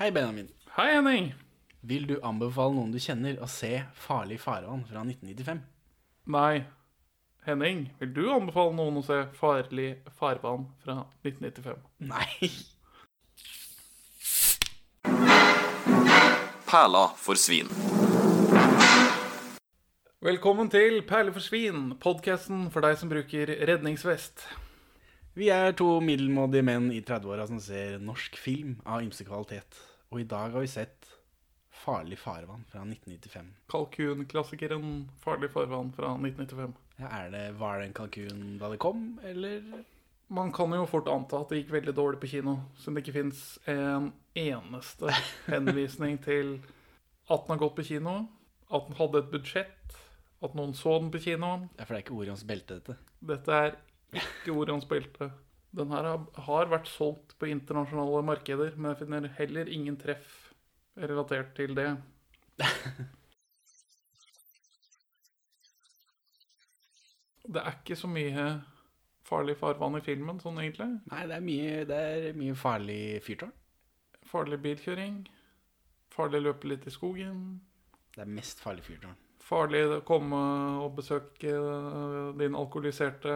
Hei, 0.00 0.10
Benjamin. 0.10 0.48
Hei, 0.76 0.94
Henning. 0.94 1.34
Vil 1.84 2.06
du 2.08 2.14
anbefale 2.24 2.72
noen 2.72 2.88
du 2.88 2.96
kjenner 2.96 3.36
å 3.44 3.46
se 3.52 3.82
Farlig 4.00 4.38
farvann 4.40 4.80
fra 4.88 5.02
1995? 5.04 5.58
Nei. 6.32 6.62
Henning, 7.44 7.82
vil 8.00 8.14
du 8.16 8.22
anbefale 8.32 8.72
noen 8.78 8.96
å 8.96 9.02
se 9.04 9.18
Farlig 9.36 9.90
farvann 10.16 10.64
fra 10.80 10.94
1995? 11.20 11.82
Nei. 12.08 12.48
Perla 16.70 17.04
for 17.20 17.36
svin. 17.36 17.68
Velkommen 20.24 20.72
til 20.72 21.02
Perle 21.12 21.36
for 21.36 21.44
svin, 21.44 21.90
podkasten 22.00 22.70
for 22.72 22.88
deg 22.88 22.96
som 23.04 23.12
bruker 23.12 23.52
redningsvest. 23.68 24.48
Vi 25.36 25.52
er 25.52 25.76
to 25.76 26.00
middelmådige 26.00 26.64
menn 26.72 26.88
i 26.88 27.04
30-åra 27.04 27.44
som 27.52 27.60
ser 27.60 28.00
norsk 28.00 28.40
film 28.40 28.78
av 28.88 29.04
ymse 29.04 29.28
kvalitet. 29.28 29.89
Og 30.10 30.20
i 30.20 30.26
dag 30.26 30.50
har 30.50 30.64
vi 30.64 30.70
sett 30.70 31.06
Farlig 31.80 32.18
farvann 32.18 32.64
fra 32.68 32.82
1995. 32.82 33.46
Kalkunklassikeren 33.70 34.88
Farlig 35.22 35.52
farvann 35.54 35.92
fra 35.96 36.10
1995. 36.18 36.74
Ja, 36.98 37.10
er 37.22 37.30
det, 37.32 37.44
var 37.60 37.78
det 37.78 37.86
en 37.88 37.94
kalkun 37.96 38.42
da 38.60 38.68
det 38.72 38.80
kom, 38.82 39.04
eller? 39.24 39.62
Man 40.30 40.50
kan 40.52 40.74
jo 40.74 40.82
fort 40.90 41.08
anta 41.10 41.40
at 41.40 41.50
det 41.50 41.62
gikk 41.62 41.72
veldig 41.78 41.94
dårlig 41.96 42.20
på 42.22 42.28
kino, 42.34 42.56
siden 42.78 42.98
det 42.98 43.04
ikke 43.04 43.16
fins 43.16 43.44
en 43.70 44.10
eneste 44.38 45.14
henvisning 45.48 46.20
til 46.26 46.58
at 47.30 47.46
den 47.46 47.54
har 47.54 47.62
gått 47.62 47.78
på 47.78 47.86
kino, 47.88 48.16
at 48.68 48.90
den 48.90 48.98
hadde 48.98 49.22
et 49.22 49.30
budsjett, 49.32 49.96
at 50.42 50.58
noen 50.58 50.74
så 50.76 50.98
den 51.00 51.12
på 51.14 51.22
kino. 51.22 51.54
Ja, 51.78 51.86
For 51.86 51.94
det 51.94 52.00
er 52.00 52.04
ikke 52.04 52.18
Orions 52.18 52.44
belte, 52.46 52.80
dette. 52.80 52.98
Dette 53.30 53.62
er 53.62 53.78
ikke 54.20 54.58
Orions 54.58 54.86
belte. 54.90 55.30
Den 55.76 55.92
her 55.94 56.06
har, 56.46 56.70
vært 56.70 56.88
solgt 56.90 57.36
på 57.38 57.46
internasjonale 57.50 58.24
markeder, 58.26 58.74
men 58.76 58.90
jeg 58.90 59.04
finner 59.04 59.28
heller 59.38 59.70
ingen 59.70 59.96
treff 60.00 60.50
relatert 60.98 61.54
til 61.58 61.76
det. 61.78 61.92
Det 67.50 67.58
er 67.66 67.72
ikke 67.80 67.96
så 67.98 68.06
mye 68.06 68.42
farlig 69.26 69.56
farvann 69.58 69.98
i 69.98 70.02
filmen, 70.06 70.38
sånn 70.38 70.60
egentlig. 70.62 70.86
Nei, 71.10 71.24
det 71.26 71.34
er 71.34 71.42
mye, 71.42 71.72
det 71.88 71.96
er 71.98 72.36
mye 72.38 72.54
farlig 72.54 73.00
fyrtårn. 73.26 73.50
Farlig 74.30 74.60
bilkjøring. 74.62 75.16
Farlig 76.14 76.44
løpe 76.44 76.70
litt 76.70 76.86
i 76.86 76.94
skogen. 76.94 77.40
Det 78.14 78.22
er 78.22 78.30
mest 78.38 78.62
farlig 78.62 78.86
fyrtårn. 78.86 79.18
Farlig 79.50 79.80
å 79.90 80.00
komme 80.06 80.40
og 80.84 80.92
besøke 80.94 81.50
øh, 81.50 82.34
din 82.38 82.54
alkoholiserte 82.54 83.32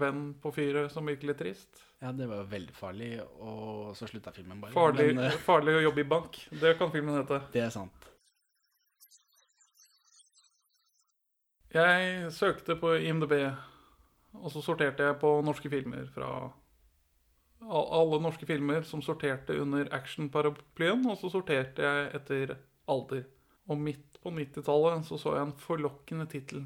venn 0.00 0.32
på 0.42 0.50
fyret 0.56 0.90
som 0.90 1.06
virkelig 1.06 1.30
litt 1.30 1.42
trist. 1.44 1.84
Ja, 2.02 2.10
det 2.12 2.26
var 2.26 2.48
veldig 2.50 2.74
farlig, 2.74 3.10
og 3.22 3.92
så 3.96 4.08
slutta 4.10 4.32
filmen 4.34 4.58
bare. 4.60 4.74
Farlig, 4.74 5.12
Men, 5.14 5.28
eh, 5.28 5.36
farlig 5.46 5.76
å 5.78 5.84
jobbe 5.86 6.02
i 6.02 6.08
bank. 6.10 6.40
Det 6.50 6.74
kan 6.80 6.90
filmen 6.90 7.20
hete. 7.20 7.38
det 7.54 7.62
er 7.62 7.70
sant. 7.70 8.10
Jeg 11.74 12.32
søkte 12.34 12.76
på 12.78 12.92
IMDb, 13.02 13.32
og 14.34 14.50
så 14.50 14.60
sorterte 14.62 15.06
jeg 15.06 15.18
på 15.22 15.30
norske 15.42 15.70
filmer 15.70 16.04
fra 16.14 16.28
alle 17.64 18.20
norske 18.22 18.46
filmer 18.46 18.84
som 18.86 19.02
sorterte 19.02 19.56
under 19.60 19.88
actionparaplyen, 19.94 21.06
og 21.10 21.18
så 21.18 21.30
sorterte 21.32 21.82
jeg 21.82 22.10
etter 22.18 22.56
alder. 22.90 23.24
Og 23.72 23.80
midt 23.80 24.18
på 24.22 24.32
90-tallet 24.32 25.06
så 25.08 25.18
så 25.20 25.36
jeg 25.38 25.48
en 25.48 25.56
forlokkende 25.60 26.26
tittel 26.30 26.64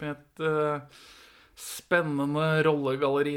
med 0.00 0.14
et 0.14 0.42
uh, 0.44 1.02
spennende 1.58 2.46
rollegalleri. 2.66 3.36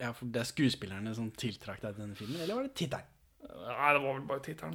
Ja, 0.00 0.10
for 0.12 0.28
det 0.28 0.42
er 0.42 0.48
skuespillerne 0.48 1.14
som 1.16 1.30
tiltrakk 1.38 1.82
deg 1.84 1.98
denne 1.98 2.18
filmen, 2.18 2.40
eller 2.42 2.58
var 2.58 2.66
det 2.66 2.74
tittelen? 2.76 3.12
Nei, 3.46 3.90
det 3.94 4.00
var 4.02 4.08
vel 4.10 4.24
bare 4.26 4.42
tittelen. 4.42 4.74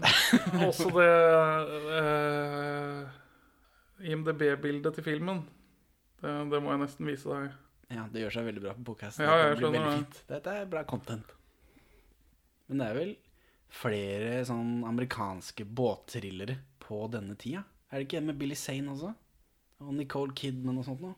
Også 0.67 0.87
det 0.95 1.09
uh, 1.91 3.01
IMDb-bildet 4.01 4.95
til 4.97 5.05
filmen. 5.05 5.43
Det, 6.21 6.31
det 6.53 6.61
må 6.63 6.71
jeg 6.73 6.83
nesten 6.85 7.09
vise 7.09 7.29
deg. 7.29 7.59
Ja, 7.91 8.05
det 8.11 8.23
gjør 8.23 8.37
seg 8.37 8.47
veldig 8.47 8.63
bra 8.63 8.73
på 8.77 8.87
podkasten. 8.93 9.27
Ja. 9.27 9.97
Dette 10.29 10.55
er 10.61 10.69
bra 10.71 10.85
content. 10.87 11.35
Men 12.71 12.79
det 12.79 12.87
er 12.87 12.97
vel 12.97 13.13
flere 13.71 14.41
sånn 14.47 14.81
amerikanske 14.87 15.65
båtthrillere 15.65 16.57
på 16.83 17.05
denne 17.13 17.37
tida? 17.39 17.63
Er 17.91 17.99
det 17.99 18.07
ikke 18.07 18.21
en 18.21 18.29
med 18.31 18.39
Billy 18.39 18.57
Sane 18.59 18.91
også? 18.91 19.13
Og 19.81 19.93
Nicole 19.97 20.35
Kidman 20.37 20.79
og 20.79 20.87
sånt 20.87 21.03
noe? 21.03 21.15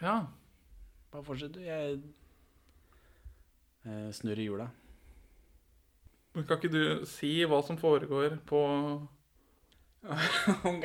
Ja, 0.00 0.20
Bare 1.08 1.24
fortsett, 1.24 1.54
du. 1.56 1.62
Jeg 1.64 2.00
eh, 3.88 4.10
snurrer 4.12 4.44
hjula. 4.44 4.66
Men 6.36 6.44
kan 6.44 6.60
ikke 6.60 6.72
du 6.74 7.06
si 7.08 7.30
hva 7.48 7.62
som 7.64 7.78
foregår 7.80 8.36
på 8.48 8.60
ok, 10.68 10.84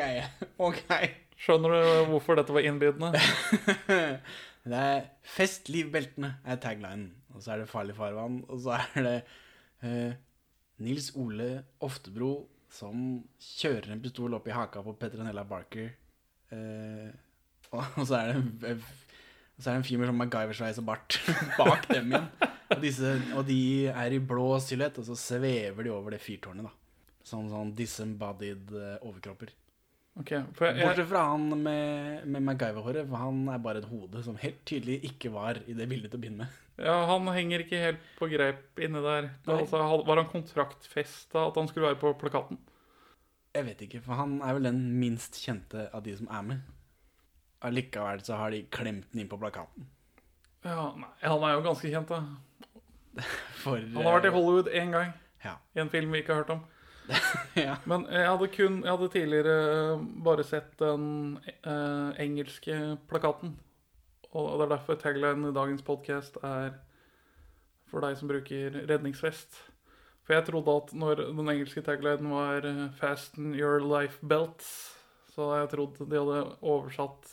ok. 0.64 0.80
Skjønner 1.44 1.76
du 1.76 2.12
hvorfor 2.14 2.40
dette 2.40 2.56
var 2.56 2.66
innbydende? 2.66 3.12
Det 4.64 4.80
er 4.80 5.02
'Fest 5.28 5.68
livbeltene' 5.68 6.38
er 6.48 6.56
taglinen. 6.64 7.10
Og 7.36 7.44
så 7.44 7.52
er 7.52 7.58
det 7.62 7.70
'Farlig 7.70 7.98
farvann'. 7.98 8.46
Og 8.48 8.62
så 8.64 8.80
er 8.96 9.04
det 9.04 9.18
eh, 9.84 10.14
Nils 10.84 11.12
Ole 11.20 11.50
Oftebro 11.84 12.34
som 12.74 13.22
kjører 13.38 13.94
en 13.94 14.02
pistol 14.02 14.34
opp 14.38 14.48
i 14.50 14.56
haka 14.56 14.82
på 14.86 14.96
Petronella 14.98 15.44
Barker. 15.48 15.92
Eh, 16.54 17.10
og, 17.74 18.00
så 18.08 18.18
er 18.20 18.32
det 18.32 18.72
en, 18.74 18.86
så 19.58 19.70
er 19.70 19.76
det 19.76 19.80
en 19.80 19.88
fyr 19.88 20.02
med 20.02 20.10
sånn 20.10 20.20
MacGyver-sveis 20.22 20.82
og 20.82 20.88
bart 20.90 21.20
bak 21.60 21.88
dem 21.92 22.14
igjen. 22.14 22.30
Og, 22.74 22.80
disse, 22.82 23.12
og 23.38 23.46
de 23.46 23.60
er 23.92 24.16
i 24.16 24.22
blå 24.24 24.48
silhuett, 24.64 24.98
og 24.98 25.06
så 25.06 25.18
svever 25.20 25.86
de 25.86 25.94
over 25.94 26.16
det 26.16 26.24
fyrtårnet, 26.24 26.66
da. 26.66 26.74
Som 27.24 27.46
sånn 27.52 27.72
disembodied 27.78 28.74
eh, 28.76 28.96
overkropper. 29.06 29.54
Ok, 30.20 30.30
for 30.54 30.68
jeg, 30.70 30.78
Bortsett 30.86 31.08
fra 31.10 31.24
han 31.32 31.48
med, 31.64 32.26
med 32.30 32.44
MacGyver-håret, 32.46 33.08
for 33.10 33.18
han 33.18 33.40
er 33.50 33.62
bare 33.64 33.82
et 33.82 33.88
hode 33.90 34.20
som 34.22 34.36
helt 34.38 34.60
tydelig 34.70 35.00
ikke 35.10 35.32
var 35.34 35.58
i 35.66 35.74
det 35.74 35.88
bildet 35.90 36.12
til 36.14 36.20
å 36.20 36.22
begynne 36.22 36.44
med. 36.46 36.60
ja, 36.86 36.98
han 37.10 37.26
henger 37.34 37.64
ikke 37.64 37.80
helt 37.82 38.04
på 38.20 38.30
greip 38.30 38.78
inne 38.86 39.02
der. 39.02 39.32
Altså, 39.50 39.82
var 40.06 40.22
han 40.22 40.30
kontraktfesta 40.30 41.48
at 41.48 41.58
han 41.58 41.68
skulle 41.72 41.88
være 41.90 42.00
på 42.04 42.12
plakaten? 42.22 42.60
Jeg 43.58 43.66
vet 43.72 43.82
ikke, 43.88 44.04
for 44.06 44.18
han 44.18 44.38
er 44.46 44.54
vel 44.58 44.70
den 44.70 44.84
minst 45.02 45.38
kjente 45.42 45.88
av 45.94 46.06
de 46.06 46.14
som 46.18 46.30
er 46.30 46.46
med. 46.52 46.62
Allikevel 47.66 48.22
så 48.26 48.38
har 48.38 48.54
de 48.54 48.64
klemt 48.74 49.10
den 49.14 49.24
inn 49.24 49.30
på 49.32 49.38
plakaten. 49.42 49.86
Ja, 50.66 50.92
nei, 50.98 51.10
han 51.26 51.44
er 51.46 51.58
jo 51.58 51.66
ganske 51.66 51.90
kjent, 51.90 52.14
da. 52.14 52.22
For 53.64 53.78
Han 53.82 54.06
har 54.06 54.16
vært 54.20 54.30
i 54.30 54.34
Hollywood 54.34 54.70
én 54.74 54.94
gang, 54.94 55.12
Ja. 55.44 55.58
i 55.76 55.82
en 55.84 55.90
film 55.92 56.14
vi 56.14 56.22
ikke 56.22 56.34
har 56.38 56.44
hørt 56.46 56.54
om. 56.56 56.62
ja. 57.68 57.76
Men 57.90 58.06
jeg 58.08 58.30
hadde 58.30 58.48
kun 58.54 58.80
Jeg 58.84 58.92
hadde 58.92 59.10
tidligere 59.12 59.98
bare 60.24 60.46
sett 60.48 60.72
den 60.80 61.06
eh, 61.64 62.24
engelske 62.24 62.98
plakaten. 63.10 63.58
Og 64.34 64.58
det 64.58 64.66
er 64.66 64.74
derfor 64.78 64.98
taglinen 64.98 65.52
i 65.52 65.56
dagens 65.56 65.86
podkast 65.86 66.40
er 66.42 66.74
for 67.92 68.02
deg 68.02 68.18
som 68.18 68.32
bruker 68.32 68.80
redningsvest. 68.90 69.60
For 70.24 70.38
jeg 70.38 70.48
trodde 70.48 70.78
at 70.80 70.94
når 70.98 71.22
den 71.36 71.52
engelske 71.52 71.84
taglinen 71.86 72.32
var 72.34 72.66
eh, 72.66 72.90
'Fasten 72.98 73.54
your 73.54 73.84
life 73.84 74.20
belts', 74.24 74.96
så 75.34 75.50
hadde 75.50 75.60
jeg 75.60 75.70
trodd 75.74 76.00
de 76.10 76.20
hadde 76.22 76.42
oversatt 76.62 77.30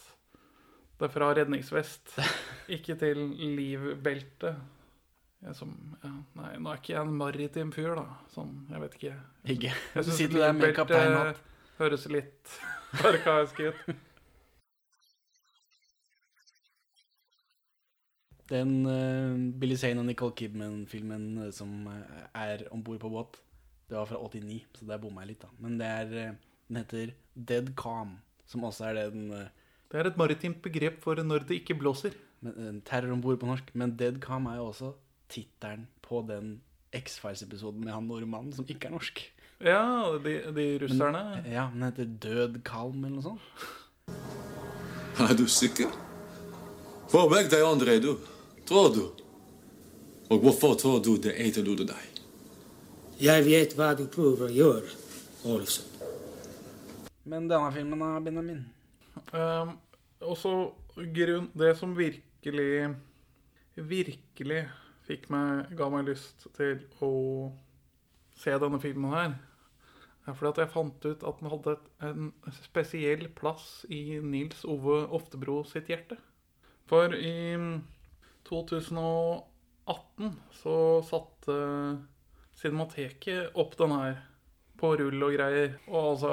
det 1.00 1.08
fra 1.12 1.30
redningsvest, 1.32 2.18
ikke 2.76 2.96
til 3.00 3.18
livbelte. 3.56 4.56
Som, 5.56 5.72
ja, 6.04 6.10
nei, 6.36 6.50
nå 6.60 6.68
er 6.68 6.80
ikke 6.82 6.92
jeg 6.92 7.00
en 7.00 7.16
maritim 7.16 7.70
fyr, 7.72 7.94
da. 7.96 8.04
Sånn, 8.34 8.52
jeg 8.68 8.82
vet 8.82 8.96
ikke. 8.98 9.14
Ikke. 9.54 9.72
Jeg 9.96 10.04
syns 10.04 10.18
sitter 10.20 10.42
der 10.44 10.52
med 10.58 10.74
kapteinhatt. 10.76 11.40
Høres 11.80 12.04
litt 12.12 12.56
arkaisk 13.08 13.62
ut. 13.64 13.80
Den 18.50 18.74
uh, 18.84 19.38
Billy 19.62 19.78
Zane 19.80 20.02
og 20.02 20.08
Nicole 20.10 20.34
Kidman-filmen 20.36 21.26
eh, 21.46 21.52
som 21.54 21.86
eh, 21.86 22.24
er 22.34 22.64
om 22.74 22.82
bord 22.82 22.98
på 22.98 23.10
båt, 23.12 23.38
det 23.88 23.94
var 23.94 24.08
fra 24.10 24.18
89, 24.18 24.64
så 24.74 24.88
der 24.88 24.98
bomma 25.02 25.22
jeg 25.22 25.32
litt, 25.32 25.44
da. 25.44 25.50
Men 25.62 25.76
det 25.78 25.86
er 25.86 26.10
Den 26.70 26.78
heter 26.82 27.12
Dead 27.34 27.70
Calm, 27.78 28.18
som 28.46 28.66
også 28.66 28.90
er 28.90 28.98
det 28.98 29.06
den 29.14 29.30
uh, 29.32 29.46
Det 29.90 29.98
er 29.98 30.10
et 30.10 30.18
maritimt 30.18 30.60
begrep 30.62 31.00
for 31.02 31.14
når 31.14 31.46
det 31.46 31.62
ikke 31.62 31.78
blåser. 31.78 32.12
men, 32.40 32.58
uh, 32.58 32.82
Terror 32.84 33.14
om 33.14 33.22
bord 33.22 33.38
på 33.40 33.46
norsk. 33.46 33.70
Men 33.74 33.96
Dead 33.96 34.20
Calm 34.22 34.46
er 34.46 34.58
jo 34.58 34.66
også 34.74 34.92
tittelen 35.30 35.86
på 36.04 36.22
den 36.28 36.58
X-Files-episoden 36.96 37.84
med 37.84 37.94
han 37.94 38.08
nordmannen 38.10 38.54
som 38.56 38.66
ikke 38.68 38.88
er 38.90 38.96
norsk. 38.96 39.22
Ja, 39.60 39.82
de, 40.24 40.38
de 40.56 40.66
russerne. 40.82 41.22
Ja, 41.46 41.68
Den 41.74 41.84
heter 41.84 42.08
Død 42.24 42.62
Kalm 42.64 43.04
eller 43.04 43.20
noe 43.20 43.26
sånt. 43.26 43.66
Er 45.20 45.34
du 45.36 45.44
sikker? 45.50 45.90
Få 47.12 47.26
vekk 47.28 47.50
deg, 47.52 47.64
André, 47.66 47.98
du. 48.00 48.14
Tror 48.66 48.88
du? 48.94 49.04
Og 50.30 50.40
hvorfor 50.44 50.76
tror 50.80 51.00
du 51.04 51.16
det 51.20 51.34
etterlot 51.42 51.84
deg? 51.90 52.20
Jeg 53.20 53.44
vet 53.44 53.74
hva 53.76 53.92
du 53.98 54.06
prøver 54.08 54.46
å 54.48 54.54
gjøre, 54.54 54.92
Olsen. 55.50 55.86
Men 57.28 57.50
denne 57.50 57.72
filmen 57.74 58.04
er 58.06 58.20
Benjamin 58.24 58.68
Um, 59.34 59.74
også 60.24 60.50
grunn 61.14 61.50
Det 61.58 61.74
som 61.78 61.90
virkelig 61.94 62.94
Virkelig 63.76 64.62
meg 65.32 65.72
Ga 65.76 65.88
meg 65.92 66.08
lyst 66.08 66.46
til 66.56 66.80
å 67.02 67.10
se 68.40 68.54
denne 68.62 68.80
filmen 68.80 69.12
her, 69.12 69.34
er 70.28 70.36
fordi 70.36 70.50
at 70.52 70.60
jeg 70.62 70.72
fant 70.72 71.04
ut 71.04 71.24
at 71.26 71.40
den 71.40 71.50
hadde 71.52 71.74
en 72.06 72.32
spesiell 72.62 73.26
plass 73.36 73.84
i 73.92 74.20
Nils 74.24 74.64
Ove 74.68 75.02
Oftebro 75.16 75.60
sitt 75.68 75.90
hjerte. 75.90 76.16
For 76.90 77.14
i 77.14 77.58
2018 78.48 80.32
så 80.62 80.76
satte 81.06 81.56
Cinemateket 82.60 83.56
opp 83.60 83.76
den 83.78 83.94
her 83.94 84.18
på 84.80 84.94
rull 85.00 85.22
og 85.24 85.32
greier. 85.36 85.78
Og 85.88 86.00
altså, 86.14 86.32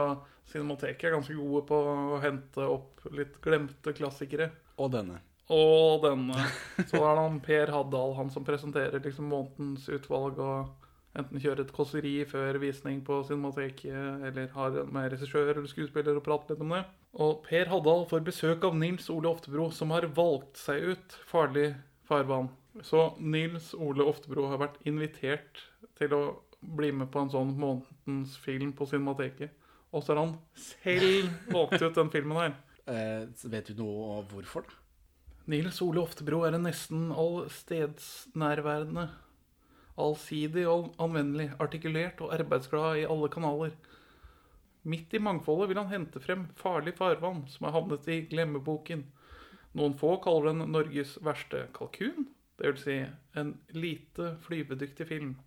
Cinemateket 0.49 1.09
er 1.09 1.15
ganske 1.17 1.35
gode 1.37 1.63
på 1.69 1.77
å 2.15 2.19
hente 2.23 2.67
opp 2.67 3.05
litt 3.15 3.39
glemte 3.43 3.93
klassikere. 3.95 4.51
Og 4.77 4.91
denne. 4.93 5.21
Og 5.53 6.03
denne. 6.03 6.47
Så 6.89 6.99
er 6.99 7.13
det 7.15 7.23
han 7.23 7.39
Per 7.43 7.71
Haddal, 7.71 8.17
han 8.17 8.31
som 8.33 8.45
presenterer 8.47 8.99
liksom 9.03 9.29
månedens 9.31 9.87
utvalg 9.87 10.41
og 10.43 10.73
enten 11.17 11.41
kjører 11.41 11.63
et 11.63 11.73
kåseri 11.73 12.13
før 12.29 12.59
visning 12.61 12.99
på 13.05 13.21
Cinemateket, 13.25 14.25
eller 14.27 14.51
har 14.53 14.79
med 14.91 15.13
regissør 15.13 15.53
eller 15.53 15.69
skuespiller 15.71 16.19
og 16.19 16.25
prater 16.25 16.53
litt 16.53 16.65
om 16.65 16.75
det. 16.75 16.83
Og 17.17 17.39
Per 17.47 17.71
Haddal 17.71 18.03
får 18.09 18.25
besøk 18.27 18.67
av 18.67 18.75
Nils 18.77 19.07
Ole 19.13 19.31
Oftebro, 19.31 19.69
som 19.73 19.93
har 19.95 20.09
valgt 20.17 20.59
seg 20.61 20.91
ut 20.91 21.15
farlig 21.29 21.71
farvann. 22.07 22.51
Så 22.85 23.07
Nils 23.17 23.71
Ole 23.73 24.05
Oftebro 24.05 24.49
har 24.51 24.61
vært 24.61 24.81
invitert 24.85 25.63
til 25.97 26.13
å 26.13 26.23
bli 26.59 26.91
med 26.93 27.09
på 27.13 27.23
en 27.23 27.31
sånn 27.31 27.55
månedens 27.57 28.35
film 28.43 28.75
på 28.77 28.85
Cinemateket. 28.89 29.55
Og 29.95 30.03
så 30.03 30.13
har 30.13 30.25
han 30.25 30.35
selv 30.59 31.31
valgt 31.55 31.81
ut 31.81 31.95
den 31.95 32.11
filmen 32.13 32.37
her. 32.37 32.57
Eh, 32.87 33.23
vet 33.49 33.71
du 33.71 33.79
noe 33.81 34.19
om 34.19 34.27
hvorfor, 34.29 34.67
da? 34.67 34.83
Nils 35.47 35.77
Ole 35.79 36.01
Oftebro 36.03 36.41
er 36.43 36.57
en 36.57 36.65
nesten 36.67 37.05
allstedsnærværende, 37.15 39.05
allsidig 39.95 40.65
og 40.67 40.89
anvendelig, 40.99 41.53
artikulert 41.63 42.19
og 42.19 42.33
arbeidsglad 42.35 42.99
i 42.99 43.05
alle 43.07 43.29
kanaler. 43.31 43.77
Midt 44.83 45.15
i 45.15 45.21
mangfoldet 45.23 45.69
vil 45.69 45.79
han 45.79 45.93
hente 45.93 46.19
frem 46.19 46.43
farlig 46.59 46.97
farvann 46.97 47.45
som 47.51 47.67
har 47.67 47.77
havnet 47.77 48.09
i 48.11 48.25
glemmeboken. 48.27 49.05
Noen 49.79 49.95
få 49.95 50.17
kaller 50.23 50.51
den 50.51 50.73
Norges 50.73 51.15
verste 51.23 51.63
kalkun, 51.77 52.27
vil 52.59 52.75
si 52.81 52.97
en 53.39 53.55
lite 53.71 54.33
flyvedyktig 54.43 55.07
film. 55.07 55.37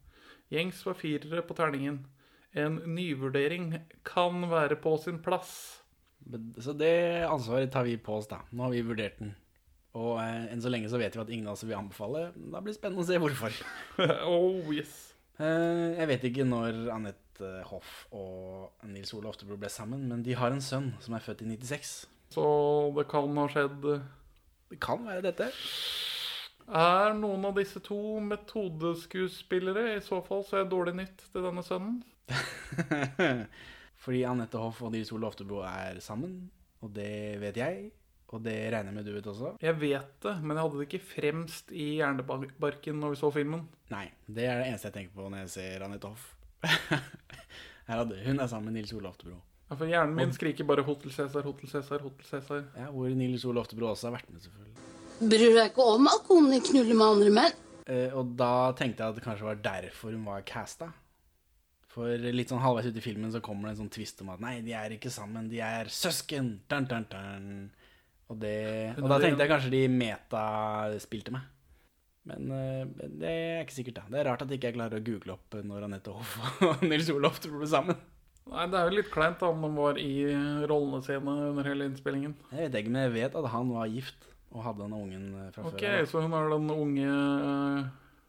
Gjengs 0.49 0.81
var 0.89 0.97
firere 0.97 1.45
på 1.45 1.59
terningen. 1.61 2.07
En 2.57 2.81
nyvurdering 2.97 3.75
kan 4.09 4.49
være 4.49 4.81
på 4.81 4.97
sin 5.05 5.21
plass. 5.21 5.53
Så 6.57 6.73
det 6.73 7.29
ansvaret 7.29 7.69
tar 7.73 7.85
vi 7.85 8.01
på 8.01 8.17
oss, 8.17 8.33
da. 8.33 8.41
Nå 8.49 8.65
har 8.65 8.75
vi 8.79 8.85
vurdert 8.89 9.21
den. 9.21 9.37
Og 9.99 10.21
eh, 10.23 10.51
enn 10.53 10.63
så 10.63 10.71
lenge 10.71 10.91
så 10.91 11.01
vet 11.01 11.17
vi 11.17 11.23
at 11.23 11.31
ingen 11.33 11.49
av 11.51 11.57
oss 11.57 11.65
vil 11.67 11.79
anbefale. 11.79 12.29
Da 12.37 12.61
blir 12.63 12.75
det 12.75 12.79
spennende 12.79 13.03
å 13.03 13.09
se 13.09 13.19
hvorfor. 13.19 13.57
oh 14.31 14.71
yes. 14.75 14.95
Eh, 15.41 15.97
jeg 15.97 16.11
vet 16.13 16.29
ikke 16.31 16.47
når 16.47 16.85
Anette 16.95 17.51
Hoff 17.71 18.05
og 18.15 18.87
Nils 18.91 19.11
Ole 19.17 19.31
Oftebro 19.33 19.59
ble 19.59 19.71
sammen, 19.73 20.05
men 20.11 20.23
de 20.27 20.37
har 20.39 20.55
en 20.55 20.63
sønn 20.63 20.93
som 21.03 21.17
er 21.17 21.25
født 21.25 21.43
i 21.47 21.51
96. 21.51 21.95
Så 22.31 22.45
det 22.95 23.09
kan 23.11 23.35
ha 23.41 23.49
skjedd 23.51 23.83
Det 24.71 24.79
kan 24.79 25.03
være 25.03 25.25
dette. 25.25 25.49
Er 26.71 27.17
noen 27.19 27.49
av 27.49 27.57
disse 27.59 27.81
to 27.83 28.21
metodeskuespillere? 28.23 29.97
I 29.97 30.05
så 30.07 30.21
fall 30.23 30.45
så 30.47 30.61
er 30.61 30.67
det 30.67 30.75
dårlig 30.77 30.95
nytt 31.01 31.25
til 31.33 31.43
denne 31.49 31.65
sønnen. 31.67 31.99
Fordi 34.05 34.21
Anette 34.29 34.61
Hoff 34.61 34.79
og 34.87 34.95
Nils 34.95 35.11
Ole 35.11 35.27
Oftebro 35.27 35.65
er 35.67 35.99
sammen, 36.05 36.45
og 36.79 36.95
det 36.95 37.41
vet 37.43 37.59
jeg. 37.59 37.91
Og 38.31 38.43
det 38.45 38.55
regner 38.71 38.93
jeg 38.93 38.95
med 38.95 39.09
du 39.09 39.15
vet 39.17 39.27
også. 39.27 39.55
Jeg 39.63 39.75
vet 39.81 40.11
det, 40.23 40.35
men 40.45 40.55
jeg 40.55 40.63
hadde 40.63 40.79
det 40.79 40.87
ikke 40.87 41.07
fremst 41.17 41.73
i 41.75 41.87
hjernebarken 41.99 43.01
når 43.03 43.17
vi 43.17 43.19
så 43.19 43.31
filmen. 43.35 43.65
Nei, 43.91 44.05
det 44.31 44.47
er 44.47 44.61
det 44.61 44.69
eneste 44.71 44.91
jeg 44.91 44.97
tenker 45.01 45.17
på 45.19 45.27
når 45.27 45.43
jeg 45.45 45.53
ser 45.57 45.87
Anette 45.87 46.11
Hoff. 46.11 46.29
Hadde, 47.91 48.21
hun 48.23 48.39
er 48.39 48.47
sammen 48.47 48.71
med 48.71 48.79
Nils 48.79 48.93
Ole 48.95 49.11
Oftebro. 49.11 49.35
Ja, 49.71 49.77
For 49.79 49.91
hjernen 49.91 50.15
min 50.15 50.33
skriker 50.35 50.67
bare 50.67 50.85
'Hotel 50.87 51.11
Cæsar, 51.15 51.43
Hotel 51.43 51.71
Cæsar, 51.71 52.03
Hotel 52.07 52.27
Cæsar'. 52.27 52.65
Ja, 52.79 52.87
hvor 52.95 53.09
Nils 53.09 53.45
Ole 53.45 53.61
Oftebro 53.61 53.91
også 53.91 54.11
har 54.11 54.19
vært 54.19 54.31
med, 54.31 54.43
selvfølgelig. 54.47 54.87
Bryr 55.21 55.55
deg 55.57 55.73
ikke 55.73 55.89
om 55.95 56.07
at 56.09 56.23
konen 56.29 56.55
din 56.55 56.65
knuller 56.71 56.95
med 56.95 57.07
andre 57.07 57.35
menn? 57.41 57.59
Eh, 57.91 58.15
og 58.15 58.37
da 58.39 58.71
tenkte 58.79 59.03
jeg 59.03 59.11
at 59.11 59.19
det 59.19 59.25
kanskje 59.25 59.49
var 59.49 59.63
derfor 59.65 60.15
hun 60.15 60.25
var 60.25 60.47
casta. 60.47 60.93
For 61.91 62.07
litt 62.07 62.53
sånn 62.53 62.63
halvveis 62.63 62.87
ute 62.87 63.03
i 63.03 63.05
filmen 63.05 63.33
så 63.35 63.43
kommer 63.43 63.67
det 63.67 63.75
en 63.75 63.83
sånn 63.83 63.95
twist 63.95 64.23
om 64.23 64.31
at 64.31 64.43
nei, 64.43 64.61
de 64.63 64.75
er 64.79 64.95
ikke 64.95 65.11
sammen, 65.11 65.51
de 65.51 65.59
er 65.59 65.91
søsken. 65.91 66.61
Dun, 66.71 66.87
dun, 66.87 67.07
dun. 67.11 67.71
Og, 68.31 68.37
det, 68.39 68.55
og 69.01 69.09
da 69.11 69.19
tenkte 69.19 69.43
jeg 69.43 69.51
kanskje 69.51 69.73
de 69.75 69.83
meta-spilte 69.91 71.35
meg. 71.35 71.49
Men 72.31 72.51
eh, 72.55 73.09
det 73.21 73.31
er 73.31 73.63
ikke 73.65 73.79
sikkert, 73.81 73.99
da. 73.99 74.07
Det 74.13 74.21
er 74.21 74.29
rart 74.29 74.45
at 74.45 74.53
jeg 74.53 74.61
ikke 74.61 74.75
klarer 74.77 75.01
å 75.01 75.05
google 75.05 75.35
opp 75.35 75.57
når 75.67 75.87
Anette 75.89 76.15
Hoff 76.15 76.37
og 76.69 76.85
Nils 76.87 77.11
Olof 77.11 77.41
Tror 77.43 77.59
ble 77.63 77.71
sammen. 77.71 77.99
Nei, 78.51 78.67
Det 78.71 78.79
er 78.79 78.89
jo 78.89 78.97
litt 78.99 79.11
kleint 79.13 79.41
da 79.43 79.51
om 79.53 79.63
de 79.67 79.71
var 79.77 79.99
i 80.01 80.13
rollene 80.71 81.03
sine 81.07 81.35
under 81.51 81.67
hele 81.67 81.87
innspillingen. 81.91 82.35
Jeg 82.55 82.69
vet 82.69 82.79
ikke, 82.83 82.95
men 82.95 83.07
jeg 83.09 83.17
vet 83.19 83.39
at 83.41 83.51
han 83.53 83.71
var 83.75 83.91
gift 83.91 84.27
og 84.51 84.65
hadde 84.67 84.83
denne 84.83 84.99
ungen 84.99 85.27
eh, 85.39 85.51
fra 85.55 85.67
okay, 85.69 85.77
før. 85.79 86.01
Ok, 86.05 86.11
Så 86.11 86.25
hun 86.25 86.35
er 86.39 86.49
den 86.55 86.73
unge 86.75 87.13
uh, 87.13 87.85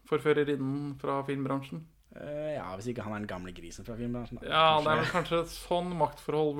forførerinnen 0.09 0.93
fra 1.01 1.21
filmbransjen. 1.25 1.81
Eh, 2.11 2.53
ja, 2.57 2.67
hvis 2.75 2.91
ikke 2.91 3.05
han 3.05 3.15
er 3.15 3.23
den 3.23 3.29
gamle 3.31 3.53
grisen 3.55 3.87
fra 3.87 3.95
filmbransjen. 3.97 4.41
da. 4.41 4.49
Ja, 4.51 4.65
det 4.83 4.91
er 4.91 5.01
Kanskje- 5.01 5.01
vel 5.01 5.11
kanskje 5.15 5.41
sånn 5.55 5.93
maktforhold 5.97 6.57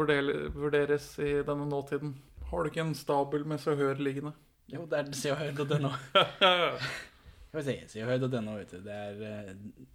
vurderes 0.56 1.12
i 1.22 1.34
denne 1.46 1.68
nåtiden. 1.70 2.16
Har 2.52 2.66
du 2.66 2.68
ikke 2.68 2.84
en 2.84 2.98
stabel 2.98 3.46
med 3.48 3.62
Se 3.64 3.72
og 3.72 3.80
Hør 3.80 4.00
liggende? 4.04 4.34
Jo, 4.72 4.84
det 4.92 4.98
er 5.00 5.12
Se 5.16 5.32
og 5.32 5.38
Hør.no. 5.40 5.94
Skal 7.48 7.60
vi 7.60 7.64
se, 7.64 7.76
Se 7.94 8.02
og 8.04 8.10
Hør.no, 8.12 8.58
vet 8.60 8.74
du. 8.76 8.82
Det 8.84 8.92
er, 8.96 9.22
eh, 9.30 9.54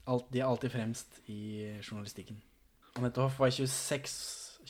alt, 0.09 0.31
de 0.33 0.41
er 0.41 0.49
alltid 0.49 0.73
fremst 0.73 1.21
i 1.29 1.41
journalistikken. 1.85 2.41
Anette 2.97 3.21
Hoff 3.21 3.37
var 3.43 3.53
26, 3.53 4.17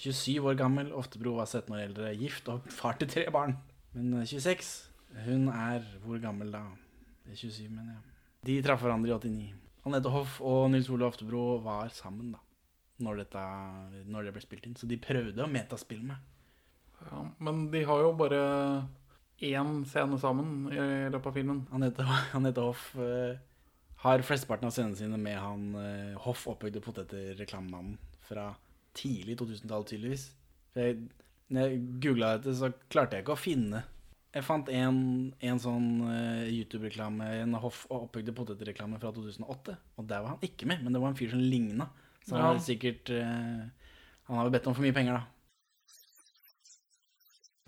27 0.02 0.50
år 0.50 0.58
gammel, 0.58 0.90
Oftebro 0.98 1.36
var 1.38 1.46
17 1.46 1.70
år 1.76 1.84
eldre, 1.84 2.10
gift 2.18 2.50
og 2.50 2.66
far 2.74 2.98
til 2.98 3.10
tre 3.12 3.28
barn. 3.30 3.54
Men 3.94 4.18
eh, 4.18 4.26
26, 4.26 4.74
hun 5.28 5.46
er 5.54 5.86
hvor 6.02 6.18
gammel 6.22 6.50
da? 6.58 6.66
27, 7.30 7.70
mener 7.70 7.94
jeg. 7.94 8.14
De 8.50 8.60
traff 8.66 8.82
hverandre 8.82 9.14
i 9.14 9.14
89. 9.14 9.54
Anette 9.86 10.10
Hoff 10.10 10.40
og 10.42 10.72
Nils 10.74 10.90
Ole 10.90 11.06
Oftebro 11.06 11.60
var 11.62 11.94
sammen 11.94 12.34
da, 12.34 12.42
når, 13.06 13.22
dette, 13.22 13.42
når 14.10 14.26
det 14.26 14.34
ble 14.34 14.42
spilt 14.42 14.66
inn. 14.66 14.74
Så 14.74 14.90
de 14.90 14.98
prøvde 14.98 15.46
å 15.46 15.50
metaspille 15.50 16.02
meg. 16.02 16.18
Ja, 17.10 17.22
men 17.38 17.66
de 17.70 17.82
har 17.86 18.00
jo 18.02 18.12
bare 18.18 18.40
én 19.46 19.82
scene 19.88 20.16
sammen 20.18 20.66
i 20.72 20.78
løpet 21.12 21.28
av 21.30 21.34
filmen. 21.36 21.60
Anette, 21.76 22.06
Anette 22.36 22.62
Hoff 22.64 22.88
uh, 22.96 23.36
har 24.04 24.24
flesteparten 24.24 24.68
av 24.68 24.72
scenene 24.74 24.96
sine 24.98 25.18
med 25.20 25.36
han 25.40 25.66
uh, 25.76 26.14
Hoff 26.24 26.46
oppbygde 26.48 26.80
poteter-reklamemannen 26.84 27.98
fra 28.26 28.48
tidlig 28.96 29.36
2000-tall, 29.42 29.84
tydeligvis. 29.86 30.30
For 30.72 30.86
jeg, 30.88 31.02
når 31.52 31.68
jeg 31.68 31.82
googla 32.02 32.32
dette, 32.38 32.56
så 32.58 32.72
klarte 32.90 33.18
jeg 33.18 33.22
ikke 33.26 33.36
å 33.36 33.38
finne 33.38 33.84
Jeg 34.34 34.42
fant 34.44 34.66
en, 34.72 34.96
en 35.40 35.60
sånn 35.62 35.86
uh, 36.08 36.42
YouTube-reklame, 36.48 37.28
en 37.44 37.54
Hoff 37.62 37.84
oppbygde 37.92 38.34
poteter-reklame 38.36 38.98
fra 39.00 39.12
2008, 39.16 39.76
og 40.00 40.08
der 40.10 40.24
var 40.24 40.34
han 40.34 40.42
ikke 40.48 40.66
med, 40.68 40.82
men 40.84 40.96
det 40.96 41.00
var 41.04 41.12
en 41.12 41.16
fyr 41.20 41.30
som 41.36 41.44
ligna. 41.44 41.86
Så 42.26 42.34
han 42.40 42.56
Ja. 42.58 42.64
sikkert 42.72 43.12
uh, 43.14 43.62
Han 44.26 44.40
har 44.40 44.50
bedt 44.50 44.66
om 44.66 44.74
for 44.74 44.82
mye 44.82 44.96
penger, 44.96 45.20
da. 45.20 45.24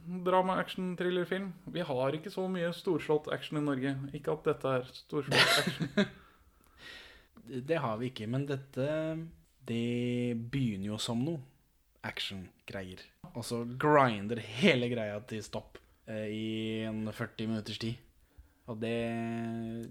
Drama, 0.09 0.57
action, 0.63 0.95
thriller-film. 0.97 1.51
Vi 1.75 1.83
har 1.85 2.17
ikke 2.17 2.33
så 2.33 2.47
mye 2.49 2.71
storslått 2.73 3.29
action 3.35 3.61
i 3.61 3.65
Norge. 3.65 3.93
Ikke 4.17 4.33
at 4.33 4.47
dette 4.49 4.73
er 4.79 4.89
storslått 4.97 5.59
action. 5.65 5.93
Det 7.69 7.79
har 7.81 7.95
vi 7.97 8.11
ikke, 8.11 8.27
men 8.29 8.43
dette 8.45 8.87
Det 9.65 10.37
begynner 10.53 10.91
jo 10.91 10.99
som 11.01 11.23
noe 11.25 11.41
action-greier. 12.05 13.01
Og 13.35 13.45
så 13.45 13.63
grinder 13.81 14.41
hele 14.61 14.89
greia 14.93 15.19
til 15.29 15.43
stopp 15.45 15.79
eh, 16.09 16.29
i 16.33 16.49
en 16.89 17.09
40 17.13 17.51
minutters 17.51 17.81
tid. 17.81 17.97
Og 18.69 18.77
det, 18.83 18.95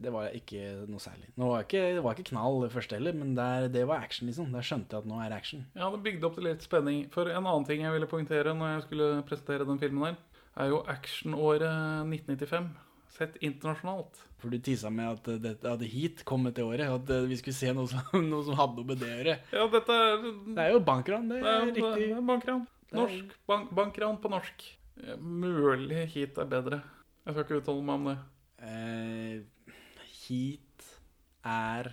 det 0.03 0.11
var 0.13 0.29
ikke 0.37 0.61
noe 0.85 1.01
særlig. 1.01 1.31
Var 1.39 1.63
ikke, 1.65 1.81
det 1.97 2.03
var 2.05 2.13
ikke 2.17 2.29
knall 2.29 2.59
det 2.61 2.71
første 2.75 2.97
heller, 2.99 3.15
men 3.17 3.31
der, 3.37 3.65
det 3.73 3.87
var 3.89 4.03
action, 4.05 4.29
liksom. 4.29 4.51
Der 4.53 4.65
skjønte 4.65 4.93
jeg 4.93 5.01
at 5.05 5.09
nå 5.09 5.17
er 5.23 5.33
action. 5.33 5.63
Ja, 5.73 5.89
det 5.93 6.03
bygde 6.05 6.29
opp 6.29 6.37
til 6.37 6.45
litt 6.45 6.65
spenning. 6.65 7.07
For 7.13 7.31
en 7.31 7.41
annen 7.41 7.65
ting 7.65 7.81
jeg 7.81 7.95
ville 7.95 8.09
poengtere 8.11 8.53
når 8.53 8.75
jeg 8.75 8.85
skulle 8.85 9.07
presentere 9.27 9.65
den 9.65 9.81
filmen 9.81 10.05
her, 10.11 10.19
er 10.61 10.69
jo 10.73 10.83
actionåret 10.89 11.65
1995. 12.05 12.69
Sett 13.17 13.37
internasjonalt. 13.41 14.19
For 14.37 14.53
du 14.53 14.59
tisa 14.61 14.91
med 14.93 15.09
at, 15.15 15.29
det 15.41 15.55
hadde 15.63 15.87
at 15.87 15.89
Heat 15.89 16.21
kom 16.29 16.45
etter 16.45 16.67
året, 16.69 16.85
at 16.85 17.09
eh, 17.15 17.25
vi 17.31 17.37
skulle 17.39 17.57
se 17.57 17.73
noe 17.73 17.89
som, 17.89 18.03
noe 18.29 18.45
som 18.45 18.57
hadde 18.59 18.77
noe 18.77 18.91
med 18.91 19.01
det 19.01 19.09
å 19.09 19.15
gjøre. 19.15 19.37
Ja, 19.57 19.65
dette 19.73 19.95
er 20.05 20.17
Det 20.21 20.65
er 20.67 20.73
jo 20.75 20.83
bankran, 20.85 21.29
det 21.31 21.41
Det 21.41 21.53
er 21.55 21.65
det 21.65 21.77
riktig. 21.79 22.09
er 22.13 22.25
bankran. 22.29 22.65
Norsk. 22.93 23.33
Bank, 23.49 23.71
bankran 23.75 24.21
på 24.21 24.29
norsk. 24.31 24.67
Mulig 25.17 26.05
Heat 26.13 26.37
er 26.37 26.49
bedre. 26.51 26.83
Jeg 27.25 27.33
skal 27.33 27.47
ikke 27.47 27.61
uttale 27.63 27.83
meg 27.89 27.97
om 27.97 28.09
det. 28.11 28.17
Eh, 28.63 29.41
heat 30.25 30.85
er 31.45 31.91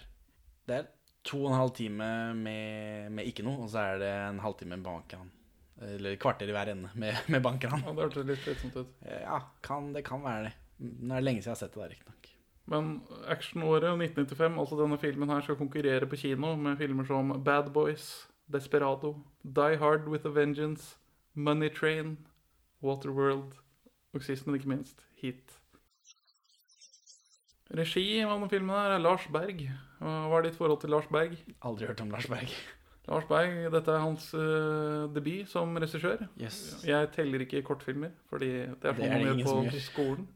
Det 0.64 0.76
er 0.78 0.86
to 1.24 1.42
og 1.44 1.50
en 1.52 1.58
halv 1.58 1.72
time 1.76 2.08
med, 2.36 3.10
med 3.12 3.28
ikke 3.28 3.44
noe, 3.44 3.64
og 3.64 3.70
så 3.72 3.82
er 3.84 3.98
det 4.00 4.12
en 4.30 4.42
halvtime 4.44 4.76
med 4.76 4.84
bankran. 4.84 5.30
Eller 5.84 6.16
kvarter 6.20 6.48
i 6.48 6.54
hver 6.54 6.70
ende 6.72 6.90
med, 6.94 7.16
med 7.32 7.42
bankran. 7.44 7.82
Ja, 7.84 7.92
det 7.92 8.06
hørtes 8.06 8.28
litt 8.28 8.42
slitsomt 8.44 8.76
ut. 8.80 8.92
Eh, 9.04 9.22
Ja, 9.24 9.40
kan, 9.64 9.92
det 9.96 10.04
kan 10.06 10.22
være 10.24 10.48
det. 10.48 10.54
Nå 10.84 11.14
er 11.14 11.20
det 11.22 11.26
lenge 11.28 11.42
siden 11.42 11.52
jeg 11.52 11.56
har 11.56 11.62
sett 11.62 11.74
det 11.76 11.82
der, 11.82 11.94
riktignok. 11.94 12.30
Men 12.66 12.86
actionåret 13.28 13.84
1995, 13.92 14.58
altså 14.58 14.78
denne 14.80 14.98
filmen 14.98 15.28
her, 15.28 15.42
skal 15.44 15.58
konkurrere 15.60 16.08
på 16.08 16.16
kino 16.16 16.54
med 16.56 16.78
filmer 16.80 17.04
som 17.04 17.34
Bad 17.44 17.72
Boys, 17.74 18.06
Desperado, 18.52 19.18
Die 19.44 19.76
Hard 19.80 20.08
with 20.08 20.24
a 20.26 20.32
Vengeance, 20.32 20.96
Money 21.34 21.68
Train, 21.74 22.16
Waterworld 22.84 23.52
og 24.14 24.22
sist, 24.24 24.46
men 24.46 24.56
ikke 24.56 24.70
minst 24.72 25.04
Heat. 25.20 25.53
Regi 27.72 28.20
av 28.22 28.34
denne 28.34 28.48
filmen 28.52 28.76
her 28.76 28.94
er 28.98 29.02
Lars 29.02 29.24
Berg. 29.32 29.62
Hva 30.04 30.36
er 30.38 30.42
ditt 30.48 30.56
forhold 30.58 30.82
til 30.82 30.92
Lars 30.92 31.06
Berg? 31.12 31.36
Aldri 31.64 31.86
hørt 31.88 32.02
om 32.04 32.10
Lars 32.12 32.26
Berg. 32.28 32.50
Lars 33.08 33.24
Berg, 33.28 33.56
dette 33.72 33.92
er 33.92 34.00
hans 34.04 34.30
uh, 34.36 35.08
debut 35.12 35.48
som 35.48 35.72
regissør. 35.76 36.26
Yes. 36.40 36.60
Jeg 36.88 37.10
teller 37.16 37.44
ikke 37.44 37.62
kortfilmer, 37.64 38.12
fordi 38.30 38.52
det 38.68 38.90
er 38.90 38.96
sånn 38.96 39.10
man 39.12 39.26
gjør 39.26 39.42
på 39.48 39.56
gjør. 39.66 39.80
skolen. 39.84 40.28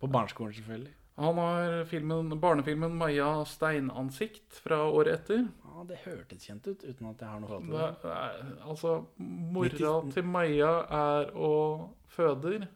På 0.00 0.08
barneskolen, 0.12 0.54
selvfølgelig. 0.56 0.92
Han 1.16 1.38
har 1.40 1.84
filmen, 1.88 2.28
barnefilmen 2.40 2.92
'Maja 2.92 3.28
steinansikt' 3.48 4.58
fra 4.60 4.82
året 4.84 5.14
etter. 5.22 5.46
Ja, 5.64 5.84
det 5.88 5.96
hørtes 6.04 6.44
kjent 6.44 6.66
ut, 6.68 6.84
uten 6.84 7.08
at 7.08 7.20
jeg 7.24 7.28
har 7.28 7.40
noe 7.40 7.48
forhold 7.48 7.64
til 7.64 7.72
Det 7.72 8.02
det. 8.02 8.10
er, 8.10 8.66
altså, 8.68 8.92
mora 9.18 9.68
90 9.68 10.12
til 10.12 10.24
Maja 10.24 10.72
er 10.98 11.30
og 11.36 11.96
føder, 12.12 12.66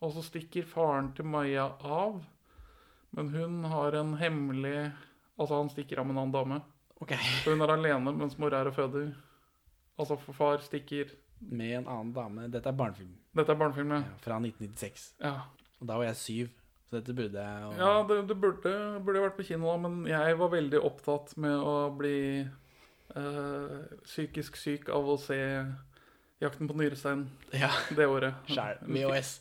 og 0.00 0.12
så 0.12 0.22
stikker 0.22 0.68
faren 0.68 1.12
til 1.16 1.24
Maja 1.24 1.70
av. 1.80 2.20
Men 3.16 3.30
hun 3.32 3.62
har 3.72 3.96
en 3.98 4.16
hemmelig 4.20 4.90
Altså, 5.38 5.54
han 5.54 5.68
stikker 5.70 6.00
av 6.00 6.06
med 6.08 6.16
en 6.16 6.20
annen 6.24 6.34
dame. 6.34 6.56
Ok. 6.98 7.12
Så 7.44 7.52
hun 7.54 7.62
er 7.62 7.70
alene 7.70 8.10
mens 8.10 8.34
mor 8.42 8.54
er 8.58 8.66
og 8.66 8.74
føder. 8.74 9.12
Altså, 9.98 10.16
far 10.34 10.58
stikker 10.64 11.12
Med 11.38 11.76
en 11.76 11.86
annen 11.86 12.10
dame. 12.12 12.48
Dette 12.50 12.66
er 12.66 12.74
barnefilm. 12.74 13.12
Dette 13.38 13.54
er 13.54 13.60
barnefilm, 13.60 13.92
ja. 13.94 14.00
Ja, 14.02 14.16
fra 14.24 14.40
1996. 14.42 15.12
ja. 15.22 15.36
Og 15.78 15.86
da 15.86 15.94
var 16.00 16.08
jeg 16.08 16.18
syv, 16.18 16.48
så 16.88 16.96
dette 16.96 17.14
burde 17.14 17.38
jeg 17.38 17.66
og... 17.68 17.74
Ja, 17.78 17.90
det, 18.08 18.16
det 18.26 18.36
burde, 18.42 18.72
burde 19.06 19.20
vært 19.22 19.36
på 19.36 19.44
kino, 19.46 19.68
da, 19.70 19.76
men 19.84 20.08
jeg 20.10 20.38
var 20.40 20.50
veldig 20.50 20.80
opptatt 20.88 21.36
med 21.38 21.54
å 21.54 21.74
bli 21.94 22.16
øh, 22.42 23.76
psykisk 24.02 24.58
syk 24.58 24.90
av 24.90 25.06
å 25.06 25.14
se 25.22 25.38
'Jakten 26.42 26.66
på 26.70 26.74
nyrestein' 26.78 27.28
Ja, 27.54 27.70
det 27.94 28.06
året. 28.10 28.34
Skjær. 28.50 28.82
VHS. 28.86 29.32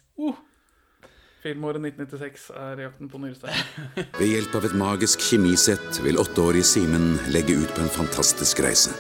Filmåret 1.48 1.80
1996 1.80 2.50
er 2.60 2.80
'Jakten 2.82 3.08
på 3.08 3.20
nyrestein'. 3.24 3.68
Ved 4.20 4.27
hjelp 4.27 4.56
av 4.58 4.66
et 4.68 4.74
magisk 4.75 5.22
kjemisett 5.24 6.00
vil 6.04 6.20
åtteårige 6.20 6.68
Simen 6.68 7.06
legge 7.32 7.56
ut 7.56 7.72
på 7.72 7.86
en 7.86 7.94
fantastisk 7.94 8.60
reise. 8.66 8.92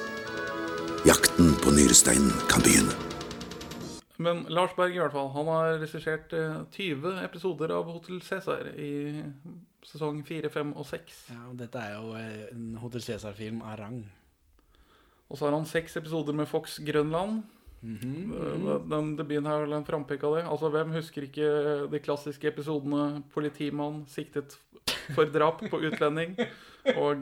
Jakten 1.03 1.51
på 1.59 1.73
nyresteinen 1.75 2.31
kan 2.47 2.63
begynne. 2.63 2.95
Men 4.23 4.45
Lars 4.47 4.71
Berg 4.77 4.95
i 4.95 5.01
hvert 5.01 5.11
fall, 5.11 5.27
han 5.35 5.51
har 5.51 5.75
regissert 5.81 6.31
eh, 6.33 6.63
20 6.71 7.19
episoder 7.25 7.75
av 7.75 7.91
Hotell 7.91 8.23
Cæsar 8.23 8.71
i 8.79 8.93
sesong 9.83 10.23
4, 10.23 10.47
5 10.53 10.71
og 10.71 10.87
6. 10.87 11.19
Ja, 11.33 11.43
og 11.51 11.59
dette 11.59 11.83
er 11.83 11.99
jo 11.99 12.15
eh, 12.15 12.47
en 12.55 12.79
Hotel 12.79 13.03
Cæsar-film 13.03 13.59
av 13.59 13.75
rang. 13.81 13.99
Og 15.27 15.35
så 15.35 15.49
har 15.49 15.57
han 15.57 15.67
seks 15.67 15.99
episoder 15.99 16.31
med 16.31 16.47
Fox 16.47 16.79
Grønland. 16.79 17.43
Mhm. 17.81 18.31
-hmm. 18.31 18.89
Den 18.89 19.17
debuten 19.17 19.45
her 19.45 19.53
er 19.53 19.65
vel 19.65 19.73
en 19.73 19.85
frampikk 19.85 20.23
av 20.23 20.35
det. 20.35 20.43
Altså, 20.49 20.69
Hvem 20.69 20.91
husker 20.91 21.21
ikke 21.21 21.91
de 21.91 21.99
klassiske 21.99 22.47
episodene 22.47 23.23
'Politimann 23.33 24.05
siktet 24.07 24.57
for 25.15 25.23
drap 25.25 25.61
på 25.69 25.77
utlending' 25.77 26.37
og 26.97 27.21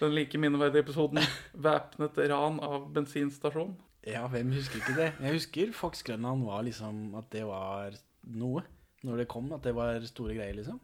den 0.00 0.14
like 0.14 0.38
minneverdige 0.38 0.82
episoden 0.82 1.18
'Væpnet 1.54 2.30
ran 2.30 2.60
av 2.60 2.92
bensinstasjon'? 2.94 3.74
Ja, 4.06 4.26
hvem 4.26 4.52
husker 4.52 4.76
ikke 4.76 5.00
det? 5.02 5.12
Jeg 5.20 5.32
husker 5.32 5.72
Fox 5.72 6.02
Grønland 6.02 6.44
var 6.44 6.62
liksom 6.62 7.14
at 7.14 7.24
det 7.32 7.46
var 7.46 7.90
noe. 8.22 8.62
Når 9.02 9.16
det 9.16 9.28
kom, 9.28 9.52
at 9.52 9.64
det 9.64 9.74
var 9.74 10.00
store 10.00 10.34
greier, 10.34 10.54
liksom. 10.54 10.80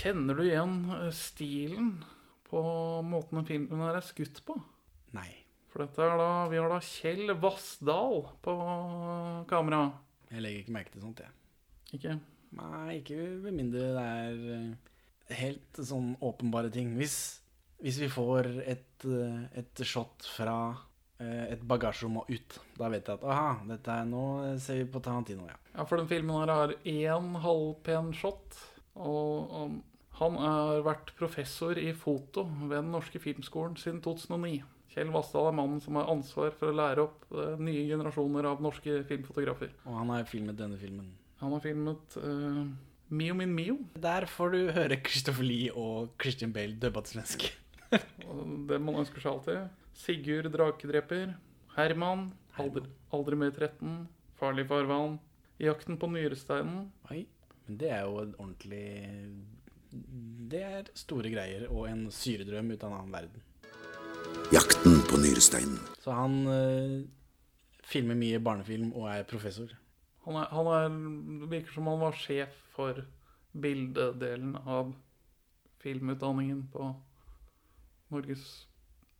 Kjenner 0.00 0.38
du 0.38 0.46
igjen 0.46 0.76
eh, 0.96 1.10
stilen 1.12 1.90
på 2.48 2.60
måten 3.04 3.44
filmen 3.44 3.82
her 3.84 3.98
er 3.98 4.04
skutt 4.06 4.40
på? 4.46 4.56
Nei. 5.12 5.28
For 5.70 5.84
dette 5.84 6.02
er 6.02 6.16
da, 6.16 6.28
Vi 6.50 6.56
har 6.56 6.72
da 6.72 6.78
Kjell 6.82 7.34
Vassdal 7.42 8.22
på 8.42 8.54
kamera. 9.50 9.82
Jeg 10.30 10.44
legger 10.44 10.62
ikke 10.62 10.74
merke 10.78 10.94
til 10.94 11.04
sånt, 11.04 11.20
jeg. 11.20 11.36
Ikke? 11.98 12.14
Nei, 12.56 12.96
ikke 12.96 13.18
med 13.44 13.58
mindre 13.58 13.90
det 13.98 14.06
er 14.06 14.40
eh, 14.56 15.36
helt 15.42 15.82
sånn 15.90 16.14
åpenbare 16.24 16.72
ting. 16.72 16.94
Hvis, 16.96 17.18
hvis 17.82 18.00
vi 18.00 18.08
får 18.10 18.48
et, 18.64 19.04
eh, 19.04 19.44
et 19.60 19.84
shot 19.84 20.26
fra 20.32 20.56
eh, 21.20 21.52
et 21.52 21.62
bagasjerom 21.68 22.22
og 22.22 22.32
ut, 22.32 22.58
da 22.80 22.88
vet 22.88 23.04
jeg 23.04 23.20
at 23.20 23.28
aha, 23.36 23.52
dette 23.68 24.00
er, 24.00 24.08
nå 24.08 24.24
ser 24.64 24.80
vi 24.80 24.88
på 24.96 25.04
Tarantino, 25.04 25.44
ja. 25.50 25.60
Ja, 25.76 25.84
for 25.84 26.00
den 26.00 26.08
filmen 26.10 26.40
her 26.40 26.56
har 26.56 26.74
én 26.88 27.30
halvpen 27.44 28.14
shot. 28.16 28.58
Og, 29.00 29.54
og 29.54 29.78
han 30.20 30.36
har 30.36 30.82
vært 30.84 31.14
professor 31.16 31.78
i 31.80 31.94
foto 31.96 32.44
ved 32.66 32.76
Den 32.76 32.92
norske 32.92 33.20
filmskolen 33.22 33.78
siden 33.80 34.02
2009. 34.04 34.60
Kjell 34.90 35.12
Vassdal 35.14 35.48
er 35.48 35.56
mannen 35.56 35.80
som 35.80 35.96
har 35.96 36.10
ansvar 36.10 36.52
for 36.58 36.72
å 36.72 36.76
lære 36.76 37.04
opp 37.06 37.24
eh, 37.30 37.56
nye 37.62 37.86
generasjoner 37.88 38.48
av 38.50 38.62
norske 38.64 39.00
filmfotografer. 39.08 39.70
Og 39.86 39.96
han 40.00 40.10
har 40.12 40.26
filmet 40.28 40.58
denne 40.58 40.76
filmen. 40.80 41.12
Han 41.40 41.54
har 41.54 41.62
filmet 41.64 42.16
uh, 42.20 42.66
Mio 43.08 43.36
min 43.38 43.54
Mio. 43.54 43.78
Der 43.96 44.26
får 44.28 44.52
du 44.52 44.58
høre 44.76 44.98
Christopher 45.06 45.46
Lee 45.46 45.70
og 45.72 46.10
Christian 46.20 46.52
Bale 46.52 46.76
dubba 46.82 47.04
til 47.06 47.16
svensk. 47.20 47.46
Det 48.68 48.80
man 48.82 49.00
ønsker 49.00 49.22
seg 49.22 49.32
alltid. 49.32 49.78
Sigurd 49.96 50.50
Drakedreper. 50.52 51.32
Herman. 51.78 52.28
Aldri, 52.60 52.84
aldri 53.14 53.38
mer 53.40 53.54
13. 53.56 54.04
Farlig 54.42 54.66
farvann. 54.68 55.16
Jakten 55.62 55.96
på 56.00 56.10
nyresteinen. 56.12 56.90
Oi, 57.10 57.24
men 57.66 57.80
det 57.80 57.90
er 57.94 58.04
jo 58.04 58.20
en 58.22 58.36
ordentlig 58.36 58.84
Det 59.90 60.62
er 60.62 60.90
store 60.98 61.30
greier 61.32 61.66
og 61.70 61.88
en 61.90 62.06
syredrøm 62.14 62.72
ut 62.72 62.82
av 62.84 62.90
en 62.92 62.98
annen 62.98 63.14
verden. 63.14 63.46
Jakten 64.54 65.00
på 65.10 65.18
nyresteinen. 65.22 65.78
Så 66.02 66.14
han 66.14 66.40
eh, 66.50 66.96
filmer 67.86 68.18
mye 68.18 68.40
barnefilm 68.42 68.92
og 68.94 69.08
er 69.12 69.26
professor. 69.30 69.72
Han, 70.26 70.36
er, 70.36 70.50
han 70.52 70.70
er, 70.74 70.98
virker 71.50 71.74
som 71.74 71.88
han 71.90 72.02
var 72.02 72.18
sjef 72.18 72.54
for 72.74 73.02
bildedelen 73.50 74.56
av 74.60 74.92
filmutdanningen 75.82 76.66
på 76.72 76.90
Norges 78.10 78.44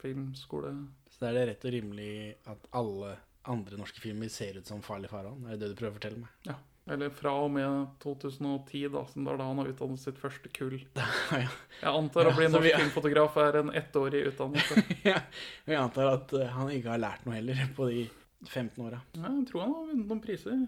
filmskole. 0.00 0.74
Så 1.10 1.22
da 1.22 1.30
er 1.30 1.38
det 1.38 1.46
rett 1.50 1.66
og 1.66 1.74
rimelig 1.74 2.12
at 2.50 2.66
alle 2.76 3.16
andre 3.50 3.78
norske 3.80 4.02
filmer 4.02 4.30
ser 4.32 4.58
ut 4.60 4.68
som 4.68 4.82
Farlig 4.84 5.10
farvann? 5.12 5.46
Er 5.46 5.56
det 5.56 5.64
det 5.64 5.72
du 5.72 5.80
prøver 5.80 5.94
å 5.94 5.98
fortelle 5.98 6.22
meg? 6.22 6.34
Ja. 6.48 6.58
Eller 6.90 7.12
fra 7.14 7.30
og 7.44 7.52
med 7.54 7.84
2010, 8.02 8.80
da, 8.90 9.04
som 9.06 9.22
det 9.26 9.30
er 9.30 9.38
da 9.38 9.44
han 9.46 9.60
har 9.62 9.68
utdannet 9.70 10.00
sitt 10.02 10.16
første 10.18 10.50
kull. 10.56 10.74
ja. 10.96 11.44
Jeg 11.84 11.90
antar 11.90 12.26
å 12.26 12.32
bli 12.34 12.48
Ja, 12.48 12.50
norsk 12.56 12.66
vi- 12.66 12.72
filmfotograf 12.80 13.36
er 13.44 13.58
en 13.60 13.70
ettårig 13.78 14.24
utdannelse. 14.32 14.82
ja. 15.12 15.20
vi 15.68 15.76
antar 15.78 16.10
at 16.16 16.34
eh, 16.34 16.48
han 16.56 16.72
ikke 16.74 16.90
har 16.96 17.02
lært 17.04 17.26
noe 17.28 17.36
heller 17.38 17.60
på 17.76 17.86
de 17.92 18.00
15 18.48 18.82
åra. 18.88 18.98
Ja, 19.14 19.28
jeg 19.36 19.46
tror 19.52 19.62
han 19.66 19.74
har 19.76 19.86
vunnet 19.92 20.10
noen 20.10 20.24
priser. 20.24 20.58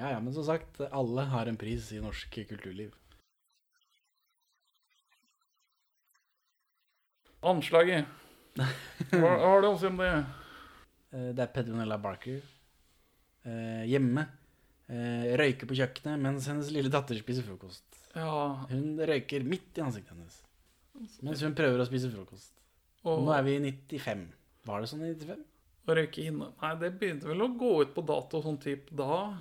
Ja, 0.00 0.10
ja, 0.14 0.18
men 0.22 0.34
som 0.34 0.46
sagt, 0.48 0.80
alle 0.90 1.28
har 1.30 1.46
en 1.50 1.58
pris 1.60 1.92
i 1.94 2.00
norsk 2.02 2.34
kulturliv. 2.50 2.90
Anslaget. 7.46 8.04
Hva 8.58 8.66
hva 9.22 9.30
har 9.40 9.62
du 9.64 9.68
å 9.70 9.76
si 9.80 9.88
om 9.90 10.00
det? 10.02 10.10
Eh, 11.10 11.32
Det 11.34 11.42
er 11.42 11.48
Pedronella 11.50 11.96
Barker 11.98 12.36
eh, 13.42 13.80
hjemme. 13.90 14.22
Eh, 14.90 15.26
røyker 15.38 15.68
på 15.70 15.76
kjøkkenet 15.78 16.18
mens 16.18 16.48
hennes 16.50 16.70
lille 16.74 16.90
datter 16.90 17.18
spiser 17.20 17.46
frokost. 17.46 17.84
Ja, 18.16 18.66
Hun 18.72 18.96
røyker 18.98 19.44
midt 19.46 19.78
i 19.78 19.84
ansiktet 19.84 20.16
hennes 20.16 20.40
mens 21.24 21.40
hun 21.40 21.54
prøver 21.56 21.80
å 21.80 21.86
spise 21.88 22.10
frokost. 22.12 22.50
Og 23.08 23.22
nå 23.24 23.32
er 23.32 23.44
vi 23.46 23.54
i 23.56 23.60
95. 23.62 24.26
Var 24.68 24.82
det 24.82 24.88
sånn 24.90 25.06
i 25.06 25.14
95? 25.14 25.46
å 25.90 25.94
røyke 25.96 26.22
inne 26.28 26.50
Nei, 26.60 26.74
det 26.78 26.90
begynte 27.00 27.26
vel 27.26 27.40
å 27.42 27.48
gå 27.58 27.70
ut 27.82 27.94
på 27.96 28.04
dato 28.06 28.42
sånn 28.44 28.60
type 28.62 28.94
da. 28.94 29.38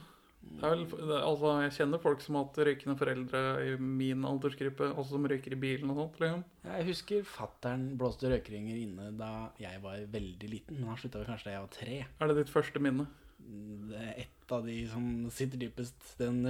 Vel, 0.62 0.86
altså, 1.20 1.52
jeg 1.66 1.74
kjenner 1.76 2.02
folk 2.02 2.24
som 2.24 2.38
har 2.38 2.46
hatt 2.48 2.58
røykende 2.66 2.96
foreldre 2.98 3.42
i 3.68 3.74
min 3.78 4.24
aldersgruppe, 4.26 4.88
altså 4.96 5.18
som 5.18 5.28
røyker 5.30 5.54
i 5.54 5.60
bilen 5.60 5.92
og 5.92 6.00
sånt. 6.00 6.22
liksom. 6.24 6.46
Jeg 6.64 6.88
husker 6.88 7.28
fattern 7.28 7.84
blåste 8.00 8.32
røykringer 8.32 8.80
inne 8.80 9.12
da 9.20 9.32
jeg 9.62 9.84
var 9.84 10.00
veldig 10.16 10.50
liten. 10.50 10.80
Men 10.80 10.94
han 10.94 11.02
slutta 11.02 11.22
vel 11.22 11.30
kanskje 11.30 11.52
da 11.52 11.56
jeg 11.58 11.66
var 11.66 11.74
tre. 11.76 12.00
Er 12.08 12.32
det 12.32 12.38
ditt 12.40 12.54
første 12.56 12.82
minne? 12.82 13.06
Det 13.40 14.00
er 14.04 14.20
et 14.26 14.52
av 14.54 14.66
de 14.68 14.76
som 14.92 15.06
sitter 15.34 15.62
dypest. 15.62 15.98
Den 16.20 16.42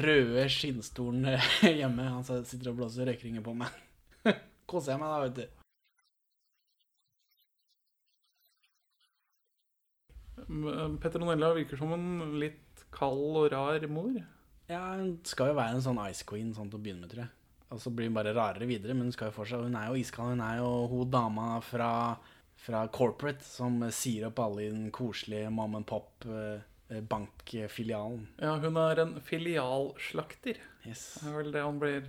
røde 0.00 0.44
skinnstolen 0.52 1.24
hjemme. 1.80 2.08
Han 2.16 2.26
sitter 2.26 2.72
og 2.72 2.80
blåser 2.82 3.08
røykringer 3.10 3.44
på 3.46 3.54
meg. 3.56 3.72
Koser 4.70 4.94
jeg 4.96 5.02
meg 5.02 5.12
da, 5.14 5.20
vet 5.24 5.38
du. 5.40 5.46
M- 10.48 10.98
Petronella 11.02 11.52
virker 11.54 11.78
som 11.78 11.92
en 11.94 12.06
litt 12.40 12.84
kald 12.94 13.36
og 13.42 13.50
rar 13.52 13.84
mor. 13.92 14.16
Ja, 14.70 14.82
hun 14.96 15.16
skal 15.26 15.50
jo 15.50 15.58
være 15.58 15.76
en 15.76 15.84
sånn 15.84 16.00
ice 16.08 16.26
queen 16.26 16.52
sånn 16.54 16.70
til 16.70 16.78
å 16.78 16.82
begynne 16.82 17.04
med, 17.04 17.12
tror 17.12 17.24
jeg. 17.24 17.32
Og 17.70 17.78
så 17.82 17.92
blir 17.94 18.08
hun 18.10 18.16
bare 18.16 18.32
rarere 18.34 18.66
videre, 18.66 18.96
men 18.98 19.06
hun 19.08 19.14
skal 19.14 19.28
jo 19.30 19.36
fortsatt 19.36 19.62
Hun 19.62 19.76
er 19.78 19.90
jo 19.92 19.98
iskald. 20.00 20.32
Hun 20.34 20.42
er 20.42 20.56
jo 20.58 20.70
hun 20.90 21.10
dama 21.12 21.48
fra, 21.62 21.90
fra 22.60 22.82
corporate 22.92 23.44
som 23.44 23.80
sier 23.94 24.26
opp 24.28 24.38
alle 24.44 24.62
i 24.66 24.70
den 24.72 24.90
koselige 24.94 25.50
mom 25.54 25.74
and 25.78 25.86
pop-bankfilialen. 25.88 28.26
Ja, 28.42 28.56
hun 28.60 28.76
er 28.76 28.96
en 29.04 29.14
filialslakter. 29.24 30.56
Yes. 30.86 31.04
Det 31.20 31.28
er 31.30 31.34
vel 31.38 31.52
det 31.54 31.62
han 31.64 31.78
blir 31.80 32.02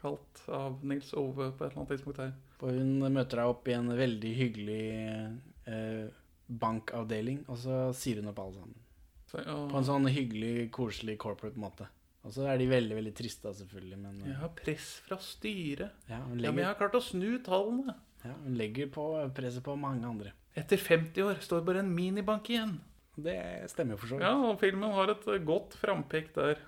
kalt 0.00 0.42
av 0.52 0.84
Nils 0.84 1.14
Ove 1.16 1.50
på 1.56 1.64
et 1.64 1.70
eller 1.72 1.80
annet 1.80 1.92
tidspunkt 1.94 2.18
her. 2.20 2.32
For 2.60 2.68
hun 2.76 2.92
møter 3.12 3.36
deg 3.40 3.46
opp 3.54 3.64
i 3.68 3.72
en 3.76 3.88
veldig 3.96 4.32
hyggelig 4.38 4.84
eh, 5.66 6.06
bankavdeling, 6.46 7.38
og 7.48 7.56
så 7.64 7.74
sier 7.96 8.16
hun 8.20 8.28
opp 8.32 8.40
alle 8.44 8.56
sammen. 8.60 8.78
Så, 9.30 9.36
ja, 9.42 9.56
På 9.70 9.76
en 9.80 9.88
sånn 9.88 10.06
hyggelig, 10.12 10.56
koselig 10.76 11.16
corporate 11.24 11.58
måte. 11.60 11.84
Og 12.24 12.30
så 12.32 12.42
er 12.48 12.56
de 12.60 12.66
veldig, 12.70 12.94
veldig 12.96 13.14
triste, 13.16 13.50
selvfølgelig, 13.58 13.98
men 14.00 14.14
eh, 14.22 14.28
jeg 14.30 14.38
har 14.40 14.52
press 14.60 14.88
fra 15.08 15.16
styret. 15.20 15.90
ja, 16.08 16.18
Ja, 16.20 16.26
men 16.52 16.58
jeg 16.62 16.68
har 16.70 16.78
klart 16.80 16.96
å 16.96 17.02
snu 17.04 17.30
tallene. 17.44 17.94
Ja, 18.24 18.32
hun 18.44 18.56
legger 18.58 18.88
på 18.92 19.04
presset 19.36 19.64
på 19.64 19.76
mange 19.76 20.06
andre. 20.08 20.32
Etter 20.56 20.78
50 20.80 21.22
år 21.26 21.40
står 21.42 21.64
bare 21.66 21.82
en 21.82 21.94
minibank 21.94 22.48
igjen. 22.50 22.76
Det 23.14 23.36
stemmer 23.70 23.98
for 23.98 24.10
så 24.10 24.16
vidt. 24.16 24.24
Ja, 24.26 24.34
og 24.48 24.58
filmen 24.58 24.90
har 24.94 25.12
et 25.12 25.26
eh, 25.30 25.42
godt 25.46 25.76
frampek 25.78 26.32
der. 26.34 26.58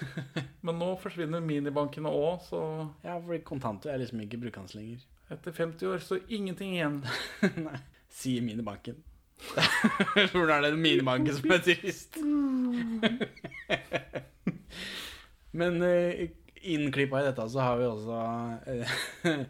Men 0.66 0.78
nå 0.80 0.92
forsvinner 1.02 1.42
minibankene 1.44 2.10
òg, 2.10 2.42
så 2.48 2.62
Ja, 3.04 3.18
fordi 3.20 3.42
kontanter 3.46 3.92
er 3.92 4.02
liksom 4.02 4.22
ikke 4.24 4.40
brukende 4.42 4.74
lenger. 4.78 5.04
etter 5.30 5.54
50 5.56 5.86
år 5.88 6.02
står 6.02 6.24
ingenting 6.28 6.74
igjen. 6.74 6.98
Nei, 7.66 7.78
sier 8.10 8.42
minibanken. 8.42 8.98
Hvordan 10.32 10.58
er 10.64 10.70
det 10.70 10.78
minibanken 10.78 11.34
som 11.34 11.50
er 11.54 11.62
trist? 11.66 12.18
Men 15.52 15.82
uh, 15.82 16.26
innklippa 16.62 17.20
i 17.22 17.26
dette 17.26 17.46
så 17.50 17.62
har 17.64 17.78
vi 17.80 17.88
også 17.88 18.18
eh, 18.70 19.42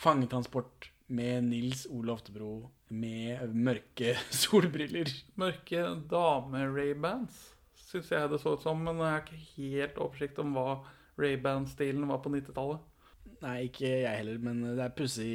fangetransport 0.00 0.88
med 1.06 1.44
Nils 1.44 1.86
Ole 1.90 2.12
Oftebro 2.14 2.70
med 2.88 3.54
mørke 3.54 4.16
solbriller. 4.42 5.10
Mørke 5.38 5.84
dame-Ray-bands, 6.10 7.38
syns 7.88 8.10
jeg 8.12 8.30
det 8.32 8.40
så 8.42 8.56
ut 8.56 8.64
som. 8.64 8.82
Men 8.82 9.02
jeg 9.02 9.14
har 9.14 9.24
ikke 9.24 9.70
helt 9.76 10.00
oversikt 10.02 10.40
om 10.42 10.54
hva 10.56 10.68
Ray-band-stilen 11.20 12.06
var 12.10 12.22
på 12.24 12.32
90-tallet. 12.34 12.92
Nei, 13.42 13.56
ikke 13.68 13.88
jeg 13.88 14.20
heller, 14.22 14.40
men 14.42 14.62
det 14.64 14.82
er 14.82 14.96
pussig 14.96 15.34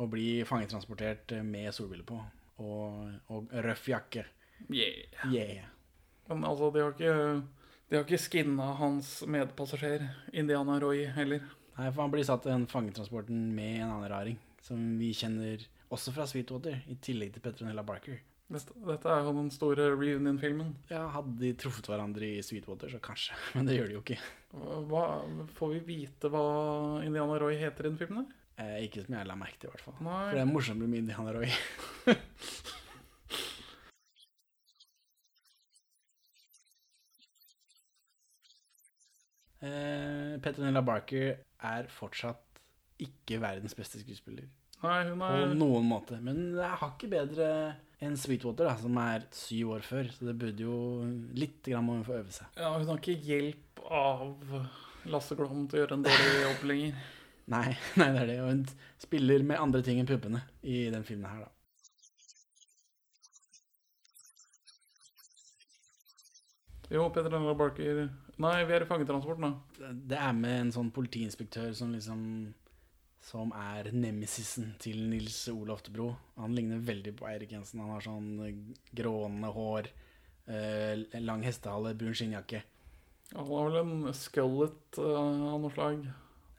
å 0.00 0.06
bli 0.10 0.40
fangetransportert 0.48 1.34
med 1.46 1.72
solbriller 1.76 2.06
på. 2.08 2.18
Og, 2.60 3.14
og 3.32 3.52
røff 3.64 3.88
jakke. 3.88 4.26
Yeah. 4.68 5.30
Yeah. 5.32 5.68
Men 6.28 6.44
altså, 6.44 6.68
de 6.70 6.82
har 6.84 6.92
ikke 6.92 7.14
De 7.88 7.96
har 7.96 8.04
ikke 8.04 8.20
skinna 8.20 8.68
hans 8.78 9.20
medpassasjer, 9.26 10.04
Indiana 10.36 10.76
Roy, 10.82 11.06
heller. 11.16 11.42
Nei, 11.74 11.88
for 11.88 12.04
han 12.04 12.12
blir 12.12 12.26
satt 12.28 12.44
i 12.46 12.52
den 12.52 12.68
fangetransporten 12.70 13.48
med 13.56 13.80
en 13.80 13.88
annen 13.88 14.10
raring, 14.12 14.36
som 14.64 14.80
vi 15.00 15.12
kjenner 15.16 15.62
også 15.90 16.12
fra 16.14 16.26
Sweetwater, 16.30 16.82
i 16.90 16.96
tillegg 17.02 17.34
til 17.34 17.44
Petronella 17.44 17.84
Barker. 17.86 18.20
Dette, 18.50 19.06
er 19.06 19.22
jo 19.22 19.32
den 19.36 19.50
store 19.54 19.92
reunion-filmen. 19.94 20.72
Ja, 20.90 21.04
hadde 21.14 21.36
de 21.38 21.52
truffet 21.58 21.86
hverandre 21.86 22.26
i 22.26 22.42
Sweetwater, 22.42 22.90
så 22.90 22.98
kanskje, 23.02 23.36
men 23.54 23.68
det 23.68 23.76
gjør 23.78 23.88
de 23.90 23.94
jo 23.94 24.02
ikke. 24.02 24.18
Hva, 24.90 25.04
får 25.54 25.68
vi 25.76 25.80
vite 25.92 26.26
hva 26.32 26.44
Indiana 27.06 27.38
Roy 27.38 27.54
heter 27.60 27.86
i 27.86 27.90
den 27.92 28.00
filmen? 28.00 28.26
der? 28.26 28.36
Eh, 28.60 28.84
ikke 28.88 29.04
som 29.06 29.14
jeg 29.16 29.26
la 29.28 29.36
merke 29.38 29.58
til, 29.60 29.68
i 29.70 29.72
hvert 29.76 29.86
fall. 29.86 29.94
Nei. 30.02 30.26
For 30.26 30.34
det 30.36 30.42
er 30.42 30.50
morsomt 30.50 30.82
med 30.82 30.98
Indiana 30.98 31.30
Roy. 31.36 31.48
eh, 39.70 40.34
Petronella 40.42 40.82
Barker 40.84 41.28
er 41.70 41.82
fortsatt 41.94 42.49
ikke 43.06 43.40
verdens 43.42 43.76
beste 43.78 44.00
skuespiller. 44.02 44.48
Nei, 44.80 44.98
hun 45.10 45.22
er... 45.26 45.44
På 45.44 45.56
noen 45.60 45.88
måte. 45.88 46.18
Men 46.24 46.54
jeg 46.56 46.80
har 46.80 46.92
ikke 46.94 47.10
bedre 47.12 47.48
enn 48.00 48.16
Sweetwater, 48.16 48.70
da, 48.70 48.76
som 48.80 48.96
er 49.02 49.26
syv 49.36 49.74
år 49.76 49.84
før. 49.84 50.08
Så 50.14 50.28
det 50.30 50.36
burde 50.40 50.64
jo 50.64 50.76
litt 51.36 51.60
grann 51.68 51.84
må 51.86 51.98
hun 51.98 52.06
få 52.06 52.16
øve 52.22 52.32
seg. 52.32 52.48
ja, 52.56 52.72
Hun 52.72 52.88
har 52.88 53.00
ikke 53.02 53.18
hjelp 53.28 53.82
av 53.84 54.54
Lasse 55.10 55.36
Glom 55.36 55.66
til 55.68 55.80
å 55.80 55.82
gjøre 55.82 55.98
en 55.98 56.06
dårlig 56.06 56.44
jobb 56.46 56.68
lenger. 56.72 57.08
Nei, 57.50 57.72
nei, 57.98 58.06
det 58.14 58.20
er 58.20 58.28
det. 58.28 58.34
Og 58.44 58.50
hun 58.52 58.60
spiller 59.02 59.42
med 59.42 59.58
andre 59.58 59.80
ting 59.82 59.98
enn 59.98 60.06
puppene 60.06 60.44
i 60.62 60.84
den 60.92 61.02
filmen 61.02 61.26
her, 61.26 61.48
da. 61.48 61.50
Jo, 66.90 67.08
Peter 67.14 67.30
Lennart 67.30 67.58
Barker 67.58 68.08
Nei, 68.40 68.54
vi 68.66 68.74
er 68.74 68.84
i 68.84 68.88
fangetransporten, 68.88 69.50
da. 69.50 69.90
Det 70.10 70.16
er 70.18 70.32
med 70.36 70.56
en 70.60 70.72
sånn 70.74 70.92
politiinspektør 70.94 71.74
som 71.76 71.90
liksom 71.92 72.22
Som 73.30 73.52
er 73.54 73.92
nemesisen 73.94 74.72
til 74.82 75.04
Nils 75.06 75.44
Ole 75.52 75.74
Oftebro. 75.76 76.08
Han 76.40 76.54
ligner 76.56 76.80
veldig 76.82 77.12
på 77.20 77.28
Eirik 77.30 77.52
Jensen. 77.54 77.82
Han 77.84 77.92
har 77.94 78.02
sånn 78.02 78.30
eh, 78.42 78.56
grånende 78.96 79.52
hår, 79.54 79.90
eh, 80.50 81.20
lang 81.22 81.44
hestehale, 81.46 81.94
brun 81.98 82.16
skinnjakke. 82.16 82.64
Han 83.36 83.46
har 83.46 83.68
vel 83.68 83.78
en 83.84 84.16
skullet 84.18 84.98
uh, 84.98 85.52
av 85.52 85.60
noe 85.62 85.70
slag. 85.70 86.02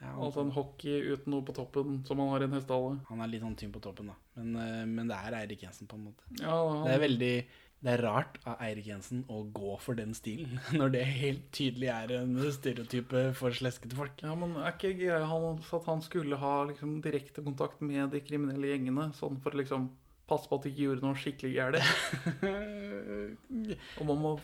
Ja, 0.02 0.14
Altså 0.16 0.46
en 0.46 0.54
hockey 0.56 1.12
uten 1.12 1.34
noe 1.34 1.44
på 1.46 1.54
toppen, 1.58 2.00
som 2.08 2.22
han 2.24 2.32
har 2.32 2.46
i 2.46 2.48
en 2.48 2.56
hestehale. 2.56 3.02
han 3.10 3.20
er 3.22 3.34
litt 3.34 3.44
sånn 3.44 3.58
tynn 3.60 3.74
på 3.76 3.82
toppen, 3.84 4.14
da. 4.14 4.16
Men, 4.40 4.56
uh, 4.56 4.86
men 4.88 5.12
det 5.12 5.18
er 5.18 5.38
Eirik 5.42 5.66
Jensen, 5.68 5.92
på 5.92 6.00
en 6.00 6.08
måte. 6.08 6.30
Ja, 6.40 6.56
han, 6.56 6.86
Det 6.88 6.96
er 6.96 7.04
veldig 7.04 7.36
det 7.82 7.96
er 7.96 8.04
rart 8.06 8.38
av 8.46 8.60
Eirik 8.62 8.92
Jensen 8.92 9.24
å 9.32 9.42
gå 9.54 9.74
for 9.82 9.98
den 9.98 10.14
stilen, 10.18 10.60
når 10.80 10.94
det 10.94 11.06
helt 11.08 11.48
tydelig 11.56 11.90
er 11.94 12.14
en 12.20 12.36
stereotype 12.54 13.32
for 13.38 13.58
sleskete 13.58 13.98
folk. 13.98 14.22
ja, 14.22 14.36
men 14.38 14.54
er 14.62 14.76
ikke 14.76 14.94
greia 15.00 15.24
hans 15.26 15.72
at 15.74 15.90
han 15.90 16.04
skulle 16.06 16.38
ha 16.42 16.56
liksom 16.70 17.00
direkte 17.02 17.42
kontakt 17.46 17.82
med 17.82 18.14
de 18.14 18.22
kriminelle 18.26 18.76
gjengene, 18.76 19.10
sånn 19.18 19.42
for 19.42 19.56
å 19.56 19.64
liksom 19.64 19.90
passe 20.32 20.48
på 20.48 20.56
at 20.60 20.64
de 20.64 20.70
ikke 20.72 20.86
gjorde 20.86 21.04
noe 21.04 21.18
skikkelig 21.20 21.52
gærent? 21.58 21.82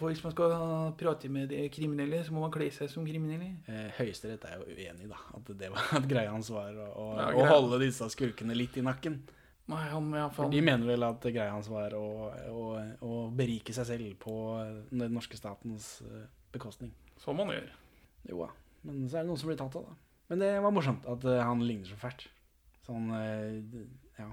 Hvis 0.08 0.24
man 0.26 0.34
skal 0.34 0.50
prate 1.00 1.28
med 1.32 1.46
de 1.54 1.60
kriminelle, 1.74 2.20
så 2.26 2.30
må 2.36 2.40
man 2.44 2.54
kle 2.54 2.68
seg 2.74 2.88
som 2.92 3.06
kriminelle. 3.08 3.50
Eh, 3.70 3.90
Høyesterett 4.00 4.44
er 4.50 4.56
jo 4.60 4.64
uenig, 4.74 5.08
da. 5.12 5.20
At 5.38 5.46
det 5.62 5.70
var 5.74 5.84
at 6.00 6.06
greia 6.10 6.32
hans 6.34 6.50
var 6.54 6.72
å, 6.76 6.78
å, 6.92 6.94
Ja, 7.22 7.28
å 7.38 7.40
holde 7.54 7.76
disse 7.86 8.06
skurkene 8.14 8.54
litt 8.58 8.76
i 8.80 8.82
nakken. 8.86 9.16
Nei, 9.68 9.82
han, 9.92 10.06
ja, 10.16 10.30
For 10.32 10.52
de 10.52 10.62
mener 10.64 10.88
vel 10.88 11.04
at 11.04 11.26
greia 11.28 11.52
hans 11.52 11.68
var 11.68 11.92
å, 11.98 12.06
å, 12.54 12.62
å 13.04 13.16
berike 13.36 13.74
seg 13.76 13.90
selv 13.90 14.14
på 14.24 14.36
den 14.88 15.12
norske 15.12 15.36
statens 15.40 15.98
eh, 16.08 16.24
bekostning. 16.54 16.94
Som 17.20 17.42
man 17.42 17.52
gjør. 17.52 17.68
Jo 18.30 18.46
da. 18.46 18.50
Men 18.88 19.04
så 19.10 19.20
er 19.20 19.26
det 19.26 19.32
noen 19.34 19.42
som 19.42 19.52
blir 19.52 19.60
tatt 19.60 19.76
av, 19.76 19.90
da. 19.90 19.98
Men 20.32 20.44
det 20.44 20.52
var 20.64 20.76
morsomt 20.76 21.08
at 21.12 21.28
eh, 21.28 21.44
han 21.44 21.66
ligner 21.68 21.90
så 21.92 22.00
fælt. 22.00 22.28
Sånn 22.88 23.12
eh, 23.18 23.84
Ja. 24.22 24.32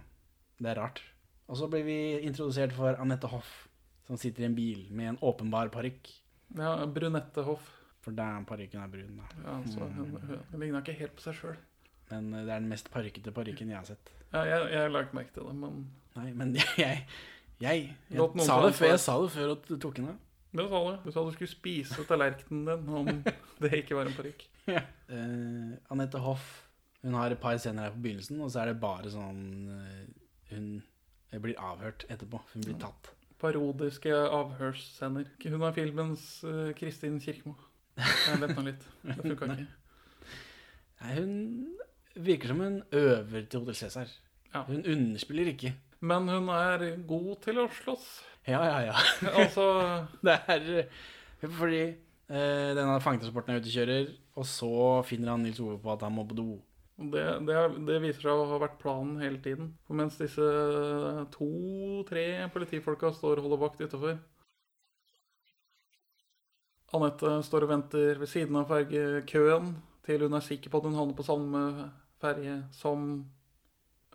Det 0.63 0.71
er 0.71 0.79
rart. 0.79 1.03
Og 1.51 1.59
så 1.59 1.67
blir 1.69 1.83
vi 1.85 1.99
introdusert 2.25 2.73
for 2.77 2.95
Anette 3.03 3.27
Hoff, 3.29 3.51
som 4.07 4.17
sitter 4.21 4.45
i 4.45 4.49
en 4.49 4.55
bil 4.57 4.87
med 4.95 5.13
en 5.17 5.19
åpenbar 5.27 5.73
parykk. 5.75 6.13
Ja, 6.55 6.77
Brunette 6.87 7.43
Hoff. 7.47 7.73
For 8.05 8.15
den 8.15 8.45
parykken 8.47 8.83
er 8.85 8.91
brun, 8.93 9.17
da. 9.17 9.27
Ja, 9.43 9.53
så 9.73 9.87
hun, 9.89 10.11
hun, 10.13 10.41
hun 10.51 10.61
ligna 10.61 10.83
ikke 10.85 10.95
helt 10.99 11.15
på 11.17 11.25
seg 11.25 11.39
sjøl. 11.39 11.55
Men 12.11 12.27
det 12.37 12.43
er 12.45 12.61
den 12.61 12.69
mest 12.69 12.91
parykkete 12.93 13.33
parykken 13.33 13.71
jeg 13.73 13.79
har 13.81 13.87
sett. 13.89 14.11
Ja, 14.35 14.43
jeg, 14.51 14.67
jeg 14.75 14.91
la 14.91 15.03
ikke 15.07 15.17
merke 15.21 15.35
til 15.37 15.47
det, 15.49 15.55
men 15.63 15.81
Nei, 16.19 16.29
men 16.35 16.53
jeg 16.59 16.75
Jeg, 16.85 17.05
jeg, 17.63 17.85
Låt 18.19 18.35
noen 18.35 18.47
sa, 18.49 18.59
ta 18.59 18.67
det 18.69 18.75
før, 18.81 18.91
jeg 18.93 19.03
sa 19.05 19.15
det 19.23 19.31
før 19.35 19.53
at 19.55 19.69
du 19.71 19.75
tok 19.83 20.01
henne. 20.03 20.17
det 20.55 20.67
sa 20.71 20.81
du. 20.85 20.93
Du 21.05 21.11
sa 21.15 21.23
du 21.27 21.33
skulle 21.37 21.51
spise 21.53 22.05
tallerkenen 22.09 22.67
din 22.67 22.99
om 23.01 23.11
det 23.63 23.73
ikke 23.81 23.97
var 23.99 24.11
en 24.11 24.17
parykk. 24.19 24.43
Eh, 24.67 25.75
Anette 25.93 26.19
Hoff 26.25 26.45
Hun 27.05 27.15
har 27.19 27.31
et 27.35 27.41
par 27.41 27.59
scener 27.61 27.87
her 27.89 27.95
på 27.95 28.01
begynnelsen, 28.07 28.41
og 28.41 28.51
så 28.51 28.63
er 28.65 28.73
det 28.73 28.79
bare 28.83 29.11
sånn 29.13 29.43
eh, 29.71 30.05
Hun 30.55 30.69
blir 31.45 31.59
avhørt 31.59 32.07
etterpå. 32.09 32.41
Hun 32.55 32.65
blir 32.67 32.79
tatt. 32.81 33.11
Parodiske 33.43 34.15
avhørsscener. 34.15 35.27
Hun 35.45 35.65
er 35.67 35.75
filmens 35.77 36.27
eh, 36.49 36.71
Kristin 36.79 37.19
Kirkemo. 37.21 37.55
Jeg 37.99 38.39
vet 38.43 38.55
nå 38.57 38.63
litt. 38.67 38.87
Det 39.05 39.17
funka 39.21 39.49
ikke. 39.55 39.67
Nei, 41.03 41.17
hun 41.19 41.35
virker 42.25 42.53
som 42.55 42.63
hun 42.63 42.79
øver 42.95 43.45
til 43.51 43.65
Hotel 43.65 43.77
Cæsar. 43.83 44.15
Ja. 44.55 44.63
Hun 44.69 44.85
underspiller 44.87 45.51
ikke. 45.51 45.75
Men 46.05 46.29
hun 46.31 46.51
er 46.55 46.85
god 47.09 47.33
til 47.45 47.59
å 47.63 47.69
slåss. 47.81 48.07
Ja, 48.47 48.61
ja, 48.69 48.91
ja. 48.91 48.97
Altså 49.41 49.65
Det 50.23 50.35
er 50.37 50.85
fordi 51.45 51.81
eh, 51.85 52.71
denne 52.77 53.01
fangetransporten 53.05 53.55
er 53.55 53.61
ute 53.61 53.71
og 53.73 53.75
kjører, 53.79 54.13
og 54.39 54.47
så 54.49 54.77
finner 55.09 55.35
han 55.35 55.43
Nils 55.45 55.61
Ove 55.65 55.79
på 55.81 55.93
at 55.93 56.05
han 56.07 56.15
må 56.15 56.25
på 56.29 56.37
do. 56.39 56.47
det, 57.13 57.25
det, 57.49 57.57
det 57.89 57.99
viser 58.05 58.29
seg 58.29 58.45
å 58.45 58.47
ha 58.53 58.61
vært 58.63 58.79
planen 58.81 59.19
hele 59.21 59.41
tiden. 59.45 59.73
For 59.89 59.99
mens 59.99 60.21
disse 60.21 60.47
to-tre 61.35 62.27
politifolka 62.55 63.13
står 63.17 63.41
og 63.43 63.49
holder 63.49 63.65
vakt 63.65 63.85
utafor 63.85 64.23
Anette 66.95 67.31
står 67.43 67.65
og 67.67 67.73
venter 67.73 68.21
ved 68.21 68.31
siden 68.31 68.57
av 68.61 68.69
fergekøen 68.71 69.73
til 70.07 70.23
hun 70.23 70.37
er 70.39 70.45
sikker 70.47 70.71
på 70.71 70.79
at 70.79 70.85
hun 70.87 70.99
havner 70.99 71.17
på 71.19 71.27
samme 71.27 71.63
ferge 72.23 72.61
som 72.77 73.25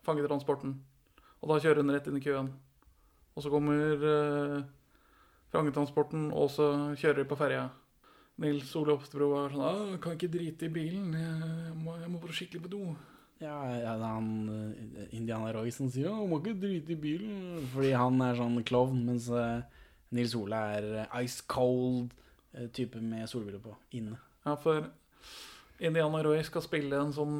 fangetransporten. 0.05 0.75
Og 1.39 1.51
da 1.51 1.59
kjører 1.63 1.83
hun 1.83 1.93
rett 1.93 2.07
inn 2.09 2.19
i 2.19 2.23
køen. 2.23 2.49
Og 3.35 3.43
så 3.43 3.51
kommer 3.51 4.07
eh, 4.13 4.57
fangetransporten, 5.53 6.29
og 6.35 6.49
så 6.51 6.71
kjører 6.99 7.23
de 7.23 7.29
på 7.29 7.37
ferja. 7.39 7.69
Nils 8.39 8.71
Ole 8.79 8.95
Oftebro 8.95 9.33
er 9.35 9.53
sånn 9.53 9.65
«Ah, 9.67 9.95
'Kan 9.99 10.15
ikke 10.15 10.31
drite 10.31 10.67
i 10.67 10.73
bilen. 10.73 11.11
Jeg 11.15 11.75
må, 11.75 11.95
jeg 11.99 12.11
må 12.11 12.19
skikkelig 12.27 12.63
på 12.65 12.71
do'. 12.71 12.95
Ja, 13.39 13.55
ja 13.79 13.95
det 13.99 14.11
han 14.11 14.29
eh, 14.51 15.15
Indiana 15.15 15.51
Royce 15.55 15.77
som 15.79 15.91
sier 15.91 16.11
«Å, 16.11 16.27
'Må 16.27 16.39
ikke 16.39 16.59
drite 16.59 16.95
i 16.95 16.99
bilen', 16.99 17.67
fordi 17.73 17.91
han 17.95 18.21
er 18.23 18.39
sånn 18.39 18.63
klovn, 18.63 19.03
mens 19.07 19.29
eh, 19.31 19.61
Nils 20.15 20.35
Ole 20.35 20.59
er 20.75 20.89
eh, 21.03 21.19
ice 21.23 21.43
cold 21.47 22.15
type 22.73 22.97
med 22.97 23.27
solbriller 23.29 23.61
på 23.61 23.75
inne. 23.93 24.17
Ja, 24.41 24.55
for 24.57 24.87
Indiana 25.79 26.23
Roy 26.25 26.41
skal 26.43 26.63
spille 26.65 26.97
en 26.97 27.13
sånn 27.13 27.35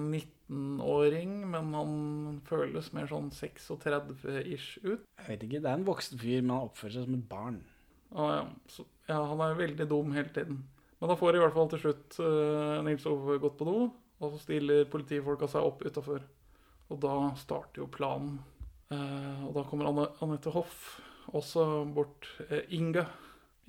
19-åring, 0.49 1.33
men 1.51 1.73
han 1.77 1.93
føles 2.47 2.89
mer 2.95 3.09
sånn 3.09 3.29
36-ish 3.33 4.79
ut. 4.81 5.05
Jeg 5.05 5.27
vet 5.27 5.45
ikke, 5.45 5.62
Det 5.62 5.69
er 5.69 5.77
en 5.77 5.88
voksen 5.88 6.19
fyr, 6.21 6.41
men 6.41 6.55
han 6.55 6.69
oppfører 6.69 6.95
seg 6.97 7.05
som 7.05 7.17
et 7.19 7.29
barn. 7.29 7.62
Og 8.17 8.31
ja, 8.33 8.43
så, 8.73 8.85
ja, 9.09 9.19
han 9.29 9.43
er 9.45 9.59
veldig 9.59 9.88
dum 9.89 10.13
hele 10.15 10.33
tiden. 10.33 10.63
Men 10.99 11.12
da 11.12 11.17
får 11.19 11.38
i 11.38 11.43
hvert 11.43 11.55
fall 11.55 11.69
til 11.71 11.83
slutt 11.83 12.17
uh, 12.19 12.81
Nils 12.83 13.05
Ove 13.07 13.38
gått 13.39 13.57
på 13.59 13.67
do, 13.69 13.77
og 14.19 14.33
så 14.33 14.41
stiller 14.41 14.89
politifolka 14.91 15.47
seg 15.47 15.67
opp 15.67 15.85
utafor. 15.85 16.25
Og 16.89 16.99
da 17.03 17.15
starter 17.39 17.83
jo 17.83 17.91
planen. 17.93 18.39
Uh, 18.89 19.45
og 19.47 19.53
da 19.55 19.63
kommer 19.69 19.91
Anne, 19.91 20.09
Anette 20.25 20.51
Hoff 20.55 20.97
også 21.38 21.85
bort. 21.93 22.27
Uh, 22.49 22.63
Inga. 22.75 23.05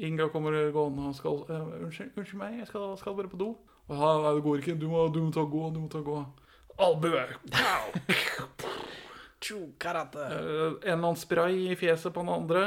Inga 0.01 0.31
kommer 0.33 0.57
gående 0.73 1.11
og 1.11 1.17
skal 1.19 1.43
uh, 1.45 1.75
Unnskyld, 1.85 2.15
unnskyld 2.17 2.41
meg, 2.41 2.63
jeg 2.63 2.71
skal, 2.73 2.95
skal 2.97 3.19
bare 3.19 3.31
på 3.31 3.43
do. 3.43 3.51
Og 3.91 3.99
ja, 3.99 4.13
nei, 4.25 4.35
det 4.39 4.45
går 4.47 4.63
ikke. 4.63 4.79
Du 4.81 4.89
må, 4.89 5.05
du 5.13 5.21
må 5.27 5.35
ta 5.35 5.45
gå, 5.45 5.67
du 5.75 5.83
må 5.85 5.91
ta 5.93 6.01
gå. 6.07 6.17
Albue! 6.81 7.27
Karate. 9.79 10.21
Eh, 10.21 10.67
en 10.67 10.77
eller 10.83 10.93
annen 10.93 11.17
spray 11.17 11.71
i 11.73 11.77
fjeset 11.77 12.15
på 12.15 12.23
den 12.23 12.33
andre. 12.33 12.65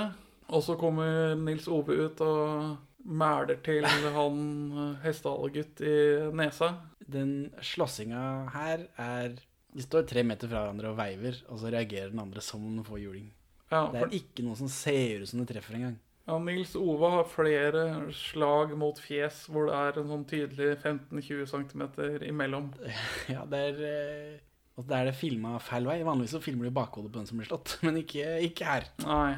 Og 0.54 0.64
så 0.66 0.76
kommer 0.78 1.34
Nils 1.40 1.68
Ove 1.72 1.96
ut 2.06 2.22
og 2.26 2.76
mæler 3.04 3.60
til 3.66 3.86
han 3.88 4.38
eh, 4.74 5.06
hestehalegutt 5.06 5.82
i 5.86 5.96
nesa. 6.36 6.74
Den 7.04 7.52
slåssinga 7.62 8.24
her 8.54 8.88
er 9.02 9.36
De 9.74 9.82
står 9.82 10.06
tre 10.06 10.22
meter 10.22 10.46
fra 10.52 10.62
hverandre 10.62 10.92
og 10.92 11.00
veiver, 11.00 11.40
og 11.50 11.58
så 11.58 11.72
reagerer 11.74 12.12
den 12.14 12.22
andre 12.22 12.42
som 12.46 12.62
om 12.62 12.76
den 12.78 12.86
får 12.86 13.00
juling. 13.02 13.32
Ja, 13.72 13.88
Det 13.90 14.04
er 14.04 14.18
ikke 14.20 14.44
noe 14.46 14.58
som 14.60 14.70
ser 14.70 15.24
ut 15.24 15.30
som 15.32 15.42
det 15.42 15.50
treffer 15.50 15.80
engang. 15.80 15.96
Ja, 16.28 16.38
Nils 16.40 16.76
Ove 16.80 17.10
har 17.18 17.28
flere 17.28 17.84
slag 18.16 18.74
mot 18.80 19.00
fjes 19.04 19.44
hvor 19.52 19.68
det 19.68 19.76
er 19.76 20.00
en 20.00 20.10
sånn 20.12 20.26
tydelig 20.30 20.70
15-20 20.80 21.50
cm 21.52 21.84
imellom. 22.30 22.70
Ja, 23.34 23.44
det 23.50 23.64
er 23.70 23.82
eh, 23.90 24.36
Og 24.80 24.88
det 24.90 25.00
er 25.00 25.10
det 25.12 25.18
filma 25.20 25.58
feil 25.62 25.88
vei. 25.90 26.00
Vanligvis 26.08 26.38
så 26.38 26.44
filmer 26.44 26.70
du 26.70 26.76
bakhodet 26.76 27.12
på 27.12 27.20
den 27.20 27.28
som 27.30 27.42
blir 27.42 27.50
slått, 27.52 27.76
men 27.86 28.00
ikke, 28.04 28.38
ikke 28.48 28.70
her. 28.70 28.88
Nei. 29.04 29.34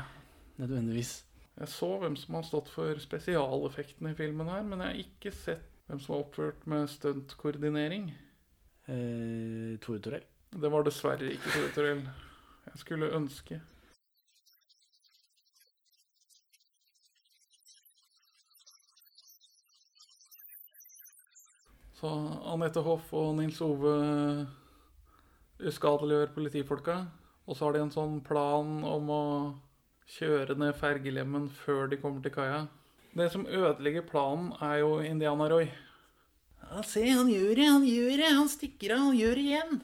Nødvendigvis. 0.62 1.17
Jeg 1.56 1.71
så 1.71 1.89
hvem 2.02 2.15
som 2.19 2.36
har 2.38 2.45
stått 2.48 2.69
for 2.71 3.00
spesialeffektene 3.00 4.12
i 4.12 4.17
filmen 4.17 4.50
her, 4.52 4.63
men 4.67 4.84
jeg 4.84 4.91
har 4.91 5.02
ikke 5.06 5.32
sett 5.36 5.71
hvem 5.88 6.00
som 6.04 6.15
har 6.15 6.24
oppført 6.26 6.65
med 6.69 6.89
stuntkoordinering. 6.91 8.10
Eh, 8.91 9.76
Tore 9.82 10.02
Torell. 10.04 10.26
Det 10.56 10.71
var 10.71 10.86
dessverre 10.86 11.32
ikke 11.34 11.52
Tore 11.54 11.71
Torell. 11.76 12.04
Jeg 12.65 12.82
skulle 12.82 13.10
ønske. 13.15 13.60
Så 21.95 22.12
Anette 22.51 22.84
Hoff 22.84 23.12
og 23.15 23.36
Nils 23.38 23.62
Ove 23.63 23.93
uskadeliggjør 25.63 26.34
politifolka. 26.36 26.97
Og 27.45 27.55
så 27.55 27.67
har 27.67 27.75
de 27.75 27.84
en 27.86 27.93
sånn 27.93 28.19
plan 28.25 28.81
om 28.88 29.12
å 29.13 29.23
kjøre 30.15 30.58
ned 30.60 30.75
fergelemmen 30.77 31.47
før 31.63 31.88
de 31.91 31.99
kommer 32.01 32.23
til 32.25 32.34
kaia. 32.36 32.65
Det 33.15 33.29
som 33.31 33.45
ødelegger 33.47 34.03
planen, 34.10 34.51
er 34.60 34.81
jo 34.81 34.97
Indiana 34.99 35.47
Roy. 35.51 35.69
Ja, 36.65 36.81
se, 36.84 37.05
han 37.08 37.29
gjør 37.31 37.53
det, 37.55 37.67
han 37.69 37.86
gjør 37.88 38.15
det, 38.19 38.31
han 38.41 38.49
stikker 38.51 38.95
av, 38.97 39.05
han 39.08 39.19
gjør 39.19 39.39
det 39.39 39.45
igjen. 39.45 39.77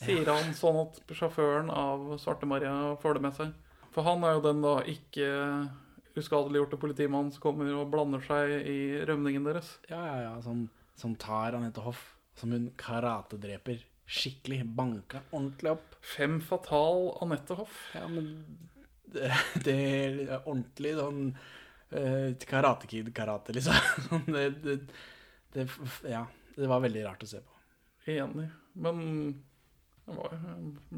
Sier 0.00 0.30
han 0.30 0.54
sånn 0.56 0.78
at 0.86 1.00
sjåføren 1.12 1.68
av 1.74 2.14
Svarte-Maria 2.22 2.94
får 3.02 3.18
det 3.18 3.24
med 3.26 3.36
seg. 3.36 3.52
For 3.92 4.06
han 4.06 4.24
er 4.24 4.38
jo 4.38 4.44
den 4.46 4.62
da 4.64 4.78
ikke 4.88 5.28
uskadeliggjorte 6.16 6.78
politimannen 6.80 7.34
som 7.34 7.42
kommer 7.42 7.68
og 7.74 7.90
blander 7.92 8.22
seg 8.24 8.54
i 8.64 8.80
rømningen 9.04 9.44
deres. 9.50 9.74
Ja, 9.90 10.00
ja, 10.06 10.16
ja. 10.24 10.32
Som, 10.46 10.68
som 11.00 11.14
tar 11.18 11.56
Anette 11.58 11.84
Hoff. 11.84 12.02
Som 12.38 12.54
hun 12.54 12.70
karatedreper 12.80 13.82
skikkelig. 14.10 14.64
Banka 14.64 15.22
ordentlig 15.30 15.74
opp. 15.76 15.96
Fem 16.16 16.40
fatal 16.44 17.10
Anette 17.24 17.56
Hoff. 17.58 17.78
Ja, 17.94 18.06
men 18.08 18.30
det, 19.10 19.30
det 19.64 19.76
er 19.76 20.20
ordentlig 20.40 20.94
sånn 20.98 21.22
uh, 21.34 22.28
Karate 22.48 22.90
Kid-karate, 22.90 23.54
liksom. 23.56 23.78
Sånn, 24.08 24.26
det, 24.30 24.48
det, 24.64 24.76
det, 25.54 25.66
ja, 26.10 26.24
det 26.56 26.70
var 26.70 26.82
veldig 26.84 27.06
rart 27.08 27.24
å 27.26 27.30
se 27.30 27.42
på. 27.42 27.56
Enig. 28.10 28.48
Men 28.80 29.00
det 30.06 30.16
var, 30.16 30.36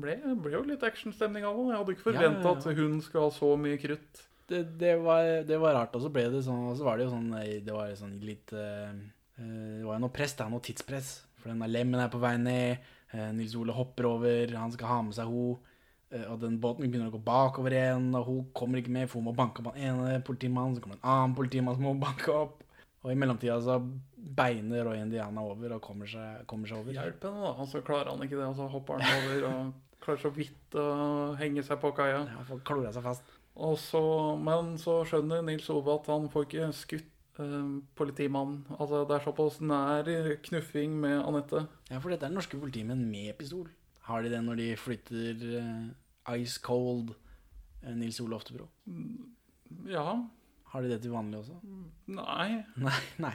ble, 0.05 0.19
ble 0.45 0.55
jo 0.55 0.67
litt 0.69 0.85
actionstemning 0.87 1.47
av 1.49 1.57
det. 1.57 1.71
Jeg 1.71 1.81
hadde 1.81 1.97
ikke 1.97 2.13
Ja, 2.13 2.27
ja, 2.27 2.35
ja. 2.37 2.53
at 2.53 2.69
hun 2.79 3.01
skulle 3.05 3.25
ha 3.27 3.35
så 3.35 3.55
mye 3.61 3.81
krutt. 3.81 4.23
Det, 4.49 4.63
det, 4.81 4.97
var, 5.01 5.25
det 5.49 5.59
var 5.61 5.77
rart, 5.79 5.97
og 5.97 6.05
så 6.05 6.11
ble 6.13 6.27
det 6.33 6.43
sånn 6.45 6.65
Og 6.67 6.75
så 6.77 6.85
var 6.85 6.99
det 6.99 7.05
jo 7.07 7.13
sånn 7.13 7.29
eh, 7.39 7.61
Det 7.65 7.73
var 7.73 7.93
sånn 7.97 8.17
litt 8.27 8.51
eh, 8.59 8.91
eh, 8.91 8.97
Det 9.43 9.85
var 9.87 9.99
jo 9.99 10.05
noe 10.07 10.15
press, 10.15 10.35
da. 10.39 10.49
Noe 10.53 10.63
tidspress. 10.65 11.13
For 11.43 11.51
denne 11.53 11.69
lemmen 11.71 12.01
er 12.01 12.11
på 12.13 12.21
vei 12.23 12.37
ned. 12.39 12.79
eh, 13.13 13.31
Nils 13.37 13.55
Ole 13.59 13.75
hopper 13.77 14.07
over. 14.09 14.55
Han 14.57 14.73
skal 14.73 14.89
ha 14.89 15.03
med 15.03 15.15
seg 15.19 15.27
ho. 15.29 15.59
eh, 16.11 16.25
Og 16.31 16.41
den 16.41 16.59
båten 16.61 16.87
begynner 16.91 17.11
å 17.11 17.17
gå 17.19 17.23
bakover 17.25 17.73
igjen, 17.77 18.11
og 18.15 18.27
hun 18.27 18.47
kommer 18.55 18.79
ikke 18.81 18.93
med, 18.95 19.09
for 19.11 19.21
hun 19.21 19.29
må 19.31 19.35
banke 19.37 19.61
opp 19.61 19.75
han 19.75 19.83
ene 19.83 20.23
politimannen. 20.25 20.77
Så 20.77 20.83
kommer 20.85 20.97
det 20.97 21.05
en 21.05 21.11
annen 21.17 21.35
politimann 21.37 21.75
som 21.77 21.85
må 21.89 21.95
banke 22.09 22.33
opp. 22.33 22.63
Og 23.03 23.11
i 23.11 23.17
mellomtida 23.19 23.57
så 23.61 23.81
beiner 24.17 24.85
Roy 24.87 25.01
Indiana 25.03 25.43
over 25.43 25.73
og 25.75 25.83
kommer 25.83 26.07
seg, 26.07 26.45
kommer 26.47 26.69
seg 26.71 26.79
over. 26.79 26.93
Hjelp 26.95 27.25
henne, 27.27 27.41
da. 27.43 27.55
Og 27.59 27.67
så 27.69 27.81
klarer 27.83 28.13
han 28.13 28.23
ikke 28.23 28.39
det, 28.39 28.47
og 28.47 28.55
så 28.61 28.69
hopper 28.71 29.01
han 29.03 29.25
over 29.25 29.47
og 29.49 29.73
klarer 30.03 30.21
så 30.23 30.31
vidt 30.37 30.77
å 30.79 30.85
henge 31.41 31.65
seg 31.67 31.81
på 31.83 31.91
kaia. 31.99 32.21
Ja, 32.31 32.45
får 32.47 32.63
klora 32.67 32.93
seg 32.95 33.03
fast. 33.03 33.27
Og 33.59 33.75
så, 33.77 34.01
men 34.41 34.77
så 34.81 35.01
skjønner 35.05 35.43
Nils 35.45 35.67
Ove 35.75 35.99
at 35.99 36.07
han 36.09 36.31
får 36.33 36.47
ikke 36.47 36.69
skutt 36.79 37.12
eh, 37.41 37.69
politimannen. 37.99 38.65
Altså, 38.79 39.05
det 39.09 39.17
er 39.17 39.25
såpass 39.25 39.61
nær 39.65 40.09
knuffing 40.49 40.99
med 41.01 41.21
Anette. 41.23 41.67
Ja, 41.91 41.99
for 42.03 42.13
dette 42.13 42.27
er 42.29 42.35
norske 42.35 42.59
politimenn 42.61 43.07
med 43.11 43.37
pistol. 43.39 43.71
Har 44.09 44.23
de 44.25 44.33
det 44.33 44.43
når 44.45 44.59
de 44.59 44.69
flytter 44.77 45.43
eh, 45.61 46.37
Ice 46.43 46.59
Cold 46.63 47.15
eh, 47.85 47.95
Nils 47.95 48.21
Ole 48.21 48.37
Oftebro? 48.37 48.69
Ja. 49.89 50.19
Har 50.73 50.83
de 50.83 50.91
det 50.93 51.03
til 51.05 51.13
vanlig 51.15 51.39
også? 51.43 51.59
Nei. 52.09 52.63
Nei. 52.89 53.01
nei. 53.23 53.35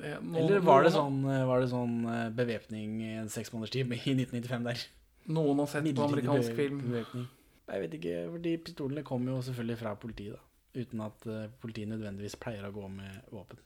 Det, 0.00 0.14
nå, 0.24 0.38
Eller 0.40 0.62
var 0.64 0.86
det 0.86 0.94
sånn, 0.94 1.20
eh, 1.28 1.42
var 1.48 1.60
det 1.60 1.68
sånn 1.72 1.98
bevæpning 2.36 3.02
en 3.18 3.28
seks 3.32 3.52
måneders 3.52 3.74
tid 3.74 3.90
i 3.92 4.14
1995 4.16 4.68
der? 4.70 4.86
Noen 5.30 5.60
har 5.62 5.68
sett 5.70 5.86
på 5.94 6.06
amerikansk 6.08 6.56
film. 6.56 6.80
bevæpning. 6.86 7.26
Jeg 7.70 7.82
vet 7.84 7.92
ikke, 8.00 8.14
fordi 8.32 8.52
pistolene 8.66 9.02
kommer 9.06 9.36
jo 9.36 9.42
selvfølgelig 9.46 9.76
fra 9.78 9.92
politiet, 10.00 10.34
da. 10.34 10.46
Uten 10.76 11.02
at 11.02 11.26
eh, 11.26 11.50
politiet 11.62 11.90
nødvendigvis 11.90 12.38
pleier 12.40 12.66
å 12.68 12.74
gå 12.74 12.86
med 12.92 13.32
våpen. 13.34 13.58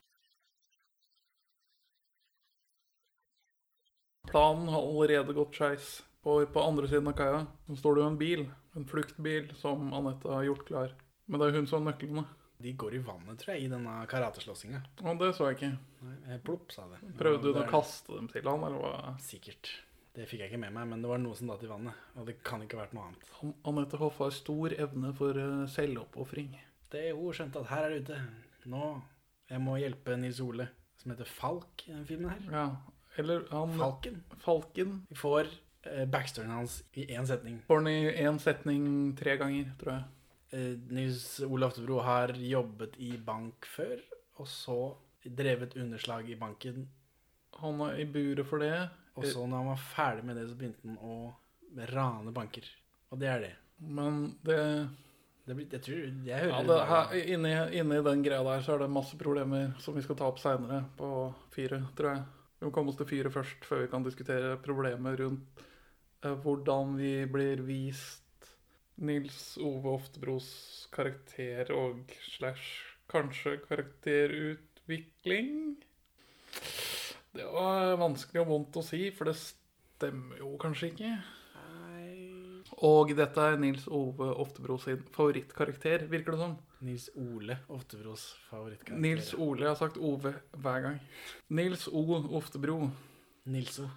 Planen 4.30 4.70
har 4.72 4.82
allerede 4.82 5.36
gått 5.36 5.56
skeis. 5.56 5.98
På, 6.24 6.38
på 6.48 6.62
andre 6.64 6.88
siden 6.88 7.10
av 7.10 7.16
kaia 7.18 7.42
så 7.66 7.76
står 7.76 7.96
det 7.96 8.02
jo 8.02 8.08
en 8.08 8.20
bil. 8.20 8.46
En 8.74 8.86
fluktbil 8.88 9.50
som 9.60 9.92
Anette 9.94 10.32
har 10.32 10.46
gjort 10.46 10.64
klar. 10.70 10.94
Men 11.28 11.40
det 11.40 11.48
er 11.50 11.58
hun 11.58 11.68
som 11.68 11.82
har 11.82 11.92
nøklene. 11.92 12.24
De 12.64 12.72
går 12.80 12.94
i 12.96 13.00
vannet, 13.04 13.36
tror 13.40 13.52
jeg, 13.52 13.66
i 13.66 13.68
denne 13.68 13.94
karateslåssinga. 14.08 14.80
Det 15.20 15.30
så 15.36 15.50
jeg 15.50 15.58
ikke. 15.58 15.72
Nei, 16.06 16.38
Plopp, 16.46 16.70
sa 16.72 16.86
det. 16.88 17.02
Prøvde 17.18 17.52
hun 17.52 17.60
å 17.60 17.66
kaste 17.68 18.14
dem 18.14 18.30
til 18.32 18.48
han, 18.48 18.64
eller 18.64 18.80
hva? 18.80 19.14
Sikkert. 19.20 19.68
Det 20.14 20.28
fikk 20.30 20.44
jeg 20.44 20.52
ikke 20.52 20.62
med 20.62 20.72
meg, 20.76 20.86
men 20.92 21.02
det 21.02 21.10
var 21.10 21.20
noe 21.20 21.36
som 21.36 21.50
datt 21.50 21.64
i 21.66 21.68
vannet. 21.68 21.98
Og 22.16 22.28
det 22.30 22.38
kan 22.46 22.62
ikke 22.64 22.78
ha 22.78 22.84
vært 22.84 22.94
noe 22.96 23.08
annet. 23.10 23.32
Anette 23.68 24.00
Hoff 24.00 24.22
har 24.22 24.32
stor 24.32 24.76
evne 24.78 25.10
for 25.18 25.40
eh, 25.42 25.64
selvoppofring. 25.74 26.54
Det 26.94 27.10
Hun 27.16 27.34
skjønte 27.34 27.62
at 27.64 27.70
her 27.72 27.88
er 27.88 27.94
det 27.94 28.02
ute. 28.06 28.20
Nå 28.70 28.88
Jeg 29.50 29.60
må 29.60 29.76
hjelpe 29.80 30.16
Nils 30.16 30.40
Ole, 30.40 30.68
som 30.96 31.12
heter 31.12 31.28
Falk 31.28 31.84
i 31.88 31.92
den 31.92 32.06
filmen 32.08 32.30
her. 32.32 32.44
Ja. 32.54 32.66
Eller 33.20 33.44
han 33.50 33.76
Falken. 33.78 34.22
Falken 34.42 34.94
Vi 35.10 35.18
får 35.18 35.50
eh, 35.86 36.04
backstoryen 36.10 36.54
hans 36.54 36.80
i 36.94 37.06
én 37.14 37.26
setning. 37.28 37.60
får 37.68 37.82
den 37.82 37.92
i 37.92 38.14
én 38.24 38.40
setning 38.42 38.86
tre 39.18 39.36
ganger, 39.38 39.70
tror 39.78 39.92
jeg. 39.92 40.04
Eh, 40.54 40.74
Nils 40.94 41.40
Ole 41.46 41.68
Oftebro 41.68 42.00
har 42.02 42.34
jobbet 42.38 42.96
i 42.98 43.16
bank 43.18 43.66
før, 43.66 44.00
og 44.38 44.48
så 44.50 44.78
drevet 45.24 45.76
underslag 45.76 46.30
i 46.30 46.38
banken. 46.38 46.88
Han 47.60 47.80
er 47.86 48.00
i 48.02 48.04
buret 48.04 48.46
for 48.46 48.62
det. 48.62 48.88
Og 49.14 49.26
så 49.30 49.44
når 49.46 49.60
han 49.60 49.70
var 49.70 49.82
ferdig 49.94 50.24
med 50.26 50.36
det, 50.40 50.48
så 50.50 50.56
begynte 50.58 50.88
han 50.88 50.98
å 50.98 51.84
rane 51.92 52.32
banker. 52.34 52.66
Og 53.12 53.20
det 53.20 53.28
er 53.30 53.44
det. 53.44 53.52
Men 53.78 54.24
det 54.46 54.58
det 55.44 55.54
blir, 55.56 55.66
jeg 55.72 55.82
tror 55.84 55.98
Jeg 56.24 56.40
hører 56.40 56.54
Ja, 56.54 56.60
det 56.68 56.78
her, 56.88 57.04
inni, 57.34 57.52
inni 57.80 57.98
den 58.06 58.22
greia 58.24 58.44
der 58.46 58.60
så 58.64 58.70
er 58.74 58.78
det 58.84 58.94
masse 58.94 59.16
problemer 59.20 59.64
som 59.84 59.92
vi 59.96 60.02
skal 60.04 60.16
ta 60.16 60.24
opp 60.30 60.40
seinere 60.40 60.80
på 60.96 61.08
fire, 61.52 61.78
tror 61.98 62.08
jeg. 62.14 62.22
Vi 62.58 62.62
må 62.66 62.70
komme 62.72 62.90
oss 62.92 63.00
til 63.00 63.10
fire 63.10 63.30
først, 63.34 63.60
før 63.68 63.78
vi 63.84 63.90
kan 63.92 64.06
diskutere 64.06 64.50
problemer 64.64 65.14
rundt 65.20 65.48
eh, 66.24 66.32
hvordan 66.32 66.86
vi 66.96 67.14
blir 67.28 67.58
vist 67.66 68.20
Nils 69.04 69.58
Ove 69.60 69.88
Oftebros 69.98 70.48
karakter 70.94 71.64
og 71.76 71.96
slash 72.30 72.68
kanskje 73.10 73.52
karakterutvikling. 73.66 75.50
Det 77.34 77.46
var 77.50 77.98
vanskelig 78.00 78.40
og 78.44 78.50
vondt 78.52 78.76
å 78.78 78.82
si, 78.86 79.10
for 79.12 79.24
det 79.28 79.36
stemmer 79.42 80.36
jo 80.40 80.54
kanskje 80.62 80.86
ikke. 80.94 81.12
Og 82.82 83.12
dette 83.14 83.38
er 83.38 83.56
Nils 83.60 83.84
Ove 83.86 84.34
Oftebro 84.42 84.78
sin 84.82 85.02
favorittkarakter, 85.14 86.08
virker 86.10 86.32
det 86.34 86.40
som. 86.40 86.56
Nils 86.84 87.08
Ole 87.14 87.58
Oftebros 87.68 88.36
favorittkarakter. 88.48 89.00
Nils 89.00 89.34
Ole. 89.34 89.60
Jeg 89.62 89.68
har 89.70 89.78
sagt 89.78 89.96
Ove 89.96 90.34
hver 90.58 90.80
gang. 90.82 90.98
Nils 91.48 91.88
O. 91.88 92.02
Oftebro. 92.34 92.90
Nils 93.44 93.78
O. 93.78 93.88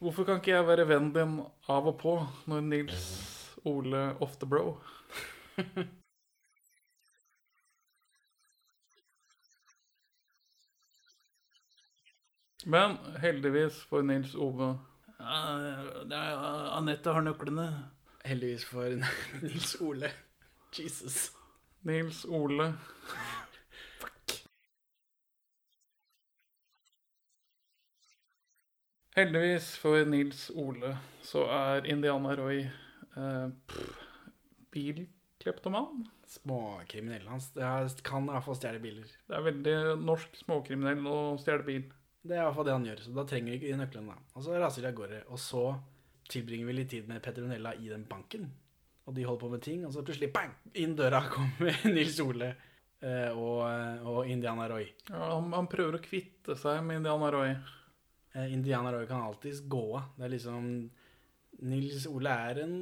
Hvorfor 0.00 0.24
kan 0.24 0.36
ikke 0.40 0.50
jeg 0.50 0.66
være 0.66 0.88
vennen 0.88 1.12
din 1.14 1.40
av 1.68 1.86
og 1.88 1.98
på 2.00 2.26
når 2.48 2.60
Nils 2.60 3.04
Ole 3.64 4.16
Oftebro? 4.20 4.76
Men 12.66 12.96
heldigvis 13.22 13.84
for 13.86 14.02
Nils 14.02 14.34
Ove 14.34 14.78
Anette 15.22 17.12
har 17.12 17.22
nøklene. 17.22 17.95
Heldigvis 18.26 18.64
for 18.64 18.90
Nils 19.42 19.76
Ole. 19.80 20.10
Jesus. 20.74 21.30
Nils 21.86 22.24
Ole 22.24 22.72
Fuck. 24.00 24.32
Heldigvis 29.16 29.70
for 29.78 30.04
Nils 30.10 30.50
Ole 30.50 30.96
så 31.22 31.46
er 31.46 31.86
Indiana 31.86 32.34
Roy 32.36 32.64
eh, 32.66 33.48
pff, 33.70 33.94
bilkleptoman. 34.74 36.04
Småkriminell. 36.26 37.28
Han 37.30 37.40
Det 37.54 37.62
er, 37.62 37.88
kan 38.02 38.26
fall 38.42 38.58
stjele 38.58 38.82
biler. 38.82 39.06
Det 39.06 39.38
er 39.38 39.46
veldig 39.46 39.76
norsk 40.02 40.34
småkriminell 40.42 41.06
å 41.06 41.18
stjele 41.38 41.62
bil. 41.62 41.84
Det 42.26 42.34
er 42.34 42.42
i 42.42 42.46
hvert 42.48 42.58
fall 42.58 42.66
det 42.66 42.74
han 42.74 42.88
gjør, 42.90 43.04
så 43.06 43.12
da 43.14 43.24
trenger 43.30 43.52
vi 43.52 43.58
ikke 43.60 43.70
de 43.70 43.84
nøklene. 43.84 44.16
Og 44.34 44.42
så 44.42 44.58
raser 44.58 44.82
de 44.82 44.90
av 44.90 44.98
gårde. 44.98 45.20
Og 45.30 45.38
så 45.38 45.68
tilbringer 46.32 46.66
vi 46.66 46.72
litt 46.78 46.90
tid 46.90 47.08
med 47.08 47.22
Petronella 47.24 47.74
i 47.74 47.88
den 47.92 48.04
banken. 48.08 48.48
Og 49.06 49.14
de 49.14 49.22
holder 49.26 49.40
på 49.44 49.50
med 49.52 49.62
ting, 49.62 49.84
og 49.86 49.92
så 49.94 50.02
plutselig 50.02 50.32
bang! 50.34 50.52
Inn 50.82 50.96
døra 50.98 51.20
kommer 51.34 51.76
Nils 51.92 52.18
Ole 52.24 52.48
eh, 53.00 53.30
og, 53.30 53.60
og 54.10 54.26
Indiana 54.32 54.66
Roy. 54.72 54.88
Ja, 55.10 55.28
han, 55.36 55.52
han 55.54 55.68
prøver 55.70 55.98
å 55.98 56.02
kvitte 56.04 56.56
seg 56.58 56.80
med 56.86 57.00
Indiana 57.02 57.30
Roy. 57.34 57.52
Eh, 58.34 58.48
Indiana 58.56 58.90
Roy 58.96 59.06
kan 59.06 59.22
alltids 59.22 59.62
gå 59.70 59.84
av. 60.00 60.08
Det 60.18 60.26
er 60.26 60.34
liksom 60.34 60.66
Nils 61.66 62.04
Ole 62.10 62.28
er 62.50 62.58
en 62.66 62.74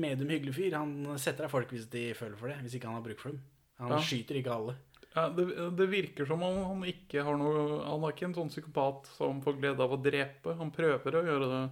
medium 0.00 0.30
hyggelig 0.32 0.54
fyr. 0.56 0.78
Han 0.78 1.18
setter 1.20 1.48
av 1.48 1.52
folk 1.52 1.74
hvis 1.74 1.90
de 1.92 2.06
føler 2.16 2.38
for 2.38 2.48
det, 2.48 2.60
hvis 2.64 2.78
ikke 2.78 2.88
han 2.88 2.96
har 3.00 3.04
bruk 3.04 3.20
for 3.20 3.34
dem. 3.34 3.42
Han 3.82 3.96
Ja. 3.96 3.98
skyter 4.06 4.38
ikke 4.38 4.54
alle. 4.54 4.76
Ja, 5.12 5.26
det, 5.28 5.44
det 5.76 5.86
virker 5.92 6.24
som 6.24 6.40
om 6.46 6.62
han 6.70 6.84
ikke 6.88 7.20
har 7.26 7.36
noe 7.36 7.82
Han 7.84 8.04
er 8.06 8.14
ikke 8.14 8.30
en 8.30 8.36
sånn 8.38 8.48
psykopat 8.48 9.10
som 9.18 9.42
får 9.44 9.58
glede 9.58 9.82
av 9.84 9.92
å 9.92 9.98
drepe. 10.00 10.54
Han 10.56 10.70
prøver 10.72 11.18
å 11.18 11.24
gjøre 11.26 11.48
det 11.50 11.64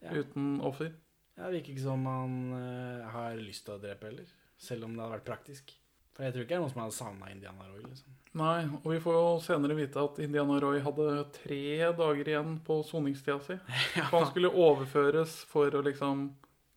Ja. 0.00 0.14
uten 0.16 0.60
offer. 0.64 0.92
Ja, 1.36 1.46
Det 1.48 1.58
virker 1.58 1.74
ikke 1.74 1.86
som 1.86 2.06
han 2.08 2.38
uh, 2.52 3.08
har 3.12 3.36
lyst 3.40 3.64
til 3.66 3.76
å 3.76 3.82
drepe 3.82 4.08
heller. 4.10 4.28
Selv 4.60 4.84
om 4.84 4.96
det 4.96 5.02
hadde 5.04 5.18
vært 5.18 5.28
praktisk. 5.28 5.72
For 6.16 6.26
jeg 6.26 6.34
tror 6.34 6.42
ikke 6.44 6.52
det 6.52 6.56
er 6.58 6.62
noen 6.64 6.72
som 6.72 6.82
hadde 6.82 6.96
savna 6.98 7.30
Indiana 7.32 7.68
Roy. 7.70 7.82
liksom. 7.86 8.16
Nei, 8.40 8.58
og 8.82 8.88
vi 8.92 8.98
får 9.02 9.16
jo 9.16 9.28
senere 9.42 9.76
vite 9.78 10.02
at 10.04 10.18
Indiana 10.22 10.58
Roy 10.62 10.80
hadde 10.84 11.06
tre 11.34 11.62
dager 11.96 12.28
igjen 12.32 12.58
på 12.66 12.80
soningstida 12.86 13.38
si. 13.46 13.56
For 14.10 14.18
han 14.18 14.28
skulle 14.28 14.52
overføres 14.52 15.40
for 15.50 15.74
å 15.74 15.82
liksom 15.86 16.28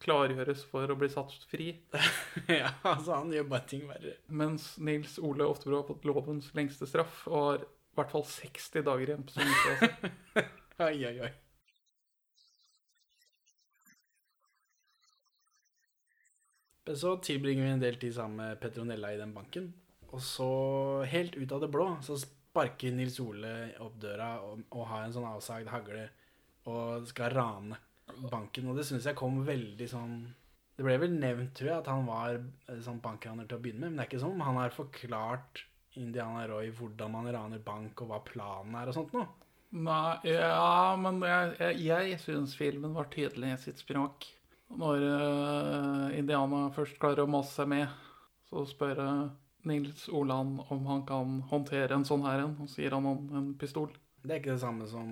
klargjøres 0.03 0.63
for 0.67 0.91
å 0.91 0.97
bli 0.99 1.07
satt 1.11 1.35
fri. 1.51 1.69
ja, 2.51 2.71
altså 2.83 3.19
Han 3.21 3.31
gjør 3.35 3.45
bare 3.51 3.67
ting 3.69 3.85
verre. 3.87 4.17
Mens 4.27 4.73
Nils 4.83 5.15
Ole 5.23 5.47
Oftebro 5.47 5.79
har 5.81 5.87
fått 5.87 6.07
lovens 6.07 6.49
lengste 6.57 6.87
straff 6.89 7.23
og 7.29 7.37
har 7.39 7.63
i 7.63 7.99
hvert 7.99 8.11
fall 8.15 8.25
60 8.27 8.83
dager 8.89 9.11
igjen 9.13 9.23
på 9.27 9.35
soningstida 9.37 9.77
si. 9.79 10.13
Oi, 10.83 10.97
oi, 11.05 11.15
oi. 11.27 11.31
Men 16.85 16.97
Så 16.99 17.15
tilbringer 17.23 17.63
vi 17.63 17.71
en 17.71 17.83
del 17.83 17.95
tid 17.99 18.15
sammen 18.15 18.41
med 18.41 18.59
Petronella 18.59 19.13
i 19.13 19.19
den 19.19 19.33
banken. 19.35 19.71
Og 20.13 20.21
så, 20.21 20.49
helt 21.09 21.35
ut 21.35 21.51
av 21.55 21.63
det 21.63 21.71
blå, 21.73 21.87
så 22.05 22.17
sparker 22.19 22.93
Nils 22.93 23.17
Ole 23.23 23.71
opp 23.81 23.95
døra 24.01 24.35
og, 24.45 24.65
og 24.69 24.85
har 24.91 25.05
en 25.05 25.15
sånn 25.15 25.29
avsagd 25.29 25.71
hagle 25.71 26.05
og 26.69 27.07
skal 27.09 27.33
rane 27.33 27.79
banken. 28.29 28.69
Og 28.69 28.77
det 28.77 28.85
syns 28.87 29.07
jeg 29.09 29.17
kom 29.17 29.41
veldig 29.47 29.89
sånn 29.89 30.17
Det 30.73 30.85
ble 30.85 30.95
vel 31.01 31.11
nevnt, 31.13 31.51
tror 31.57 31.69
jeg, 31.69 31.79
at 31.83 31.89
han 31.91 32.07
var 32.07 32.39
eh, 32.39 32.79
sånn 32.81 33.01
bankraner 33.01 33.45
til 33.45 33.59
å 33.59 33.61
begynne 33.61 33.83
med, 33.83 33.91
men 33.91 33.99
det 33.99 34.05
er 34.05 34.09
ikke 34.09 34.23
sånn 34.23 34.41
han 34.41 34.57
har 34.57 34.73
forklart 34.73 35.61
Indiana 36.01 36.47
Roy 36.49 36.71
hvordan 36.73 37.13
man 37.13 37.29
raner 37.29 37.61
bank, 37.61 38.01
og 38.01 38.09
hva 38.09 38.17
planen 38.25 38.77
er 38.79 38.89
og 38.89 38.97
sånt 38.97 39.13
noe. 39.13 39.27
Nei, 39.73 40.15
ja, 40.29 40.95
men 41.01 41.21
jeg, 41.25 41.53
jeg, 41.61 42.07
jeg 42.09 42.17
syns 42.21 42.57
filmen 42.57 42.97
var 42.97 43.11
tydelig 43.13 43.51
i 43.53 43.59
sitt 43.67 43.81
språk. 43.81 44.25
Når 44.79 45.03
uh, 45.05 46.17
Indiana 46.17 46.67
først 46.73 46.97
klarer 47.01 47.25
å 47.25 47.29
mase 47.29 47.53
seg 47.59 47.69
med, 47.69 47.91
så 48.49 48.63
spør 48.69 48.99
eh, 49.01 49.27
Nils 49.69 50.07
Olan 50.13 50.55
om 50.73 50.87
han 50.89 51.03
kan 51.07 51.37
håndtere 51.49 51.95
en 51.95 52.05
sånn 52.05 52.25
her 52.27 52.43
en, 52.43 52.55
og 52.61 52.69
sier 52.69 52.93
han 52.93 53.05
om 53.09 53.23
en 53.37 53.51
pistol. 53.59 53.89
Det 54.23 54.35
er 54.35 54.39
ikke 54.39 54.53
det 54.53 54.61
samme 54.61 54.85
som 54.87 55.07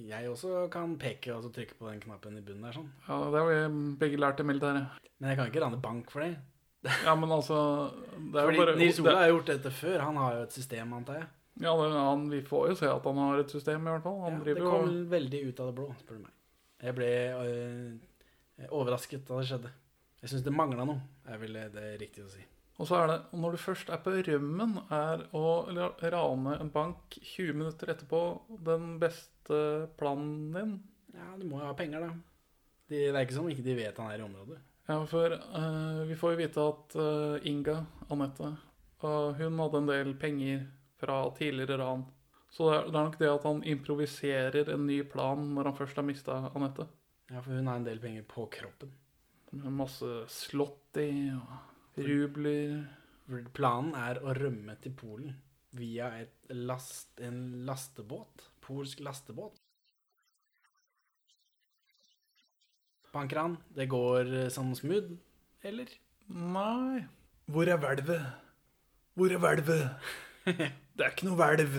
jeg 0.00 0.28
også 0.30 0.68
kan 0.72 0.94
peke 1.00 1.34
og 1.34 1.42
så 1.44 1.50
trykke 1.52 1.76
på 1.76 1.88
den 1.90 1.98
knappen 2.00 2.38
i 2.38 2.44
bunnen 2.44 2.64
der 2.64 2.78
sånn. 2.78 2.86
Ja, 3.08 3.18
det 3.32 3.42
har 3.42 3.50
vi 3.50 3.82
begge 4.00 4.20
lært 4.22 4.40
i 4.40 4.46
militæret. 4.48 5.02
Men 5.18 5.32
jeg 5.32 5.40
kan 5.40 5.50
ikke 5.50 5.64
rane 5.64 5.80
bank 5.82 6.14
for 6.14 6.24
det. 6.24 6.36
Ja, 7.04 7.16
men 7.18 7.32
altså 7.34 7.56
det 8.14 8.38
er 8.38 8.44
jo 8.44 8.50
Fordi 8.52 8.60
bare, 8.62 8.76
Nils 8.78 9.00
det, 9.02 9.12
har 9.18 9.32
gjort 9.32 9.50
dette 9.50 9.72
før. 9.74 9.96
Han 10.06 10.20
har 10.22 10.36
jo 10.36 10.44
et 10.46 10.54
system, 10.54 10.92
antar 10.94 11.18
jeg. 11.18 11.26
ja, 11.64 11.72
det, 11.74 11.88
han, 11.96 12.28
Vi 12.30 12.40
får 12.46 12.68
jo 12.70 12.76
se 12.78 12.90
at 12.92 13.08
han 13.10 13.18
har 13.24 13.42
et 13.42 13.50
system, 13.56 13.82
i 13.82 13.96
hvert 13.96 14.06
fall. 14.06 14.20
Han 14.22 14.38
Ja, 14.38 14.44
det 14.46 14.62
kom 14.62 14.94
veldig 15.10 15.40
ut 15.48 15.60
av 15.60 15.72
det 15.72 15.74
blå, 15.80 15.88
spør 15.98 16.20
du 16.20 16.22
meg. 16.22 16.34
Jeg 16.78 16.94
ble 16.94 17.10
øh, 17.34 18.07
overrasket 18.68 19.26
da 19.28 19.40
det 19.40 19.48
skjedde. 19.50 19.72
Jeg 20.18 20.32
syns 20.32 20.46
det 20.46 20.54
mangla 20.54 20.86
noe, 20.88 21.02
er 21.30 21.38
vel 21.38 21.58
det 21.74 21.90
riktige 22.00 22.26
å 22.26 22.32
si. 22.32 22.42
Og 22.78 22.86
så 22.86 23.00
er 23.00 23.10
det, 23.10 23.18
når 23.34 23.54
du 23.54 23.60
først 23.60 23.90
er 23.90 23.98
på 24.02 24.12
rømmen, 24.14 24.76
er 24.94 25.24
å 25.34 25.46
rane 26.14 26.54
en 26.62 26.70
bank 26.74 27.16
20 27.18 27.56
minutter 27.58 27.90
etterpå 27.90 28.22
den 28.66 28.96
beste 29.02 29.60
planen 29.98 30.52
din. 30.54 30.76
Ja, 31.14 31.32
du 31.38 31.46
må 31.48 31.58
jo 31.58 31.66
ha 31.66 31.74
penger, 31.78 32.06
da. 32.06 32.12
De, 32.88 33.00
det 33.00 33.14
er 33.16 33.24
ikke 33.24 33.36
som 33.36 33.48
de 33.48 33.56
ikke 33.56 33.66
de 33.66 33.76
vet 33.80 33.98
han 33.98 34.12
er 34.12 34.22
i 34.22 34.26
området. 34.26 34.60
Ja, 34.88 35.00
for 35.10 35.34
uh, 35.34 36.04
vi 36.08 36.16
får 36.16 36.32
jo 36.32 36.38
vite 36.38 36.68
at 36.70 36.94
uh, 36.96 37.48
Inga, 37.50 37.80
Anette, 38.14 38.52
uh, 39.02 39.34
hun 39.36 39.58
hadde 39.60 39.82
en 39.82 39.90
del 39.90 40.14
penger 40.20 40.62
fra 41.02 41.18
tidligere 41.36 41.80
ran. 41.82 42.06
Så 42.54 42.70
det 42.70 42.76
er, 42.76 42.86
det 42.86 42.94
er 42.94 43.08
nok 43.10 43.18
det 43.20 43.32
at 43.32 43.48
han 43.50 43.66
improviserer 43.74 44.70
en 44.72 44.86
ny 44.88 45.02
plan 45.10 45.42
når 45.52 45.68
han 45.68 45.76
først 45.82 45.98
har 45.98 46.06
mista 46.06 46.38
Anette. 46.54 46.86
Ja, 47.28 47.42
for 47.42 47.52
hun 47.52 47.68
har 47.68 47.76
en 47.76 47.84
del 47.84 48.00
penger 48.00 48.24
på 48.28 48.46
kroppen. 48.52 48.92
Med 49.52 49.72
masse 49.72 50.08
slått 50.32 50.96
i 51.00 51.10
og 51.36 52.00
rubler. 52.00 52.80
Planen 53.52 53.92
er 53.98 54.20
å 54.24 54.32
rømme 54.36 54.78
til 54.80 54.94
Polen 54.96 55.34
via 55.76 56.08
et 56.22 56.52
last, 56.56 57.10
en 57.20 57.66
lastebåt. 57.68 58.48
Polsk 58.64 59.02
lastebåt. 59.04 59.60
Bankran, 63.12 63.56
det 63.76 63.88
går 63.92 64.28
sånn 64.52 64.72
som 64.72 64.76
smooth, 64.82 65.14
eller? 65.64 65.92
Nei. 66.28 67.06
Hvor 67.48 67.68
er 67.68 67.80
hvelvet? 67.80 68.24
Hvor 69.16 69.32
er 69.32 69.40
hvelvet? 69.42 70.12
Det 70.98 71.04
er 71.04 71.12
ikke 71.12 71.28
noe 71.28 71.38
hvelv. 71.38 71.76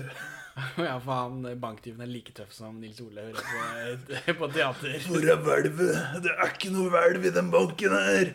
ja, 0.89 0.95
for 0.99 1.13
han 1.13 1.45
eh, 1.49 1.55
banktyven 1.59 2.01
er 2.03 2.09
like 2.11 2.33
tøff 2.35 2.51
som 2.55 2.79
Nils 2.81 2.99
Ole 3.03 3.27
hører 3.29 3.99
på, 4.03 4.33
på 4.41 4.49
teater. 4.55 4.95
Hvor 5.07 5.27
er 5.33 5.41
hvelvet? 5.45 5.99
Det 6.25 6.33
er 6.35 6.53
ikke 6.53 6.71
noe 6.75 6.89
hvelv 6.93 7.27
i 7.29 7.33
den 7.35 7.51
banken 7.53 7.95
her. 7.95 8.33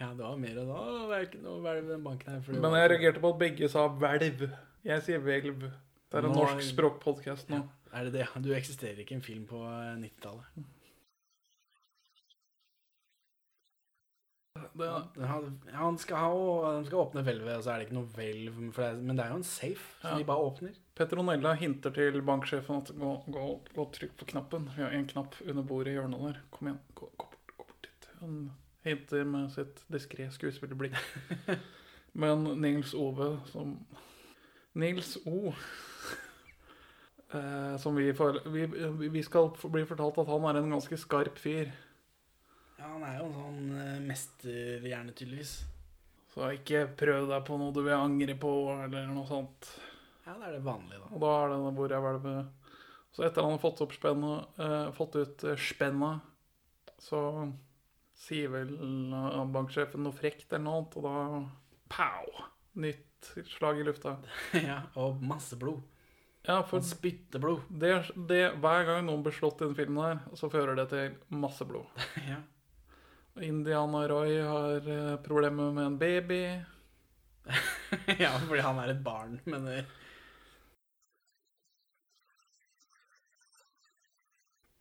Ja, 0.00 0.08
det 0.16 0.24
var 0.24 0.36
mer 0.40 0.58
enn 0.62 0.68
da. 0.72 0.80
Det 1.10 1.16
er 1.18 1.26
ikke 1.28 1.42
noe 1.44 1.60
hvelv 1.64 1.84
i 1.84 1.92
den 1.94 2.04
banken 2.06 2.32
her. 2.34 2.40
for 2.44 2.56
det 2.56 2.62
Men 2.64 2.76
jeg 2.80 2.90
reagerte 2.94 3.20
på 3.24 3.32
at 3.34 3.40
begge 3.42 3.68
sa 3.72 3.86
hvelv. 4.02 4.44
Jeg 4.88 5.04
sier 5.06 5.20
hvelv. 5.24 5.66
Det 6.10 6.18
er 6.18 6.26
en 6.26 6.32
Nå- 6.34 6.40
norsk 6.42 6.64
språkpodkast 6.72 7.50
nå. 7.52 7.62
Er 7.94 8.06
det 8.06 8.12
det? 8.20 8.26
Du 8.42 8.52
eksisterer 8.54 8.98
ikke 9.02 9.16
en 9.18 9.22
film 9.24 9.44
på 9.50 9.60
eh, 9.66 9.96
90-tallet. 10.00 10.68
Han, 15.26 15.60
han 15.72 15.98
skal 15.98 16.16
ha, 16.16 16.30
han 16.76 16.84
skal 16.86 16.98
åpne 17.02 17.22
hvelvet, 17.26 17.56
og 17.56 17.64
så 17.64 17.72
er 17.72 17.78
det 17.82 17.86
ikke 17.88 17.96
noe 17.98 18.12
hvelv. 18.16 18.60
Men 19.02 19.16
det 19.16 19.24
er 19.24 19.32
jo 19.34 19.40
en 19.40 19.46
safe, 19.48 19.86
så 20.02 20.08
Ja. 20.12 20.18
de 20.18 20.24
bare 20.28 20.46
åpner. 20.50 20.78
Petronella 21.00 21.52
hinter 21.56 21.90
til 21.96 22.20
banksjefen 22.22 22.76
at 22.82 22.92
gå, 22.98 23.12
gå, 23.32 23.44
gå 23.74 23.86
trykk 23.96 24.16
på 24.20 24.30
knappen. 24.34 24.68
Vi 24.76 24.82
har 24.82 24.90
en 24.96 25.06
knapp 25.06 25.34
under 25.46 25.62
bordet 25.62 25.94
i 25.94 25.98
hjørnet 25.98 26.20
der. 26.26 26.40
Kom 26.50 26.68
igjen, 26.68 26.80
gå, 26.94 27.08
gå, 27.16 27.26
bort, 27.30 27.54
gå 27.56 27.64
bort 27.64 27.82
dit. 27.88 28.08
Hun 28.20 28.50
hinter 28.84 29.24
med 29.24 29.50
sitt 29.52 29.84
diskré 29.92 30.30
skuespillerblikk. 30.32 30.96
Men 32.20 32.44
Nils 32.60 32.92
Ove 32.94 33.38
som 33.52 33.78
Nils 34.74 35.16
O. 35.26 35.52
Eh, 37.32 37.76
som 37.78 37.94
vi, 37.96 38.12
for, 38.12 38.40
vi, 38.50 38.64
vi 39.08 39.22
skal 39.22 39.52
bli 39.70 39.84
fortalt 39.86 40.18
at 40.18 40.26
han 40.30 40.46
er 40.50 40.58
en 40.58 40.72
ganske 40.74 40.96
skarp 40.98 41.38
fyr. 41.38 41.70
Ja, 42.80 42.94
han 42.94 43.04
er 43.04 43.18
jo 43.18 43.26
en 43.28 43.36
sånn 43.36 43.60
uh, 43.76 43.98
mesterhjerne, 44.08 45.12
tydeligvis. 45.12 45.58
Så 46.32 46.46
ikke 46.54 46.86
prøv 46.96 47.28
deg 47.28 47.44
på 47.44 47.58
noe 47.60 47.74
du 47.74 47.82
vil 47.82 47.96
angre 47.96 48.36
på, 48.40 48.52
eller 48.86 49.10
noe 49.12 49.28
sånt. 49.28 49.68
Ja, 50.24 50.36
det 50.38 50.46
er 50.48 50.56
det 50.56 50.64
vanlige, 50.64 51.02
da. 51.02 51.10
Og 51.12 51.22
da 51.24 51.32
er 51.36 51.52
det 51.52 51.74
hvor 51.76 51.92
jeg 51.92 52.04
hvelvet. 52.06 52.56
Så 53.10 53.24
etter 53.26 53.42
han 53.42 53.56
har 53.56 53.62
fått 53.62 53.82
opp 53.82 53.94
spennet, 53.96 54.60
eh, 54.62 54.92
fått 54.94 55.16
ut 55.18 55.44
eh, 55.44 55.58
spennet, 55.58 56.22
så 57.02 57.20
sier 58.20 58.52
vel 58.52 58.76
eh, 58.78 59.40
banksjefen 59.50 60.04
noe 60.06 60.14
frekt 60.14 60.52
eller 60.52 60.64
noe 60.68 60.82
annet, 60.82 60.98
og 61.00 61.08
da 61.08 61.16
pow! 61.90 62.44
Nytt 62.80 63.32
slag 63.50 63.80
i 63.80 63.86
lufta. 63.88 64.14
ja, 64.70 64.84
og 64.94 65.18
masse 65.26 65.58
blod. 65.58 65.82
Ja, 66.46 66.62
for 66.64 66.80
Spytteblod. 66.80 67.66
det, 67.68 67.90
det, 68.30 68.44
hver 68.62 68.86
gang 68.88 69.02
noen 69.04 69.26
blir 69.26 69.34
slått 69.36 69.60
i 69.60 69.66
den 69.66 69.76
filmen 69.76 70.00
her, 70.06 70.22
så 70.38 70.48
fører 70.48 70.78
det 70.78 70.86
til 70.94 71.18
masse 71.34 71.66
blod. 71.68 71.90
ja. 72.30 72.38
Indiana 73.42 74.04
Roy 74.08 74.40
har 74.42 74.88
uh, 74.88 75.16
problemer 75.24 75.72
med 75.72 75.86
en 75.86 75.98
baby. 75.98 76.42
ja, 78.18 78.34
fordi 78.38 78.60
han 78.60 78.78
er 78.78 78.92
et 78.92 79.02
barn, 79.04 79.40
mener 79.48 79.80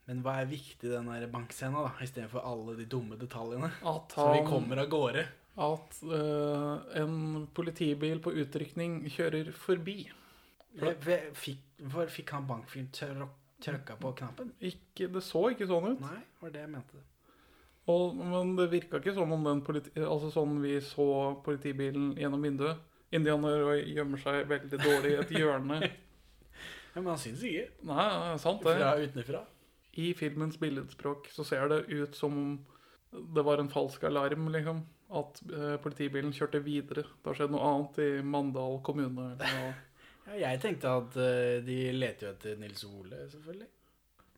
Men 0.10 0.24
hva 0.26 0.40
er 0.42 0.50
viktig 0.50 0.90
i 0.90 0.92
den 0.92 1.10
bankscena, 1.30 1.84
da, 1.86 1.92
istedenfor 2.02 2.42
alle 2.42 2.74
de 2.80 2.88
dumme 2.90 3.18
detaljene? 3.22 3.70
At 3.86 4.16
som 4.16 4.32
vi 4.34 4.40
han 4.40 4.48
kommer 4.50 4.82
av 4.82 4.90
gårde. 4.90 5.26
At 5.60 6.00
uh, 6.10 6.80
en 6.98 7.46
politibil 7.54 8.22
på 8.24 8.34
utrykning 8.42 9.04
kjører 9.14 9.52
forbi. 9.54 10.00
Jeg 10.80 11.30
Fikk, 11.38 12.34
han 12.34 12.48
bankfyren 12.50 13.28
trykka 13.62 14.00
på 14.02 14.14
knappen? 14.18 14.54
Ikke, 14.60 15.10
det 15.14 15.24
så 15.26 15.50
ikke 15.54 15.68
sånn 15.70 15.92
ut. 15.94 16.04
Nei, 16.04 16.20
var 16.42 16.54
det 16.56 16.66
jeg 16.66 16.74
mente. 16.74 17.06
Og, 17.90 18.20
men 18.20 18.54
det 18.58 18.70
virka 18.72 19.00
ikke 19.00 19.16
som 19.16 19.32
om 19.34 19.46
den 19.48 19.64
politi 19.66 19.90
Altså 20.04 20.30
sånn 20.34 20.60
vi 20.62 20.76
så 20.86 21.06
politibilen 21.46 22.12
gjennom 22.20 22.44
vinduet. 22.46 22.82
Indianer 23.16 23.80
gjemmer 23.82 24.22
seg 24.22 24.44
veldig 24.52 24.80
dårlig 24.84 25.16
i 25.16 25.20
et 25.24 25.36
hjørne. 25.40 25.82
Ja, 26.90 27.04
Men 27.04 27.12
han 27.12 27.20
syns 27.22 27.44
ikke. 27.46 27.68
Nei, 27.86 28.04
det 28.10 28.30
er 28.34 28.40
sant 28.42 28.64
det. 28.66 28.72
Fra 28.80 28.94
utenfra. 28.98 29.40
I 30.02 30.08
filmens 30.18 30.56
billedspråk 30.58 31.28
så 31.30 31.44
ser 31.46 31.68
det 31.70 31.84
ut 31.86 32.18
som 32.18 32.34
om 32.34 32.56
det 33.36 33.44
var 33.46 33.62
en 33.62 33.70
falsk 33.70 34.08
alarm, 34.10 34.48
liksom. 34.54 34.80
At 35.22 35.38
eh, 35.54 35.76
politibilen 35.82 36.34
kjørte 36.34 36.64
videre. 36.66 37.04
Det 37.06 37.30
har 37.30 37.38
skjedd 37.38 37.54
noe 37.54 37.70
annet 37.70 38.02
i 38.06 38.10
Mandal 38.26 38.82
kommune. 38.86 39.30
Ja, 40.30 40.52
jeg 40.52 40.60
tenkte 40.62 40.92
at 40.94 41.16
uh, 41.18 41.56
de 41.66 41.76
leter 41.96 42.28
jo 42.28 42.32
etter 42.36 42.58
Nils 42.62 42.84
Ole, 42.86 43.24
selvfølgelig. 43.32 43.66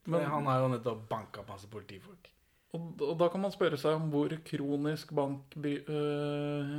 For 0.06 0.14
Men- 0.14 0.30
han 0.32 0.46
har 0.48 0.62
jo 0.62 0.70
nettopp 0.72 1.02
banka 1.10 1.44
masse 1.50 1.68
politifolk. 1.68 2.30
Og, 2.72 3.02
og 3.04 3.18
da 3.20 3.28
kan 3.32 3.44
man 3.44 3.52
spørre 3.52 3.80
seg 3.80 3.98
om 3.98 4.08
hvor 4.14 4.32
kronisk 4.48 5.12
bank, 5.16 5.58
øh, 5.60 6.78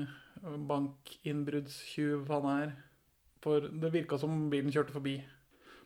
bankinnbruddstyv 0.70 2.24
han 2.30 2.48
er. 2.52 2.72
For 3.42 3.66
det 3.66 3.92
virka 3.92 4.16
som 4.20 4.46
bilen 4.50 4.72
kjørte 4.72 4.94
forbi. 4.94 5.18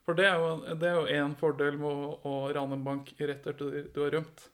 For 0.05 0.15
det 0.15 0.29
er 0.29 0.39
jo, 0.39 0.75
det 0.79 0.93
en 1.17 1.35
fordel 1.35 1.75
med 1.81 1.89
å, 1.89 2.13
å 2.23 2.33
rane 2.55 2.77
en 2.77 2.85
bank 2.85 3.11
rett 3.19 3.49
etter 3.51 3.83
du 3.91 3.99
har 4.05 4.13
rømt. 4.15 4.45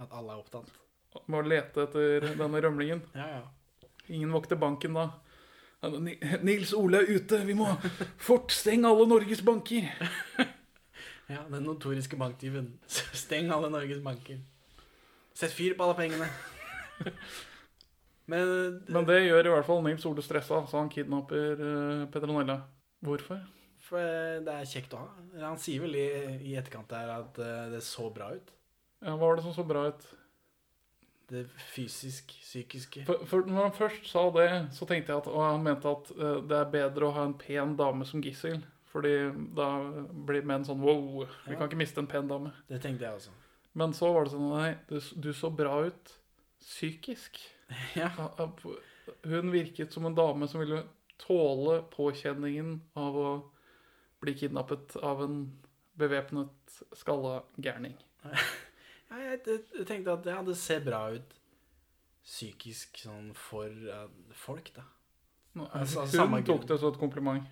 At 0.00 0.12
alle 0.12 0.34
er 0.34 0.42
opptatt. 0.42 0.68
Med 1.26 1.40
å 1.40 1.48
lete 1.48 1.86
etter 1.86 2.28
denne 2.36 2.62
rømlingen. 2.66 3.02
Ja, 3.20 3.40
ja. 3.40 3.88
Ingen 4.10 4.32
vokter 4.34 4.58
banken 4.58 4.96
da. 4.98 5.06
Nils 6.42 6.74
Ole 6.76 7.00
er 7.00 7.12
ute, 7.14 7.38
vi 7.46 7.54
må 7.56 7.68
fort 8.20 8.52
stenge 8.52 8.90
alle 8.90 9.06
Norges 9.08 9.44
banker. 9.46 9.88
Ja, 11.30 11.44
Den 11.46 11.62
notoriske 11.62 12.18
banktyven. 12.18 12.72
Steng 13.22 13.52
alle 13.54 13.68
Norges 13.70 14.00
banker. 14.02 14.40
Sett 15.40 15.54
fyr 15.56 15.72
på 15.78 15.86
alle 15.86 15.96
pengene. 15.96 16.28
Men, 18.30 18.50
Men 18.86 19.06
det 19.08 19.22
gjør 19.24 19.48
i 19.48 19.52
hvert 19.54 19.66
fall 19.66 19.80
Nils 19.86 20.04
Ole 20.06 20.22
stressa, 20.22 20.60
så 20.68 20.78
han 20.78 20.90
kidnapper 20.92 21.62
uh, 21.64 22.04
Petronella. 22.12 22.60
Hvorfor? 23.02 23.40
For 23.80 23.98
eh, 23.98 24.38
det 24.44 24.52
er 24.54 24.68
kjekt 24.68 24.92
å 24.94 25.00
ha. 25.00 25.06
Han 25.40 25.58
sier 25.58 25.80
vel 25.82 25.96
i, 25.98 26.06
i 26.50 26.56
etterkant 26.60 26.90
der 26.92 27.08
at 27.14 27.38
eh, 27.40 27.70
det 27.72 27.80
så 27.82 28.10
bra 28.12 28.28
ut. 28.36 28.52
Ja, 29.00 29.14
Hva 29.16 29.22
var 29.24 29.38
det 29.40 29.46
som 29.46 29.54
så 29.56 29.64
bra 29.66 29.86
ut? 29.88 30.04
Det 31.30 31.46
fysisk, 31.72 32.34
psykiske. 32.44 33.06
For, 33.08 33.24
for 33.30 33.48
når 33.48 33.70
han 33.70 33.74
først 33.74 34.06
sa 34.10 34.26
det, 34.36 34.46
så 34.76 34.86
tenkte 34.86 35.14
jeg 35.14 35.22
at 35.24 35.30
og 35.32 35.40
han 35.46 35.64
mente 35.64 35.90
at 35.90 36.12
uh, 36.18 36.38
det 36.44 36.58
er 36.58 36.72
bedre 36.76 37.08
å 37.08 37.14
ha 37.16 37.24
en 37.30 37.36
pen 37.40 37.72
dame 37.78 38.06
som 38.06 38.22
gissel. 38.22 38.60
Fordi 38.92 39.14
da 39.56 39.68
blir 40.28 40.44
menn 40.50 40.66
sånn 40.66 40.82
wow, 40.82 41.22
vi 41.46 41.54
Ja. 41.54 41.56
kan 41.56 41.68
ikke 41.70 41.78
miste 41.80 42.02
en 42.02 42.10
pen 42.10 42.28
dame. 42.30 42.52
Det 42.68 42.82
tenkte 42.84 43.06
jeg 43.08 43.16
også. 43.22 43.34
Men 43.72 43.94
så 43.94 44.12
var 44.12 44.26
det 44.26 44.34
sånn 44.34 44.48
nei, 44.50 44.70
du, 44.88 44.98
du 44.98 45.30
så 45.36 45.50
bra 45.54 45.82
ut 45.88 46.14
psykisk. 46.62 47.40
Ja. 47.94 48.10
Hun 49.22 49.52
virket 49.52 49.92
som 49.94 50.06
en 50.06 50.14
dame 50.14 50.48
som 50.50 50.58
ville 50.62 50.82
tåle 51.22 51.76
påkjenningen 51.92 52.80
av 52.98 53.18
å 53.18 53.28
bli 54.22 54.34
kidnappet 54.38 54.96
av 54.96 55.22
en 55.22 55.36
bevæpnet 55.98 56.80
skalla 56.98 57.42
gærning. 57.56 57.96
Ja, 59.10 59.18
jeg, 59.32 59.86
tenkte 59.88 60.12
at 60.14 60.26
ja, 60.30 60.36
det 60.46 60.54
ser 60.54 60.84
bra 60.86 61.00
ut 61.10 61.32
psykisk 62.22 63.00
sånn 63.02 63.32
for 63.34 63.66
uh, 63.66 64.04
folk, 64.38 64.70
da. 64.76 64.84
Altså, 65.74 66.04
Hun 66.06 66.44
tok 66.46 66.68
det 66.68 66.76
som 66.78 66.92
et 66.92 67.00
kompliment. 67.00 67.48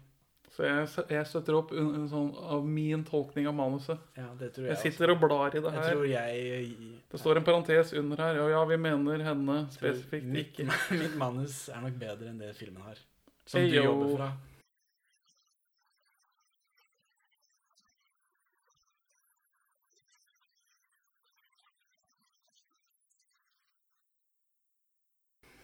Så 0.59 0.65
jeg, 0.67 0.87
jeg 1.15 1.27
støtter 1.31 1.55
opp 1.55 1.69
sånn 2.11 2.33
av 2.51 2.65
min 2.67 3.05
tolkning 3.07 3.47
av 3.47 3.53
manuset. 3.55 4.01
Ja, 4.19 4.25
det 4.41 4.49
tror 4.57 4.65
jeg, 4.67 4.73
Jeg 4.75 4.81
sitter 4.91 5.13
og 5.13 5.21
blar 5.23 5.55
i 5.55 5.61
det 5.63 5.71
Jeg 5.71 5.77
her. 5.77 5.93
tror 5.93 6.09
jeg 6.11 6.97
Det 7.13 7.21
står 7.23 7.39
en 7.39 7.47
parentes 7.47 7.93
under 8.01 8.23
her. 8.25 8.41
Og 8.43 8.51
ja, 8.51 8.65
vi 8.67 8.79
mener 8.89 9.23
henne 9.23 9.59
spesifikt 9.71 10.27
mitt, 10.27 10.59
ikke. 10.59 10.67
mitt 11.05 11.15
manus 11.21 11.69
er 11.71 11.85
nok 11.85 12.01
bedre 12.03 12.33
enn 12.33 12.43
det 12.43 12.51
filmen 12.59 12.83
har. 12.83 12.99
Som 13.47 13.61
Hey, 13.63 13.71
du 13.71 13.79
jobber 13.85 14.17
fra. 14.17 14.33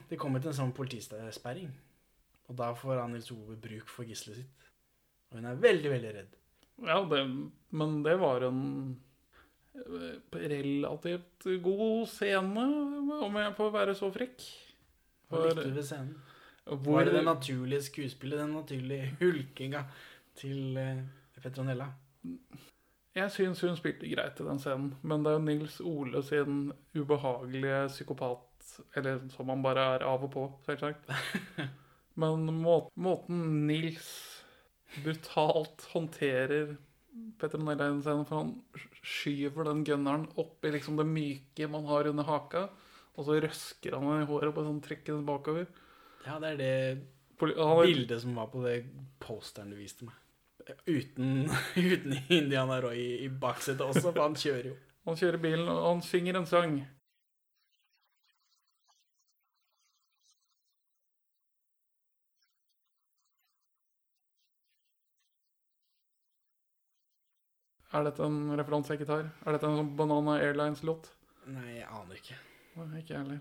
Det 0.07 0.21
kommer 0.23 0.39
til 0.39 0.53
en 0.53 0.61
sånn 0.61 0.77
politisperring. 0.77 1.75
Og 2.47 2.55
da 2.63 2.71
får 2.79 3.03
Nils 3.11 3.33
Ove 3.35 3.57
bruk 3.59 3.91
for 3.91 4.07
gisselet 4.07 4.45
sitt. 4.45 4.64
Og 5.35 5.41
hun 5.41 5.51
er 5.51 5.59
veldig, 5.59 5.91
veldig 5.91 6.11
redd. 6.15 6.37
Ja, 6.87 7.01
det, 7.11 7.23
men 7.75 7.97
det 8.07 8.15
var 8.21 8.45
en 8.47 8.61
eh, 9.75 10.39
relativt 10.39 11.49
god 11.63 12.07
scene, 12.07 12.67
om 13.19 13.39
jeg 13.41 13.57
får 13.57 13.73
være 13.75 13.97
så 13.99 14.13
frekk. 14.15 14.47
Hva 15.27 15.43
likte 15.43 15.67
du 15.67 15.75
ved 15.75 15.89
scenen? 15.89 16.15
Hvor, 16.65 16.79
Var 16.95 17.11
det 17.11 17.17
det 17.19 17.25
naturlige 17.27 17.83
skuespillet, 17.83 18.39
den 18.41 18.55
naturlige 18.55 19.11
hulkinga 19.19 19.83
til 20.39 20.79
eh, 20.79 21.03
Petronella? 21.43 21.91
Jeg 23.15 23.31
syns 23.31 23.61
hun 23.67 23.77
spilte 23.79 24.09
greit 24.11 24.39
i 24.39 24.47
den 24.47 24.63
scenen, 24.63 24.95
men 25.03 25.27
det 25.27 25.33
er 25.33 25.41
jo 25.41 25.47
Nils 25.51 25.81
Ole 25.83 26.23
sin 26.23 26.73
ubehagelige 26.95 27.89
psykopat 27.89 28.79
Eller 28.97 29.21
som 29.35 29.51
han 29.51 29.63
bare 29.63 29.83
er 29.97 30.07
av 30.07 30.25
og 30.25 30.31
på, 30.33 30.47
selvsagt. 30.65 31.11
Men 32.15 32.47
må, 32.63 32.79
måten 32.95 33.67
Nils 33.67 34.34
brutalt 35.03 35.87
håndterer 35.93 36.77
Petronella 37.39 37.87
scenen, 38.03 38.25
for 38.27 38.41
han 38.43 38.53
skyver 39.03 39.69
den 39.69 39.85
gunneren 39.87 40.27
opp 40.41 40.65
i 40.65 40.73
liksom 40.75 40.99
det 40.99 41.07
myke 41.07 41.69
man 41.71 41.87
har 41.87 42.09
under 42.11 42.27
haka, 42.27 42.69
og 43.15 43.27
så 43.27 43.39
røsker 43.43 43.95
han 43.95 44.09
den 44.11 44.25
i 44.25 44.29
håret 44.31 44.55
og 44.55 44.67
sånn 44.67 44.83
trekker 44.83 45.15
den 45.15 45.27
bakover. 45.29 45.69
Ja, 46.25 46.41
det 46.43 46.55
er 46.55 46.61
det 46.61 46.75
bildet 47.39 48.23
som 48.23 48.35
var 48.39 48.51
på 48.51 48.63
det 48.65 48.81
posteren 49.23 49.71
du 49.71 49.79
viste 49.79 50.09
meg. 50.09 50.19
Uten, 50.89 51.51
uten 51.77 52.19
Indiana 52.33 52.81
Roy 52.83 52.99
i, 52.99 53.15
i 53.27 53.29
baksetet 53.29 53.85
også, 53.85 54.09
for 54.11 54.25
han 54.25 54.39
kjører 54.39 54.73
jo. 54.73 54.77
Han 55.05 55.19
kjører 55.21 55.43
bilen, 55.43 55.69
og 55.69 55.89
han 55.91 56.03
synger 56.03 56.39
en 56.41 56.49
sang. 56.49 56.79
Er 67.95 68.03
dette 68.09 68.27
en 68.27 68.39
referanse 68.59 68.91
jeg 68.91 69.01
ikke 69.01 69.11
tar? 69.13 69.29
Er 69.47 69.55
dette 69.55 69.69
en 69.69 69.79
sånn 69.79 69.93
Banana 69.99 70.39
Airlines-låt? 70.43 71.13
Nei, 71.55 71.77
jeg 71.79 71.87
aner 71.87 72.19
ikke. 72.19 72.37
Nei, 72.81 73.01
Ikke 73.01 73.15
jeg 73.15 73.21
heller. 73.21 73.39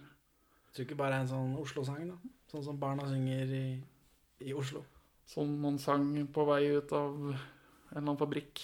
Jeg 0.68 0.76
tror 0.76 0.86
ikke 0.88 1.00
bare 1.00 1.20
en 1.22 1.30
sånn 1.30 1.56
Oslo-sang, 1.62 2.04
da. 2.12 2.34
Sånn 2.52 2.66
som 2.68 2.78
barna 2.82 3.08
synger 3.10 3.50
i, 3.58 3.66
i 4.46 4.54
Oslo. 4.58 4.84
Sånn 5.30 5.56
man 5.62 5.80
sang 5.82 6.06
på 6.36 6.46
vei 6.50 6.62
ut 6.76 6.94
av 6.94 7.18
en 7.18 7.34
eller 7.34 8.04
annen 8.04 8.20
fabrikk. 8.20 8.62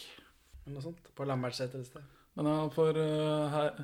Eller 0.65 0.77
noe 0.77 0.85
sånt. 0.85 1.09
På 1.17 1.25
Lambertseter 1.25 1.81
et 1.81 1.89
sted. 1.89 2.05
Men 2.37 2.49
ja, 2.51 2.57
for 2.73 2.97
uh, 2.97 3.49
her, 3.55 3.83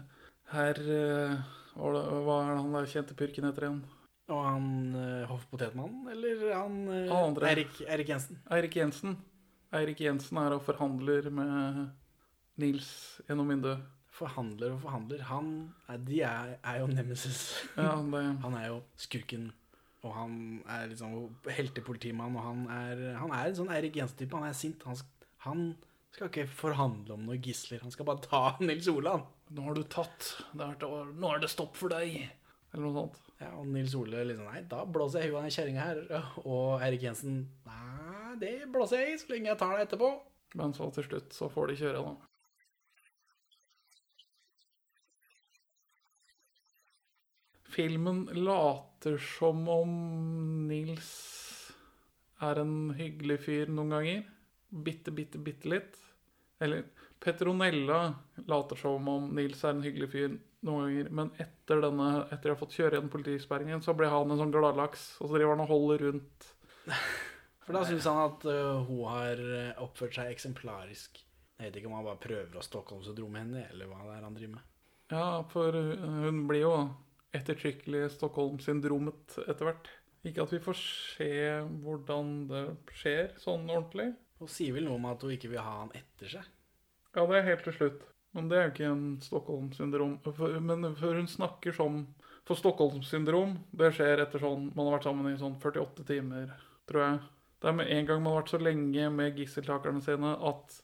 her 0.53 0.81
uh, 0.85 1.53
hva 1.75 1.91
er 1.91 2.51
det- 2.53 2.61
han 2.61 2.73
der 2.77 2.89
kjente 2.91 3.17
purken 3.17 3.49
heter 3.49 3.67
igjen? 3.67 3.83
Og 4.29 4.41
han 4.45 4.67
uh, 4.93 5.25
Hoff 5.29 5.45
Potetmannen, 5.49 6.05
eller 6.13 6.45
han 6.53 6.77
uh. 6.89 7.45
Erik, 7.49 7.81
Erik 7.85 8.13
Jensen. 8.13 8.39
Eirik 8.53 8.77
Jensen. 8.77 9.17
Eirik 9.75 9.99
Jensen 10.05 10.37
er 10.39 10.53
og 10.55 10.63
forhandler 10.65 11.29
med 11.33 11.89
Nils 12.61 12.89
gjennom 13.27 13.49
vinduet. 13.51 13.83
Forhandler 14.15 14.71
og 14.77 14.79
forhandler. 14.85 15.25
Han 15.27 15.49
er, 15.91 15.97
De 16.07 16.21
er, 16.23 16.53
er 16.63 16.79
jo 16.79 16.87
nemesis. 16.87 17.41
Ja, 17.75 17.97
det, 17.99 18.21
Han 18.45 18.55
er 18.55 18.69
jo 18.69 18.77
skurken. 18.99 19.49
Og 20.05 20.13
han 20.13 20.33
er 20.69 20.85
liksom 20.91 21.15
heltepolitimann, 21.49 22.35
og 22.37 22.43
han 22.45 22.59
er, 22.69 22.99
han 23.17 23.31
er 23.33 23.49
en 23.49 23.55
sånn 23.57 23.71
Eirik 23.73 23.95
Jensen-type. 23.97 24.37
Han 24.37 24.45
er 24.45 24.53
sint. 24.53 24.83
Han, 24.85 24.99
han 25.47 25.63
skal 26.13 26.29
ikke 26.29 26.45
forhandle 26.47 27.15
om 27.17 27.23
noen 27.25 27.41
gisler. 27.43 27.81
Han 27.81 27.91
skal 27.91 28.05
bare 28.07 28.21
ta 28.23 28.43
Nils 28.61 28.87
Ole, 28.91 29.15
nå 29.49 29.65
har 29.65 29.75
du 29.75 29.81
tatt. 29.89 30.29
Er, 30.53 30.77
nå 31.17 31.31
er 31.33 31.41
det 31.41 31.49
stopp 31.51 31.73
for 31.79 31.91
deg. 31.91 32.19
eller 32.71 32.85
noe 32.85 32.93
sånt. 32.99 33.17
Ja, 33.41 33.49
og 33.57 33.65
Nils 33.67 33.97
Ole 33.99 34.21
liksom 34.29 34.45
Nei, 34.47 34.61
da 34.71 34.85
blåser 34.87 35.25
jeg 35.25 35.33
huet 35.33 35.41
av 35.41 35.47
den 35.49 35.55
kjerringa 35.57 35.89
her. 35.89 35.97
Og 36.53 36.85
Erik 36.85 37.01
Jensen 37.03 37.41
Nei, 37.67 38.37
det 38.39 38.53
blåser 38.71 39.01
jeg 39.01 39.17
i 39.17 39.19
så 39.19 39.33
lenge 39.33 39.49
jeg 39.51 39.59
tar 39.59 39.73
det 39.75 39.89
etterpå. 39.89 40.13
Men 40.55 40.71
så 40.77 40.87
til 40.95 41.09
slutt 41.09 41.35
så 41.35 41.49
får 41.51 41.73
de 41.73 41.81
kjøre, 41.81 42.05
da. 42.05 42.29
Filmen 47.75 48.25
later 48.31 49.17
som 49.19 49.65
om 49.67 49.89
Nils 50.69 51.09
er 52.45 52.61
en 52.61 52.93
hyggelig 52.95 53.41
fyr 53.43 53.71
noen 53.71 53.91
ganger. 53.91 54.21
Bitte, 54.69 55.11
bitte, 55.11 55.41
bitte 55.43 55.71
litt. 55.73 55.97
Eller 56.63 56.85
Petronella 57.19 57.99
later 58.47 58.79
som 58.79 59.09
om 59.11 59.27
Nils 59.35 59.63
er 59.65 59.75
en 59.75 59.83
hyggelig 59.83 60.07
fyr 60.13 60.37
noen 60.63 60.85
ganger. 60.85 61.11
Men 61.19 61.33
etter 61.35 61.83
denne, 61.83 62.09
etter 62.29 62.47
jeg 62.47 62.55
har 62.55 62.61
fått 62.63 62.79
kjøre 62.79 62.95
gjennom 62.95 63.11
politisperringen, 63.11 63.83
så 63.83 63.95
blir 63.97 64.13
han 64.13 64.31
en 64.31 64.39
sånn 64.39 64.55
gladlaks. 64.55 65.07
Og 65.19 65.27
så 65.27 65.35
driver 65.35 65.57
han 65.57 65.67
og 65.67 65.73
holder 65.73 66.07
rundt. 66.07 66.51
For 67.65 67.75
da 67.75 67.83
syns 67.89 68.07
han 68.07 68.21
at 68.23 68.45
uh, 68.47 68.85
hun 68.87 69.03
har 69.09 69.41
oppført 69.83 70.15
seg 70.15 70.31
eksemplarisk. 70.31 71.19
Jeg 71.57 71.69
vet 71.69 71.81
ikke 71.81 71.91
om 71.91 71.97
han 71.97 72.07
bare 72.07 72.23
prøver 72.23 72.55
å 72.55 72.63
Stockholmsyndrome 72.63 73.41
henne, 73.41 73.67
eller 73.71 73.89
hva 73.89 73.99
det 74.05 74.15
er 74.15 74.23
han 74.27 74.35
driver 74.37 74.59
med. 74.59 74.71
Ja, 75.11 75.25
for 75.51 75.75
hun 75.75 76.45
blir 76.49 76.63
jo 76.63 76.75
ettertrykkelig 77.35 78.09
Stockholm-syndromet 78.15 79.37
etter 79.45 79.69
hvert. 79.69 79.89
Ikke 80.25 80.45
at 80.45 80.53
vi 80.53 80.61
får 80.63 80.77
se 80.81 81.31
hvordan 81.83 82.33
det 82.49 82.65
skjer 82.97 83.33
sånn 83.41 83.67
ordentlig. 83.69 84.11
Hun 84.41 84.51
sier 84.51 84.75
vel 84.75 84.87
noe 84.87 84.99
om 84.99 85.07
at 85.09 85.23
hun 85.23 85.33
ikke 85.35 85.51
vil 85.53 85.63
ha 85.63 85.79
han 85.83 85.93
etter 85.95 86.31
seg. 86.37 86.51
Ja, 87.15 87.23
det 87.23 87.37
er 87.39 87.49
helt 87.49 87.65
til 87.67 87.75
slutt. 87.77 88.01
Men 88.35 88.49
det 88.51 88.57
er 88.57 88.65
jo 88.65 88.71
ikke 88.73 88.89
en 88.91 89.05
Stockholm-syndrom. 89.23 90.17
Men 90.65 90.89
for 90.99 91.19
hun 91.21 91.29
snakker 91.31 91.75
sånn 91.75 92.01
For 92.45 92.59
Stockholm-syndrom, 92.59 93.55
det 93.73 93.93
skjer 93.95 94.19
etter 94.21 94.43
sånn 94.43 94.67
Man 94.75 94.89
har 94.89 94.97
vært 94.97 95.07
sammen 95.07 95.31
i 95.31 95.37
sånn 95.39 95.55
48 95.61 96.03
timer, 96.09 96.51
tror 96.89 97.01
jeg. 97.01 97.21
Det 97.63 97.71
er 97.71 97.77
med 97.79 97.89
en 97.89 98.09
gang 98.09 98.19
man 98.21 98.35
har 98.35 98.43
vært 98.43 98.51
så 98.53 98.59
lenge 98.61 99.07
med 99.09 99.39
gisseltakerne 99.39 100.03
sine 100.03 100.35
at 100.49 100.75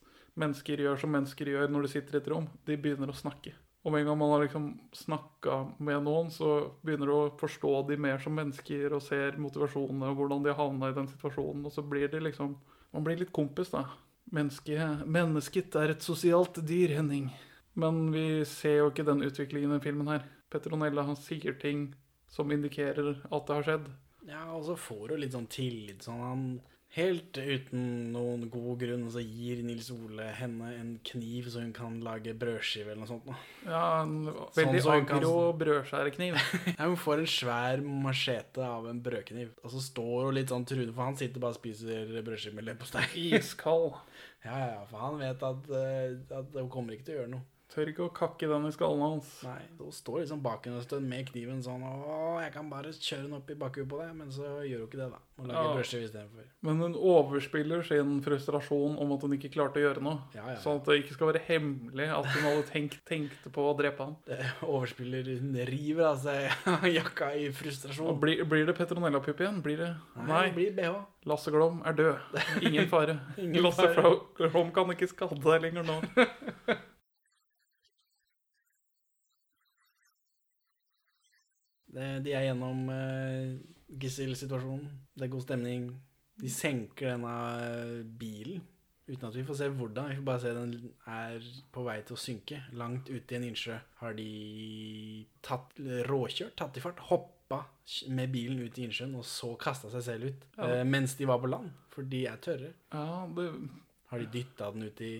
mennesker 0.41 0.81
gjør 0.81 1.01
som 1.01 1.11
mennesker 1.13 1.51
gjør 1.51 1.67
når 1.69 1.85
de 1.85 1.91
sitter 1.91 2.17
i 2.17 2.21
et 2.21 2.29
rom. 2.31 2.47
De 2.65 2.79
begynner 2.79 3.11
å 3.11 3.17
snakke. 3.17 3.53
Og 3.81 3.93
med 3.93 4.03
en 4.03 4.11
gang 4.11 4.17
man 4.19 4.31
har 4.35 4.43
liksom 4.43 4.65
snakka 4.93 5.55
med 5.81 6.03
noen, 6.05 6.29
så 6.29 6.51
begynner 6.85 7.09
du 7.09 7.13
å 7.15 7.31
forstå 7.39 7.71
de 7.87 7.97
mer 7.97 8.21
som 8.21 8.35
mennesker 8.37 8.93
og 8.93 9.01
ser 9.01 9.39
motivasjonene 9.41 10.11
og 10.11 10.19
hvordan 10.19 10.43
de 10.45 10.51
har 10.51 10.59
havna 10.59 10.91
i 10.91 10.97
den 10.97 11.09
situasjonen. 11.09 11.63
Og 11.65 11.73
så 11.73 11.85
blir 11.85 12.11
de 12.11 12.21
liksom 12.27 12.59
Man 12.91 13.05
blir 13.05 13.21
litt 13.21 13.31
kompis, 13.31 13.69
da. 13.71 13.85
Menneske, 14.35 14.75
mennesket 15.07 15.77
er 15.79 15.93
et 15.93 16.03
sosialt 16.03 16.57
dyr, 16.67 16.91
Henning. 16.97 17.29
Men 17.79 18.09
vi 18.11 18.43
ser 18.43 18.81
jo 18.81 18.89
ikke 18.91 19.05
den 19.07 19.23
utviklingen 19.23 19.71
i 19.71 19.77
den 19.77 19.83
filmen 19.85 20.09
her. 20.11 20.25
Petronella 20.51 21.05
han 21.07 21.15
sier 21.15 21.55
ting 21.55 21.93
som 22.27 22.51
indikerer 22.51 23.21
at 23.23 23.47
det 23.47 23.55
har 23.55 23.67
skjedd. 23.69 23.87
Ja, 24.27 24.43
og 24.57 24.65
så 24.67 24.75
får 24.75 25.13
du 25.13 25.15
litt 25.21 25.37
sånn 25.37 25.47
tillit. 25.51 26.03
Sånn 26.03 26.19
han 26.19 26.43
Helt 26.91 27.37
uten 27.39 27.83
noen 28.11 28.49
god 28.51 28.81
grunn 28.81 29.05
så 29.13 29.21
gir 29.23 29.61
Nils 29.63 29.87
Ole 29.95 30.25
henne 30.35 30.73
en 30.75 30.89
kniv 31.07 31.45
så 31.53 31.61
hun 31.63 31.69
kan 31.71 31.93
lage 32.03 32.33
brødskive 32.35 32.91
eller 32.91 32.99
noe 33.05 33.07
sånt. 33.13 33.29
nå. 33.29 33.35
Ja, 33.63 33.83
en 34.03 34.25
veldig 34.57 34.81
sånn 34.83 34.97
hun 34.99 35.05
kan- 35.07 35.21
agro 35.23 35.53
brødskjærekniv. 35.61 36.35
Ja, 36.77 36.89
hun 36.89 36.97
får 36.99 37.23
en 37.23 37.31
svær 37.31 37.81
machete 37.85 38.65
av 38.67 38.89
en 38.91 38.99
brødkniv. 39.05 39.53
Og 39.63 39.71
så 39.71 39.79
står 39.85 40.25
hun 40.25 40.35
litt 40.35 40.51
sånn 40.51 40.67
truende, 40.67 40.91
for 40.97 41.07
han 41.07 41.15
sitter 41.15 41.39
bare 41.39 41.55
og 41.55 41.61
spiser 41.61 42.11
brødskive 42.27 42.55
med 42.59 42.67
leverpostei. 42.67 43.07
Iskald. 43.39 43.93
Ja, 44.41 44.55
ja, 44.57 44.67
ja, 44.73 44.85
for 44.89 44.97
han 44.97 45.19
vet 45.21 45.43
at, 45.45 45.67
eh, 45.69 46.13
at 46.33 46.55
hun 46.57 46.69
kommer 46.73 46.95
ikke 46.95 47.05
til 47.05 47.13
å 47.13 47.17
gjøre 47.19 47.29
noe. 47.35 47.43
Tør 47.71 47.87
ikke 47.87 48.03
å 48.03 48.11
kakke 48.11 48.49
den 48.51 48.65
i 48.67 48.71
skallen 48.75 48.99
hans. 48.99 49.27
Nei, 49.47 49.61
Hun 49.79 49.93
står 49.95 50.17
liksom 50.25 50.41
bak 50.43 50.65
henne 50.67 50.81
en 50.81 50.83
stund 50.83 51.07
med 51.07 51.29
kniven 51.29 51.61
sånn 51.63 51.85
Å, 51.87 52.41
jeg 52.43 52.51
kan 52.51 52.67
bare 52.67 52.91
kjøre 52.91 53.23
den 53.29 53.35
opp 53.37 53.47
i 53.53 53.55
bakhuet 53.55 53.87
på 53.87 53.99
deg. 54.01 54.09
Men 54.19 54.27
så 54.35 54.49
gjør 54.67 54.81
hun 54.83 54.89
ikke 54.89 54.99
det, 54.99 55.07
da. 55.13 55.19
Hun 55.39 55.47
lager 55.47 55.69
Ja. 55.69 55.75
brødskive 55.77 56.03
istedenfor. 56.09 56.49
Men 56.67 56.81
hun 56.83 56.97
overspiller 56.99 57.81
sin 57.87 58.11
frustrasjon 58.25 58.97
om 58.99 59.13
at 59.15 59.21
hun 59.23 59.37
ikke 59.37 59.53
klarte 59.55 59.79
å 59.79 59.85
gjøre 59.85 60.03
noe. 60.03 60.19
Ja, 60.35 60.49
ja. 60.51 60.57
Sånn 60.59 60.81
at 60.81 60.85
det 60.91 60.99
ikke 61.05 61.15
skal 61.15 61.31
være 61.31 61.43
hemmelig 61.47 62.09
at 62.17 62.25
hun 62.35 62.43
hadde 62.49 62.67
tenkt, 62.73 62.99
tenkte 63.07 63.49
på 63.55 63.63
å 63.71 63.77
drepe 63.79 64.03
han. 64.03 64.17
Det 64.27 64.41
overspiller 64.67 65.31
Hun 65.39 65.55
river 65.71 66.09
av 66.11 66.19
seg 66.19 66.51
jakka 66.99 67.31
i 67.39 67.47
frustrasjon. 67.55 68.19
blir, 68.19 68.43
blir 68.43 68.65
det 68.67 68.75
Petronella-pupp 68.75 69.39
igjen? 69.39 69.61
Blir 69.63 69.77
det? 69.85 69.93
Nei, 70.27 70.43
det 70.51 70.55
blir 70.59 70.75
BH. 70.75 70.99
Lasse 71.31 71.51
Glom 71.55 71.79
er 71.87 71.93
død. 71.93 72.39
Ingen 72.67 72.91
fare. 72.91 73.15
Ingen 73.37 73.63
Lasse 73.63 73.87
fare. 73.95 74.17
Glom 74.35 74.71
kan 74.75 74.91
ikke 74.91 75.07
skade 75.07 75.39
deg 75.39 75.69
lenger 75.69 75.87
nå. 75.87 76.01
De 81.91 82.33
er 82.33 82.47
gjennom 82.47 82.85
uh, 82.89 83.57
gisselsituasjonen. 84.01 84.87
Det 85.15 85.27
er 85.27 85.33
god 85.33 85.45
stemning. 85.45 85.89
De 86.41 86.49
senker 86.49 87.11
denne 87.11 87.33
eh, 87.61 87.97
bilen 88.17 88.61
uten 89.11 89.27
at 89.27 89.35
vi 89.35 89.43
får 89.45 89.57
se 89.59 89.67
hvordan. 89.75 90.09
Vi 90.09 90.17
får 90.21 90.25
bare 90.27 90.41
se 90.41 90.53
den 90.55 90.73
er 91.09 91.47
på 91.73 91.83
vei 91.85 91.97
til 92.07 92.15
å 92.15 92.21
synke. 92.21 92.61
Langt 92.79 93.11
ute 93.11 93.35
i 93.35 93.37
en 93.37 93.47
innsjø 93.49 93.77
har 94.01 94.15
de 94.17 94.27
tatt, 95.45 95.75
råkjørt, 96.07 96.55
tatt 96.59 96.79
i 96.79 96.83
fart, 96.83 97.01
hoppa 97.09 97.63
med 98.15 98.31
bilen 98.31 98.61
ut 98.63 98.79
i 98.79 98.87
innsjøen 98.87 99.17
og 99.19 99.27
så 99.27 99.51
kasta 99.59 99.91
seg 99.91 100.05
selv 100.07 100.31
ut. 100.31 100.45
Ja. 100.55 100.69
eh, 100.77 100.85
mens 100.87 101.17
de 101.19 101.27
var 101.29 101.41
på 101.43 101.51
land, 101.51 101.73
for 101.91 102.07
de 102.07 102.23
er 102.31 102.39
tørre. 102.43 102.71
Ja, 102.93 103.25
det, 103.35 103.49
Har 104.11 104.19
de 104.19 104.31
dytta 104.31 104.71
den 104.71 104.87
ut 104.87 105.01
i 105.03 105.13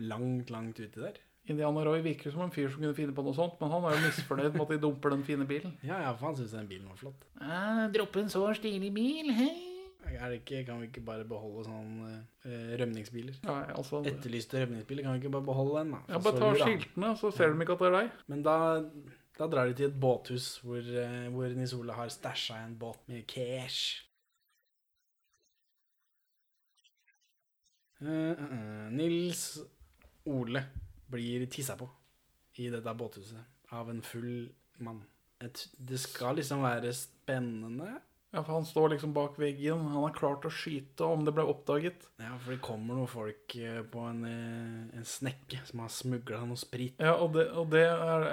langt, 0.00 0.52
langt 0.52 0.78
uti 0.80 1.00
der? 1.00 1.18
Indiana 1.48 1.84
Roy 1.86 2.02
virker 2.04 2.32
som 2.34 2.44
en 2.44 2.52
fyr 2.52 2.68
som 2.68 2.82
kunne 2.82 2.96
finne 2.96 3.14
på 3.16 3.24
noe 3.24 3.36
sånt, 3.36 3.56
men 3.60 3.72
han 3.72 3.86
er 3.88 3.96
jo 3.96 4.04
misfornøyd 4.04 4.52
med 4.52 4.64
at 4.66 4.72
de 4.74 4.80
dumper 4.82 5.14
den 5.14 5.24
fine 5.24 5.46
bilen. 5.48 5.74
Ja, 5.80 6.02
ja, 6.04 6.12
for 6.16 6.28
han 6.28 6.36
syns 6.36 6.52
den 6.56 6.68
bilen 6.68 6.88
var 6.90 7.00
flott. 7.00 7.24
droppe 7.94 8.20
en 8.22 8.32
så 8.32 8.44
stilig 8.58 8.92
bil, 8.94 9.32
hei. 9.36 9.52
Er 10.08 10.30
det 10.30 10.40
ikke, 10.40 10.62
kan 10.64 10.80
vi 10.80 10.88
ikke 10.88 11.02
bare 11.04 11.24
beholde 11.28 11.64
sånne 11.66 12.10
eh, 12.46 12.74
rømningsbiler? 12.80 13.40
Nei, 13.44 13.60
altså 13.74 14.00
Etterlyste 14.08 14.62
rømningsbiler, 14.62 15.04
kan 15.04 15.16
vi 15.16 15.22
ikke 15.24 15.32
bare 15.34 15.48
beholde 15.48 15.80
den? 15.82 15.94
da? 15.96 16.02
Ja, 16.08 16.20
bare 16.24 16.40
ta 16.40 16.50
skiltene, 16.62 17.14
så 17.18 17.32
ser 17.34 17.52
de 17.52 17.64
ikke 17.64 17.76
at 17.76 17.82
det 17.82 17.88
er 17.88 17.96
deg. 17.96 18.18
Men 18.32 18.44
da, 18.46 18.56
da 19.40 19.48
drar 19.52 19.68
de 19.68 19.76
til 19.76 19.90
et 19.90 19.98
båthus 20.00 20.50
hvor, 20.64 20.80
eh, 20.80 21.28
hvor 21.34 21.56
Nisola 21.58 21.98
har 21.98 22.12
stæsja 22.14 22.62
en 22.64 22.76
båt 22.80 23.02
med 23.10 23.26
cash. 23.28 24.04
Uh, 27.98 28.30
eh, 28.30 28.90
Nils 28.94 29.42
Ole 30.30 30.62
blir 31.10 31.46
tissa 31.50 31.76
på 31.78 31.88
i 32.58 32.68
dette 32.72 32.94
båthuset 32.94 33.72
av 33.76 33.90
en 33.90 34.02
full 34.02 34.48
mann. 34.84 35.02
Et, 35.44 35.60
det 35.78 36.00
skal 36.02 36.38
liksom 36.38 36.64
være 36.64 36.92
spennende. 36.96 37.98
Ja, 38.30 38.42
for 38.42 38.58
han 38.58 38.66
står 38.68 38.90
liksom 38.92 39.14
bak 39.16 39.38
veggen. 39.40 39.86
Han 39.88 40.02
har 40.04 40.12
klart 40.12 40.44
å 40.44 40.50
skyte 40.52 41.06
om 41.08 41.22
det 41.24 41.32
ble 41.32 41.46
oppdaget. 41.48 42.02
Ja, 42.20 42.34
for 42.42 42.52
det 42.52 42.58
kommer 42.60 42.98
noen 42.98 43.08
folk 43.08 43.54
eh, 43.56 43.78
på 43.88 44.02
en, 44.04 44.20
eh, 44.28 44.98
en 44.98 45.06
snekke 45.08 45.62
som 45.64 45.80
har 45.80 45.92
smugla 45.92 46.42
noe 46.44 46.60
sprit. 46.60 47.00
Ja, 47.00 47.14
og 47.24 47.32
det, 47.38 47.46
og 47.56 47.70
det 47.72 47.86
er, 47.88 48.26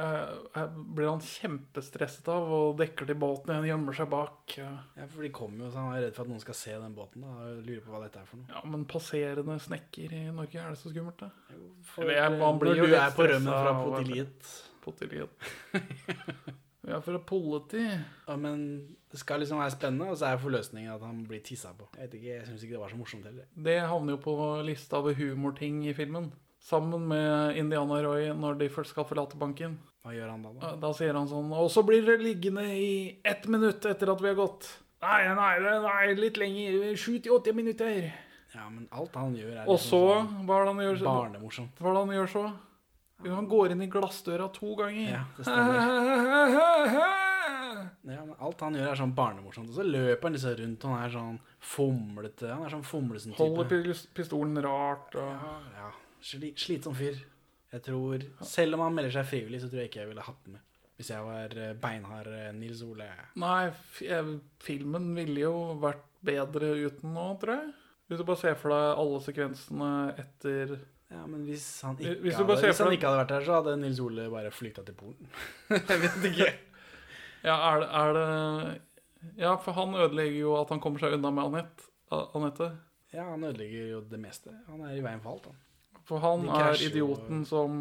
er, 0.52 0.74
blir 0.76 1.08
han 1.14 1.24
kjempestresset 1.24 2.28
av, 2.34 2.52
og 2.58 2.76
dekker 2.82 3.08
til 3.08 3.20
båten 3.24 3.54
igjen, 3.54 3.70
gjemmer 3.72 3.96
seg 4.02 4.12
bak. 4.12 4.58
Ja, 4.60 4.74
Ja, 5.00 5.08
for 5.08 5.24
de 5.24 5.32
kommer 5.36 5.68
jo, 5.68 5.72
så 5.72 5.86
han 5.86 5.96
er 5.96 6.06
redd 6.10 6.20
for 6.20 6.28
at 6.28 6.34
noen 6.34 6.44
skal 6.44 6.60
se 6.60 6.76
den 6.76 7.00
båten 7.00 7.24
da, 7.24 7.38
og 7.46 7.64
lurer 7.64 7.88
på 7.88 7.96
hva 7.96 8.04
dette 8.04 8.20
er 8.20 8.28
for 8.28 8.42
noe. 8.42 8.52
Ja, 8.52 8.66
men 8.76 8.86
passerende 8.92 9.58
snekker 9.64 10.12
i 10.12 10.26
Norge, 10.28 10.60
er 10.60 10.76
det 10.76 10.82
så 10.82 10.92
skummelt, 10.92 11.24
da? 11.24 11.32
For, 11.94 12.04
Eller 12.04 12.36
man 12.36 12.58
eh, 12.58 12.62
blir 12.66 12.84
jo 12.84 12.92
du 12.92 13.00
er 13.00 13.16
på 13.16 13.32
rømmen 13.32 13.48
fra 13.54 13.74
potiliet. 13.80 14.54
Politiet. 14.84 15.50
Ja, 16.88 17.00
fra 17.02 17.20
politi. 17.20 17.82
ja, 18.28 18.36
Men 18.38 18.96
det 19.12 19.20
skal 19.20 19.40
liksom 19.42 19.58
være 19.62 19.74
spennende, 19.74 20.10
og 20.12 20.18
så 20.20 20.30
er 20.30 20.42
forløsningen 20.42 20.94
at 20.94 21.02
han 21.02 21.24
blir 21.28 21.42
tissa 21.44 21.72
på. 21.74 21.88
Jeg 21.98 22.08
vet 22.08 22.18
ikke, 22.20 22.34
jeg 22.36 22.48
syns 22.48 22.64
ikke 22.64 22.76
det 22.78 22.82
var 22.84 22.94
så 22.94 23.00
morsomt 23.00 23.26
heller. 23.26 23.46
Det 23.56 23.80
havner 23.82 24.16
jo 24.18 24.22
på 24.22 24.36
lista 24.68 24.98
over 25.02 25.14
humorting 25.18 25.84
i 25.88 25.94
filmen. 25.98 26.32
Sammen 26.66 27.08
med 27.08 27.58
Indiana 27.62 28.00
Roy 28.02 28.32
når 28.34 28.58
de 28.60 28.70
først 28.74 28.94
skal 28.96 29.06
forlate 29.06 29.38
banken. 29.38 29.78
Hva 30.06 30.14
gjør 30.14 30.30
han 30.34 30.42
da? 30.46 30.54
da? 30.62 30.72
Da 30.82 30.92
sier 30.98 31.14
han 31.18 31.28
sånn 31.30 31.52
Og 31.54 31.70
så 31.74 31.82
blir 31.86 32.06
dere 32.06 32.22
liggende 32.22 32.64
i 32.74 33.20
ett 33.26 33.46
minutt 33.50 33.86
etter 33.86 34.12
at 34.14 34.22
vi 34.22 34.32
har 34.32 34.38
gått. 34.38 34.68
Nei, 35.06 35.22
nei, 35.38 35.80
nei 35.82 36.14
litt 36.18 36.38
lenger. 36.42 36.96
Sju 36.98 37.20
til 37.20 37.36
åtte 37.38 37.54
minutter. 37.54 38.08
Ja, 38.56 38.70
men 38.70 38.88
alt 38.96 39.16
han 39.20 39.36
gjør, 39.36 39.52
er 39.62 39.68
Og 39.70 39.78
så 39.82 40.00
liksom 40.24 40.48
han 40.50 40.82
gjør? 40.82 40.98
sånn 41.02 41.10
barnemorsomt. 41.10 41.82
Hva 41.82 41.90
er 41.92 41.98
det 41.98 42.04
han 42.06 42.16
gjør 42.16 42.32
så? 42.32 42.46
Han 43.32 43.48
går 43.50 43.74
inn 43.74 43.82
i 43.86 43.90
glassdøra 43.92 44.48
to 44.54 44.76
ganger. 44.80 45.12
Ja, 45.12 45.24
det 45.38 45.48
stemmer. 45.48 47.22
Ja, 48.06 48.22
men 48.22 48.36
alt 48.40 48.62
han 48.62 48.76
gjør, 48.78 48.88
er 48.92 48.98
sånn 49.00 49.14
barnemorsomt. 49.18 49.70
Og 49.72 49.78
så 49.80 49.84
løper 49.86 50.28
han 50.28 50.36
liksom 50.36 50.56
rundt, 50.60 50.84
og 50.86 50.92
han 50.94 51.04
er 51.06 51.14
sånn 51.14 51.40
fomlete. 51.74 52.50
Han 52.52 52.66
er 52.66 52.74
sånn 52.74 52.86
fomlesen 52.86 53.34
type. 53.34 53.46
Holder 53.46 54.02
pistolen 54.18 54.62
rart 54.66 55.18
og 55.20 55.32
Ja, 55.32 55.54
ja. 55.80 55.90
Sli, 56.26 56.52
slitsom 56.58 56.96
fyr. 56.98 57.18
Jeg 57.74 57.84
tror, 57.86 58.24
Selv 58.46 58.78
om 58.78 58.86
han 58.86 58.96
melder 58.96 59.14
seg 59.18 59.28
frivillig, 59.30 59.60
så 59.62 59.70
tror 59.70 59.84
jeg 59.84 59.92
ikke 59.92 60.04
jeg 60.04 60.12
ville 60.14 60.26
hatt 60.26 60.44
den 60.46 60.56
med. 60.58 60.64
Hvis 60.96 61.10
jeg 61.12 61.26
var 61.26 61.58
eh, 61.60 61.74
beinhard 61.82 62.30
eh, 62.32 62.52
Nils 62.56 62.82
Ole. 62.86 63.10
Nei, 63.42 63.66
filmen 64.64 65.10
ville 65.18 65.42
jo 65.42 65.56
vært 65.82 66.06
bedre 66.26 66.72
uten 66.86 67.12
nå, 67.18 67.26
tror 67.42 67.58
jeg. 67.58 67.74
Hvis 68.06 68.22
du 68.22 68.28
bare 68.30 68.40
ser 68.40 68.56
for 68.62 68.72
deg 68.72 69.02
alle 69.02 69.20
sekvensene 69.26 69.92
etter 70.22 70.76
Ja, 71.16 71.24
men 71.32 71.46
hvis 71.48 71.66
han 71.86 71.96
ikke, 72.00 72.16
Hvis 72.26 72.36
hadde, 72.36 72.58
hvis 72.60 72.82
han 72.84 72.96
ikke 72.96 73.08
hadde 73.08 73.22
vært 73.22 73.34
her, 73.38 73.46
så 73.48 73.60
hadde 73.60 73.76
Nils 73.80 74.02
Ole 74.04 74.28
bare 74.32 74.52
flytta 74.52 74.84
til 74.86 74.98
Polen. 75.00 75.30
jeg 75.72 76.02
vet 76.02 76.28
ikke. 76.32 76.50
Ja, 77.46 77.56
er 77.56 77.84
det, 77.84 77.90
er 78.02 78.18
det 78.18 79.38
Ja, 79.40 79.56
for 79.62 79.78
han 79.78 79.96
ødelegger 79.96 80.40
jo 80.40 80.58
at 80.60 80.74
han 80.74 80.82
kommer 80.84 81.02
seg 81.02 81.16
unna 81.18 81.32
med 81.34 81.48
Anette. 81.52 81.88
Anette. 82.12 82.70
Ja, 83.14 83.30
han 83.32 83.44
ødelegger 83.48 83.94
jo 83.94 84.02
det 84.12 84.20
meste. 84.20 84.52
Han 84.68 84.84
er 84.86 84.98
i 84.98 85.04
veien 85.06 85.24
for 85.24 85.38
alt, 85.38 85.50
han. 85.50 85.62
For 86.06 86.22
han 86.22 86.46
er 86.52 86.78
idioten 86.86 87.42
og... 87.42 87.50
som 87.50 87.80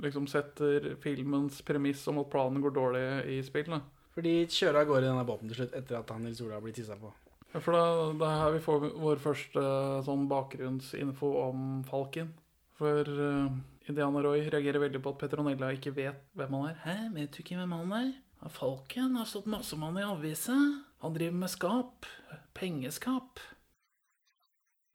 liksom 0.00 0.26
setter 0.30 0.94
filmens 1.02 1.60
premiss 1.62 2.06
om 2.08 2.22
at 2.22 2.30
planen 2.32 2.62
går 2.64 2.74
dårlig 2.74 3.06
i 3.30 3.40
spillene. 3.46 3.82
Fordi 4.14 4.32
For 4.40 4.48
de 4.48 4.58
kjører 4.58 4.80
av 4.80 4.88
gårde 4.88 5.04
i 5.04 5.10
denne 5.10 5.26
båten 5.28 5.50
til 5.50 5.60
slutt, 5.60 5.74
etter 5.76 6.00
at 6.00 6.10
han 6.10 6.24
Nils 6.26 6.40
Ole 6.42 6.56
har 6.56 6.64
blitt 6.64 6.80
tissa 6.80 6.96
på. 6.98 7.12
Ja, 7.52 7.60
For 7.60 7.76
da, 7.76 7.84
det 8.16 8.26
er 8.26 8.40
her 8.40 8.54
vi 8.56 8.62
får 8.64 8.86
vår 9.04 9.22
første 9.22 9.64
sånn 10.06 10.26
bakgrunnsinfo 10.30 11.30
om 11.44 11.68
Falken. 11.86 12.32
For 12.80 13.04
uh, 13.04 13.52
Indiana 13.90 14.22
Roy 14.24 14.46
reagerer 14.48 14.80
veldig 14.80 15.02
på 15.04 15.12
at 15.12 15.20
Petronella 15.20 15.68
ikke 15.76 15.92
vet 15.92 16.22
hvem 16.38 16.54
han 16.56 16.70
er. 16.70 16.78
Hæ, 16.86 16.96
vet 17.12 17.36
du 17.36 17.42
ikke 17.42 17.58
hvem 17.60 17.74
han 17.76 17.92
er? 17.98 18.10
Falken 18.48 19.18
har 19.20 19.28
stått 19.28 19.50
masse 19.52 19.76
om 19.76 19.84
han 19.84 19.98
i 20.00 20.06
avisa. 20.06 20.56
Han 21.04 21.16
driver 21.16 21.36
med 21.42 21.52
skap. 21.52 22.08
Pengeskap. 22.56 23.42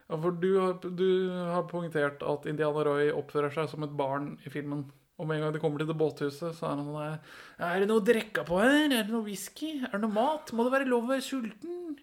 Ja, 0.08 0.18
for 0.18 0.34
du 0.34 0.50
har, 0.58 0.76
du 0.82 1.08
har 1.30 1.70
poengtert 1.70 2.26
at 2.26 2.50
Indiana 2.50 2.86
Roy 2.90 3.14
oppfører 3.14 3.54
seg 3.54 3.70
som 3.70 3.86
et 3.86 3.94
barn 3.98 4.34
i 4.42 4.54
filmen. 4.54 4.88
Og 5.22 5.30
med 5.30 5.38
en 5.38 5.46
gang 5.46 5.54
de 5.56 5.62
kommer 5.62 5.80
til 5.80 5.88
det 5.88 5.96
båthuset, 5.96 6.58
så 6.58 6.66
er 6.68 6.74
han 6.74 6.90
sånn 6.90 7.64
Er 7.70 7.80
det 7.80 7.88
noe 7.88 8.02
å 8.02 8.06
drikke 8.10 8.44
på 8.50 8.60
her? 8.60 8.90
Er 8.90 9.06
det 9.06 9.14
noe 9.14 9.24
whisky? 9.30 9.76
Er 9.86 9.94
det 9.94 10.04
noe 10.04 10.18
mat? 10.18 10.52
Må 10.58 10.66
det 10.66 10.74
være 10.74 10.90
lov 10.90 11.06
å 11.06 11.14
være 11.14 11.24
sulten? 11.24 11.96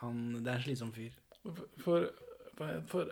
Han, 0.00 0.22
det 0.38 0.52
er 0.52 0.60
en 0.60 0.64
slitsom 0.64 0.94
fyr. 0.94 1.18
For, 1.82 2.08
for 2.88 3.10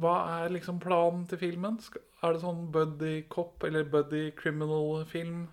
hva 0.00 0.14
er 0.38 0.52
liksom 0.54 0.80
planen 0.82 1.24
til 1.28 1.40
filmen? 1.40 1.78
Er 2.22 2.34
det 2.34 2.42
sånn 2.42 2.68
buddy 2.72 3.22
cop 3.32 3.64
eller 3.66 3.88
buddy 3.88 4.30
criminal-film 4.38 5.46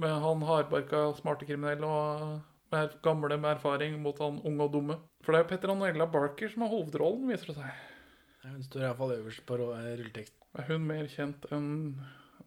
med 0.00 0.14
han 0.22 0.44
hardbarka 0.48 1.08
smarte 1.18 1.48
kriminelle 1.48 1.88
og 1.88 2.38
med 2.74 2.96
gamle 3.04 3.38
med 3.38 3.54
erfaring 3.54 3.98
mot 4.02 4.18
han 4.22 4.40
unge 4.42 4.66
og 4.66 4.72
dumme? 4.74 4.98
For 5.22 5.32
det 5.32 5.38
er 5.38 5.44
jo 5.44 5.50
Petronella 5.52 6.06
Barker 6.10 6.50
som 6.52 6.66
har 6.66 6.72
hovedrollen, 6.72 7.28
viser 7.30 7.52
det 7.52 7.58
seg. 7.60 7.84
Hun 8.46 8.62
står 8.62 8.86
iallfall 8.86 9.16
øverst 9.16 9.42
på 9.46 9.58
eh, 9.58 9.92
rulleteksten. 9.98 10.42
Er 10.56 10.68
hun 10.70 10.86
mer 10.86 11.08
kjent 11.10 11.46
enn 11.52 11.70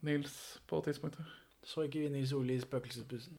Nils 0.08 0.36
på 0.70 0.80
tidspunktet? 0.86 1.28
Så 1.68 1.84
ikke 1.86 2.06
vi 2.06 2.12
Nils 2.14 2.32
Ole 2.34 2.56
i 2.56 2.62
Spøkelsesbussen? 2.64 3.36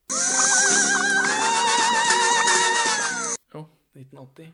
Jo. 3.54 3.64
1980. 3.96 4.52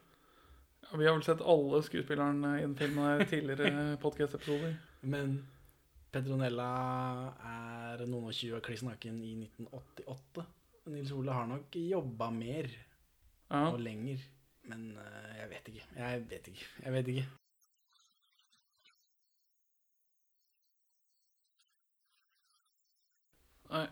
Ja, 0.91 0.97
vi 0.99 1.07
har 1.07 1.15
vel 1.17 1.23
sett 1.27 1.41
alle 1.41 1.83
skuespillerne 1.83 2.51
i 2.59 2.63
den 2.63 2.77
filmen 2.79 3.21
i 3.23 3.27
tidligere 3.31 3.97
podkast-episoder. 4.05 4.77
Men 5.13 5.33
Petronella 6.15 6.69
er 7.51 8.05
noen 8.07 8.31
og 8.31 8.37
tjue 8.37 8.59
og 8.61 8.65
kliss 8.67 8.85
naken 8.87 9.19
i 9.27 9.33
1988. 9.41 10.47
Nils 10.95 11.13
Ole 11.17 11.35
har 11.35 11.49
nok 11.51 11.79
jobba 11.83 12.31
mer 12.35 12.71
Ja. 13.51 13.65
og 13.71 13.79
lenger. 13.83 14.23
Men 14.67 14.89
eh, 14.99 15.35
jeg 15.41 15.51
vet 15.53 15.69
ikke. 15.73 15.85
Jeg 15.99 16.23
vet 16.31 16.49
ikke. 16.53 16.71
Jeg 16.85 16.93
vet 16.97 17.11
ikke. 17.15 17.27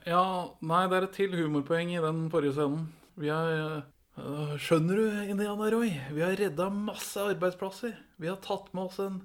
Ja, 0.06 0.20
nei, 0.62 0.82
det 0.90 0.96
er 1.00 1.06
et 1.08 1.16
til 1.16 1.32
humorpoeng 1.34 1.90
i 1.92 2.02
den 2.02 2.28
forrige 2.32 2.54
scenen. 2.54 2.84
Vi 3.18 3.30
har 3.30 3.48
øh, 3.54 3.80
Skjønner 4.14 5.00
du, 5.00 5.06
Indiana 5.26 5.66
Roy? 5.74 5.90
Vi 6.14 6.22
har 6.22 6.36
redda 6.38 6.68
masse 6.70 7.18
arbeidsplasser. 7.18 7.96
Vi 8.22 8.30
har 8.30 8.38
tatt 8.44 8.70
med 8.76 8.86
oss 8.86 9.00
en 9.02 9.22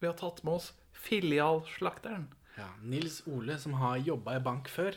Vi 0.00 0.08
har 0.08 0.16
tatt 0.16 0.40
med 0.44 0.56
oss 0.56 0.70
filialslakteren. 1.04 2.30
Ja, 2.56 2.70
Nils 2.80 3.22
Ole, 3.28 3.58
som 3.60 3.76
har 3.80 4.00
jobba 4.00 4.38
i 4.38 4.42
bank 4.44 4.70
før, 4.72 4.96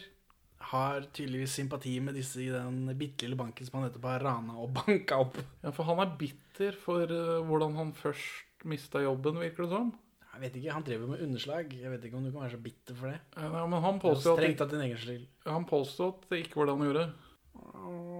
har 0.71 1.05
tydeligvis 1.15 1.57
sympati 1.57 1.97
med 2.03 2.15
disse 2.17 2.41
i 2.43 2.49
den 2.53 2.85
bitte 2.97 3.25
lille 3.25 3.37
banken 3.39 3.67
som 3.67 3.79
han 3.79 3.87
nettopp 3.87 4.07
har 4.09 4.25
rana 4.25 4.57
og 4.61 4.73
banka 4.79 5.19
opp. 5.25 5.39
Ja, 5.63 5.73
for 5.75 5.89
han 5.89 6.01
er 6.03 6.15
bitter 6.19 6.77
for 6.79 7.03
øh, 7.11 7.43
hvordan 7.47 7.75
han 7.77 7.93
først 7.97 8.65
mista 8.67 9.01
jobben, 9.03 9.41
virker 9.43 9.65
det 9.65 9.73
som. 9.75 9.91
Jeg 10.37 10.43
vet 10.43 10.57
ikke, 10.59 10.73
Han 10.73 10.83
drev 10.85 11.01
jo 11.01 11.07
med 11.09 11.21
underslag. 11.25 11.71
Jeg 11.73 11.91
vet 11.91 12.03
ikke 12.05 12.17
om 12.19 12.25
du 12.27 12.31
kan 12.31 12.43
være 12.43 12.55
så 12.55 12.61
bitter 12.61 12.97
for 12.97 13.09
det. 13.09 13.19
Ja, 13.35 13.65
men 13.65 13.81
han 13.81 13.95
Det 13.97 14.03
påstod 14.05 14.39
at, 14.39 14.69
det, 14.69 15.15
han 15.47 15.65
påstod 15.65 16.13
at 16.13 16.29
det 16.29 16.43
ikke 16.45 16.59
var 16.59 16.69
det 16.69 16.75
han 16.77 16.85
gjorde. 16.85 17.07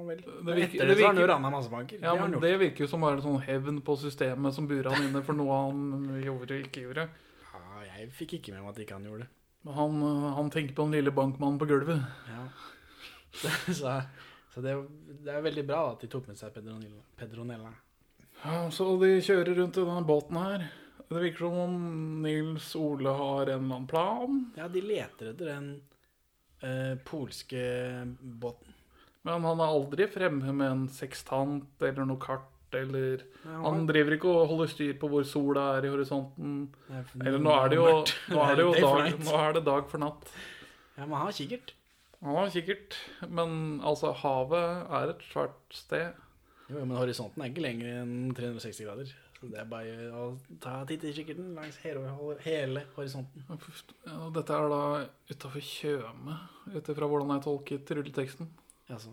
Vel. 0.08 0.22
Det 0.26 0.55
virker- 0.55 0.64
etter 0.68 0.88
det 0.88 0.88
det 0.88 0.97
så 0.97 1.05
har 1.08 1.14
han 1.14 1.22
jo 1.22 1.28
rana 1.34 1.49
masse 1.53 1.70
banker. 1.72 1.99
Ja, 2.01 2.16
men. 2.16 2.39
Det 2.41 2.53
virker 2.60 2.86
jo 2.86 2.88
som 2.88 3.01
bare 3.01 3.22
sånn 3.22 3.41
hevn 3.45 3.82
på 3.82 3.97
systemet 3.97 4.53
som 4.53 4.68
burer 4.68 4.91
han 4.93 5.08
inne 5.10 5.24
for 5.24 5.34
noe 5.38 5.60
han 5.66 6.22
gjorde 6.24 6.58
og 6.58 6.68
ikke 6.70 6.86
gjorde. 6.88 7.10
Ja, 7.53 7.84
jeg 7.89 8.12
fikk 8.12 8.38
ikke 8.39 8.53
med 8.55 8.64
meg 8.64 8.76
at 8.76 8.82
ikke 8.86 8.97
han 8.99 9.05
gjorde 9.05 9.26
det. 9.26 9.30
Men 9.66 9.74
Han, 9.74 10.01
øh, 10.03 10.34
han 10.36 10.49
tenker 10.49 10.74
på 10.76 10.86
den 10.88 10.91
lille 10.99 11.12
bankmannen 11.12 11.60
på 11.60 11.68
gulvet. 11.68 12.01
Ja. 12.30 12.47
så 13.82 14.01
så 14.58 14.62
det, 14.66 14.74
det 15.22 15.34
er 15.36 15.43
veldig 15.45 15.64
bra 15.68 15.91
at 15.91 16.01
de 16.01 16.08
tok 16.10 16.32
med 16.32 16.38
seg 16.39 16.49
Pedronella. 16.55 17.03
Pedronella. 17.20 17.70
Ja, 18.41 18.72
så 18.74 18.88
de 18.97 19.10
kjører 19.22 19.53
rundt 19.60 19.78
i 19.78 19.84
denne 19.86 20.05
båten 20.08 20.39
her. 20.41 20.64
Det 21.08 21.22
virker 21.22 21.43
som 21.45 21.58
om 21.62 21.76
Nils 22.24 22.72
Ole 22.76 23.14
har 23.20 23.51
en 23.51 23.51
eller 23.51 23.76
annen 23.76 23.86
plan. 23.91 24.39
Ja, 24.58 24.66
de 24.68 24.82
leter 24.82 25.30
etter 25.30 25.51
den 25.51 25.68
eh, 26.66 26.95
polske 27.05 27.62
båten. 28.18 28.74
Men 29.28 29.44
han 29.44 29.60
er 29.64 29.74
aldri 29.74 30.08
fremme 30.12 30.54
med 30.56 30.70
en 30.72 30.86
sekstant 30.92 31.84
eller 31.84 32.08
noe 32.08 32.22
kart. 32.24 32.48
Eller 32.76 33.22
Ja, 33.46 33.62
Han 33.64 33.86
driver 33.88 34.18
ikke 34.18 34.28
og 34.28 34.50
holder 34.50 34.68
styr 34.68 34.98
på 35.00 35.08
hvor 35.12 35.24
sola 35.28 35.70
er 35.78 35.86
i 35.88 35.92
horisonten. 35.94 36.56
Nei, 36.92 37.04
Eller 37.24 37.40
nå 37.40 37.54
er 37.56 37.72
det 37.72 37.78
jo, 37.80 37.86
nå 38.34 38.42
er 38.48 38.60
det 38.60 38.66
jo 38.66 38.74
dag, 38.76 39.20
nå 39.24 39.36
er 39.40 39.56
det 39.56 39.64
dag 39.70 39.88
for 39.92 40.04
natt. 40.04 40.32
Ja, 40.98 41.06
men 41.06 41.16
han 41.16 41.30
har 41.30 41.38
kikkert. 41.38 41.72
Han 42.26 42.36
har 42.36 42.52
kikkert. 42.52 42.98
Men 43.30 43.56
altså, 43.86 44.12
havet 44.24 44.92
er 45.00 45.14
et 45.14 45.24
svært 45.30 45.56
sted. 45.80 46.20
Jo, 46.68 46.82
men 46.84 46.98
horisonten 47.00 47.40
er 47.46 47.54
ikke 47.54 47.64
lenger 47.64 48.02
enn 48.02 48.36
360 48.36 48.84
grader. 48.84 49.16
Så 49.38 49.48
det 49.52 49.60
er 49.62 49.68
bare 49.70 50.08
å 50.18 50.24
ta 50.60 50.80
titt 50.90 51.04
i 51.06 51.12
kikkerten 51.14 51.52
langs 51.56 51.78
hele, 51.86 52.10
hele 52.44 52.84
horisonten. 52.96 53.46
Ja, 53.48 54.28
Dette 54.34 54.56
er 54.58 54.72
da 54.74 54.80
utafor 55.30 55.62
Tjøme, 55.64 56.40
ut 56.74 56.90
ifra 56.90 57.08
hvordan 57.08 57.36
jeg 57.36 57.46
tolket 57.46 57.94
rulleteksten. 57.96 58.50
Jaså. 58.90 59.12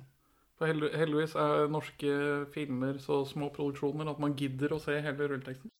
For 0.59 0.71
heldigvis 0.71 1.35
er 1.45 1.69
norske 1.75 2.11
filmer 2.55 2.99
så 3.03 3.21
små 3.27 3.51
produksjoner 3.57 4.11
at 4.13 4.21
man 4.23 4.37
gidder 4.39 4.75
å 4.77 4.83
se 4.83 5.01
hele 5.03 5.27
rulleteksten. 5.31 5.73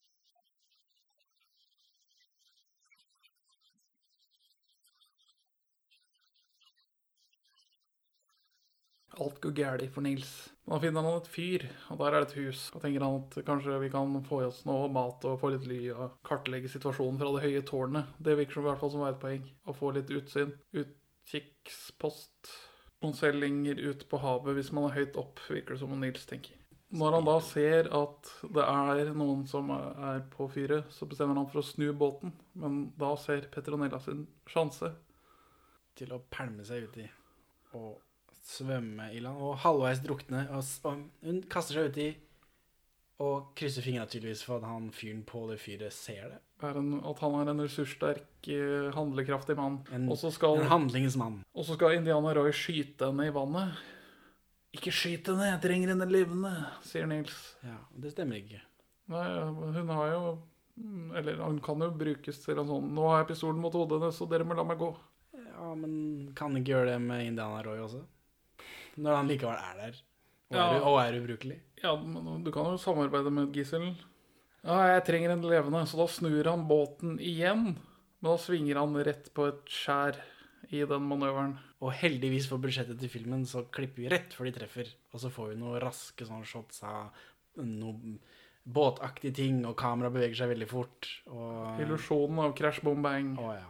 Alt 9.25 9.37
går 9.45 9.53
galt 9.55 9.93
for 9.95 10.03
Nils. 10.03 10.31
Da 10.67 10.79
finner 10.83 11.07
han 11.07 11.21
et 11.21 11.29
fyr, 11.31 11.65
og 11.93 12.01
der 12.01 12.17
er 12.17 12.25
det 12.25 12.33
et 12.33 12.39
hus. 12.41 12.65
Da 12.75 12.81
tenker 12.83 13.05
han 13.05 13.21
at 13.21 13.37
kanskje 13.47 13.79
vi 13.85 13.91
kan 13.93 14.17
få 14.27 14.41
i 14.43 14.49
oss 14.49 14.65
noe 14.67 14.89
mat 14.91 15.23
og 15.31 15.39
få 15.43 15.53
litt 15.55 15.69
ly 15.71 15.81
og 15.95 16.17
kartlegge 16.27 16.73
situasjonen 16.73 17.21
fra 17.21 17.31
det 17.37 17.45
høye 17.47 17.63
tårnet. 17.69 18.11
Det 18.19 18.35
virker 18.41 18.59
som 18.59 18.67
i 18.67 18.71
hvert 18.73 18.83
fall 18.83 18.95
som 18.97 19.07
er 19.07 19.15
et 19.15 19.23
poeng. 19.23 19.47
Å 19.71 19.77
få 19.79 19.95
litt 19.95 20.11
utsyn. 20.19 20.51
Utkikkspost. 20.83 22.57
Noen 23.05 23.17
seilinger 23.19 23.81
ut 23.85 24.07
på 24.09 24.19
havet 24.23 24.57
hvis 24.57 24.71
man 24.73 24.89
er 24.89 24.95
høyt 24.97 25.17
opp, 25.21 25.43
virker 25.53 25.75
det 25.75 25.83
som 25.83 25.93
om 25.93 26.01
Nils 26.01 26.25
tenker. 26.29 26.57
Når 26.95 27.17
han 27.17 27.27
da 27.27 27.35
ser 27.43 27.89
at 27.93 28.31
det 28.55 28.65
er 28.65 29.11
noen 29.19 29.43
som 29.51 29.69
er 29.75 30.23
på 30.31 30.47
fyret, 30.53 30.89
så 30.95 31.09
bestemmer 31.11 31.37
han 31.37 31.49
for 31.51 31.61
å 31.61 31.67
snu 31.67 31.89
båten. 31.99 32.33
Men 32.57 32.87
da 32.97 33.11
ser 33.21 33.49
Petronella 33.53 33.99
sin 34.01 34.25
sjanse. 34.49 34.93
Til 35.99 36.15
å 36.15 36.23
pælme 36.33 36.65
seg 36.67 36.89
uti 36.89 37.05
og 37.79 38.01
svømme 38.47 39.11
i 39.15 39.21
land. 39.23 39.43
Og 39.43 39.59
halvveis 39.63 40.01
drukne. 40.03 40.47
Og, 40.55 40.65
og 40.87 41.27
hun 41.27 41.43
kaster 41.51 41.77
seg 41.77 41.93
uti 41.93 42.09
og 43.23 43.53
krysser 43.59 43.85
fingrene 43.85 44.11
tydeligvis 44.11 44.43
for 44.43 44.59
at 44.59 44.67
han 44.67 44.89
fyren 44.95 45.23
på 45.27 45.45
det 45.51 45.61
fyret 45.63 45.95
ser 45.95 46.33
det. 46.33 46.41
En, 46.65 46.95
at 47.07 47.21
han 47.21 47.35
er 47.39 47.51
en 47.53 47.63
ressurssterk, 47.63 48.49
eh, 48.51 48.89
handlekraftig 48.97 49.57
mann. 49.59 49.83
En, 49.95 50.09
skal, 50.17 50.59
en 50.59 50.71
handlingens 50.71 51.17
mann. 51.21 51.43
og 51.55 51.67
så 51.69 51.77
skal 51.77 51.99
Indiana 51.99 52.33
Roy 52.35 52.51
skyte 52.57 53.11
henne 53.11 53.29
i 53.29 53.35
vannet. 53.35 53.77
Ikke 54.75 54.91
skyt 54.95 55.29
henne, 55.31 55.53
jeg 55.53 55.63
trenger 55.63 55.93
henne 55.93 56.09
levende, 56.11 56.51
sier 56.83 57.07
Nils. 57.07 57.37
Ja, 57.63 57.79
Det 57.95 58.11
stemmer 58.17 58.41
ikke. 58.41 58.63
Nei, 59.13 59.27
hun 59.77 59.93
har 59.93 60.11
jo 60.15 60.21
Eller 61.15 61.37
han 61.43 61.59
kan 61.61 61.83
jo 61.85 61.91
brukes 61.93 62.39
til 62.41 62.57
en 62.57 62.65
sånn 62.67 62.87
Nå 62.97 63.03
har 63.11 63.19
jeg 63.21 63.35
pistolen 63.35 63.61
mot 63.61 63.75
hodet 63.77 63.99
hennes, 64.01 64.17
så 64.17 64.25
dere 64.27 64.47
må 64.49 64.57
la 64.57 64.65
meg 64.67 64.81
gå. 64.81 64.89
Ja, 65.37 65.69
men 65.77 66.33
kan 66.35 66.57
ikke 66.57 66.73
gjøre 66.73 66.95
det 66.95 67.03
med 67.05 67.29
Indiana 67.29 67.61
Roy 67.63 67.85
også? 67.85 68.01
Når 68.97 69.21
han 69.21 69.31
likevel 69.31 69.61
er 69.61 69.79
der 69.83 70.01
og, 70.51 70.57
Ja. 70.57 70.67
er, 70.77 70.83
og 70.83 70.99
er 71.03 71.19
ubrukelig. 71.21 71.59
Ja, 71.83 71.95
men 71.97 72.45
du 72.45 72.51
kan 72.53 72.65
jo 72.71 72.77
samarbeide 72.81 73.31
med 73.33 73.49
et 73.51 73.57
gissel. 73.63 73.95
Ja, 74.65 74.95
jeg 74.95 75.05
trenger 75.05 75.35
en 75.35 75.43
levende, 75.45 75.83
så 75.87 75.99
da 76.01 76.07
snur 76.09 76.45
han 76.49 76.67
båten 76.69 77.19
igjen. 77.21 77.75
Men 78.21 78.31
da 78.31 78.37
svinger 78.41 78.79
han 78.81 78.95
rett 79.05 79.29
på 79.37 79.49
et 79.51 79.65
skjær 79.69 80.17
i 80.73 80.81
den 80.89 81.05
manøveren. 81.11 81.59
Og 81.85 81.93
heldigvis 81.93 82.47
for 82.49 82.57
budsjettet 82.63 82.99
til 83.03 83.11
filmen 83.13 83.45
så 83.45 83.67
klipper 83.69 84.01
vi 84.01 84.09
rett 84.09 84.33
før 84.33 84.49
de 84.49 84.55
treffer. 84.57 84.89
Og 85.13 85.21
så 85.21 85.29
får 85.31 85.51
vi 85.53 85.59
noen 85.61 85.81
raske 85.83 86.25
sånne 86.25 86.49
shots 86.49 86.81
av 86.89 87.11
noe 87.61 88.17
båtaktige 88.65 89.35
ting, 89.37 89.61
og 89.69 89.77
kameraet 89.77 90.15
beveger 90.15 90.39
seg 90.41 90.49
veldig 90.55 90.69
fort. 90.71 91.11
Og 91.29 91.83
Illusjonen 91.85 92.39
av 92.47 92.55
crash, 92.57 92.81
bom, 92.83 93.03
bang. 93.05 93.35
Å 93.37 93.51
ja. 93.53 93.69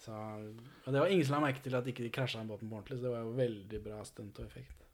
Så, 0.00 0.16
og 0.16 0.94
det 0.94 1.02
var 1.02 1.12
ingen 1.12 1.26
som 1.28 1.36
la 1.36 1.42
merke 1.44 1.60
til 1.60 1.76
at 1.76 1.84
ikke 1.92 2.06
de 2.06 2.08
krasja 2.14 2.40
den 2.40 2.48
båten 2.48 2.70
på 2.70 2.78
ordentlig, 2.78 2.96
så 3.02 3.04
det 3.04 3.12
var 3.12 3.26
jo 3.26 3.34
veldig 3.36 3.80
bra 3.84 3.98
stunt 4.08 4.40
og 4.40 4.46
effekt. 4.48 4.86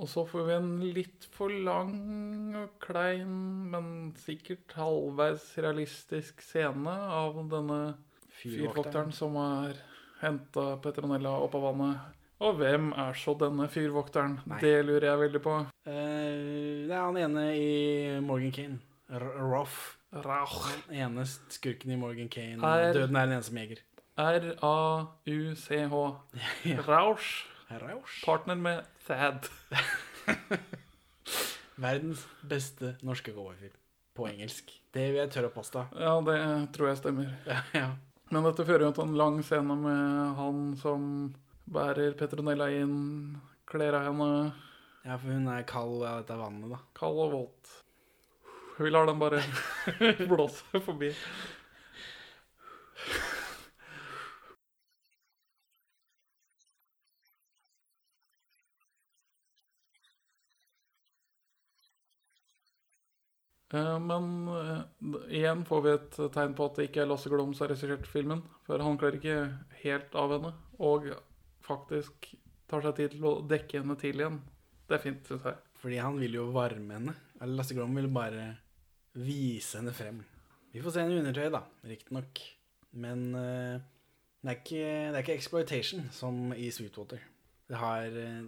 Og 0.00 0.08
så 0.08 0.24
får 0.24 0.46
vi 0.46 0.54
en 0.54 0.70
litt 0.96 1.26
for 1.34 1.52
lang 1.52 2.54
og 2.56 2.78
klein, 2.80 3.34
men 3.68 4.14
sikkert 4.16 4.72
halvveis 4.78 5.44
realistisk 5.60 6.40
scene 6.44 6.94
av 7.12 7.36
denne 7.52 7.80
fyrvokteren 8.40 9.12
som 9.12 9.36
har 9.36 9.76
henta 10.22 10.78
Petronella 10.80 11.34
opp 11.44 11.58
av 11.58 11.66
vannet. 11.68 12.16
Og 12.40 12.56
hvem 12.56 12.94
er 12.96 13.12
så 13.20 13.34
denne 13.36 13.68
fyrvokteren? 13.68 14.38
Nei. 14.48 14.62
Det 14.64 14.78
lurer 14.88 15.10
jeg 15.10 15.20
veldig 15.26 15.42
på. 15.44 15.58
Uh, 15.84 16.88
det 16.88 16.96
er 16.96 17.04
han 17.04 17.20
ene 17.20 17.44
i 17.52 17.70
Morgan 18.24 18.56
Kane. 18.56 18.80
Roff. 19.10 19.98
Den 20.14 20.96
ene 20.96 21.28
skurken 21.28 21.92
i 21.92 22.00
Morgan 22.00 22.32
Kane. 22.32 22.56
Døden 22.96 23.20
er 23.20 23.28
den 23.28 23.36
eneste 23.36 23.52
jeger. 23.60 23.84
R-A-U-C-H. 24.40 25.94
Rausch. 26.88 27.49
Rausch. 27.78 28.24
Partner 28.24 28.58
med 28.58 28.84
Thad. 29.06 29.46
Verdens 31.80 32.26
beste 32.42 32.96
norske 33.06 33.32
cowboyfilm. 33.32 33.76
På 34.16 34.26
engelsk. 34.28 34.72
Det 34.92 35.06
vil 35.12 35.20
jeg 35.22 35.30
tørre 35.32 35.50
å 35.52 35.54
påstå. 35.54 35.84
Ja, 36.02 36.16
det 36.26 36.38
tror 36.74 36.90
jeg 36.90 36.98
stemmer. 37.00 37.30
Ja, 37.46 37.60
ja. 37.76 37.90
Men 38.30 38.46
dette 38.46 38.66
fører 38.66 38.88
jo 38.88 38.94
til 38.94 39.06
en 39.08 39.18
lang 39.18 39.38
scene 39.46 39.76
med 39.78 40.34
han 40.38 40.58
som 40.78 41.04
bærer 41.70 42.14
Petronella 42.18 42.68
inn, 42.74 43.38
kler 43.70 43.96
av 43.98 44.08
henne, 44.08 44.28
ja, 45.04 45.16
for 45.16 45.30
hun 45.30 45.48
er 45.50 45.66
kald 45.68 46.02
av 46.02 46.20
dette 46.22 46.36
vannet, 46.38 46.70
da. 46.74 46.78
kald 46.98 47.22
og 47.24 47.32
våt. 47.34 47.72
Vi 48.80 48.90
lar 48.90 49.06
den 49.06 49.20
bare 49.20 49.42
blåse 50.30 50.80
forbi. 50.84 51.10
Men 63.70 64.48
eh, 64.50 64.80
igjen 65.40 65.64
får 65.68 65.82
vi 65.84 65.92
et 65.94 66.20
tegn 66.34 66.56
på 66.58 66.66
at 66.66 66.78
det 66.78 66.88
ikke 66.88 67.04
er 67.04 67.10
Lasse 67.10 67.30
Glom 67.30 67.52
som 67.54 67.66
har 67.66 67.74
regissert 67.74 68.08
filmen. 68.10 68.42
For 68.66 68.82
han 68.82 68.98
klarer 68.98 69.20
ikke 69.20 69.36
helt 69.84 70.16
av 70.18 70.34
henne, 70.34 70.54
og 70.82 71.06
faktisk 71.66 72.32
tar 72.70 72.82
seg 72.86 72.96
tid 72.98 73.14
til 73.14 73.28
å 73.30 73.36
dekke 73.46 73.82
henne 73.82 73.96
til 74.00 74.22
igjen. 74.22 74.40
Det 74.88 74.96
er 74.96 75.04
fint, 75.04 75.22
syns 75.26 75.46
jeg. 75.46 75.62
Fordi 75.80 76.00
han 76.02 76.18
vil 76.20 76.34
jo 76.40 76.50
varme 76.54 76.98
henne. 76.98 77.14
Eller 77.38 77.60
Lasse 77.60 77.76
Glom 77.76 77.94
vil 77.96 78.10
bare 78.12 78.50
vise 79.18 79.78
henne 79.78 79.94
frem. 79.94 80.20
Vi 80.70 80.82
får 80.82 80.94
se 80.94 81.04
henne 81.04 81.16
i 81.16 81.22
undertøy, 81.22 81.48
da, 81.54 81.64
riktignok. 81.86 82.42
Men 83.02 83.26
uh, 83.34 83.78
det, 84.42 84.50
er 84.50 84.58
ikke, 84.58 84.82
det 84.82 85.14
er 85.14 85.22
ikke 85.24 85.38
exploitation 85.38 86.06
som 86.14 86.50
i 86.54 86.70
Sweetwater. 86.74 87.22
Det, 87.70 87.78
har, 87.78 88.06
eh, 88.18 88.40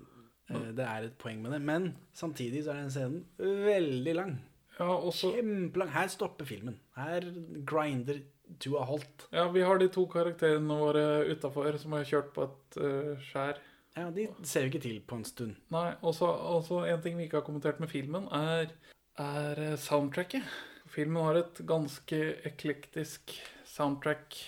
eh, 0.51 0.71
det 0.75 0.87
er 0.87 1.07
et 1.07 1.19
poeng 1.19 1.43
med 1.43 1.53
det. 1.55 1.61
Men 1.63 1.93
samtidig 2.15 2.65
så 2.65 2.73
er 2.73 2.81
den 2.83 2.95
scenen 2.95 3.21
veldig 3.39 4.15
lang. 4.19 4.33
Ja, 4.79 4.89
også, 4.89 5.35
Kjempelang. 5.37 5.91
Her 5.93 6.09
stopper 6.09 6.49
filmen. 6.49 6.79
Her 6.97 7.27
grinder 7.69 8.23
to 8.61 8.77
a 8.77 8.85
halt. 8.85 9.29
ja, 9.33 9.47
vi 9.49 9.63
har 9.65 9.79
de 9.79 9.89
to 9.93 10.07
karakterene 10.11 10.79
våre 10.79 11.05
utafor 11.33 11.77
som 11.81 11.95
har 11.97 12.09
kjørt 12.09 12.33
på 12.35 12.47
et 12.49 12.81
uh, 12.81 13.13
skjær. 13.31 13.61
Ja, 13.97 14.09
De 14.11 14.27
ser 14.49 14.65
vi 14.65 14.73
ikke 14.73 14.83
til 14.87 15.01
på 15.05 15.19
en 15.21 15.27
stund. 15.29 15.57
Nei, 15.73 15.93
også, 16.01 16.27
også 16.27 16.85
en 16.89 17.03
ting 17.05 17.19
vi 17.19 17.27
ikke 17.29 17.43
har 17.43 17.47
kommentert 17.47 17.81
med 17.81 17.93
filmen, 17.93 18.25
er, 18.33 18.73
er 19.21 19.61
eh, 19.61 19.77
soundtracket. 19.77 20.47
Filmen 20.89 21.21
har 21.21 21.37
et 21.43 21.61
ganske 21.69 22.21
eklektisk 22.49 23.35
soundtrack. 23.69 24.39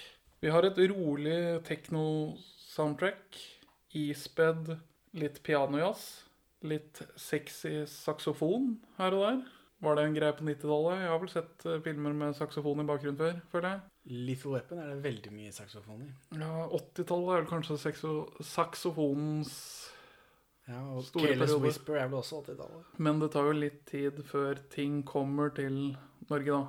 Vi 0.41 0.53
har 0.53 0.65
et 0.65 0.81
rolig 0.95 1.37
tekno-soundtrack, 1.69 3.37
ispedd 4.01 4.75
litt 5.13 5.43
pianojazz, 5.45 6.07
litt 6.65 7.05
sexy 7.21 7.85
saksofon 7.89 8.79
her 8.97 9.17
og 9.17 9.27
der. 9.27 9.45
Var 9.85 9.99
det 9.99 10.05
en 10.09 10.15
greie 10.17 10.35
på 10.37 10.45
90-tallet? 10.47 11.01
Jeg 11.03 11.11
har 11.13 11.21
vel 11.23 11.33
sett 11.33 11.65
eh, 11.69 11.81
filmer 11.85 12.15
med 12.17 12.37
saksofon 12.39 12.83
i 12.83 12.87
bakgrunnen 12.89 13.19
før, 13.21 13.41
føler 13.53 13.69
jeg. 13.71 13.81
Little 14.31 14.53
Weapon 14.55 14.81
er 14.83 14.93
det 14.93 15.01
veldig 15.05 15.33
mye 15.33 15.53
saksofon 15.57 16.05
i. 16.07 16.11
Ja, 16.41 16.67
80-tallet 16.79 17.35
er 17.35 17.43
vel 17.43 17.51
kanskje 17.51 17.79
saksofonens 18.49 19.57
Ja, 20.69 20.81
og 20.95 21.03
Store 21.05 21.29
Kales 21.29 21.51
periode. 21.51 21.63
Whisper 21.67 21.99
er 22.01 22.09
vel 22.09 22.21
også 22.23 22.41
80-tallet. 22.47 22.95
Men 23.05 23.21
det 23.21 23.31
tar 23.35 23.51
jo 23.51 23.59
litt 23.59 23.83
tid 23.91 24.23
før 24.29 24.61
ting 24.73 25.03
kommer 25.09 25.53
til 25.57 25.97
Norge, 26.31 26.49
da. 26.49 26.63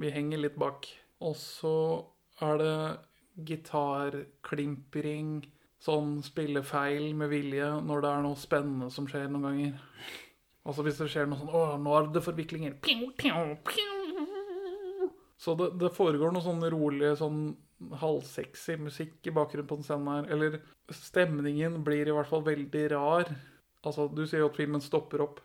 Vi 0.00 0.12
henger 0.12 0.40
litt 0.44 0.58
bak. 0.60 0.88
Og 1.24 1.36
så 1.40 1.76
er 2.44 2.60
det 2.60 2.76
gitarklimpring, 3.48 5.42
sånn 5.82 6.20
spillefeil 6.22 7.08
med 7.18 7.32
vilje 7.32 7.68
når 7.82 8.04
det 8.04 8.10
er 8.12 8.26
noe 8.26 8.38
spennende 8.38 8.90
som 8.94 9.08
skjer 9.10 9.30
noen 9.32 9.48
ganger. 9.48 9.80
Altså 10.68 10.84
hvis 10.86 11.00
det 11.00 11.08
skjer 11.10 11.26
noe 11.26 11.40
sånn 11.40 11.50
Å, 11.50 11.62
nå 11.82 11.94
er 11.98 12.08
det 12.14 12.22
forviklinger. 12.22 12.78
Pew, 12.84 13.08
pew, 13.18 13.54
pew. 13.66 14.26
Så 15.42 15.56
det, 15.58 15.72
det 15.82 15.90
foregår 15.96 16.34
noe 16.34 16.44
sånn 16.44 16.62
rolig, 16.70 17.16
sånn 17.18 17.40
halvsexy 17.98 18.76
musikk 18.78 19.26
i 19.26 19.32
bakgrunnen 19.34 19.66
på 19.66 19.80
den 19.80 19.86
scenen 19.88 20.10
her. 20.12 20.28
Eller 20.30 20.60
stemningen 20.94 21.80
blir 21.86 22.06
i 22.06 22.14
hvert 22.14 22.30
fall 22.30 22.44
veldig 22.46 22.84
rar. 22.94 23.32
Altså, 23.82 24.06
du 24.06 24.22
sier 24.22 24.44
jo 24.44 24.52
at 24.52 24.60
filmen 24.60 24.84
stopper 24.84 25.24
opp. 25.24 25.40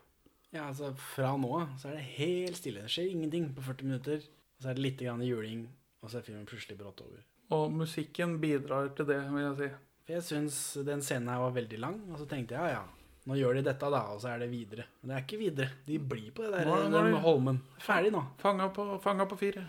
Ja, 0.54 0.68
altså 0.68 0.92
Fra 0.96 1.34
nå 1.36 1.50
av 1.58 1.74
så 1.80 1.90
er 1.90 1.98
det 1.98 2.06
helt 2.14 2.60
stille. 2.60 2.86
Det 2.86 2.94
skjer 2.94 3.10
ingenting 3.10 3.50
på 3.56 3.64
40 3.66 3.90
minutter. 3.90 4.22
Og 4.58 4.62
så 4.62 4.70
er 4.70 4.78
det 4.78 4.84
litt 4.86 5.02
grann 5.02 5.20
juling, 5.22 5.66
og 6.02 6.10
så 6.10 6.18
er 6.18 6.24
filmen 6.26 6.46
plutselig 6.48 6.78
brått 6.78 7.02
over. 7.04 7.20
Og 7.54 7.74
musikken 7.74 8.38
bidrar 8.42 8.90
til 8.98 9.06
det, 9.08 9.18
vil 9.30 9.44
jeg 9.44 9.58
si. 9.58 9.68
For 10.02 10.16
jeg 10.16 10.24
syns 10.26 10.56
den 10.88 11.04
scenen 11.04 11.30
her 11.30 11.42
var 11.44 11.54
veldig 11.54 11.78
lang, 11.82 12.00
og 12.10 12.18
så 12.18 12.26
tenkte 12.26 12.56
jeg 12.56 12.72
ja 12.72 12.80
ja, 12.80 12.97
nå 13.28 13.36
gjør 13.36 13.58
de 13.58 13.62
dette, 13.68 13.90
da, 13.92 14.00
og 14.14 14.22
så 14.22 14.30
er 14.32 14.40
det 14.42 14.48
videre. 14.52 14.86
Men 15.02 15.10
det 15.12 15.16
er 15.18 15.24
ikke 15.26 15.40
videre. 15.42 15.68
De 15.86 15.98
blir 16.00 16.30
på 16.32 16.46
det 16.46 16.52
der, 16.54 16.68
Nei, 16.70 16.80
nei. 16.88 17.04
den 17.12 17.18
holmen. 17.24 17.60
Ferdig 17.84 18.12
nå. 18.14 18.22
Fanga 18.40 18.70
på, 18.74 18.86
fanga 19.04 19.26
på 19.28 19.36
fire. 19.40 19.66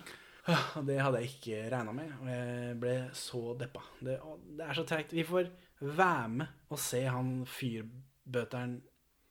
Det 0.50 0.96
hadde 0.98 1.20
jeg 1.22 1.30
ikke 1.36 1.58
regna 1.70 1.92
med, 1.94 2.14
og 2.24 2.30
jeg 2.32 2.78
ble 2.82 2.94
så 3.14 3.42
deppa. 3.60 3.84
Det, 4.02 4.16
det 4.58 4.66
er 4.66 4.78
så 4.80 4.86
treigt. 4.88 5.12
Vi 5.14 5.26
får 5.28 5.52
være 5.84 6.30
med 6.40 6.72
og 6.74 6.80
se 6.82 7.04
han 7.06 7.34
fyrbøteren 7.50 8.80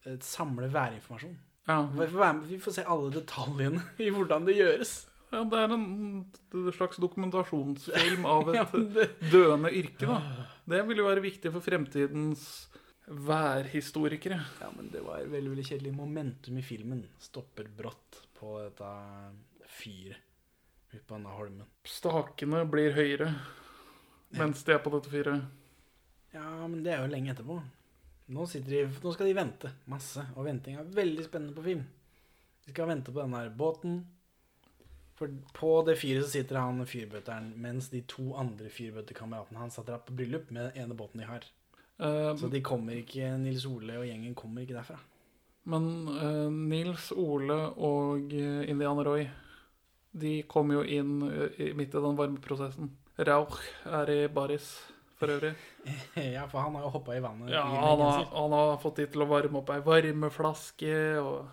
eh, 0.07 0.18
samle 0.24 0.68
værinformasjon. 0.72 1.35
Ja. 1.68 1.81
Vi 1.93 2.07
får, 2.07 2.18
være 2.22 2.37
med, 2.39 2.47
vi 2.53 2.59
får 2.62 2.76
se 2.79 2.85
alle 2.89 3.11
detaljene 3.16 3.83
i 4.05 4.12
hvordan 4.14 4.47
det 4.49 4.55
gjøres. 4.61 4.95
ja, 5.33 5.43
det 5.45 5.59
er 5.64 5.74
en 5.74 5.91
slags 6.76 6.97
dokumentasjonsfilm 7.03 8.24
av 8.37 8.49
et 8.55 9.26
døende 9.33 9.72
yrke, 9.74 10.07
da. 10.09 10.47
Det 10.68 10.85
vil 10.89 11.01
jo 11.03 11.09
være 11.09 11.24
viktig 11.24 11.53
for 11.53 11.64
fremtidens 11.64 12.68
værhistorikere. 13.09 14.40
ja, 14.61 14.70
men 14.76 14.90
det 14.92 15.02
var 15.04 15.24
veldig 15.24 15.50
veldig 15.50 15.66
kjedelig. 15.66 15.94
Momentum 15.96 16.59
i 16.59 16.64
filmen 16.64 17.04
stopper 17.18 17.68
brått 17.68 18.22
på 18.38 18.59
dette 18.62 18.90
fyret 19.68 20.24
ute 20.92 21.04
på 21.04 21.14
denne 21.14 21.32
holmen. 21.36 21.66
Stakene 21.84 22.64
blir 22.68 22.94
høyere 22.96 23.32
mens 24.36 24.61
de 24.64 24.74
er 24.74 24.82
på 24.84 24.92
dette 24.92 25.11
fyret. 25.12 25.44
Ja, 26.34 26.44
men 26.68 26.82
det 26.84 26.92
er 26.92 27.02
jo 27.02 27.12
lenge 27.12 27.32
etterpå. 27.32 27.56
Nå, 28.28 28.44
de, 28.68 28.82
nå 29.00 29.12
skal 29.14 29.30
de 29.30 29.36
vente 29.36 29.70
masse, 29.88 30.20
og 30.36 30.44
venting 30.44 30.76
er 30.76 30.90
veldig 30.92 31.24
spennende 31.24 31.56
på 31.56 31.64
film. 31.64 31.86
De 32.66 32.74
skal 32.74 32.90
vente 32.90 33.12
på 33.12 33.22
denne 33.22 33.40
der 33.40 33.54
båten. 33.56 34.02
For 35.16 35.32
på 35.56 35.70
det 35.88 35.96
fyret 35.98 36.26
så 36.26 36.34
sitter 36.36 36.61
han 36.61 36.84
fyrbøteren, 36.86 37.54
mens 37.59 37.88
de 37.90 38.04
to 38.06 38.34
andre 38.38 38.68
fyrbøtekameratene 38.70 39.62
hans 39.62 39.78
satt 39.80 39.88
på 40.06 40.18
bryllup 40.20 40.52
med 40.52 40.68
den 40.68 40.84
ene 40.84 40.98
båten 40.98 41.24
de 41.24 41.30
har. 41.30 41.48
Eh, 41.99 42.32
Så 42.38 42.49
de 42.51 42.61
kommer 42.62 43.01
ikke, 43.01 43.32
Nils 43.42 43.66
Ole 43.66 43.99
og 43.99 44.07
gjengen 44.07 44.34
kommer 44.38 44.62
ikke 44.62 44.76
derfra. 44.78 44.99
Men 45.68 45.88
uh, 46.09 46.49
Nils 46.51 47.11
Ole 47.12 47.57
og 47.76 48.30
eh, 48.32 48.62
Indiana 48.70 49.03
Roy 49.05 49.26
De 50.16 50.38
kom 50.49 50.70
jo 50.72 50.80
inn 50.80 51.18
eh, 51.28 51.74
midt 51.76 51.92
i 51.92 52.01
den 52.01 52.16
varmeprosessen. 52.16 52.88
Rauch 53.18 53.59
er 53.84 54.09
i 54.14 54.20
baris 54.32 54.70
for 55.18 55.28
øvrig. 55.34 55.53
ja, 56.36 56.46
for 56.49 56.62
han 56.62 56.78
har 56.78 56.86
jo 56.86 56.92
hoppa 56.94 57.16
i 57.18 57.20
vannet. 57.22 57.51
Ja, 57.53 57.64
han 57.66 58.01
har, 58.01 58.24
han 58.32 58.55
har 58.55 58.76
fått 58.80 59.03
de 59.03 59.09
til 59.11 59.26
å 59.26 59.28
varme 59.28 59.61
opp 59.61 59.72
ei 59.74 59.80
varmeflaske 59.84 60.94
og 61.20 61.49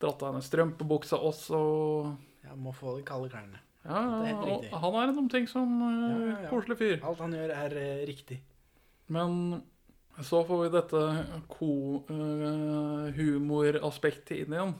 dratt 0.00 0.22
av 0.24 0.32
henne 0.32 0.44
strømpebuksa 0.44 1.20
også. 1.20 1.60
Ja, 2.48 2.56
må 2.56 2.72
få 2.74 2.96
de 2.96 3.04
kalde 3.06 3.28
klærne. 3.30 3.60
Ja, 3.84 4.00
er 4.24 4.40
og 4.40 4.64
han 4.82 4.96
er 4.96 5.12
en 5.12 5.20
omtenksom, 5.22 5.76
eh, 5.84 6.00
Ja, 6.00 6.16
ja, 6.16 6.38
ja. 6.46 6.48
koselig 6.50 6.80
fyr. 6.80 6.96
Alt 7.06 7.20
han 7.22 7.36
gjør, 7.36 7.52
er 7.54 7.76
riktig. 8.08 8.40
Men 9.12 9.60
så 10.18 10.44
får 10.44 10.62
vi 10.62 10.70
dette 10.74 11.00
eh, 11.00 11.44
humoraspektet 13.16 14.42
inn 14.42 14.56
igjen. 14.56 14.74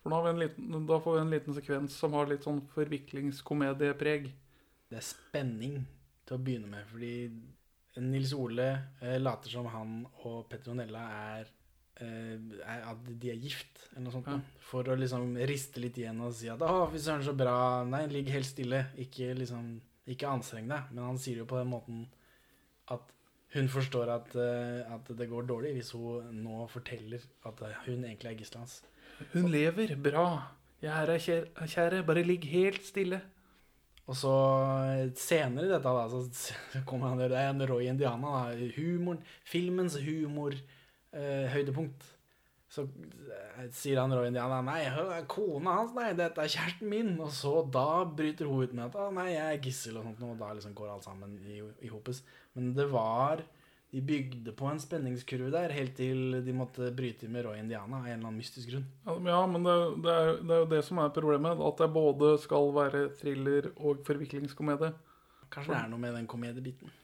For 0.00 0.12
da, 0.12 0.16
har 0.16 0.24
vi 0.24 0.30
en 0.30 0.40
liten, 0.40 0.86
da 0.88 1.00
får 1.02 1.16
vi 1.16 1.20
en 1.20 1.32
liten 1.34 1.56
sekvens 1.56 1.96
som 2.00 2.14
har 2.16 2.30
litt 2.30 2.46
sånn 2.46 2.62
forviklingskomediepreg. 2.72 4.30
Det 4.90 4.96
er 4.96 5.04
spenning 5.04 5.82
til 6.24 6.38
å 6.38 6.42
begynne 6.44 6.70
med, 6.70 6.86
fordi 6.88 7.14
Nils 8.00 8.32
Ole 8.36 8.70
eh, 9.02 9.18
later 9.20 9.52
som 9.52 9.68
han 9.68 9.98
og 10.22 10.46
Petronella 10.48 11.02
er, 11.34 11.50
eh, 12.00 12.38
er 12.62 12.86
At 12.92 13.04
de 13.10 13.32
er 13.32 13.42
gift, 13.42 13.84
eller 13.90 14.06
noe 14.06 14.14
sånt. 14.14 14.30
Ja. 14.30 14.38
da. 14.38 14.64
For 14.70 14.88
å 14.88 14.96
liksom 14.96 15.36
riste 15.50 15.82
litt 15.82 15.98
igjen 16.00 16.22
og 16.24 16.32
si 16.38 16.48
at 16.48 16.62
'Å, 16.62 16.88
fy 16.92 16.98
søren, 17.02 17.26
så 17.26 17.36
bra'. 17.36 17.84
Nei, 17.90 18.06
ligg 18.06 18.30
helt 18.32 18.48
stille. 18.48 18.86
Ikke 18.96 19.34
liksom 19.34 19.80
Ikke 20.10 20.26
anstreng 20.26 20.66
deg, 20.66 20.88
men 20.90 21.04
han 21.04 21.18
sier 21.18 21.36
det 21.36 21.44
jo 21.44 21.50
på 21.52 21.58
den 21.60 21.70
måten 21.70 21.98
at 22.90 23.12
hun 23.54 23.68
forstår 23.68 24.12
at, 24.14 24.34
eh, 24.38 24.94
at 24.94 25.10
det 25.18 25.28
går 25.30 25.48
dårlig 25.48 25.74
hvis 25.78 25.92
hun 25.96 26.30
nå 26.44 26.66
forteller 26.70 27.24
at 27.46 27.62
hun 27.86 28.04
egentlig 28.04 28.30
er 28.30 28.38
gisselet 28.38 28.62
hans. 28.62 28.80
Hun 29.32 29.50
lever 29.50 29.96
bra. 30.00 30.26
Jeg 30.80 30.94
er 30.94 31.10
her, 31.12 31.18
kjære, 31.18 31.66
kjære. 31.74 32.02
Bare 32.06 32.22
ligg 32.24 32.46
helt 32.48 32.86
stille. 32.86 33.20
Og 34.10 34.16
så 34.16 34.34
eh, 34.90 35.10
senere 35.18 35.66
i 35.66 35.70
dette 35.70 35.90
da, 35.94 36.06
så 36.10 36.82
kommer 36.86 37.12
han 37.12 37.20
der, 37.20 37.30
det 37.30 37.38
er 37.38 37.50
en 37.52 37.66
Roy 37.68 37.86
Indiana, 37.90 38.32
da, 38.48 38.70
humoren, 38.78 39.20
filmens 39.46 39.98
humor, 40.02 40.56
eh, 41.14 41.46
høydepunkt. 41.52 42.06
Så 42.70 42.84
eh, 42.86 43.64
sier 43.74 43.98
han 43.98 44.12
Roy 44.14 44.28
Indiana, 44.30 44.60
nei, 44.62 44.84
kona 45.30 45.80
hans, 45.80 45.94
nei, 45.96 46.12
dette 46.18 46.44
er 46.44 46.52
kjæresten 46.52 46.90
min. 46.90 47.16
Og 47.18 47.32
så 47.34 47.56
da 47.66 48.04
bryter 48.06 48.46
hun 48.46 48.62
ut 48.62 48.76
med 48.76 48.86
at, 48.86 49.14
nei, 49.16 49.32
jeg 49.32 49.56
er 49.56 49.64
gissel 49.64 49.98
og 49.98 50.06
sånt, 50.06 50.22
og 50.22 50.38
da 50.38 50.52
liksom 50.54 50.76
går 50.78 50.92
alt 50.92 51.08
sammen 51.08 51.34
i, 51.42 51.58
i 51.82 51.90
hopes. 51.90 52.22
Men 52.54 52.70
det 52.76 52.86
var, 52.92 53.42
de 53.90 54.04
bygde 54.06 54.54
på 54.54 54.70
en 54.70 54.78
spenningskurve 54.78 55.50
der, 55.50 55.74
helt 55.74 55.96
til 55.98 56.38
de 56.46 56.54
måtte 56.54 56.92
bryte 56.94 57.26
med 57.26 57.48
Roy 57.48 57.58
Indiana 57.58 57.98
av 57.98 58.06
en 58.06 58.14
eller 58.14 58.30
annen 58.30 58.38
mystisk 58.38 58.70
grunn. 58.70 58.86
Ja, 59.26 59.42
men 59.50 59.66
det, 59.66 59.76
det, 60.06 60.14
er, 60.14 60.32
det 60.38 60.54
er 60.54 60.62
jo 60.62 60.72
det 60.76 60.82
som 60.86 61.02
er 61.02 61.14
problemet. 61.18 61.66
At 61.72 61.82
det 61.82 61.90
både 61.98 62.36
skal 62.44 62.70
være 62.78 63.08
thriller 63.18 63.72
og 63.74 64.06
forviklingskomedie. 64.06 64.94
Kanskje 65.50 65.74
det 65.74 65.80
er 65.82 65.90
noe 65.90 66.06
med 66.06 66.14
den 66.14 66.30
komediebiten. 66.30 66.94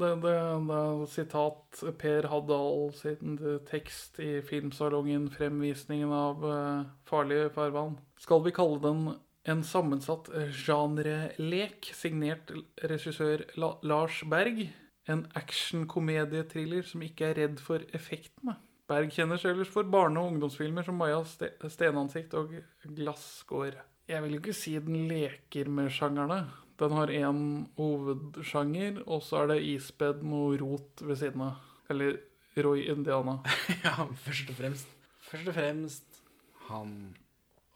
Det, 0.00 0.10
det, 0.22 0.34
er 0.34 1.00
sitat 1.10 1.80
Per 2.00 2.28
Haddal 2.30 2.90
sin 2.96 3.38
tekst 3.68 4.20
i 4.22 4.40
filmsalongen 4.46 5.28
'Fremvisningen 5.32 6.12
av 6.12 6.46
eh, 6.46 6.86
farlige 7.08 7.50
farvann'. 7.56 7.98
Skal 8.20 8.44
vi 8.44 8.54
kalle 8.56 8.80
den 8.84 9.02
en 9.48 9.62
sammensatt 9.64 10.28
genrelek, 10.52 11.90
signert 11.96 12.52
regissør 12.84 13.46
La 13.56 13.74
Lars 13.82 14.22
Berg? 14.28 14.66
En 15.08 15.24
action-komedietriller 15.34 16.84
som 16.86 17.02
ikke 17.02 17.30
er 17.30 17.38
redd 17.40 17.62
for 17.64 17.82
effektene. 17.96 18.58
Berg 18.90 19.12
kjenner 19.14 19.38
seg 19.38 19.54
ellers 19.54 19.70
for 19.70 19.86
barne- 19.86 20.18
og 20.20 20.32
ungdomsfilmer 20.34 20.84
som 20.86 20.98
Maja 20.98 21.22
Ste 21.24 21.52
Stenansikt 21.70 22.34
og 22.34 22.56
Glasskår. 22.84 23.78
Jeg 24.10 24.22
vil 24.24 24.34
jo 24.34 24.40
ikke 24.42 24.56
si 24.56 24.74
den 24.82 25.06
leker 25.06 25.68
med 25.70 25.92
sjangerne. 25.94 26.40
Den 26.80 26.94
har 26.96 27.10
én 27.12 27.40
hovedsjanger, 27.76 29.02
og 29.04 29.20
så 29.24 29.42
er 29.42 29.50
det 29.52 29.64
ispedd 29.74 30.22
noe 30.24 30.56
rot 30.60 31.02
ved 31.04 31.18
siden 31.20 31.42
av. 31.44 31.58
Eller 31.92 32.16
Roy 32.56 32.86
Indiana. 32.88 33.40
Ja, 33.84 34.06
først 34.24 34.52
og 34.52 34.56
fremst. 34.56 34.94
Først 35.28 35.50
og 35.50 35.56
fremst 35.58 36.22
han. 36.70 36.94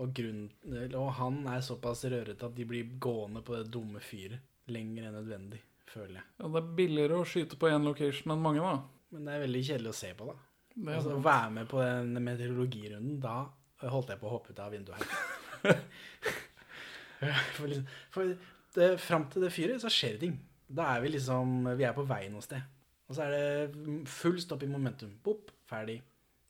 Og, 0.01 0.11
grunn, 0.17 0.49
og 0.99 1.13
han 1.21 1.37
er 1.53 1.61
såpass 1.63 2.03
rørete 2.11 2.49
at 2.49 2.57
de 2.57 2.65
blir 2.67 2.97
gående 2.99 3.45
på 3.47 3.55
det 3.55 3.69
dumme 3.71 4.01
fyret 4.03 4.43
lenger 4.73 5.07
enn 5.07 5.15
nødvendig, 5.21 5.61
føler 5.87 6.17
jeg. 6.19 6.25
Ja, 6.41 6.49
det 6.51 6.59
er 6.61 6.73
billigere 6.81 7.21
å 7.21 7.29
skyte 7.29 7.59
på 7.61 7.71
én 7.71 7.87
location 7.87 8.35
enn 8.35 8.43
mange, 8.43 8.65
da. 8.65 8.81
Men 9.15 9.29
det 9.29 9.37
er 9.37 9.45
veldig 9.45 9.63
kjedelig 9.69 9.93
å 9.93 9.99
se 10.01 10.11
på, 10.19 10.27
da. 10.33 10.35
Det 10.75 10.97
Altså, 10.97 11.13
å 11.15 11.23
være 11.23 11.53
med 11.61 11.69
på 11.71 11.85
den 11.85 12.25
meteorologirunden, 12.27 13.21
da 13.23 13.37
holdt 13.85 14.11
jeg 14.11 14.19
på 14.19 14.27
å 14.27 14.33
hoppe 14.33 14.51
ut 14.51 14.65
av 14.65 14.75
vinduet 14.75 15.05
her. 15.05 15.79
for 17.57 17.71
liksom, 17.71 17.87
for 18.11 18.35
det, 18.75 18.91
fram 19.03 19.29
til 19.31 19.45
det 19.45 19.53
fyret 19.55 19.83
så 19.83 19.93
skjer 19.93 20.16
det 20.16 20.27
ting. 20.27 20.39
Da 20.75 20.95
er 20.95 21.05
vi 21.05 21.12
liksom 21.14 21.68
Vi 21.79 21.85
er 21.87 21.95
på 21.97 22.07
vei 22.09 22.27
noe 22.33 22.45
sted. 22.45 22.62
Og 23.09 23.16
så 23.16 23.27
er 23.27 23.35
det 23.35 24.07
full 24.09 24.39
stopp 24.41 24.64
i 24.64 24.70
momentum. 24.70 25.12
Bopp, 25.25 25.53
ferdig. 25.68 25.99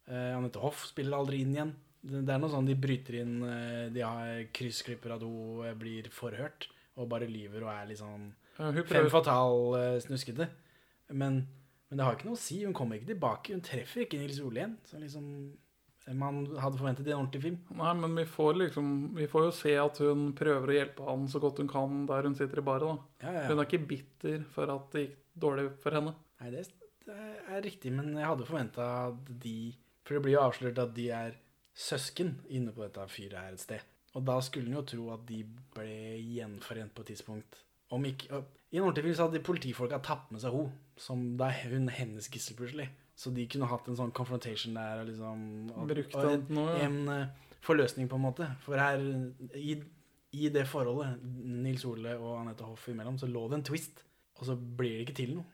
Eh, 0.07 0.31
Anette 0.37 0.61
Hoff 0.63 0.85
spiller 0.91 1.19
aldri 1.19 1.43
inn 1.43 1.55
igjen. 1.57 1.73
Det, 2.05 2.21
det 2.29 2.35
er 2.35 2.41
noe 2.41 2.53
sånn 2.53 2.69
de 2.69 2.77
bryter 2.77 3.17
inn 3.23 3.39
eh, 3.49 3.87
De 3.95 4.03
har 4.05 4.43
kryssklipper 4.55 5.17
do, 5.23 5.33
eh, 5.65 5.73
blir 5.79 6.11
forhørt 6.13 6.69
og 7.01 7.09
bare 7.11 7.27
lyver 7.27 7.65
og 7.65 7.73
er 7.73 7.89
litt 7.89 7.99
sånn 8.03 8.29
Ja, 8.59 8.69
fem 8.87 9.09
fatal 9.11 9.75
eh, 9.81 9.97
snuskete. 10.05 10.47
Men, 11.11 11.41
men 11.89 11.99
det 11.99 12.07
har 12.07 12.15
ikke 12.15 12.29
noe 12.29 12.39
å 12.39 12.45
si. 12.45 12.61
Hun 12.63 12.77
kommer 12.77 13.01
ikke 13.01 13.11
tilbake. 13.15 13.57
Hun 13.57 13.65
treffer 13.65 14.05
ikke 14.05 14.21
Nils 14.21 14.39
Ole 14.45 14.63
igjen. 14.63 14.77
Så 14.87 15.01
liksom 15.03 15.27
Man 16.13 16.43
hadde 16.61 16.77
forventet 16.77 17.07
i 17.09 17.13
en 17.15 17.23
ordentlig 17.23 17.41
film. 17.47 17.59
nei, 17.79 17.93
men 17.97 18.17
vi 18.19 18.27
får 18.29 18.59
liksom 18.61 18.89
Vi 19.17 19.29
får 19.31 19.47
jo 19.47 19.53
se 19.57 19.73
at 19.81 20.01
hun 20.05 20.27
prøver 20.37 20.69
å 20.69 20.77
hjelpe 20.77 21.07
han 21.07 21.25
så 21.33 21.41
godt 21.41 21.63
hun 21.63 21.71
kan 21.71 22.03
der 22.11 22.29
hun 22.29 22.37
sitter 22.37 22.61
i 22.61 22.67
baret, 22.67 22.85
da. 22.85 23.25
Ja, 23.25 23.33
ja, 23.39 23.45
Hun 23.49 23.63
er 23.63 23.69
ikke 23.69 23.87
bitter 23.95 24.45
for 24.53 24.69
at 24.75 24.91
det 24.93 25.07
gikk 25.07 25.17
dårlig 25.47 25.71
for 25.81 25.97
henne. 25.97 26.13
Nei, 26.43 26.51
det, 26.53 26.67
det 27.09 27.17
er 27.49 27.65
riktig, 27.65 27.93
men 27.97 28.13
jeg 28.19 28.29
hadde 28.29 28.49
forventa 28.49 28.91
at 29.09 29.33
de 29.43 29.57
For 30.05 30.19
det 30.19 30.23
blir 30.27 30.37
jo 30.37 30.45
avslørt 30.45 30.79
at 30.83 30.93
de 30.95 31.09
er 31.17 31.39
søsken 31.75 32.37
inne 32.53 32.75
på 32.75 32.85
dette 32.85 33.07
fyret 33.11 33.41
her 33.41 33.57
et 33.57 33.63
sted. 33.65 33.87
Og 34.15 34.23
da 34.29 34.37
skulle 34.45 34.69
en 34.71 34.77
jo 34.77 34.85
tro 34.87 35.09
at 35.15 35.25
de 35.27 35.41
ble 35.75 35.95
gjenforent 36.21 36.93
på 36.95 37.03
et 37.03 37.15
tidspunkt. 37.15 37.65
Om 37.95 38.05
ikke 38.11 38.45
I 38.71 38.79
en 38.79 38.85
ordentlig 38.85 39.07
film 39.09 39.17
så 39.17 39.27
hadde 39.27 39.39
de 39.39 39.47
politifolka 39.49 39.99
tatt 40.05 40.31
med 40.35 40.43
seg 40.43 40.55
henne, 40.55 40.77
som 41.01 41.25
da 41.41 41.49
hun 41.65 41.89
hennes 41.91 42.29
gissel 42.31 42.57
plutselig. 42.59 42.89
Så 43.15 43.31
de 43.35 43.47
kunne 43.51 43.69
hatt 43.71 43.89
en 43.89 43.99
sånn 43.99 44.13
confrontation 44.15 44.75
der 44.75 45.03
og 45.03 45.09
liksom 45.11 45.43
og, 45.71 45.85
Brukt 45.91 46.17
og 46.19 46.31
en, 46.33 46.47
nå, 46.57 46.65
ja. 46.75 46.89
en 46.89 47.13
eh, 47.15 47.53
forløsning, 47.65 48.09
på 48.11 48.19
en 48.19 48.25
måte. 48.27 48.49
For 48.65 48.81
her, 48.81 49.03
i, 49.55 49.77
i 50.35 50.51
det 50.53 50.67
forholdet, 50.71 51.23
Nils 51.23 51.87
Ole 51.87 52.17
og 52.19 52.41
Anette 52.41 52.67
Hoff 52.67 52.89
imellom, 52.91 53.19
så 53.21 53.31
lå 53.31 53.47
det 53.53 53.61
en 53.61 53.67
twist. 53.71 54.03
Og 54.35 54.49
så 54.49 54.57
blir 54.59 54.97
det 54.99 55.07
ikke 55.07 55.19
til 55.23 55.35
noe. 55.39 55.47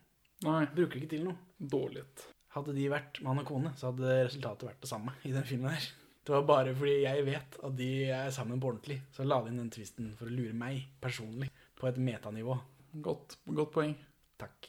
Nei, 0.47 0.65
Bruker 0.73 1.03
ikke 1.03 1.13
til 1.13 1.27
noe. 1.29 1.37
dårlig. 1.61 2.07
Hadde 2.55 2.73
de 2.75 2.89
vært 2.91 3.21
mann 3.23 3.39
og 3.43 3.47
kone, 3.47 3.75
så 3.79 3.91
hadde 3.91 4.23
resultatet 4.25 4.71
vært 4.71 4.81
det 4.83 4.89
samme 4.91 5.13
i 5.29 5.35
den 5.37 5.45
filmen 5.47 5.71
her. 5.75 5.85
Det 6.25 6.33
var 6.35 6.47
bare 6.49 6.73
fordi 6.77 6.97
jeg 7.05 7.27
vet 7.29 7.59
at 7.67 7.77
de 7.79 7.91
er 8.17 8.33
sammen 8.35 8.61
på 8.61 8.73
ordentlig, 8.73 8.99
så 9.15 9.25
la 9.29 9.39
de 9.45 9.53
inn 9.53 9.61
den 9.61 9.71
twisten 9.73 10.11
for 10.19 10.29
å 10.29 10.35
lure 10.35 10.57
meg 10.57 10.83
personlig 11.03 11.51
på 11.79 11.89
et 11.89 12.01
metanivå. 12.01 12.57
Godt, 13.05 13.37
godt 13.47 13.73
poeng. 13.77 13.95
Takk. 14.41 14.69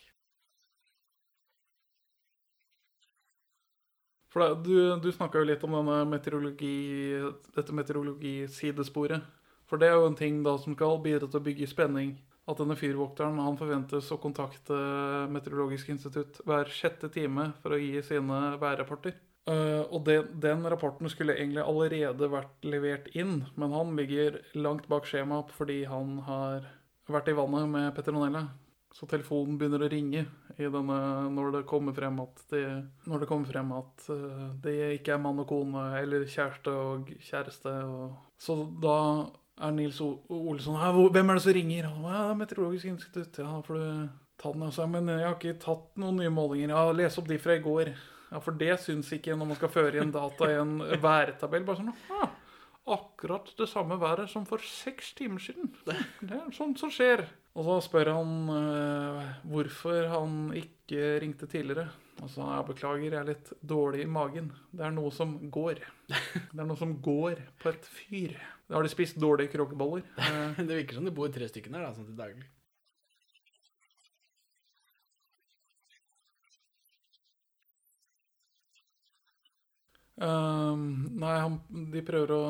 For 4.31 4.43
da, 4.43 4.55
du, 4.55 4.75
du 5.03 5.11
snakka 5.11 5.41
jo 5.41 5.49
litt 5.49 5.63
om 5.67 5.75
meteorologi, 6.07 7.19
dette 7.55 7.75
meteorologisidesporet. 7.75 9.25
For 9.67 9.79
det 9.79 9.87
er 9.87 9.97
jo 9.99 10.07
en 10.09 10.19
ting 10.19 10.39
da 10.43 10.57
som 10.59 10.75
skal 10.75 11.01
bidra 11.03 11.27
til 11.27 11.39
å 11.39 11.45
bygge 11.45 11.67
spenning. 11.71 12.15
At 12.49 12.59
denne 12.59 12.75
fyrvokteren 12.75 13.37
han 13.39 13.59
forventes 13.59 14.09
å 14.11 14.17
kontakte 14.19 14.75
Meteorologisk 15.31 15.91
institutt 15.93 16.41
hver 16.47 16.71
sjette 16.73 17.11
time 17.13 17.51
for 17.61 17.75
å 17.75 17.79
gi 17.79 18.01
sine 18.03 18.39
værrapporter. 18.59 19.13
Uh, 19.49 19.87
og 19.89 20.03
den, 20.05 20.27
den 20.41 20.65
rapporten 20.69 21.09
skulle 21.09 21.37
egentlig 21.37 21.63
allerede 21.63 22.27
vært 22.29 22.67
levert 22.67 23.07
inn, 23.17 23.39
men 23.57 23.73
han 23.73 23.95
ligger 23.97 24.37
langt 24.53 24.85
bak 24.91 25.07
skjemaet 25.09 25.49
fordi 25.55 25.79
han 25.89 26.19
har 26.27 26.67
vært 27.09 27.31
i 27.31 27.37
vannet 27.37 27.71
med 27.71 27.89
Petronella. 27.97 28.43
Så 28.91 29.07
telefonen 29.07 29.55
begynner 29.57 29.85
å 29.85 29.89
ringe 29.91 30.25
denne, 30.57 30.97
når 31.31 31.51
det 31.55 31.61
kommer 31.69 31.95
frem 31.95 32.17
at 32.21 32.41
det, 32.51 32.63
når 33.07 33.23
det, 33.23 33.27
kommer 33.29 33.47
frem 33.49 33.71
at 33.77 34.09
eh, 34.13 34.41
det 34.61 34.73
ikke 34.99 35.13
er 35.15 35.21
mann 35.23 35.39
og 35.41 35.47
kone 35.49 35.85
eller 36.01 36.25
kjæreste 36.29 36.73
og 36.75 37.07
kjæreste. 37.23 37.71
Og, 37.87 38.17
så 38.41 38.57
da 38.83 38.97
er 39.61 39.71
Nils 39.77 40.01
O- 40.03 40.19
Ole 40.29 40.59
sånn 40.61 40.75
Hvem 41.13 41.31
er 41.31 41.39
det 41.39 41.45
som 41.45 41.55
ringer? 41.55 41.87
Ja, 41.87 42.11
det 42.11 42.19
er 42.33 42.39
Meteorologisk 42.43 42.91
institutt. 42.91 43.39
Ja, 43.41 43.55
får 43.65 43.79
du 43.79 44.09
ta 44.41 44.51
den? 44.51 44.67
Altså, 44.67 44.87
men 44.91 45.07
jeg 45.07 45.23
har 45.25 45.37
ikke 45.39 45.55
tatt 45.63 45.87
noen 46.01 46.19
nye 46.19 46.33
målinger. 46.33 46.75
Ja, 46.75 46.91
les 46.91 47.17
opp 47.21 47.27
de 47.31 47.39
fra 47.41 47.55
i 47.55 47.63
går. 47.63 47.93
Ja, 48.31 48.39
For 48.43 48.55
det 48.59 48.75
syns 48.83 49.09
ikke 49.15 49.35
når 49.39 49.49
man 49.53 49.57
skal 49.59 49.71
føre 49.73 50.03
inn 50.03 50.11
data 50.13 50.51
i 50.51 50.59
en 50.59 50.77
værtabell. 51.03 51.65
Bare 51.67 51.79
sånn 51.81 51.95
«Ah, 52.15 52.29
Akkurat 52.89 53.51
det 53.59 53.67
samme 53.69 53.97
været 54.01 54.29
som 54.31 54.45
for 54.49 54.57
seks 54.65 55.11
timer 55.13 55.39
siden. 55.43 55.69
Det 55.85 56.33
er 56.33 56.47
sånt 56.55 56.79
som 56.81 56.89
skjer. 56.91 57.27
Og 57.53 57.67
så 57.67 57.75
spør 57.85 58.09
han 58.15 58.31
eh, 58.55 59.27
hvorfor 59.51 60.07
han 60.09 60.37
ikke 60.57 61.19
ringte 61.21 61.47
tidligere. 61.51 61.89
Og 62.21 62.29
så 62.29 62.45
jeg 62.45 62.65
beklager, 62.69 63.05
jeg 63.11 63.19
er 63.21 63.29
litt 63.31 63.51
dårlig 63.65 64.03
i 64.05 64.09
magen. 64.09 64.49
Det 64.71 64.85
er 64.87 64.93
noe 64.95 65.11
som 65.13 65.35
går. 65.53 65.81
Det 66.07 66.57
er 66.61 66.65
noe 66.69 66.77
som 66.79 66.95
går 67.03 67.41
på 67.61 67.69
et 67.73 67.85
fyr. 67.91 68.33
Har 68.71 68.85
de 68.85 68.91
spist 68.93 69.19
dårlige 69.21 69.53
kråkeboller? 69.55 70.05
Eh, 70.21 70.61
Det 70.63 70.71
virker 70.81 70.97
som 70.99 71.05
det 71.07 71.13
bor 71.17 71.29
tre 71.33 71.47
stykker 71.49 71.73
der, 71.73 71.85
da, 71.85 71.93
sånn 71.95 72.09
til 72.09 72.17
daglig. 72.17 72.47
Nei, 80.21 81.35
han, 81.41 81.59
de 81.93 82.01
prøver 82.05 82.33
å 82.35 82.43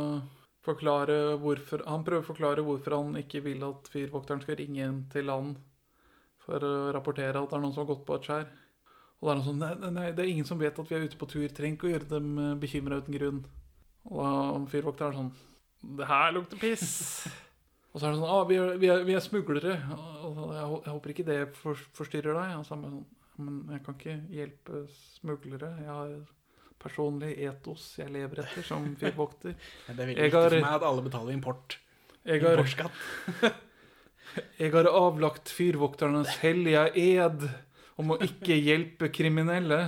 forklare 0.66 1.38
hvorfor 1.42 1.84
Han 1.88 2.04
prøver 2.06 2.22
å 2.22 2.28
forklare 2.28 2.64
hvorfor 2.66 2.98
han 2.98 3.20
ikke 3.22 3.42
vil 3.46 3.64
at 3.66 3.88
fyrvokteren 3.94 4.44
skal 4.44 4.60
ringe 4.60 4.84
inn 4.84 5.04
til 5.14 5.32
han 5.32 5.54
for 6.42 6.66
å 6.66 6.74
rapportere 6.96 7.40
at 7.40 7.50
det 7.50 7.58
er 7.58 7.64
noen 7.64 7.74
som 7.74 7.84
har 7.84 7.92
gått 7.94 8.04
på 8.08 8.18
et 8.18 8.28
skjær. 8.28 8.48
Og 9.22 9.28
da 9.28 9.32
er 9.32 9.40
han 9.40 9.46
sånn 9.46 9.62
nei, 9.62 9.92
nei, 9.94 10.08
det 10.18 10.24
er 10.24 10.32
ingen 10.32 10.48
som 10.50 10.60
vet 10.60 10.80
at 10.82 10.90
vi 10.90 10.98
er 10.98 11.06
ute 11.06 11.20
på 11.22 11.30
tur. 11.30 11.46
Trenger 11.54 11.78
ikke 11.78 11.88
å 11.88 11.94
gjøre 11.94 12.10
dem 12.10 12.32
bekymra 12.62 12.98
uten 13.02 13.18
grunn. 13.18 13.40
Og 14.10 14.20
da 14.26 14.60
fyrvokteren 14.74 15.14
er 15.14 15.20
sånn 15.20 15.96
Det 16.00 16.10
her 16.10 16.34
lukter 16.34 16.62
piss. 16.62 16.90
Og 17.92 18.00
så 18.00 18.08
er 18.08 18.14
det 18.14 18.22
sånn 18.22 18.34
ah, 18.34 18.44
vi, 18.50 18.58
er, 18.58 18.76
vi, 18.82 18.90
er, 18.90 19.06
vi 19.06 19.16
er 19.18 19.24
smuglere. 19.24 19.78
Og 20.26 20.42
jeg, 20.56 20.68
jeg 20.88 20.96
håper 20.96 21.14
ikke 21.14 21.28
det 21.30 21.40
for, 21.60 21.88
forstyrrer 21.98 22.40
deg. 22.40 22.54
Og 22.58 22.66
så 22.66 22.76
er 22.76 22.84
det 22.84 22.94
sånn 22.96 23.02
Men 23.42 23.76
jeg 23.76 23.86
kan 23.86 23.98
ikke 24.00 24.18
hjelpe 24.34 24.84
smuglere. 25.20 25.74
Jeg 25.86 25.92
har 25.94 26.16
personlig 26.82 27.36
etos 27.48 27.86
jeg 28.02 28.10
lever 28.14 28.42
etter 28.44 28.66
som 28.68 28.90
fyrvokter. 29.02 29.54
Det 29.56 29.94
er 29.94 30.00
veldig 30.02 30.18
Jeg 30.18 30.30
viktig 30.32 30.40
har- 30.42 30.50
for 30.58 30.66
meg 30.68 30.78
at 30.80 30.88
alle 30.90 31.06
betaler 31.08 31.34
import. 31.38 31.78
Jeg 32.26 32.42
har, 32.44 32.58
Importskatt. 32.60 33.56
jeg 34.62 34.72
har 34.74 34.88
avlagt 34.92 35.50
fyrvokternes 35.54 36.36
hellige 36.44 36.84
ed 37.02 37.48
om 38.02 38.14
å 38.14 38.20
ikke 38.22 38.56
hjelpe 38.68 39.10
kriminelle. 39.14 39.82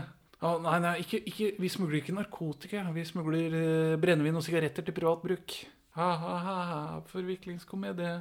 Oh, 0.43 0.57
nei, 0.59 0.75
nei, 0.83 0.95
ikke, 1.05 1.21
ikke, 1.29 1.51
vi 1.63 1.69
smugler 1.71 2.01
ikke 2.01 2.15
narkotika. 2.17 2.81
Vi 2.91 3.05
smugler 3.07 3.53
eh, 3.55 3.93
brennevin 4.01 4.35
og 4.35 4.43
sigaretter 4.43 4.83
til 4.83 4.95
privat 4.97 5.21
bruk. 5.23 5.53
Ha-ha-ha, 5.95 6.97
forviklingskomedie. 7.07 8.17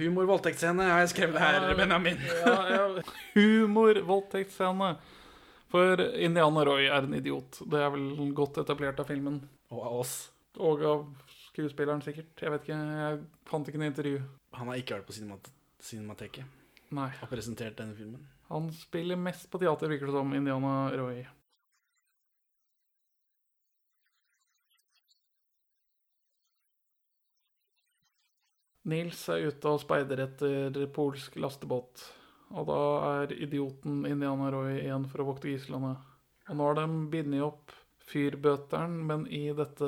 Humor, 0.00 0.28
voldtektsscene 0.30 0.86
har 0.88 1.02
jeg 1.04 1.12
skrevet 1.14 1.40
her, 1.42 1.70
Benjamin. 1.78 2.20
Ja, 2.44 2.58
ja. 2.72 3.06
Humor, 3.36 4.00
voldtektsscene. 4.08 4.94
For 5.70 6.00
Indiana 6.18 6.64
Roy 6.66 6.88
er 6.88 7.04
en 7.06 7.14
idiot. 7.14 7.60
Det 7.70 7.78
er 7.78 7.92
vel 7.94 8.32
godt 8.34 8.58
etablert 8.64 8.98
av 9.02 9.06
filmen. 9.12 9.38
Og 9.70 9.84
av 9.86 9.98
oss. 10.00 10.14
Og 10.58 10.82
av 10.82 11.04
skuespilleren, 11.52 12.02
sikkert. 12.02 12.32
Jeg 12.42 12.54
vet 12.56 12.66
ikke, 12.66 12.78
jeg 13.04 13.20
fant 13.50 13.70
ikke 13.70 13.82
noe 13.82 13.90
intervju. 13.92 14.22
Han 14.58 14.72
har 14.72 14.80
ikke 14.80 14.98
vært 14.98 15.06
på 15.10 15.14
cinemat 15.14 15.52
Cinemateket 15.80 16.44
Nei. 16.92 17.08
og 17.22 17.30
presentert 17.30 17.78
denne 17.78 17.94
filmen. 17.96 18.24
Han 18.50 18.66
spiller 18.74 19.16
mest 19.16 19.46
på 19.48 19.60
teater, 19.62 19.88
virker 19.88 20.10
det 20.10 20.16
som, 20.16 20.34
Indiana 20.36 20.72
Roy. 20.98 21.22
Nils 28.90 29.22
er 29.30 29.46
ute 29.50 29.70
og 29.70 29.82
speider 29.82 30.18
etter 30.26 30.86
polsk 30.94 31.36
lastebåt. 31.40 32.04
Og 32.50 32.66
da 32.66 32.80
er 33.22 33.30
idioten 33.38 34.02
Indiana 34.08 34.50
Roy 34.50 34.80
igjen 34.80 35.04
for 35.10 35.20
å 35.22 35.28
vokte 35.30 35.50
gislene. 35.52 35.92
Og 36.50 36.54
nå 36.58 36.62
har 36.66 36.74
de 36.80 36.86
bindet 37.12 37.46
opp 37.46 37.66
fyrbøteren, 38.10 38.94
men 39.06 39.20
i 39.30 39.52
dette 39.54 39.86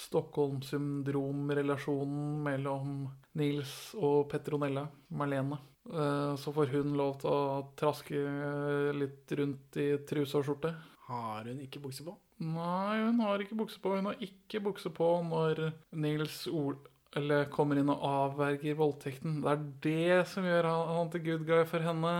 Stockholm-syndrom-relasjonen 0.00 2.40
mellom 2.46 3.10
Nils 3.36 3.92
og 3.98 4.30
Petronella, 4.32 4.86
Marlene, 5.12 5.58
eh, 5.92 6.32
så 6.40 6.48
får 6.56 6.66
hun 6.72 6.96
lov 6.96 7.20
til 7.20 7.30
å 7.32 7.68
traske 7.76 8.16
litt 8.96 9.28
rundt 9.36 9.76
i 9.76 10.00
truse 10.08 10.40
og 10.40 10.44
skjorte. 10.48 10.72
Har 11.10 11.44
hun 11.44 11.60
ikke 11.60 11.84
bukse 11.84 12.00
på? 12.06 12.16
Nei, 12.42 12.98
hun 13.04 13.20
har 13.20 13.38
ikke 13.42 13.58
bukse 13.58 13.78
på. 13.82 13.96
Hun 13.98 14.06
har 14.08 14.16
ikke 14.24 14.60
bukse 14.64 14.90
på 14.94 15.22
når 15.28 15.72
Nils 15.92 16.46
Ol 16.48 16.76
eller 17.18 17.50
kommer 17.52 17.78
inn 17.80 17.92
og 17.92 18.04
avverger 18.08 18.78
voldtekten. 18.78 19.40
Det 19.44 19.52
er 19.52 19.64
det 19.86 20.18
som 20.32 20.46
gjør 20.48 20.70
han, 20.70 20.92
han 20.96 21.12
til 21.12 21.24
good 21.26 21.46
guy 21.48 21.64
for 21.68 21.84
henne. 21.84 22.14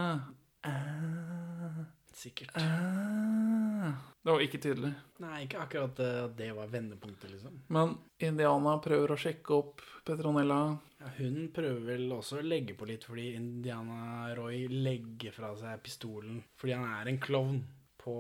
Eh, 0.69 1.83
Sikkert. 2.23 2.57
Eh. 2.57 3.93
Det 4.23 4.31
var 4.31 4.43
ikke 4.45 4.61
tydelig. 4.63 4.93
Nei, 5.25 5.41
ikke 5.47 5.63
akkurat 5.65 6.01
eh, 6.05 6.19
at 6.29 6.37
det 6.39 6.53
var 6.55 6.69
vendepunktet, 6.71 7.33
liksom. 7.33 7.57
Men 7.75 7.97
Indiana 8.23 8.77
prøver 8.85 9.15
å 9.15 9.19
sjekke 9.19 9.57
opp 9.57 9.83
Petronella. 10.07 10.61
Ja, 11.01 11.11
hun 11.17 11.49
prøver 11.55 11.83
vel 11.89 12.13
også 12.15 12.39
å 12.39 12.47
legge 12.47 12.77
på 12.79 12.87
litt, 12.87 13.09
fordi 13.09 13.33
Indiana 13.35 14.31
Roy 14.39 14.69
legger 14.71 15.35
fra 15.35 15.51
seg 15.59 15.83
pistolen 15.83 16.39
fordi 16.61 16.77
han 16.79 16.87
er 17.01 17.11
en 17.11 17.19
klovn. 17.23 17.63
På, 18.03 18.15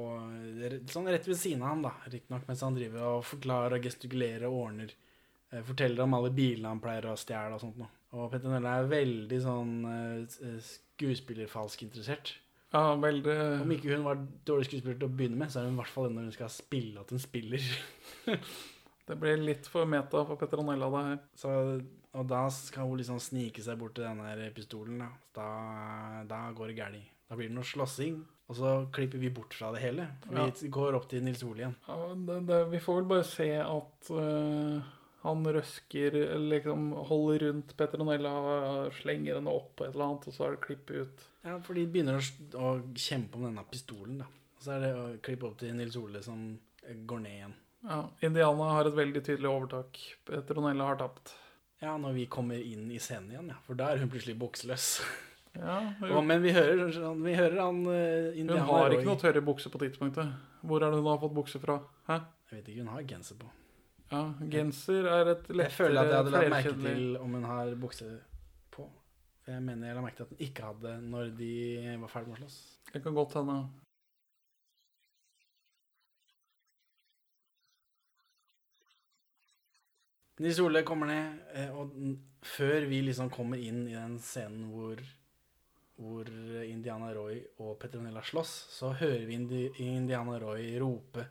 sånn 0.90 1.08
rett 1.10 1.24
ved 1.26 1.38
siden 1.38 1.62
av 1.64 1.72
ham, 1.72 1.80
da, 1.82 1.90
riktignok, 2.06 2.44
mens 2.46 2.60
han 2.62 2.76
driver 2.76 3.06
og 3.16 3.24
forklarer 3.26 3.78
og 3.78 3.86
gestikulerer 3.88 4.44
og 4.46 4.58
ordner. 4.60 4.92
Eh, 5.52 5.62
Forteller 5.66 6.04
om 6.04 6.16
alle 6.18 6.32
bilene 6.34 6.72
han 6.72 6.82
pleier 6.82 7.10
å 7.10 7.18
stjele 7.20 7.56
og 7.56 7.62
sånt 7.62 7.80
noe. 7.80 7.90
Og 8.12 8.28
Petronella 8.32 8.78
er 8.80 8.90
veldig 8.90 9.40
sånn 9.40 9.74
eh, 9.88 10.56
skuespillerfalsk 10.68 11.86
interessert. 11.86 12.34
Ja, 12.72 12.94
veldig 12.96 13.32
Om 13.62 13.72
ikke 13.74 13.90
hun 13.92 14.04
var 14.06 14.20
dårlig 14.48 14.70
skuespiller 14.70 14.96
til 14.96 15.10
å 15.10 15.12
begynne 15.12 15.42
med, 15.42 15.52
så 15.52 15.60
er 15.60 15.66
hun 15.68 15.74
i 15.76 15.80
hvert 15.82 15.92
fall 15.92 16.06
det 16.08 16.14
når 16.16 16.28
hun 16.30 16.36
skal 16.38 16.52
spille 16.52 17.02
at 17.02 17.12
hun 17.12 17.20
spiller. 17.20 17.66
Det 19.02 19.16
blir 19.18 19.40
litt 19.42 19.66
for 19.66 19.88
meta 19.90 20.20
for 20.24 20.38
Petronella, 20.38 20.86
det 20.88 21.00
her. 21.08 21.16
Så, 21.36 21.50
og 22.14 22.28
da 22.30 22.44
skal 22.54 22.86
hun 22.86 23.00
liksom 23.00 23.18
snike 23.20 23.60
seg 23.64 23.80
bort 23.80 23.96
til 23.98 24.06
den 24.06 24.20
her 24.22 24.44
pistolen. 24.54 25.02
Da, 25.02 25.08
da, 25.34 25.48
da 26.30 26.38
går 26.54 26.70
det 26.70 26.76
galt. 26.78 27.10
Da 27.26 27.36
blir 27.36 27.50
det 27.50 27.56
noe 27.56 27.66
slåssing, 27.66 28.20
og 28.46 28.56
så 28.56 28.72
klipper 28.94 29.20
vi 29.20 29.32
bort 29.34 29.56
fra 29.58 29.72
det 29.74 29.82
hele. 29.82 30.06
Ja. 30.30 30.46
Vi 30.54 30.70
går 30.72 30.96
opp 30.96 31.10
til 31.10 31.26
Nils 31.26 31.42
Ole 31.44 31.64
igjen. 31.64 31.76
Ja, 31.88 31.98
det, 32.28 32.38
det, 32.48 32.58
vi 32.70 32.80
får 32.84 33.00
vel 33.00 33.10
bare 33.10 33.26
se 33.26 33.48
at 33.58 34.12
øh, 34.14 34.90
han 35.22 35.44
røsker, 35.54 36.16
liksom 36.50 36.88
holder 37.06 37.44
rundt 37.46 37.76
Petronella 37.78 38.32
slenger 38.96 39.38
henne 39.38 39.52
opp 39.54 39.76
på 39.78 39.86
et 39.86 39.92
eller 39.94 40.08
annet, 40.08 40.26
og 40.26 40.34
så 40.34 40.46
er 40.46 40.56
det 40.56 40.64
klippet 40.64 41.04
ut. 41.04 41.26
Ja, 41.46 41.58
for 41.62 41.78
de 41.78 41.84
begynner 41.86 42.18
å, 42.58 42.72
kjempe 42.98 43.38
om 43.38 43.46
denne 43.46 43.62
pistolen, 43.70 44.18
da. 44.24 44.26
Og 44.56 44.64
så 44.64 44.74
er 44.74 44.82
det 44.82 44.90
å 44.98 45.04
klippe 45.22 45.46
opp 45.46 45.60
til 45.60 45.76
Nils 45.78 45.98
Ole 46.00 46.22
som 46.26 46.42
går 47.06 47.22
ned 47.22 47.36
igjen. 47.36 47.54
Ja, 47.86 48.00
Indiana 48.26 48.74
har 48.76 48.90
et 48.90 48.98
veldig 48.98 49.22
tydelig 49.26 49.50
overtak. 49.50 50.02
Petronella 50.26 50.90
har 50.90 50.98
tapt. 51.02 51.36
Ja, 51.82 51.96
når 51.98 52.18
vi 52.18 52.26
kommer 52.30 52.58
inn 52.58 52.90
i 52.94 52.98
scenen 53.02 53.30
igjen, 53.30 53.54
ja. 53.54 53.60
For 53.66 53.78
da 53.78 53.92
er 53.92 54.02
hun 54.02 54.10
plutselig 54.10 54.38
bukseløs. 54.42 54.96
Ja, 55.52 55.74
hun, 56.00 56.22
men 56.24 56.40
vi 56.40 56.48
hører, 56.56 56.94
vi 57.20 57.34
hører 57.36 57.58
han 57.60 57.82
uh, 57.84 58.38
hun 58.38 58.52
har 58.70 58.94
ikke 58.94 59.04
noe 59.04 59.20
tørre 59.20 59.42
bukse 59.44 59.68
på 59.68 59.82
tidspunktet. 59.82 60.30
Hvor 60.64 60.80
er 60.80 60.88
det 60.88 61.02
hun 61.02 61.10
har 61.12 61.20
fått 61.20 61.34
bukse 61.36 61.60
fra? 61.60 61.76
Hæ? 62.08 62.22
Jeg 62.48 62.56
vet 62.56 62.70
ikke, 62.72 62.86
hun 62.86 62.94
har 62.94 63.04
genser 63.10 63.36
på. 63.36 63.50
Ja, 64.12 64.26
genser 64.52 65.06
er 65.08 65.30
et 65.30 65.46
lettere 65.48 65.70
Jeg 65.70 65.72
føler 65.72 66.02
at 66.02 66.10
jeg 66.10 66.18
hadde 66.18 66.32
lagt 66.34 66.52
merke 66.52 66.72
til 66.82 67.14
om 67.16 67.36
hun 67.38 67.46
har 67.48 67.70
bukse 67.80 68.08
på. 68.74 68.84
Jeg 69.48 69.62
mener 69.64 69.88
jeg 69.88 69.96
la 69.96 70.02
merke 70.04 70.18
til 70.18 70.26
at 70.26 70.34
hun 70.34 70.42
ikke 70.46 70.66
hadde 70.68 70.92
når 71.06 71.30
de 71.38 71.54
var 72.02 72.12
ferdig 72.12 72.28
med 72.28 72.36
å 72.36 72.42
slåss. 72.42 72.58
Det 72.92 73.00
kan 73.06 73.16
godt 73.16 73.38
hende. 73.40 73.56
Nils 80.42 80.60
Ole 80.60 80.82
kommer 80.82 81.06
ned, 81.06 81.42
eh, 81.54 81.72
og 81.72 81.92
før 82.42 82.88
vi 82.90 83.02
liksom 83.06 83.28
kommer 83.30 83.60
inn 83.62 83.84
i 83.86 83.94
den 83.94 84.16
scenen 84.20 84.72
hvor, 84.72 85.00
hvor 85.96 86.28
Indiana 86.66 87.12
Roy 87.14 87.38
og 87.62 87.76
Petronella 87.80 88.24
slåss, 88.26 88.54
så 88.74 88.90
hører 88.98 89.24
vi 89.28 89.38
Indi 89.38 89.68
Indiana 89.86 90.40
Roy 90.42 90.74
rope 90.82 91.28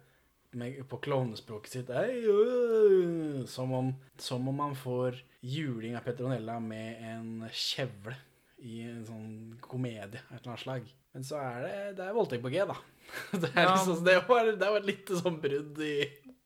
med, 0.59 0.81
på 0.89 0.97
klovnespråket 1.05 1.71
sitt 1.77 1.89
«Ei, 1.95 2.21
øh», 2.27 3.43
som, 3.47 3.71
om, 3.73 3.91
som 4.19 4.47
om 4.51 4.55
man 4.55 4.75
får 4.75 5.19
juling 5.41 5.95
av 5.97 6.03
Petronella 6.05 6.59
med 6.63 7.01
en 7.11 7.31
kjevle 7.51 8.15
i 8.61 8.81
en 8.85 9.05
sånn 9.07 9.29
komedie 9.63 10.19
av 10.29 10.35
et 10.35 10.41
eller 10.43 10.51
annet 10.51 10.63
slag. 10.65 10.89
Men 11.15 11.23
så 11.27 11.39
er 11.41 11.61
det, 11.65 11.77
det 11.97 12.03
er 12.07 12.13
voldtekt 12.15 12.43
på 12.45 12.51
G, 12.53 12.59
da. 12.69 12.75
Det, 13.41 13.49
er 13.55 13.65
Ja. 13.65 13.71
liksom, 13.73 14.03
det, 14.05 14.17
var, 14.29 14.51
det 14.55 14.67
var 14.75 14.85
litt 14.85 15.09
sånn 15.23 15.39
brudd 15.43 15.79
i, 15.83 15.95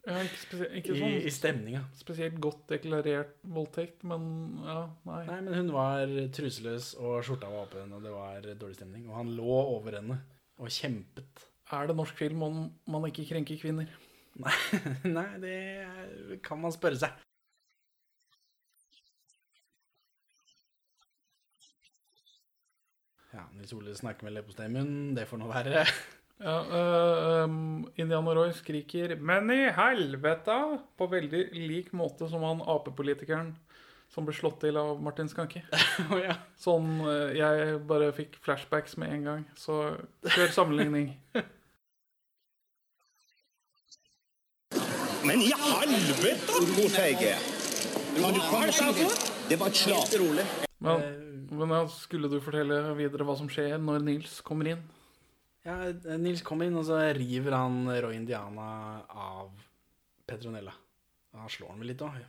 Ja, 0.05 0.19
ikke, 0.21 0.69
ikke 0.79 0.93
i, 0.95 0.99
sånn 1.01 1.17
i 1.27 1.33
stemninga. 1.33 1.81
spesielt 1.97 2.37
godt 2.41 2.63
deklarert 2.71 3.35
voldtekt, 3.49 4.03
men 4.07 4.25
ja, 4.63 4.79
nei. 5.09 5.19
Nei, 5.27 5.39
men 5.47 5.57
hun 5.59 5.71
var 5.75 6.09
truseløs, 6.37 6.91
og 7.01 7.19
skjorta 7.25 7.49
var 7.51 7.65
åpen, 7.67 7.91
og 7.97 8.05
det 8.05 8.13
var 8.13 8.47
dårlig 8.53 8.77
stemning. 8.79 9.07
Og 9.09 9.17
han 9.19 9.33
lå 9.37 9.57
over 9.75 9.97
henne 9.99 10.19
og 10.61 10.69
kjempet. 10.71 11.45
Er 11.73 11.87
det 11.89 11.95
norsk 11.97 12.17
film 12.17 12.43
om 12.45 12.57
man 12.93 13.07
ikke 13.09 13.25
krenker 13.29 13.57
kvinner? 13.57 13.89
Nei, 14.37 14.57
nei 15.17 15.29
det 15.41 16.41
kan 16.45 16.59
man 16.61 16.73
spørre 16.75 16.99
seg. 17.01 17.15
Ja, 23.35 23.47
Nils 23.55 23.73
Ole 23.75 23.95
snakker 23.97 24.27
med 24.27 24.37
leppestei 24.37 24.69
i 24.69 24.75
munnen. 24.75 25.15
Det 25.17 25.25
får 25.29 25.41
nå 25.41 25.49
være. 25.53 25.87
Ja, 26.35 26.57
øh, 26.67 27.45
um, 27.47 27.85
Indiana 27.95 28.33
Roy 28.35 28.49
skriker 28.51 29.15
'Men 29.15 29.49
i 29.51 29.69
helvete!' 29.71 30.81
på 30.97 31.07
veldig 31.07 31.47
lik 31.53 31.93
måte 31.93 32.27
som 32.27 32.43
han 32.43 32.59
Ap-politikeren 32.59 33.55
som 34.09 34.25
ble 34.25 34.35
slått 34.35 34.59
til 34.59 34.77
av 34.77 35.01
Martin 35.01 35.29
Skanke. 35.31 35.63
oh, 36.11 36.19
ja. 36.19 36.35
Sånn 36.59 37.01
øh, 37.07 37.31
Jeg 37.37 37.79
bare 37.87 38.11
fikk 38.11 38.35
flashbacks 38.43 38.97
med 38.97 39.13
en 39.13 39.23
gang. 39.23 39.45
Så 39.55 39.95
kjør 40.27 40.51
sammenligning. 40.51 41.15
Men 45.25 45.41
i 45.41 45.51
helvete, 45.57 46.59
hvor 46.75 46.91
feig 46.93 47.21
er! 47.25 47.41
Deg 48.15 48.37
Det 49.49 49.57
var 49.59 49.71
et 49.71 49.79
slag. 49.79 50.13
Men, 50.85 51.01
men 51.49 51.73
skulle 51.91 52.29
du 52.31 52.37
fortelle 52.43 52.77
videre 52.97 53.25
hva 53.27 53.35
som 53.39 53.49
skjer 53.51 53.75
når 53.81 54.05
Nils 54.05 54.37
kommer 54.45 54.69
inn? 54.75 54.85
ja, 55.65 55.75
Nils 56.21 56.43
kommer 56.45 56.69
inn, 56.69 56.77
og 56.77 56.85
så 56.85 56.99
river 57.17 57.57
han 57.57 57.89
Roy 57.89 58.19
Indiana 58.19 58.69
av 59.09 59.49
Petronella. 60.29 60.75
Og 61.33 61.41
Han 61.41 61.51
slår 61.51 61.73
han 61.73 61.81
vel 61.81 61.91
litt 61.91 62.05
òg. 62.05 62.19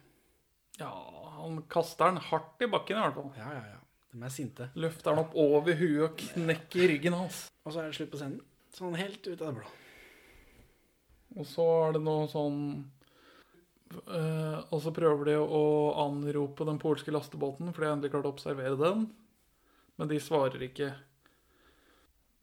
Ja, 0.81 0.93
han 1.37 1.63
kaster 1.73 2.11
den 2.11 2.23
hardt 2.31 2.65
i 2.65 2.69
bakken 2.73 2.97
i 2.97 3.05
hvert 3.05 3.19
fall. 3.21 3.33
Ja, 3.37 3.53
ja, 3.59 3.65
ja. 3.77 3.81
De 4.17 4.25
er 4.25 4.33
sinte. 4.33 4.71
Løfter 4.81 5.13
den 5.13 5.27
opp 5.27 5.37
over 5.37 5.77
huet 5.77 6.07
og 6.09 6.23
knekker 6.33 6.89
ryggen 6.95 7.17
hans. 7.17 7.47
Og 7.65 7.75
så 7.75 7.83
er 7.83 7.91
det 7.91 7.99
slutt 7.99 8.15
på 8.15 8.21
scenen. 8.23 8.41
Sånn 8.77 8.97
helt 8.97 9.21
ut 9.29 9.37
av 9.37 9.51
det 9.51 9.59
blå. 9.61 9.75
Og 11.37 11.47
så 11.49 11.65
er 11.87 11.97
det 11.97 12.05
noe 12.05 12.29
sånn 12.33 12.61
Eh, 13.95 14.59
og 14.75 14.81
så 14.83 14.93
prøver 14.95 15.31
de 15.31 15.37
å 15.39 15.65
anrope 16.07 16.67
den 16.67 16.79
polske 16.83 17.13
lastebåten, 17.15 17.73
for 17.73 17.83
de 17.83 17.89
har 17.89 17.97
endelig 17.97 18.13
klart 18.15 18.29
å 18.29 18.35
observere 18.35 18.79
den. 18.81 19.07
Men 19.97 20.11
de 20.11 20.21
svarer 20.21 20.67
ikke. 20.67 20.91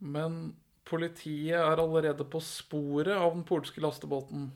Men 0.04 0.56
politiet 0.88 1.60
er 1.60 1.80
allerede 1.80 2.26
på 2.28 2.42
sporet 2.44 3.16
av 3.16 3.36
den 3.36 3.44
polske 3.48 3.84
lastebåten. 3.84 4.50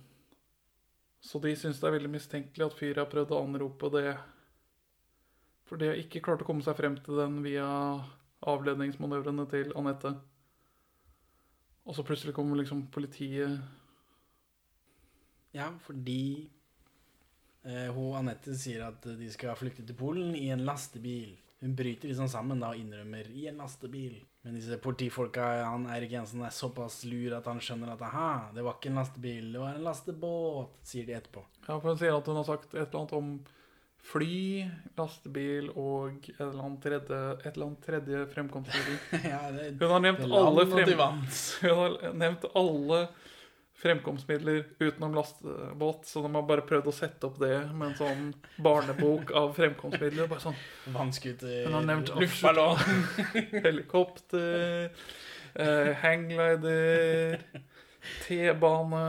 Så 1.24 1.42
de 1.44 1.54
syns 1.60 1.82
det 1.82 1.90
er 1.90 1.98
veldig 1.98 2.14
mistenkelig 2.14 2.66
at 2.66 2.78
fyret 2.78 3.02
har 3.04 3.12
prøvd 3.12 3.34
å 3.36 3.44
anrope 3.44 3.92
det. 3.94 4.16
For 5.68 5.80
de 5.80 5.92
har 5.92 6.00
ikke 6.00 6.24
klart 6.24 6.44
å 6.44 6.48
komme 6.48 6.64
seg 6.64 6.78
frem 6.80 6.96
til 7.04 7.20
den 7.20 7.42
via 7.44 7.68
avledningsmanøvrene 8.48 9.48
til 9.52 9.74
Anette. 9.80 10.14
Og 11.88 11.96
så 11.96 12.04
plutselig 12.08 12.36
kommer 12.36 12.60
liksom 12.60 12.86
politiet 12.94 13.60
Ja, 15.58 15.72
fordi 15.82 16.48
eh, 17.66 17.90
hun 17.96 18.16
Anette 18.20 18.54
sier 18.58 18.86
at 18.92 19.10
de 19.18 19.30
skal 19.34 19.58
flykte 19.58 19.86
til 19.88 19.98
Polen 19.98 20.36
i 20.38 20.48
en 20.54 20.66
lastebil. 20.68 21.34
Hun 21.60 21.74
bryter 21.76 22.12
liksom 22.12 22.30
sammen 22.30 22.62
da 22.62 22.70
og 22.76 22.78
innrømmer 22.78 23.30
'i 23.34 23.48
en 23.50 23.58
lastebil'. 23.64 24.20
Men 24.46 24.56
disse 24.56 24.78
politifolka, 24.80 25.44
han 25.66 25.90
Eirik 25.92 26.14
Jensen, 26.14 26.44
er 26.46 26.54
såpass 26.54 27.02
lur 27.10 27.34
at 27.36 27.48
han 27.50 27.60
skjønner 27.60 27.96
at 27.96 28.02
'aha, 28.02 28.52
det 28.56 28.64
var 28.64 28.78
ikke 28.78 28.92
en 28.94 29.00
lastebil, 29.02 29.52
det 29.52 29.60
var 29.60 29.76
en 29.76 29.84
lastebåt', 29.84 30.78
sier 30.84 31.06
de 31.06 31.18
etterpå. 31.18 31.44
Ja, 31.68 31.80
for 31.80 31.90
hun 31.90 31.98
sier 31.98 32.16
at 32.16 32.28
hun 32.28 32.38
har 32.38 32.46
sagt 32.48 32.76
et 32.76 32.88
eller 32.88 33.00
annet 33.00 33.14
om 33.14 33.40
fly, 34.08 34.70
lastebil 34.96 35.72
og 35.76 36.30
et 36.30 36.40
eller 36.40 36.64
annet 36.64 36.82
tredje, 36.86 37.20
et 37.42 37.58
eller 37.58 37.66
annet 37.66 37.84
tredje 37.84 38.22
fremkomstmiddel. 38.36 39.00
ja, 39.34 39.42
Hun 39.82 39.92
har 39.96 40.00
nevnt 40.06 40.24
alle, 40.24 40.68
frem, 40.72 40.94
hun 41.66 41.82
har 41.82 42.14
nevnt 42.14 42.46
alle 42.54 43.02
fremkomstmidler 43.78 44.64
utenom 44.80 45.16
lastebåt, 45.16 46.06
så 46.06 46.22
de 46.22 46.36
har 46.36 46.46
bare 46.50 46.66
prøvd 46.66 46.90
å 46.90 46.96
sette 46.96 47.28
opp 47.30 47.38
det 47.42 47.54
med 47.78 47.92
en 47.92 47.98
sånn 48.00 48.24
barnebok 48.64 49.32
av 49.38 49.54
fremkomstmidler. 49.58 50.30
Bare 50.32 50.42
sånn 50.48 50.58
Vannskuter, 50.96 51.70
luftballong. 52.18 52.82
helikopter, 53.68 54.90
eh, 55.54 55.92
hangglider, 56.02 57.38
T-bane 58.26 59.06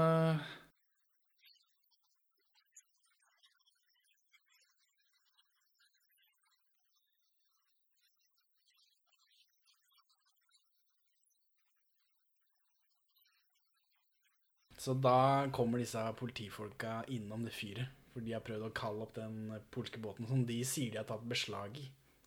Så 14.89 14.95
da 14.97 15.45
kommer 15.53 15.83
disse 15.83 16.01
politifolka 16.17 17.03
innom 17.13 17.43
det 17.45 17.53
fyret. 17.53 17.93
For 18.15 18.25
de 18.25 18.33
har 18.33 18.41
prøvd 18.41 18.63
å 18.65 18.73
kalle 18.73 19.05
opp 19.05 19.19
den 19.19 19.51
polske 19.75 20.01
båten 20.01 20.25
som 20.31 20.47
de 20.49 20.63
sier 20.65 20.95
de 20.95 21.03
har 21.03 21.09
tatt 21.11 21.27
beslag 21.29 21.77
i. 21.77 21.83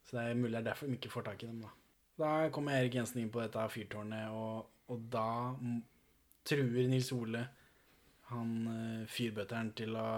Så 0.05 0.19
det 0.19 0.25
er 0.27 0.37
mulig 0.37 0.53
det 0.53 0.59
er 0.59 0.67
derfor 0.67 0.91
de 0.91 0.99
ikke 0.99 1.09
får 1.09 1.25
tak 1.25 1.41
i 1.41 1.49
dem, 1.49 1.63
da. 1.65 1.71
Da 2.21 2.33
kommer 2.53 2.77
Erik 2.77 2.99
Jensen 2.99 3.23
inn 3.23 3.31
på 3.33 3.41
dette 3.41 3.63
fyrtårnet, 3.73 4.29
og, 4.29 4.69
og 4.93 5.07
da 5.09 5.25
truer 6.45 6.85
Nils 6.91 7.09
Ole 7.15 7.41
han 8.31 8.51
eh, 8.71 9.07
fyrbøtteren 9.11 9.71
til 9.75 9.97
å, 9.97 10.09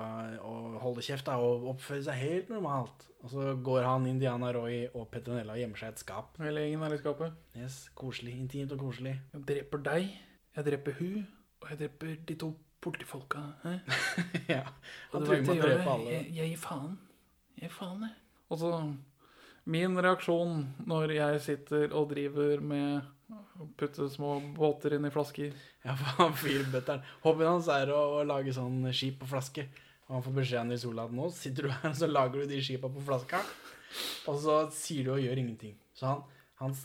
å 0.43 0.55
holde 0.83 1.03
kjeft 1.05 1.29
da, 1.29 1.37
og 1.41 1.69
oppføre 1.71 2.03
seg 2.05 2.19
helt 2.19 2.51
normalt. 2.51 3.07
Og 3.23 3.31
så 3.31 3.53
går 3.63 3.87
han 3.87 4.09
Indiana 4.09 4.51
Roy 4.53 4.83
og 4.91 5.07
Petronella 5.13 5.55
og 5.55 5.63
gjemmer 5.63 5.79
seg 5.79 5.93
i 5.93 5.95
et 5.95 6.03
skap. 6.03 6.35
Hele 6.43 6.65
gjengen 6.65 6.83
er 6.85 6.97
i 6.97 6.99
skapet. 6.99 7.39
Yes, 7.57 7.79
koselig, 7.97 8.35
intimt 8.35 8.75
og 8.75 8.83
koselig. 8.83 9.15
Jeg 9.31 9.47
dreper 9.47 9.87
deg, 9.87 10.11
jeg 10.57 10.67
dreper 10.67 10.99
hun, 10.99 11.23
og 11.63 11.71
jeg 11.71 11.79
dreper 11.79 12.19
de 12.27 12.35
to 12.39 12.51
politifolka. 12.83 13.41
Ja, 14.51 14.65
han 15.13 15.23
truer 15.23 15.41
med 15.41 15.55
å 15.55 15.61
drepe 15.61 15.89
alle. 15.95 16.11
Jeg, 16.11 16.29
jeg 16.35 16.51
gir 16.51 16.59
faen. 16.59 16.97
Jeg 17.55 17.69
gir 17.69 17.75
faen, 17.77 18.05
jeg. 18.07 18.15
Og 18.51 18.59
så 18.61 18.71
Min 19.63 19.95
reaksjon 20.03 20.57
når 20.91 21.13
jeg 21.15 21.43
sitter 21.45 21.93
og 21.95 22.09
driver 22.11 22.59
med 22.59 23.05
å 23.63 23.67
putte 23.79 24.09
små 24.11 24.35
båter 24.57 24.97
inn 24.97 25.07
i 25.07 25.11
flasker 25.13 25.53
Ja, 25.85 25.95
for 25.95 26.17
han 26.19 26.35
fyrbøtteren 26.35 27.05
Hobbyen 27.23 27.53
hans 27.53 27.69
er 27.71 27.93
å, 27.95 28.01
å 28.19 28.25
lage 28.27 28.51
sånn 28.55 28.81
skip 28.91 29.21
på 29.21 29.29
flaske. 29.31 29.63
Og 30.09 30.17
han 30.17 30.25
får 30.25 30.35
beskjed 30.41 30.59
av 30.59 30.67
Nils 30.67 30.83
Olav 30.89 31.15
nå 31.15 31.29
sitter 31.31 31.69
du 31.69 31.71
her 31.71 31.93
og 31.93 31.95
så 32.01 32.09
lager 32.11 32.43
du 32.43 32.51
de 32.51 32.59
skipa 32.65 32.91
på 32.91 33.05
flaska. 33.07 33.39
Og 34.27 34.41
så 34.43 34.57
sier 34.75 35.07
du 35.07 35.13
og 35.15 35.23
gjør 35.23 35.39
ingenting. 35.39 35.77
Så 35.95 36.09
han, 36.09 36.25
han 36.59 36.75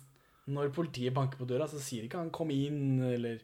Når 0.48 0.70
politiet 0.72 1.12
banker 1.12 1.36
på 1.36 1.44
døra, 1.48 1.66
så 1.68 1.80
sier 1.82 2.06
ikke 2.06 2.22
han 2.22 2.30
'kom 2.30 2.48
inn', 2.48 3.02
eller 3.04 3.42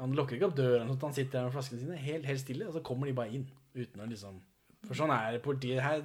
Han 0.00 0.14
lukker 0.18 0.36
ikke 0.36 0.48
opp 0.48 0.56
døren, 0.58 0.88
sånn 0.88 0.98
at 0.98 1.06
han 1.06 1.14
sitter 1.16 1.36
der 1.38 1.46
med 1.46 1.54
flaskene 1.54 1.82
sine 1.82 1.98
helt, 2.02 2.26
helt 2.26 2.42
stille, 2.42 2.66
og 2.66 2.74
så 2.74 2.82
kommer 2.86 3.10
de 3.10 3.16
bare 3.16 3.34
inn. 3.36 3.46
Uten 3.74 4.02
å 4.02 4.08
liksom 4.10 4.40
For 4.84 4.98
sånn 4.98 5.12
er 5.14 5.38
politiet 5.42 5.80
her. 5.80 6.02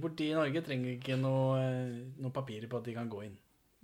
Politiet 0.00 0.30
i 0.30 0.36
Norge 0.38 0.62
trenger 0.62 0.92
ikke 0.92 1.16
noe, 1.18 1.56
eh, 1.58 1.96
noe 2.22 2.30
papirer 2.34 2.68
på 2.70 2.78
at 2.78 2.86
de 2.86 2.94
kan 2.94 3.08
gå 3.10 3.24
inn. 3.26 3.34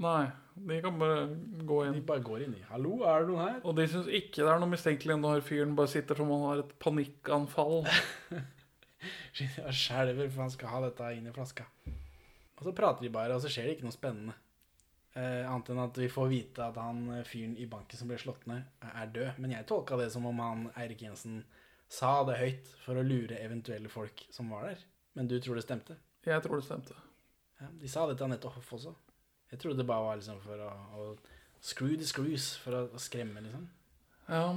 Nei, 0.05 0.27
de 0.69 0.79
kan 0.85 0.99
bare 1.01 1.25
gå 1.67 1.81
inn. 1.87 1.97
De 1.97 2.05
bare 2.05 2.23
går 2.23 2.45
inn, 2.45 2.55
i. 2.55 2.63
'Hallo, 2.69 3.01
er 3.03 3.25
det 3.25 3.29
noen 3.31 3.49
her?' 3.49 3.61
Og 3.65 3.77
de 3.77 3.89
syns 3.89 4.07
ikke 4.07 4.45
det 4.45 4.53
er 4.53 4.61
noe 4.61 4.69
mistenkelig 4.69 5.17
når 5.19 5.43
fyren 5.43 5.75
bare 5.75 5.89
sitter 5.89 6.15
som 6.15 6.31
om 6.31 6.43
han 6.43 6.51
har 6.51 6.65
et 6.65 6.79
panikkanfall. 6.79 7.87
Skjelver 9.81 10.29
for 10.31 10.43
han 10.43 10.53
skal 10.53 10.69
ha 10.69 10.81
dette 10.85 11.13
inn 11.17 11.27
i 11.27 11.33
flaska. 11.33 11.65
Og 12.57 12.69
så 12.69 12.73
prater 12.77 13.03
de 13.03 13.13
bare, 13.13 13.35
og 13.35 13.41
så 13.41 13.49
skjer 13.53 13.69
det 13.69 13.77
ikke 13.77 13.89
noe 13.89 13.97
spennende. 13.97 14.37
Eh, 15.17 15.45
annet 15.49 15.71
enn 15.73 15.81
at 15.81 15.97
vi 15.97 16.11
får 16.13 16.27
vite 16.29 16.65
at 16.67 16.77
han 16.77 17.07
eh, 17.15 17.25
fyren 17.25 17.55
i 17.57 17.65
banken 17.71 17.97
som 17.97 18.11
ble 18.11 18.19
slått 18.21 18.45
ned, 18.51 18.67
er 18.85 19.13
død. 19.15 19.39
Men 19.41 19.55
jeg 19.55 19.69
tolka 19.71 19.97
det 19.97 20.11
som 20.13 20.27
om 20.29 20.43
han 20.45 20.67
Eirik 20.77 21.07
Jensen 21.07 21.41
sa 21.89 22.19
det 22.29 22.37
høyt 22.41 22.69
for 22.83 22.99
å 22.99 23.05
lure 23.07 23.39
eventuelle 23.41 23.89
folk 23.89 24.27
som 24.35 24.51
var 24.53 24.69
der. 24.69 24.83
Men 25.17 25.31
du 25.31 25.39
tror 25.41 25.57
det 25.57 25.65
stemte? 25.65 25.97
Jeg 26.27 26.43
tror 26.45 26.61
det 26.61 26.67
stemte. 26.67 26.97
Ja, 27.63 27.71
de 27.81 27.89
sa 27.89 28.05
det 28.11 28.19
til 28.19 28.27
Anette 28.27 28.51
Hoff 28.53 28.73
også. 28.77 28.93
Jeg 29.53 29.63
trodde 29.63 29.81
det 29.81 29.89
bare 29.89 30.05
var 30.05 30.19
liksom 30.19 30.43
for 30.43 30.61
å, 30.67 30.71
å 30.99 31.07
screw 31.65 31.95
the 31.97 32.05
screws, 32.05 32.51
for 32.61 32.77
å, 32.77 32.83
å 32.93 33.01
skremme, 33.01 33.41
liksom. 33.47 33.65
Ja, 34.27 34.51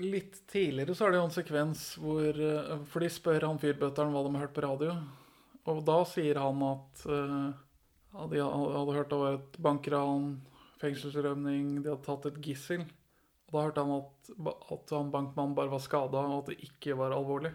litt 0.00 0.40
tidligere 0.50 0.96
så 0.96 1.06
er 1.06 1.14
det 1.14 1.20
jo 1.20 1.28
en 1.28 1.34
sekvens 1.34 1.80
hvor 2.00 2.36
eh, 2.40 2.74
For 2.88 3.04
de 3.04 3.10
spør 3.12 3.46
han 3.50 3.58
fyrbøtteren 3.60 4.14
hva 4.14 4.22
de 4.24 4.34
har 4.34 4.46
hørt 4.46 4.56
på 4.56 4.64
radio. 4.64 4.98
Og 5.68 5.82
da 5.86 6.00
sier 6.08 6.40
han 6.40 6.62
at 6.66 7.02
eh, 7.06 7.48
ja, 7.52 7.67
de 8.32 8.40
hadde 8.42 8.94
hørt 8.96 9.10
det 9.12 9.18
var 9.20 9.36
et 9.38 9.58
bankran, 9.62 10.30
fengselsrømning, 10.82 11.82
de 11.84 11.92
hadde 11.92 12.04
tatt 12.06 12.26
et 12.30 12.40
gissel. 12.44 12.84
Og 13.48 13.54
da 13.54 13.64
hørte 13.64 13.84
han 13.84 13.92
at, 13.96 14.30
at 14.74 14.94
han 14.96 15.12
bankmannen 15.14 15.54
bare 15.56 15.72
var 15.72 15.80
skada, 15.84 16.20
og 16.20 16.42
at 16.42 16.50
det 16.52 16.58
ikke 16.68 16.96
var 16.98 17.14
alvorlig. 17.16 17.52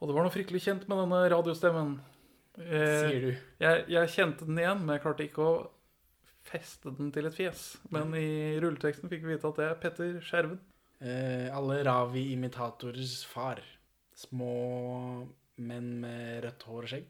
Og 0.00 0.08
det 0.08 0.16
var 0.16 0.26
noe 0.26 0.32
fryktelig 0.34 0.62
kjent 0.64 0.86
med 0.88 1.02
denne 1.02 1.22
radiostemmen. 1.32 1.96
Eh, 2.56 3.02
Sier 3.02 3.24
du. 3.26 3.32
jeg, 3.60 3.82
jeg 3.92 4.12
kjente 4.14 4.48
den 4.48 4.60
igjen, 4.62 4.80
men 4.84 4.94
jeg 4.96 5.04
klarte 5.04 5.26
ikke 5.26 5.44
å 5.44 5.56
feste 6.46 6.92
den 6.96 7.10
til 7.12 7.26
et 7.28 7.36
fjes. 7.36 7.64
Men 7.92 8.14
i 8.16 8.56
rulleteksten 8.62 9.10
fikk 9.12 9.26
vi 9.26 9.34
vite 9.34 9.50
at 9.50 9.60
det 9.60 9.66
er 9.68 9.78
Petter 9.82 10.18
Skjerven. 10.24 10.60
Eh, 11.04 11.48
alle 11.52 11.82
Ravi-imitators 11.84 13.18
far. 13.28 13.60
Små 14.16 15.26
menn 15.60 15.90
med 16.00 16.44
rødt 16.46 16.64
hår 16.68 16.86
og 16.86 16.92
skjegg. 16.92 17.08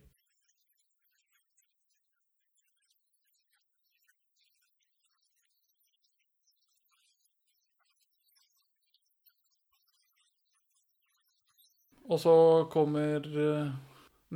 Og 12.06 12.20
så 12.22 12.34
kommer 12.70 13.26
eh, 13.26 13.74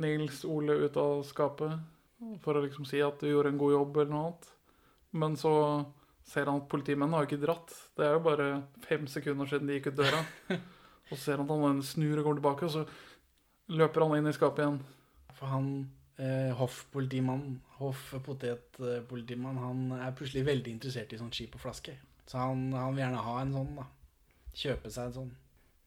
Nils 0.01 0.43
Ole 0.47 0.75
ut 0.83 0.97
av 0.99 1.21
skapet 1.27 1.77
for 2.43 2.57
å 2.57 2.63
liksom 2.65 2.85
si 2.85 2.99
at 3.01 3.21
du 3.21 3.29
gjorde 3.29 3.53
en 3.53 3.61
god 3.61 3.75
jobb 3.77 3.97
eller 3.97 4.11
noe 4.13 4.25
annet. 4.27 4.49
Men 5.21 5.37
så 5.39 5.53
ser 6.27 6.47
han 6.47 6.61
at 6.61 6.69
politimennene 6.71 7.17
har 7.17 7.25
jo 7.25 7.31
ikke 7.31 7.45
dratt. 7.45 7.73
Det 7.97 8.05
er 8.05 8.13
jo 8.15 8.25
bare 8.27 8.49
fem 8.85 9.07
sekunder 9.09 9.49
siden 9.49 9.71
de 9.71 9.79
gikk 9.79 9.91
ut 9.91 10.01
døra. 10.03 10.21
Og 11.11 11.17
så 11.17 11.23
ser 11.23 11.41
han 11.41 11.49
at 11.49 11.65
han 11.65 11.81
snur 11.83 12.21
og 12.21 12.27
går 12.29 12.37
tilbake, 12.37 12.67
og 12.67 12.71
så 12.71 13.75
løper 13.75 14.05
han 14.05 14.13
inn 14.15 14.29
i 14.29 14.31
skapet 14.31 14.61
igjen. 14.63 14.77
For 15.35 15.51
han 15.51 15.65
eh, 16.15 16.53
hoff-politimannen, 16.55 17.57
hoff-potet-politimann, 17.81 19.59
han 19.59 19.81
er 19.97 20.15
plutselig 20.15 20.45
veldig 20.47 20.71
interessert 20.77 21.11
i 21.11 21.19
sånn 21.19 21.33
skip 21.35 21.57
og 21.59 21.65
flaske. 21.65 21.97
Så 22.31 22.39
han, 22.39 22.69
han 22.71 22.95
vil 22.95 23.03
gjerne 23.03 23.25
ha 23.25 23.35
en 23.41 23.51
sånn, 23.57 23.73
da. 23.81 23.89
Kjøpe 24.55 24.93
seg 24.93 25.09
en 25.09 25.17
sånn. 25.17 25.33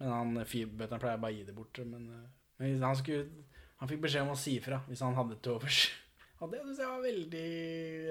Men 0.00 0.10
han 0.12 0.48
fyrbøtteren 0.48 1.02
pleier 1.02 1.20
bare 1.22 1.34
å 1.34 1.36
gi 1.36 1.44
det 1.46 1.56
bort. 1.56 1.80
Men, 1.86 2.08
eh, 2.10 2.26
men 2.60 2.82
han, 2.82 2.98
skulle, 2.98 3.46
han 3.80 3.90
fikk 3.90 4.02
beskjed 4.06 4.26
om 4.26 4.34
å 4.34 4.40
si 4.40 4.58
ifra 4.58 4.82
hvis 4.88 5.04
han 5.06 5.16
hadde 5.18 5.38
til 5.42 5.56
overs. 5.58 5.86
Og 6.42 6.50
det 6.52 6.64
syns 6.64 6.82
jeg 6.82 6.90
var 6.90 7.06
veldig 7.06 7.46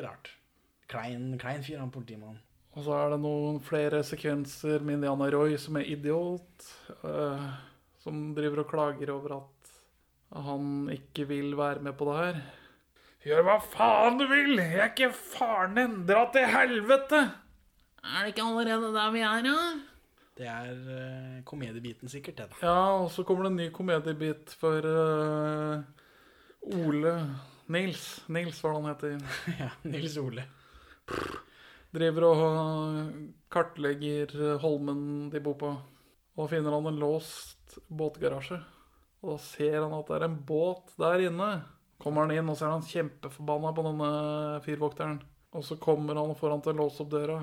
rart. 0.06 0.32
Klein, 0.90 1.30
klein 1.42 1.64
fyr, 1.66 1.82
han 1.82 1.94
politimannen. 1.94 2.42
Og 2.74 2.88
så 2.88 2.96
er 2.98 3.12
det 3.14 3.20
noen 3.22 3.60
flere 3.62 4.00
sekvenser 4.06 4.82
med 4.82 4.98
Indiana 4.98 5.28
Roy 5.30 5.54
som 5.62 5.78
er 5.78 5.92
idiot. 5.94 6.66
Øh, 7.06 7.46
som 8.04 8.34
driver 8.36 8.64
og 8.64 8.72
klager 8.72 9.14
over 9.14 9.38
at 9.38 9.72
han 10.44 10.90
ikke 10.92 11.28
vil 11.30 11.54
være 11.58 11.84
med 11.86 11.96
på 12.00 12.10
det 12.10 12.18
her. 12.20 12.42
Gjør 13.24 13.46
hva 13.48 13.56
faen 13.62 14.18
du 14.20 14.26
vil! 14.28 14.58
Jeg 14.60 14.82
er 14.82 14.90
ikke 14.90 15.14
faren 15.16 15.78
din! 15.78 15.94
Dra 16.10 16.26
til 16.34 16.50
helvete! 16.52 17.22
Er 18.04 18.26
det 18.26 18.34
ikke 18.34 18.48
allerede 18.50 18.90
der 18.92 19.14
vi 19.14 19.22
er, 19.24 19.46
da? 19.46 19.60
Det 20.34 20.48
er 20.50 20.72
uh, 20.74 21.42
komediebiten 21.46 22.10
sikkert, 22.10 22.40
da. 22.42 22.48
Ja, 22.64 23.04
og 23.04 23.12
så 23.14 23.26
kommer 23.28 23.46
det 23.46 23.54
en 23.54 23.60
ny 23.62 23.68
komediebit 23.76 24.54
for 24.58 24.82
uh, 24.82 25.84
Ole 26.74 27.14
Nils. 27.74 28.24
Nils, 28.34 28.60
hva 28.64 28.74
han 28.76 28.90
heter. 28.90 29.20
ja, 29.62 29.70
Nils 29.86 30.18
Ole. 30.22 30.48
Driver 31.94 32.26
og 32.26 32.40
eh, 32.42 33.10
kartlegger 33.54 34.58
holmen 34.64 35.30
de 35.30 35.42
bor 35.44 35.58
på. 35.60 35.74
Og 36.34 36.50
finner 36.50 36.74
han 36.74 36.90
en 36.90 36.98
låst 36.98 37.78
båtgarasje. 37.94 38.58
Og 39.22 39.36
da 39.36 39.38
ser 39.46 39.78
han 39.78 39.94
at 39.96 40.10
det 40.10 40.18
er 40.18 40.26
en 40.28 40.40
båt 40.48 40.96
der 41.00 41.28
inne. 41.30 41.52
Kommer 42.02 42.26
han 42.26 42.34
inn, 42.36 42.50
og 42.50 42.58
så 42.58 42.68
er 42.68 42.74
han 42.74 42.88
kjempeforbanna 42.88 43.72
på 43.76 43.86
denne 43.86 44.10
fyrvokteren. 44.66 45.22
Og 45.54 45.64
så 45.64 45.78
kommer 45.80 46.18
han 46.18 46.34
og 46.34 46.40
får 46.40 46.56
han 46.56 46.66
til 46.66 46.74
å 46.74 46.82
låse 46.82 47.04
opp 47.06 47.14
døra. 47.14 47.38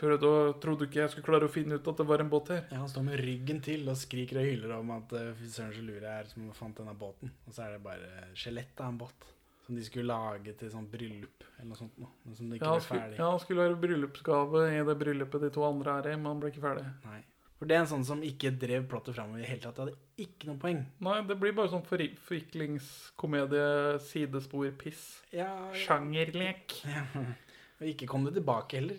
Prøvde 0.00 0.30
å, 0.30 0.40
trodde 0.62 0.86
ikke 0.88 1.00
jeg 1.02 1.10
skulle 1.14 1.28
klare 1.28 1.48
å 1.48 1.52
finne 1.52 1.78
ut 1.78 1.88
at 1.92 2.00
det 2.00 2.06
var 2.08 2.22
en 2.24 2.30
båt 2.32 2.50
her. 2.54 2.64
Ja, 2.70 2.80
Han 2.82 2.88
står 2.92 3.06
med 3.10 3.20
ryggen 3.20 3.60
til 3.64 3.88
og 3.88 3.96
skriker 4.00 4.40
og 4.42 4.48
hyler 4.48 4.74
om 4.78 4.90
at 4.96 5.12
uh, 5.18 5.30
fy 5.38 5.50
søren 5.52 5.74
så 5.76 5.84
lur 5.86 6.00
jeg 6.00 6.10
er 6.24 6.30
som 6.30 6.48
fant 6.56 6.76
denne 6.80 6.94
båten. 6.98 7.32
Og 7.48 7.54
så 7.56 7.66
er 7.66 7.76
det 7.76 7.82
bare 7.84 8.28
skjelettet 8.38 8.80
av 8.84 8.92
en 8.94 8.98
båt 9.04 9.30
som 9.64 9.78
de 9.78 9.84
skulle 9.86 10.04
lage 10.12 10.52
til 10.60 10.68
sånn 10.74 10.88
bryllup 10.92 11.44
eller 11.56 11.70
noe 11.70 11.78
sånt. 11.78 11.94
Nå, 11.96 12.08
men 12.26 12.34
som 12.36 12.50
de 12.50 12.58
ikke 12.58 12.66
Ja, 12.68 12.74
ble 12.76 12.82
skulle, 12.84 13.00
ferdig. 13.06 13.18
ja, 13.22 13.28
han 13.32 13.40
skulle 13.40 13.62
være 13.64 13.78
bryllupsgave 13.86 14.64
i 14.74 14.82
det 14.90 14.96
bryllupet 15.00 15.40
de 15.46 15.50
to 15.54 15.62
andre 15.64 15.94
er 16.02 16.10
i, 16.10 16.16
men 16.18 16.26
han 16.34 16.42
ble 16.42 16.50
ikke 16.52 16.64
ferdig. 16.66 16.84
Nei. 17.06 17.20
For 17.54 17.70
det 17.70 17.76
er 17.78 17.84
en 17.84 17.88
sånn 17.94 18.04
som 18.04 18.20
ikke 18.26 18.50
drev 18.60 18.84
plottet 18.90 19.14
framover 19.16 19.38
i 19.40 19.44
det 19.46 19.48
hele 19.54 19.62
tatt. 19.64 19.78
Det 19.78 19.84
hadde 19.86 20.26
ikke 20.26 20.48
noe 20.50 20.60
poeng. 20.60 20.82
Nei, 21.06 21.14
det 21.30 21.36
blir 21.40 21.54
bare 21.56 21.70
sånn 21.72 21.84
forviklingskomedie, 21.86 23.64
sidespor, 24.04 24.68
piss. 24.78 25.04
Ja, 25.32 25.48
Sjangerlek. 25.72 26.76
ja. 26.84 27.04
Og 27.80 27.88
ikke 27.90 28.06
kom 28.10 28.24
det 28.28 28.34
tilbake 28.36 28.78
heller. 28.78 28.98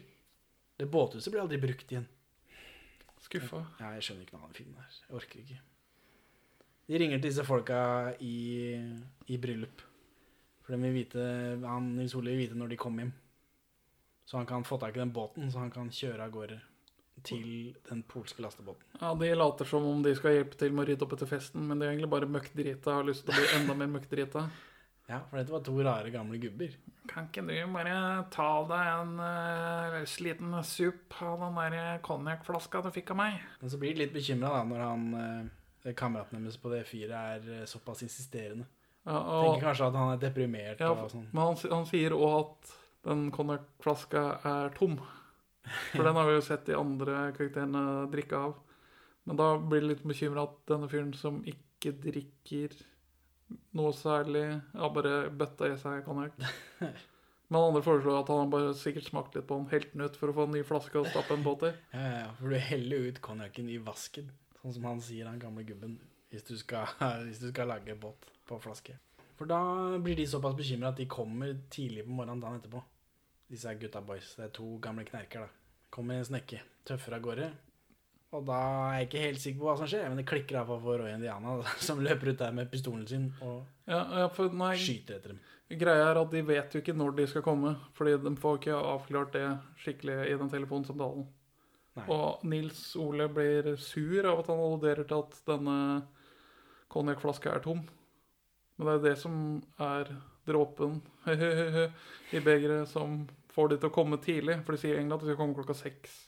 Det 0.75 0.87
båthuset 0.91 1.31
blir 1.31 1.43
aldri 1.45 1.59
brukt 1.61 1.91
igjen. 1.91 2.07
Skuffa. 3.25 3.63
Ja, 3.79 3.93
jeg 3.95 4.05
skjønner 4.05 4.25
ikke 4.25 4.35
noe 4.35 4.43
av 4.43 4.51
den 4.51 4.57
filmen 4.59 4.81
her. 4.81 4.97
Jeg 5.07 5.17
orker 5.21 5.41
ikke. 5.41 5.59
De 6.85 6.99
ringer 7.01 7.17
til 7.21 7.29
disse 7.31 7.45
folka 7.47 7.77
i, 8.21 8.35
i 9.31 9.37
bryllup. 9.41 9.81
For 10.65 10.75
de 10.75 10.81
vil 10.83 10.97
vite, 10.99 11.23
han 11.63 11.93
Nils 11.95 12.13
Ole 12.17 12.33
vil 12.33 12.43
vite 12.43 12.57
når 12.59 12.73
de 12.73 12.79
kommer 12.81 13.05
hjem. 13.05 13.15
Så 14.25 14.37
han 14.39 14.47
kan 14.49 14.65
få 14.65 14.77
tak 14.81 14.95
i 14.97 15.01
den 15.01 15.13
båten, 15.13 15.51
så 15.53 15.61
han 15.61 15.73
kan 15.73 15.91
kjøre 15.93 16.25
av 16.25 16.31
gårde 16.33 16.59
til 17.25 17.73
den 17.87 18.01
polske 18.09 18.41
lastebåten. 18.43 18.85
Ja, 18.99 19.13
De 19.15 19.29
later 19.35 19.69
som 19.69 19.85
om 19.87 20.01
de 20.03 20.15
skal 20.17 20.35
hjelpe 20.35 20.57
til 20.59 20.73
med 20.73 20.83
å 20.83 20.87
rydde 20.89 21.05
opp 21.05 21.13
etter 21.15 21.29
festen, 21.29 21.65
men 21.65 21.79
de 21.79 21.85
er 21.85 21.93
egentlig 21.93 22.11
bare 22.11 22.29
møkkdrita 22.29 22.91
og 22.91 22.97
har 22.99 23.07
lyst 23.07 23.25
til 23.25 23.33
å 23.33 23.37
bli 23.39 23.51
enda 23.59 23.77
mer 23.77 23.91
møkkdrita. 23.93 24.43
Ja, 25.05 25.19
for 25.29 25.37
dette 25.37 25.53
var 25.53 25.61
to 25.65 25.75
rare, 25.85 26.09
gamle 26.09 26.37
gubber. 26.41 26.71
Kan 27.05 27.27
ikke 27.29 27.43
du 27.45 27.53
bare 27.75 27.97
ta 28.33 28.47
deg 28.65 28.87
en 28.89 29.11
uh, 29.21 29.99
sliten 30.09 30.55
sup 30.65 31.13
av 31.21 31.43
den 31.43 31.59
der 31.59 31.99
konjakkflaska 32.05 32.81
du 32.81 32.89
fikk 32.95 33.13
av 33.13 33.19
meg? 33.19 33.43
Men 33.61 33.73
så 33.73 33.77
blir 33.81 33.93
de 33.93 34.01
litt 34.01 34.15
bekymra 34.15 34.63
når 34.65 34.81
han 34.81 35.05
uh, 35.13 35.91
kameraten 35.93 36.41
deres 36.41 36.57
på 36.61 36.73
det 36.73 36.81
fyret 36.89 37.13
er 37.13 37.45
uh, 37.61 37.67
såpass 37.69 38.01
insisterende. 38.07 38.65
Ja, 39.05 39.19
Tenker 39.21 39.67
kanskje 39.67 39.91
at 39.91 39.99
han 39.99 40.15
er 40.15 40.23
deprimert 40.23 40.81
ja, 40.81 40.89
og 40.89 41.11
sånn. 41.13 41.27
men 41.29 41.43
han, 41.43 41.59
han 41.69 41.85
sier 41.85 42.15
òg 42.17 42.39
at 42.39 42.73
den 43.05 43.27
konjakkflaska 43.33 44.23
er 44.49 44.73
tom. 44.73 44.97
For 45.91 46.01
den 46.01 46.17
har 46.17 46.25
vi 46.25 46.39
jo 46.39 46.45
sett 46.45 46.65
de 46.65 46.77
andre 46.77 47.27
karakterene 47.37 48.07
drikke 48.09 48.41
av. 48.47 48.57
Men 49.29 49.37
da 49.37 49.51
blir 49.61 49.81
det 49.81 49.91
litt 49.91 50.03
bekymra 50.05 50.47
at 50.47 50.57
denne 50.69 50.89
fyren 50.89 51.13
som 51.17 51.39
ikke 51.49 51.93
drikker 52.01 52.73
noe 53.77 53.91
særlig, 53.95 54.45
har 54.73 54.95
bare 54.95 55.27
bøtta 55.29 55.69
i 55.71 55.77
seg 55.81 56.05
konjakk. 56.07 56.39
Men 57.51 57.61
andre 57.61 57.83
foreslår 57.85 58.23
at 58.23 58.31
han 58.33 58.49
bare 58.49 58.73
sikkert 58.77 59.05
smakt 59.11 59.35
litt 59.37 59.45
på 59.49 59.59
den, 59.59 59.67
helt 59.69 59.91
den 59.93 60.07
ut 60.07 60.15
for 60.17 60.31
å 60.31 60.35
få 60.35 60.47
en 60.47 60.55
ny 60.55 60.63
flaske 60.65 60.97
og 60.97 61.09
stappe 61.11 61.35
en 61.35 61.45
båt 61.45 61.67
i. 61.69 61.73
Ja, 61.93 62.01
ja, 62.01 62.21
ja, 62.23 62.31
for 62.39 62.49
du 62.49 62.57
heller 62.71 63.09
ut 63.11 63.21
konjakken 63.25 63.69
i 63.69 63.77
vasken, 63.85 64.31
sånn 64.61 64.73
som 64.79 64.87
han 64.89 65.03
sier, 65.05 65.29
han 65.29 65.41
gamle 65.41 65.65
gubben, 65.67 65.99
hvis 66.33 66.47
du 66.47 66.55
skal, 66.57 66.89
hvis 67.27 67.43
du 67.43 67.51
skal 67.51 67.69
lage 67.69 67.97
båt 68.01 68.31
på 68.49 68.57
flaske. 68.63 68.97
For 69.35 69.51
da 69.51 69.59
blir 70.01 70.17
de 70.17 70.25
såpass 70.31 70.55
bekymra 70.57 70.93
at 70.93 70.99
de 71.01 71.09
kommer 71.11 71.53
tidlig 71.69 72.07
på 72.07 72.15
morgenen 72.15 72.41
dagen 72.41 72.61
etterpå. 72.61 72.81
Disse 73.51 73.73
gutta 73.77 74.01
boys. 74.01 74.31
Det 74.39 74.47
er 74.47 74.53
to 74.55 74.71
gamle 74.81 75.05
knerker, 75.05 75.45
da. 75.45 75.81
Kommer 75.93 76.23
snekke, 76.25 76.63
Tøffere 76.87 77.19
av 77.19 77.25
gårde. 77.25 77.49
Og 78.35 78.43
da 78.47 78.59
er 78.59 78.95
jeg 78.99 79.07
ikke 79.07 79.23
helt 79.23 79.41
sikker 79.41 79.61
på 79.61 79.67
hva 79.69 79.75
som 79.79 79.89
skjer, 79.89 80.07
men 80.09 80.19
det 80.19 80.27
klikker 80.27 80.57
iallfall 80.57 80.81
for 80.83 81.01
Roy 81.01 81.13
Indiana, 81.15 81.55
som 81.87 82.01
løper 82.03 82.33
ut 82.33 82.41
der 82.41 82.55
med 82.55 82.71
pistolen 82.71 83.05
sin 83.07 83.29
og 83.41 83.63
Ja, 83.85 84.01
ja, 84.23 84.27
for 84.33 84.53
nei, 84.57 84.73
skyter 84.81 85.19
etter 85.19 85.35
dem. 85.35 85.41
Greia 85.79 86.09
er 86.11 86.19
at 86.21 86.31
de 86.33 86.41
vet 86.45 86.73
jo 86.73 86.81
ikke 86.81 86.93
når 86.93 87.15
de 87.17 87.25
skal 87.29 87.43
komme, 87.45 87.75
fordi 87.97 88.15
de 88.21 88.33
får 88.41 88.59
ikke 88.59 88.77
avklart 88.77 89.33
det 89.33 89.45
skikkelig 89.81 90.17
i 90.29 90.37
den 90.37 90.51
telefonsamtalen. 90.51 91.25
Nei. 91.95 92.05
Og 92.11 92.43
Nils 92.49 92.81
Ole 92.99 93.29
blir 93.31 93.71
sur 93.81 94.27
av 94.27 94.41
at 94.41 94.49
han 94.51 94.61
alluderer 94.61 95.07
til 95.07 95.23
at 95.23 95.37
denne 95.47 95.77
konjakkflaska 96.91 97.53
er 97.53 97.63
tom. 97.65 97.81
Men 98.75 98.89
det 98.89 98.95
er 98.95 99.03
det 99.05 99.15
som 99.21 99.37
er 99.81 100.11
dråpen 100.45 100.99
i 102.35 102.43
begeret 102.43 102.91
som 102.91 103.23
får 103.55 103.71
de 103.71 103.79
til 103.79 103.89
å 103.89 103.95
komme 103.95 104.19
tidlig. 104.21 104.59
For 104.65 104.75
de 104.75 104.81
sier 104.81 104.99
egentlig 104.99 105.17
at 105.17 105.25
de 105.25 105.31
skal 105.31 105.39
komme 105.39 105.57
klokka 105.57 105.77
seks 105.77 106.24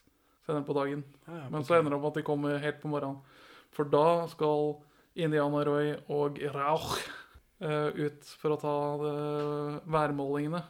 senere 0.48 0.66
på 0.68 0.76
dagen. 0.78 1.04
Ja, 1.28 1.42
ja, 1.44 1.50
Men 1.52 1.66
så 1.68 1.76
ender 1.78 1.92
det 1.94 2.00
opp 2.00 2.10
at 2.14 2.20
de 2.22 2.26
kommer 2.28 2.58
helt 2.64 2.80
på 2.82 2.92
morgenen. 2.92 3.20
For 3.76 3.88
da 3.92 4.26
skal 4.32 4.78
Indiana 5.18 5.64
Roy 5.68 5.92
og 6.14 6.40
Rauch 6.56 6.96
uh, 7.62 7.90
ut 7.94 8.32
for 8.40 8.56
å 8.56 8.60
ta 8.62 8.76
eh, 9.10 9.78
værmålingene. 9.92 10.62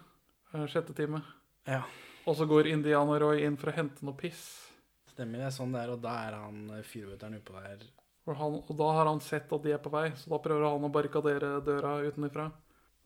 uh, 0.55 0.65
sjette 0.71 0.95
time. 0.97 1.21
Ja, 1.67 1.83
Og 2.25 2.35
så 2.39 2.47
går 2.47 2.67
Indiana 2.71 3.19
Roy 3.19 3.43
inn 3.45 3.57
for 3.59 3.71
å 3.71 3.75
hente 3.75 4.03
noe 4.07 4.17
piss. 4.17 4.41
stemmer 5.13 5.45
det. 5.45 5.51
Sånn 5.55 5.71
det 5.75 5.83
er, 5.85 5.93
og 5.93 6.01
da 6.03 6.15
er 6.27 6.39
han 6.39 6.71
fyrvøteren 6.83 7.37
oppå 7.39 7.55
der. 7.61 7.85
Og, 8.27 8.33
han, 8.35 8.57
og 8.59 8.73
da 8.75 8.87
har 8.97 9.07
han 9.07 9.21
sett 9.23 9.51
at 9.55 9.63
de 9.63 9.71
er 9.71 9.79
på 9.79 9.91
vei, 9.93 10.09
så 10.19 10.33
da 10.33 10.39
prøver 10.43 10.65
han 10.67 10.83
å 10.83 10.91
barrikadere 10.91 11.61
døra 11.63 11.97
utenfra. 12.03 12.49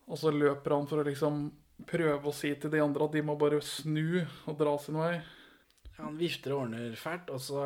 Og 0.09 0.17
så 0.17 0.31
løper 0.33 0.73
han 0.73 0.87
for 0.89 1.01
å 1.01 1.05
liksom 1.05 1.43
prøve 1.87 2.29
å 2.29 2.33
si 2.33 2.53
til 2.57 2.73
de 2.73 2.81
andre 2.81 3.05
at 3.05 3.13
de 3.13 3.21
må 3.25 3.35
bare 3.39 3.61
snu 3.65 4.21
og 4.49 4.57
dra 4.57 4.73
sin 4.81 4.97
vei. 4.97 5.19
Han 6.03 6.17
vifter 6.19 6.53
og 6.55 6.65
ordner 6.65 6.95
fælt, 6.99 7.29
og 7.33 7.41
så 7.41 7.65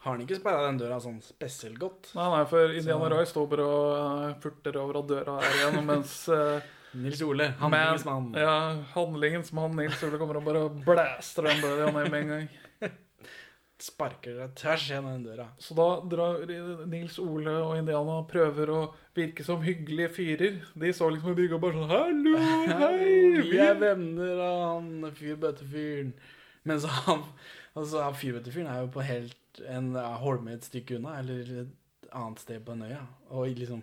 har 0.00 0.14
han 0.14 0.22
ikke 0.24 0.38
sperra 0.38 0.64
den 0.68 0.78
døra 0.80 0.96
sånn 1.04 1.18
spesielt 1.24 1.76
godt. 1.82 2.12
Nei, 2.16 2.28
nei, 2.32 2.44
for 2.48 2.72
Indiana 2.72 3.04
Så- 3.04 3.12
Roy 3.14 3.26
står 3.28 3.48
bare 3.50 3.66
og 3.68 3.88
eh, 4.30 4.36
furter 4.44 4.78
over 4.80 5.00
at 5.02 5.10
døra 5.10 5.34
er 5.44 5.58
igjen, 5.58 5.82
mens 5.90 6.14
uh, 6.32 6.60
Nils 7.02 7.20
Ole, 7.22 7.50
handlingens 7.60 8.06
mann. 8.08 8.30
Ja, 8.34 8.54
handlingens 8.94 9.52
mann 9.54 9.76
Nils 9.78 10.00
Ole 10.08 10.18
kommer 10.18 10.40
og 10.40 10.48
bare 10.48 10.64
blæster 10.88 11.46
den 11.50 11.60
døra 11.62 11.90
ned 11.92 12.10
med 12.10 12.22
en 12.22 12.32
gang. 12.34 12.48
Sparker 13.80 14.34
deg 14.36 14.50
tvers 14.60 14.82
gjennom 14.90 15.14
den 15.14 15.22
døra. 15.30 15.46
Så 15.62 15.72
da 15.78 15.86
drar 16.12 16.42
Nils 16.90 17.14
Ole 17.22 17.54
og 17.62 17.78
Indiana 17.78 18.18
prøver 18.28 18.72
å 18.74 18.80
virke 19.16 19.44
som 19.46 19.62
hyggelige 19.64 20.10
fyrer. 20.18 20.58
De 20.76 20.90
står 20.92 21.14
liksom 21.14 21.32
i 21.32 21.38
brygga 21.38 21.56
og 21.56 21.62
bare 21.64 21.78
sånn 21.78 21.94
Hallo, 21.94 22.34
hei! 22.82 23.40
Vi 23.52 23.62
er 23.64 23.78
venner 23.80 24.42
av 24.44 24.60
han 24.66 24.92
fyrbøttefyren. 25.16 26.12
Mens 26.68 26.84
han 26.84 27.24
altså, 27.74 28.02
han 28.02 28.18
fyrbøttefyren 28.18 28.68
er 28.70 28.84
jo 28.84 28.92
på 28.94 29.04
helt 29.06 29.62
en 29.68 29.94
holme 29.96 30.54
et 30.54 30.66
stykke 30.66 30.98
unna, 30.98 31.18
eller 31.18 31.64
et 31.64 32.10
annet 32.12 32.42
sted 32.42 32.60
på 32.64 32.76
en 32.76 32.86
øya. 32.88 33.02
Og 33.30 33.50
liksom 33.56 33.82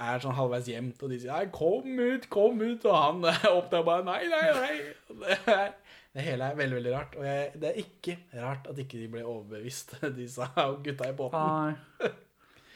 er 0.00 0.22
sånn 0.22 0.34
halvveis 0.34 0.68
gjemt, 0.68 1.02
og 1.02 1.12
de 1.12 1.20
sier 1.22 1.32
nei, 1.32 1.50
'kom 1.54 2.00
ut, 2.00 2.28
kom 2.30 2.60
ut', 2.62 2.86
og 2.88 2.96
han 2.98 3.24
er 3.30 3.46
opp 3.52 3.70
der 3.70 3.84
bare 3.86 4.04
'nei, 4.06 4.22
nei, 4.30 4.42
nei'. 4.58 4.80
Det, 5.20 5.38
er, 5.52 5.72
det 6.14 6.26
hele 6.26 6.50
er 6.50 6.58
veldig, 6.58 6.76
veldig 6.80 6.94
rart. 6.96 7.16
Og 7.18 7.26
jeg, 7.28 7.52
det 7.60 7.70
er 7.70 7.80
ikke 7.84 8.18
rart 8.42 8.66
at 8.70 8.78
ikke 8.78 8.98
de 8.98 9.08
ble 9.12 9.24
overbevist, 9.24 9.96
disse 10.18 10.50
gutta 10.56 11.10
i 11.10 11.16
båten. 11.16 11.38
Nei. 11.38 12.12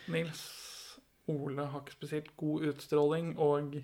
Nils 0.09 0.47
Ole 1.29 1.67
har 1.67 1.83
ikke 1.83 1.99
spesielt 1.99 2.37
god 2.41 2.71
utstråling, 2.71 3.35
og 3.39 3.77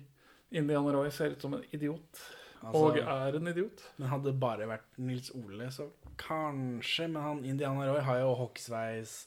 Indiana 0.51 0.95
Roy 0.95 1.11
ser 1.13 1.35
ut 1.35 1.41
som 1.41 1.53
en 1.53 1.67
idiot. 1.75 2.23
Altså, 2.65 2.81
og 2.81 2.97
er 2.97 3.37
en 3.37 3.51
idiot. 3.51 3.83
Men 3.99 4.09
hadde 4.09 4.31
det 4.31 4.39
bare 4.41 4.67
vært 4.69 4.99
Nils 5.01 5.31
Ole, 5.37 5.69
så 5.73 5.89
kanskje. 6.19 7.09
Men 7.11 7.21
han 7.21 7.43
Indiana 7.45 7.89
Roy 7.89 8.01
har 8.07 8.21
jo 8.23 8.37
hockeysveis 8.41 9.17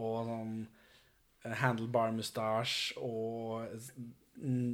og 0.00 0.16
sånn 0.26 0.56
eh, 1.44 1.54
handlebar 1.60 2.14
mustasje 2.16 2.98
og 2.98 3.68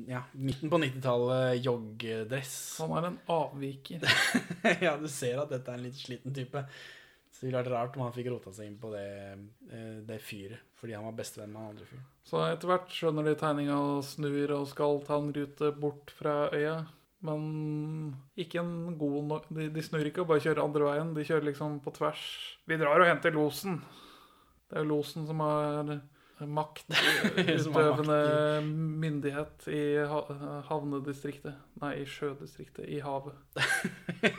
ja, 0.09 0.23
midten 0.33 0.71
på 0.71 0.79
90-tallet 0.79 1.65
joggedress. 1.65 2.79
Han 2.81 2.95
er 2.97 3.09
en 3.11 3.19
avviker. 3.35 4.07
ja, 4.87 4.95
du 4.97 5.09
ser 5.11 5.43
at 5.43 5.53
dette 5.53 5.73
er 5.73 5.81
en 5.81 5.85
litt 5.89 5.99
sliten 5.99 6.35
type. 6.35 6.63
Så 7.29 7.45
det 7.45 7.51
ville 7.51 7.61
vært 7.61 7.73
rart 7.75 7.97
om 7.99 8.03
han 8.07 8.15
fikk 8.15 8.31
rota 8.33 8.53
seg 8.55 8.71
inn 8.71 8.79
på 8.81 8.91
det, 8.91 9.09
eh, 9.71 9.99
det 10.07 10.17
fyret, 10.25 10.65
fordi 10.79 10.97
han 10.97 11.05
var 11.07 11.19
bestevenn 11.21 11.53
med 11.53 11.61
han 11.61 11.75
andre 11.75 11.89
fyren. 11.91 12.07
Så 12.27 12.41
etter 12.47 12.71
hvert 12.71 12.95
skjønner 12.95 13.29
de 13.29 13.35
tegninga 13.39 13.77
og 13.79 14.07
snur 14.07 14.55
og 14.57 14.71
skal 14.71 15.03
ta 15.07 15.19
en 15.21 15.35
rute 15.37 15.71
bort 15.79 16.15
fra 16.17 16.39
øya. 16.55 16.81
Men 17.27 18.13
ikke 18.39 18.61
en 18.63 18.99
god 18.99 19.17
nok 19.27 19.49
de, 19.51 19.67
de 19.75 19.83
snur 19.83 20.07
ikke 20.07 20.23
og 20.23 20.29
bare 20.31 20.45
kjører 20.45 20.63
andre 20.63 20.87
veien. 20.87 21.11
De 21.17 21.25
kjører 21.27 21.49
liksom 21.51 21.81
på 21.83 21.95
tvers. 21.97 22.23
Vi 22.71 22.79
drar 22.79 23.03
og 23.03 23.11
henter 23.11 23.35
losen. 23.35 23.81
Det 24.69 24.79
er 24.79 24.85
jo 24.85 24.93
losen 24.93 25.27
som 25.27 25.43
har 25.43 25.99
makt, 26.47 26.85
Som 27.65 27.75
utøvende 27.75 28.19
myndighet 29.03 29.67
i 29.75 29.83
havnedistriktet. 30.69 31.57
Nei, 31.83 31.95
i 32.05 32.07
sjødistriktet. 32.07 32.87
I 32.87 33.01
havet. 33.03 33.35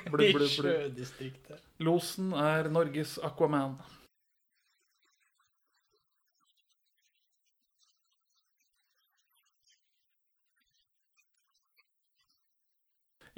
Blubb, 0.08 0.24
I 0.24 0.32
blubb, 0.38 0.46
I 0.46 0.54
sjødistriktet. 0.54 1.66
Losen 1.84 2.32
er 2.38 2.72
Norges 2.72 3.18
Aquaman. 3.26 3.76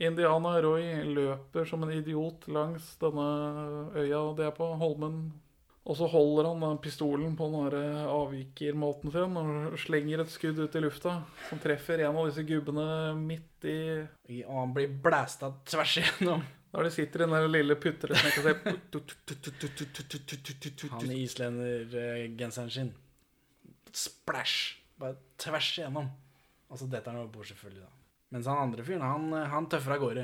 Indiana 0.02 0.56
Roy 0.64 0.84
løper 1.14 1.68
som 1.70 1.84
en 1.86 1.92
idiot 1.94 2.48
langs 2.50 2.96
denne 3.02 3.26
øya 3.96 4.22
de 4.38 4.46
er 4.48 4.54
på, 4.58 4.68
Holmen. 4.82 5.18
Og 5.82 5.96
så 5.98 6.06
holder 6.10 6.46
han 6.52 6.62
den 6.62 6.78
pistolen 6.84 7.34
på 7.38 7.48
den 7.50 7.96
avvikermåten 8.06 9.10
sin 9.14 9.38
og 9.42 9.78
slenger 9.82 10.22
et 10.22 10.30
skudd 10.30 10.60
ut 10.62 10.76
i 10.78 10.82
lufta 10.84 11.16
som 11.50 11.62
treffer 11.64 12.04
en 12.06 12.18
av 12.22 12.28
disse 12.30 12.44
gubbene 12.46 12.86
midt 13.18 13.66
i 13.66 13.78
I- 14.30 14.44
Og 14.46 14.60
han 14.60 14.74
blir 14.78 14.94
blæsta 15.02 15.50
tvers 15.66 15.96
igjennom. 16.04 16.44
Der 16.72 16.86
de 16.88 16.92
sitter 16.94 17.26
i 17.26 17.28
den 17.28 17.52
lille 17.52 17.76
putresnekka 17.76 18.54
Han 20.92 21.12
i 21.12 21.18
islendergenseren 21.26 22.70
sin. 22.72 22.94
Splash! 23.92 24.78
Bare 25.02 25.18
tvers 25.42 25.72
igjennom. 25.78 26.08
Og 26.70 26.80
så 26.80 26.88
detter 26.88 27.12
han 27.12 27.20
over 27.26 27.34
bord, 27.34 27.46
selvfølgelig. 27.50 27.82
da. 27.84 28.01
Mens 28.32 28.48
han 28.48 28.62
andre 28.64 28.84
fyren, 28.88 29.04
han, 29.04 29.34
han 29.52 29.68
tøffer 29.68 29.98
av 29.98 30.06
gårde. 30.06 30.24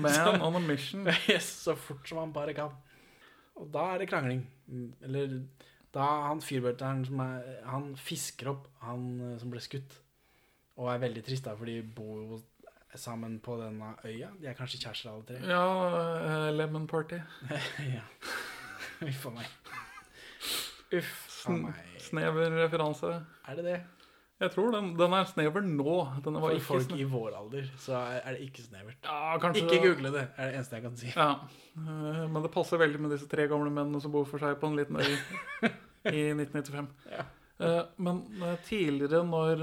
Man 0.00 0.40
on 0.40 0.56
a 0.56 0.62
mission. 0.64 1.04
Yes, 1.28 1.50
så 1.66 1.76
fort 1.76 2.08
som 2.08 2.22
han 2.22 2.32
bare 2.32 2.54
kan. 2.56 2.72
Og 3.60 3.68
da 3.72 3.90
er 3.92 4.00
det 4.00 4.08
krangling. 4.08 4.46
Eller 5.04 5.42
da 5.92 6.06
han 6.30 6.40
fyrbøteren 6.40 7.02
som 7.04 7.20
er 7.20 7.42
Han 7.68 7.90
fisker 8.00 8.48
opp 8.54 8.70
han 8.80 9.02
eh, 9.20 9.34
som 9.40 9.52
ble 9.52 9.60
skutt. 9.60 9.98
Og 10.80 10.88
er 10.88 11.02
veldig 11.02 11.22
trist, 11.26 11.44
da, 11.44 11.52
for 11.58 11.68
de 11.68 11.82
bor 11.84 12.22
jo 12.22 12.40
sammen 12.96 13.38
på 13.44 13.58
denne 13.60 13.92
øya. 14.08 14.30
De 14.40 14.48
er 14.48 14.56
kanskje 14.56 14.80
kjærester 14.80 15.12
alle 15.12 15.26
tre. 15.28 15.40
Ja, 15.44 15.64
uh, 16.24 16.48
Lemon 16.56 16.86
Party. 16.88 17.20
ja. 17.96 18.04
Uff 19.04 19.26
a 19.28 19.34
meg. 19.36 19.52
Uff 20.96 21.48
a 21.48 21.56
meg. 21.66 21.84
snever 22.00 22.56
referanse. 22.56 23.12
Er 23.48 23.60
det 23.60 23.64
det? 23.68 23.80
Jeg 24.42 24.50
tror 24.56 24.72
den, 24.74 24.88
den 24.98 25.12
er 25.14 25.26
snever 25.30 25.62
nå. 25.62 25.92
Den 26.24 26.34
var 26.34 26.48
For 26.48 26.56
ikke 26.56 26.66
folk 26.66 26.94
i 26.98 27.04
vår 27.06 27.36
alder 27.38 27.68
så 27.78 28.00
er 28.18 28.34
det 28.34 28.48
ikke 28.48 28.64
snevert. 28.64 29.06
Ja, 29.06 29.36
Ikke 29.38 29.78
google 29.84 30.10
det, 30.14 30.24
er 30.34 30.50
det 30.50 30.56
eneste 30.58 30.78
jeg 30.78 30.84
kan 30.88 30.96
si. 30.98 31.12
Ja, 31.14 31.28
eh, 31.78 32.24
Men 32.26 32.42
det 32.42 32.50
passer 32.54 32.80
veldig 32.82 33.00
med 33.04 33.14
disse 33.14 33.28
tre 33.30 33.46
gamle 33.50 33.70
mennene 33.70 34.02
som 34.02 34.14
bor 34.14 34.26
for 34.26 34.42
seg 34.42 34.58
på 34.58 34.70
en 34.70 34.78
liten 34.80 34.98
øy 34.98 35.12
i 36.10 36.24
1995. 36.34 36.90
Ja. 37.12 37.26
Eh, 37.62 37.82
Men 38.02 38.24
eh, 38.42 38.58
tidligere, 38.66 39.22
når 39.28 39.62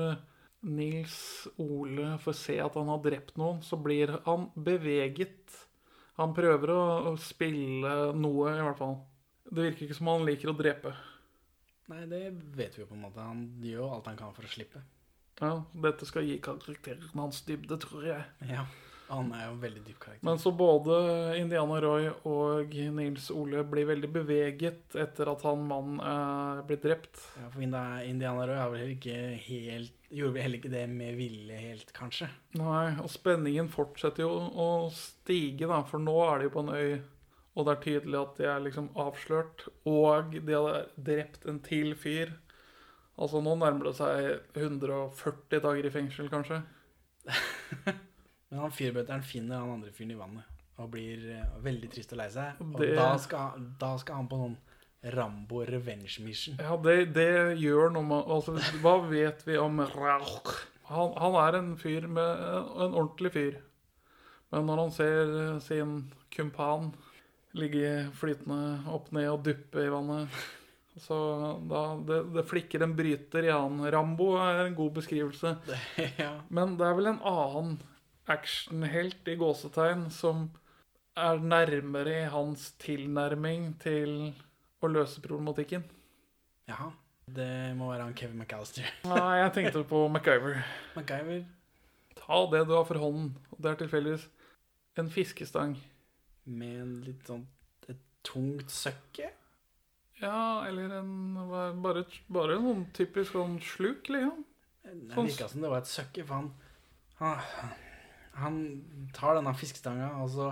Nils 0.69 1.19
Ole 1.59 2.15
får 2.23 2.39
se 2.39 2.57
at 2.63 2.79
han 2.79 2.89
har 2.91 3.03
drept 3.03 3.35
noen, 3.39 3.59
så 3.63 3.79
blir 3.79 4.15
han 4.25 4.47
beveget. 4.55 5.59
Han 6.19 6.33
prøver 6.35 6.71
å 6.75 7.13
spille 7.19 8.13
noe, 8.15 8.55
i 8.55 8.63
hvert 8.63 8.79
fall. 8.79 8.97
Det 9.49 9.69
virker 9.69 9.87
ikke 9.87 9.99
som 9.99 10.11
han 10.11 10.25
liker 10.27 10.51
å 10.51 10.57
drepe. 10.59 10.91
Nei, 11.89 12.03
det 12.09 12.23
vet 12.57 12.77
vi 12.77 12.83
jo 12.83 12.89
på 12.89 12.97
en 12.97 13.05
måte. 13.07 13.25
Han 13.25 13.47
gjør 13.63 13.83
jo 13.83 13.89
alt 13.95 14.11
han 14.11 14.19
kan 14.19 14.35
for 14.35 14.45
å 14.45 14.51
slippe. 14.51 14.83
Ja, 15.39 15.55
Dette 15.87 16.05
skal 16.07 16.27
gi 16.27 16.37
karakteren 16.43 17.09
hans 17.15 17.41
dybde, 17.47 17.79
tror 17.81 18.05
jeg. 18.05 18.23
Ja. 18.49 18.67
Han 19.09 19.31
er 19.33 19.47
jo 19.47 19.53
en 19.55 19.61
veldig 19.63 19.81
dyp 19.87 19.97
karakter. 20.03 20.25
Men 20.27 20.37
så 20.37 20.51
både 20.53 20.97
Indiana 21.39 21.79
Roy 21.81 22.11
og 22.29 22.75
Nils 22.93 23.31
Ole 23.33 23.63
blir 23.65 23.87
veldig 23.89 24.09
beveget 24.19 24.97
etter 25.01 25.31
at 25.31 25.45
han 25.47 25.63
mannen 25.65 25.97
er 26.05 26.61
blitt 26.67 26.85
drept. 26.85 27.17
Ja, 27.39 27.47
for 27.49 27.63
Indiana 27.65 28.45
Roy 28.45 28.59
har 28.59 28.73
vel 28.75 28.93
ikke 28.97 29.15
helt 29.47 29.95
Gjorde 30.09 30.33
vel 30.33 30.41
heller 30.41 30.57
ikke 30.57 30.71
det 30.73 30.87
med 30.89 31.17
vilje 31.19 31.57
helt, 31.61 31.91
kanskje. 31.93 32.25
Nei, 32.57 32.95
og 32.97 33.11
spenningen 33.13 33.67
fortsetter 33.69 34.23
jo 34.23 34.31
å 34.57 34.69
stige, 34.89 35.67
da, 35.69 35.83
for 35.85 36.01
nå 36.01 36.15
er 36.25 36.41
de 36.41 36.47
jo 36.47 36.53
på 36.55 36.63
en 36.63 36.71
øy, 36.73 36.95
og 37.59 37.65
det 37.67 37.73
er 37.75 37.81
tydelig 37.83 38.19
at 38.21 38.37
de 38.39 38.45
er 38.47 38.61
liksom 38.63 38.87
avslørt, 38.99 39.65
og 39.89 40.31
de 40.33 40.39
hadde 40.55 40.85
drept 41.09 41.45
en 41.51 41.59
til 41.65 41.91
fyr. 41.99 42.31
Altså 43.19 43.41
nå 43.43 43.57
nærmer 43.59 43.89
det 43.89 43.97
seg 43.99 44.61
140 44.63 45.59
dager 45.65 45.87
i 45.89 45.91
fengsel, 45.91 46.29
kanskje. 46.31 46.61
Men 48.49 48.63
han 48.63 48.71
fyrbøteren 48.73 49.25
finner 49.27 49.59
han 49.61 49.75
andre 49.75 49.91
fyren 49.93 50.15
i 50.15 50.19
vannet 50.19 50.55
og 50.79 50.87
blir 50.93 51.25
eh, 51.35 51.47
veldig 51.59 51.89
trist 51.91 52.13
og 52.15 52.21
lei 52.21 52.29
seg. 52.31 52.59
Og 52.63 52.77
Det- 52.79 52.93
da, 52.95 53.09
skal, 53.19 53.65
da 53.81 53.89
skal 53.99 54.21
han 54.21 54.29
på 54.31 54.37
sånn 54.39 54.57
Rambo 55.15 55.61
revenge 55.67 56.19
mission. 56.23 56.55
Ja, 56.59 56.75
det, 56.83 57.13
det 57.15 57.27
gjør 57.59 57.91
noe 57.95 58.03
med 58.07 58.31
Altså, 58.35 58.55
hva 58.83 58.97
vet 59.07 59.43
vi 59.47 59.55
om 59.59 59.79
Rauch? 59.93 60.49
Han, 60.89 61.13
han 61.19 61.35
er 61.39 61.57
en 61.59 61.69
fyr 61.79 62.07
med 62.11 62.41
En 62.83 62.95
ordentlig 62.99 63.31
fyr. 63.35 63.59
Men 64.51 64.65
når 64.71 64.81
han 64.85 64.91
ser 64.95 65.35
eh, 65.43 65.59
sin 65.63 65.97
kumpan 66.35 66.93
ligge 67.57 67.91
flytende 68.17 68.91
opp 68.93 69.09
ned 69.15 69.29
og 69.31 69.43
duppe 69.47 69.81
i 69.81 69.89
vannet 69.89 70.39
Så 70.99 71.17
da 71.69 71.83
det, 72.05 72.19
det 72.35 72.45
flikker 72.49 72.83
en 72.83 72.95
bryter 72.97 73.47
i 73.47 73.53
annen. 73.53 73.87
Rambo 73.93 74.33
er 74.41 74.65
en 74.65 74.75
god 74.75 74.97
beskrivelse. 74.99 75.55
ja. 76.23 76.33
Men 76.51 76.75
det 76.79 76.87
er 76.87 76.97
vel 76.97 77.13
en 77.13 77.21
annen 77.23 77.77
actionhelt 78.29 79.29
i 79.31 79.37
gåsetegn 79.39 80.09
som 80.13 80.49
er 81.19 81.39
nærmere 81.39 82.15
i 82.25 82.31
hans 82.31 82.73
tilnærming 82.83 83.71
til 83.81 84.33
å 84.83 84.91
løse 84.91 85.23
problematikken. 85.23 85.85
Jaha. 86.69 86.91
Det 87.29 87.75
må 87.77 87.91
være 87.91 88.07
han 88.07 88.17
Kevin 88.17 88.41
McAllister. 88.41 88.87
Nei, 89.09 89.37
jeg 89.43 89.53
tenkte 89.55 89.85
på 89.87 90.03
MacGyver. 90.11 90.61
MacGyver 90.97 91.45
Ta 92.17 92.39
det 92.51 92.65
du 92.67 92.75
har 92.75 92.85
for 92.89 92.99
hånden. 93.01 93.31
Og 93.53 93.61
det 93.63 93.71
er 93.71 93.79
tilfeldigvis 93.83 94.25
en 94.99 95.11
fiskestang. 95.13 95.77
Med 96.49 96.81
en 96.81 96.93
litt 97.05 97.27
sånn 97.29 97.45
et 97.89 97.99
tungt 98.25 98.69
søkke. 98.73 99.29
Ja, 100.19 100.65
eller 100.67 100.97
en 100.99 101.11
Bare, 101.81 102.03
bare 102.29 102.57
en 102.57 102.65
sånn 102.67 102.85
typisk 102.97 103.37
sånn 103.37 103.59
sluk, 103.63 104.09
liksom. 104.11 104.43
Det 104.83 105.13
Sånn- 105.13 105.27
virka 105.29 105.47
som 105.49 105.61
det 105.61 105.69
var 105.71 105.77
et 105.83 105.91
søkke, 105.91 106.25
for 106.25 106.33
han, 106.35 106.49
han 107.19 107.39
Han 108.39 108.57
tar 109.13 109.35
denne 109.35 109.53
fiskestanga, 109.57 110.09
og 110.23 110.29
så 110.31 110.49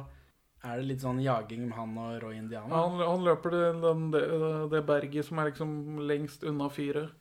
er 0.66 0.78
det 0.82 0.88
litt 0.90 1.00
sånn 1.04 1.22
jaging 1.24 1.68
med 1.70 1.78
han 1.78 1.94
og 2.02 2.22
Roy 2.24 2.36
Indiana. 2.36 2.68
Han, 2.76 2.98
han 3.00 3.24
løper 3.24 3.54
det, 3.54 3.82
den, 3.84 4.12
det, 4.12 4.24
det 4.74 4.82
berget 4.88 5.26
som 5.26 5.40
er 5.40 5.52
liksom 5.52 6.00
lengst 6.10 6.44
unna 6.44 6.68
fyret. 6.74 7.14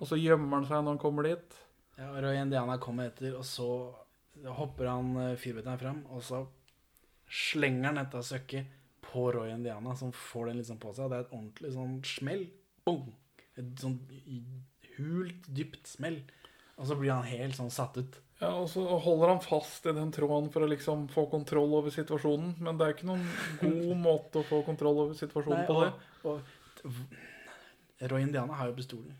Og 0.00 0.08
så 0.08 0.16
gjemmer 0.16 0.56
han 0.60 0.64
seg 0.68 0.80
når 0.84 0.94
han 0.94 1.02
kommer 1.02 1.26
dit. 1.28 1.58
Ja, 1.98 2.08
Roy 2.24 2.38
Indiana 2.40 2.78
kommer 2.78 3.10
etter, 3.10 3.34
og 3.36 3.44
så 3.44 3.66
hopper 4.56 4.88
han 4.90 5.12
eh, 5.20 5.36
fyrbøteren 5.36 5.78
fram, 5.82 6.00
og 6.10 6.22
så 6.26 6.40
slenger 7.34 7.90
han 7.90 7.98
dette 8.02 8.22
søkket 8.26 8.72
på 9.04 9.26
Roy 9.34 9.50
Indiana, 9.52 9.94
som 9.98 10.12
får 10.14 10.50
den 10.50 10.60
liksom 10.62 10.78
på 10.82 10.92
seg. 10.94 11.10
Det 11.10 11.18
er 11.18 11.26
et 11.26 11.34
ordentlig 11.34 11.72
sånn 11.74 11.96
smell. 12.08 12.44
Boom! 12.86 13.10
Et 13.58 13.82
sånn 13.82 13.98
hult, 14.96 15.48
dypt 15.54 15.90
smell. 15.90 16.20
Og 16.78 16.88
så 16.88 16.96
blir 16.98 17.12
han 17.14 17.26
helt 17.28 17.58
sånn 17.58 17.70
satt 17.74 17.98
ut. 18.00 18.20
Ja, 18.40 18.50
Og 18.58 18.66
så 18.72 18.82
holder 18.82 19.30
han 19.30 19.42
fast 19.44 19.86
i 19.86 19.92
den 19.94 20.10
tråden 20.12 20.50
for 20.52 20.66
å 20.66 20.70
liksom 20.70 21.06
få 21.12 21.26
kontroll 21.30 21.76
over 21.78 21.94
situasjonen. 21.94 22.56
Men 22.58 22.78
det 22.78 22.86
er 22.86 22.96
ikke 22.96 23.10
noen 23.12 23.28
god 23.60 24.00
måte 24.08 24.42
å 24.42 24.48
få 24.48 24.62
kontroll 24.66 25.04
over 25.04 25.18
situasjonen 25.18 25.62
Nei, 25.62 25.68
på 25.68 25.76
det. 25.84 25.92
og, 26.24 26.90
og 26.90 28.10
Roy 28.10 28.26
Indiana 28.26 28.58
har 28.58 28.72
jo 28.72 28.78
pistolen. 28.80 29.14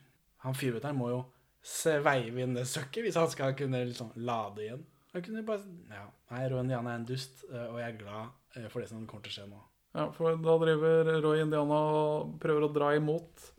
Han 0.45 0.59
fyrbøteren 0.59 0.99
må 0.99 1.13
jo 1.13 1.23
sveive 1.65 2.43
inn 2.45 2.59
det 2.59 2.67
søkket 2.69 3.07
hvis 3.07 3.17
han 3.17 3.31
skal 3.33 3.55
kunne 3.57 3.85
liksom 3.87 4.11
lade 4.27 4.67
igjen. 4.67 4.83
Han 5.15 5.23
kunne 5.23 5.45
bare 5.47 5.63
Ja. 5.91 6.09
Nei, 6.33 6.49
Roy 6.51 6.65
Indiana 6.65 6.93
er 6.93 7.01
en 7.01 7.07
dust, 7.07 7.45
eh, 7.51 7.67
og 7.71 7.79
jeg 7.79 7.93
er 7.93 7.99
glad 8.01 8.31
eh, 8.57 8.69
for 8.69 8.83
det 8.83 8.91
som 8.91 9.07
kommer 9.07 9.23
til 9.25 9.31
å 9.33 9.37
skje 9.37 9.51
nå. 9.51 9.61
Ja, 9.95 10.09
For 10.11 10.35
da 10.43 10.55
driver 10.59 11.11
Roy 11.23 11.43
Indiana 11.45 11.77
og 11.95 12.33
prøver 12.43 12.67
å 12.67 12.73
dra 12.75 12.89
imot. 12.99 13.51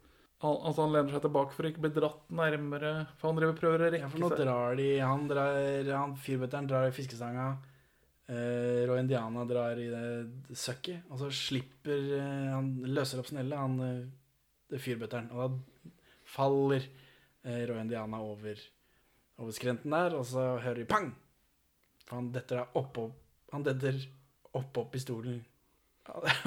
Han, 0.44 0.58
altså 0.68 0.84
Han 0.84 0.92
lener 0.92 1.16
seg 1.16 1.24
tilbake 1.24 1.56
for 1.56 1.64
å 1.64 1.72
ikke 1.72 1.86
bli 1.86 1.94
dratt 1.96 2.26
nærmere. 2.36 2.92
For 3.22 3.32
han 3.32 3.40
driver 3.40 3.56
prøver 3.62 3.86
å 3.88 4.02
Ja, 4.02 4.10
for 4.12 4.20
nå 4.20 4.32
seg. 4.34 4.44
drar 4.44 4.76
de 4.76 4.90
Han, 5.00 5.30
drar, 5.32 5.94
han 5.94 6.18
fyrbøteren 6.20 6.68
drar 6.68 6.90
i 6.90 6.96
fiskestanga. 6.96 7.48
Uh, 8.26 8.82
Roy 8.90 9.00
Indiana 9.04 9.44
drar 9.46 9.78
i 9.78 9.86
det 9.86 10.56
søkket, 10.58 11.04
og 11.14 11.20
så 11.22 11.28
slipper 11.30 12.08
uh, 12.18 12.56
Han 12.56 12.72
løser 12.90 13.22
opp 13.22 13.28
snellet, 13.30 13.54
han 13.54 13.76
uh, 13.80 14.08
det 14.74 14.80
fyrbøteren. 14.82 15.30
Og 15.30 15.44
da 15.44 15.92
faller 16.34 16.88
uh, 17.46 17.62
Roy 17.70 17.84
Indiana 17.84 18.24
over, 18.26 18.58
over 19.38 19.54
skrenten 19.54 19.94
der, 19.94 20.18
og 20.18 20.26
så 20.26 20.56
hører 20.58 20.82
vi 20.82 20.90
pang! 20.90 21.14
For 22.06 22.20
han 22.20 22.32
detter 22.34 22.62
da 22.62 22.66
oppå 22.78 23.10
Han 23.54 23.64
detter 23.66 23.98
oppå 24.56 24.86
pistolen 24.94 25.44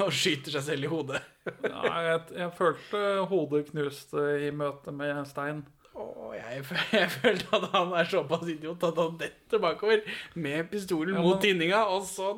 og 0.05 0.13
skyter 0.15 0.55
seg 0.55 0.63
selv 0.69 0.87
i 0.87 0.91
hodet. 0.93 1.19
Ja, 1.67 1.97
jeg, 2.05 2.21
jeg 2.39 2.53
følte 2.55 3.01
hodet 3.27 3.65
knuste 3.73 4.25
i 4.47 4.53
møte 4.55 4.95
med 4.95 5.19
stein. 5.27 5.65
Oh, 5.99 6.31
jeg, 6.37 6.63
jeg 7.01 7.11
følte 7.11 7.59
at 7.59 7.71
han 7.73 7.93
er 7.99 8.07
såpass 8.07 8.47
idiot 8.53 8.85
at 8.87 8.99
han 9.03 9.19
detter 9.19 9.63
bakover 9.63 10.05
med 10.39 10.69
pistolen 10.71 11.19
Ja, 11.19 11.25
mot 11.25 11.43
tinninga, 11.43 11.83
og 11.91 12.07
så 12.07 12.37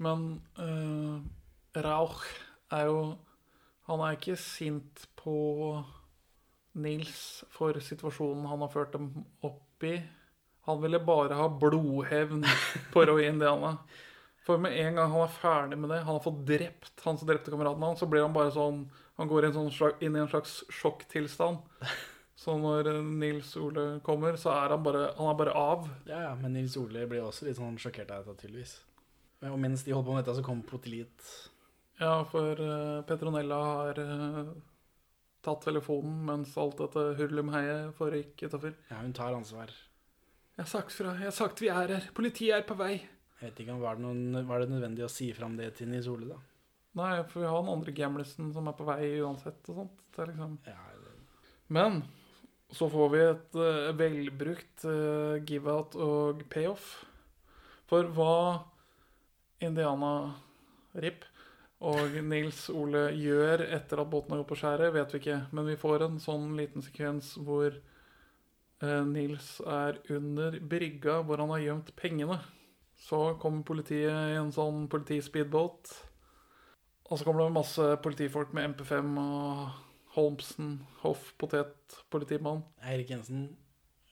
Men 0.00 0.40
uh, 0.56 1.20
Rauch 1.76 2.24
er 2.72 2.86
jo 2.88 3.00
Han 3.86 4.00
er 4.00 4.16
ikke 4.16 4.38
sint 4.40 5.06
på 5.20 5.34
Nils 6.78 7.44
for 7.50 7.74
situasjonen 7.82 8.46
han 8.46 8.62
har 8.62 8.70
ført 8.72 8.94
dem 8.94 9.10
opp 9.46 9.84
i. 9.86 9.96
Han 10.68 10.80
ville 10.82 11.00
bare 11.02 11.34
ha 11.38 11.48
blodhevn 11.48 12.44
på 12.92 13.04
Roy 13.08 13.26
Indiana. 13.26 13.76
For 14.46 14.60
med 14.60 14.76
en 14.80 14.96
gang 14.96 15.10
han 15.12 15.26
er 15.26 15.34
ferdig 15.34 15.78
med 15.78 15.90
det, 15.92 16.00
han 16.04 16.16
har 16.16 16.24
fått 16.24 16.44
drept 16.48 17.02
han 17.04 17.18
som 17.18 17.28
drepte 17.28 17.52
kameraten 17.52 17.84
hans, 17.84 18.00
så 18.00 18.08
blir 18.08 18.24
han 18.24 18.34
bare 18.34 18.52
sånn 18.54 18.86
Han 19.20 19.28
går 19.28 19.50
sånn 19.52 19.98
inn 20.00 20.14
i 20.16 20.22
en 20.22 20.30
slags 20.32 20.62
sjokktilstand. 20.72 21.58
Så 22.40 22.54
når 22.56 22.88
eh, 22.88 23.02
Nils 23.04 23.50
Ole 23.60 23.98
kommer, 24.00 24.38
så 24.40 24.54
er 24.54 24.72
han 24.72 24.80
bare, 24.80 25.10
han 25.18 25.28
er 25.28 25.36
bare 25.36 25.52
av. 25.52 25.90
Ja, 26.08 26.22
ja, 26.24 26.30
men 26.40 26.54
Nils 26.56 26.78
Ole 26.80 27.02
blir 27.08 27.26
også 27.26 27.44
litt 27.44 27.58
sånn 27.58 27.76
sjokkert 27.76 28.14
av 28.14 28.24
dette, 28.24 28.46
tydeligvis. 28.46 28.78
Og 29.44 29.58
mens 29.60 29.84
de 29.84 29.92
holder 29.92 30.06
på 30.06 30.14
med 30.16 30.24
dette, 30.24 30.36
så 30.38 30.44
kommer 30.46 30.70
politiet. 30.70 31.26
Ja, 32.00 32.14
for 32.30 32.56
uh, 32.64 33.02
Petronella 33.04 33.58
har 33.66 34.00
eh, 34.00 34.48
tatt 35.42 35.62
telefonen 35.64 36.18
mens 36.28 36.56
alt 36.60 36.76
dette 36.82 37.04
hurlumheiet 37.18 37.94
foregikk 37.96 38.44
utafor. 38.48 38.74
Ja, 38.90 38.98
hun 39.00 39.12
tar 39.16 39.32
ansvar. 39.36 39.72
Jeg 40.56 40.64
har 40.66 40.68
sagt 40.68 40.92
fra. 40.92 41.14
Jeg 41.16 41.30
har 41.30 41.36
sagt 41.36 41.60
vi 41.62 41.70
er 41.72 41.94
her. 41.96 42.08
Politiet 42.16 42.58
er 42.58 42.66
på 42.68 42.76
vei. 42.76 42.94
Jeg 43.40 43.48
vet 43.48 43.60
ikke 43.64 43.72
om 43.72 43.80
var 43.80 43.96
det, 43.96 44.04
noen, 44.04 44.46
var 44.48 44.60
det 44.60 44.68
nødvendig 44.74 45.06
å 45.06 45.12
si 45.12 45.30
fram 45.32 45.54
det 45.56 45.70
til 45.78 45.88
Nils 45.88 46.08
Ole, 46.12 46.26
da? 46.34 46.36
Nei, 47.00 47.22
for 47.30 47.40
vi 47.40 47.48
har 47.48 47.62
den 47.62 47.72
andre 47.72 47.92
gamlisen 47.96 48.50
som 48.52 48.66
er 48.68 48.74
på 48.76 48.84
vei 48.88 49.04
uansett 49.22 49.68
og 49.72 49.78
sånt. 49.78 50.00
Det 50.12 50.24
er 50.26 50.32
liksom 50.34 50.58
Ja, 50.66 50.76
det- 51.00 51.16
Men 51.72 52.02
så 52.70 52.90
får 52.90 53.08
vi 53.14 53.20
et 53.24 53.54
uh, 53.56 53.92
velbrukt 53.96 54.84
uh, 54.84 55.38
give-out 55.46 55.96
og 55.96 56.42
payoff. 56.50 57.04
For 57.88 58.04
hva 58.14 58.64
Indiana 59.60 60.34
Rip 60.94 61.24
og 61.80 62.16
Nils 62.28 62.66
Ole 62.76 63.06
gjør 63.16 63.62
etter 63.72 64.02
at 64.02 64.10
båten 64.12 64.34
har 64.34 64.42
gått 64.42 64.50
på 64.50 64.58
skjæret, 64.60 64.92
vet 64.92 65.14
vi 65.14 65.20
ikke. 65.22 65.38
Men 65.56 65.68
vi 65.70 65.78
får 65.80 66.04
en 66.04 66.18
sånn 66.20 66.50
liten 66.58 66.84
sekvens 66.84 67.32
hvor 67.40 67.72
eh, 67.72 69.04
Nils 69.08 69.54
er 69.64 70.00
under 70.12 70.58
brygga 70.60 71.22
hvor 71.24 71.40
han 71.40 71.54
har 71.54 71.64
gjemt 71.64 71.94
pengene. 71.96 72.36
Så 73.00 73.22
kommer 73.40 73.64
politiet 73.64 74.12
i 74.12 74.36
en 74.36 74.52
sånn 74.52 74.84
politispeedboat. 74.92 75.94
Og 77.08 77.16
så 77.16 77.24
kommer 77.24 77.46
det 77.46 77.56
masse 77.56 77.86
politifolk 78.04 78.52
med 78.54 78.74
MP5 78.74 79.16
og 79.24 79.64
Holmsen, 80.18 80.76
Hoff, 81.00 81.32
Potet, 81.40 81.96
politimann. 82.12 82.60
Eirik 82.84 83.14
Jensen 83.14 83.48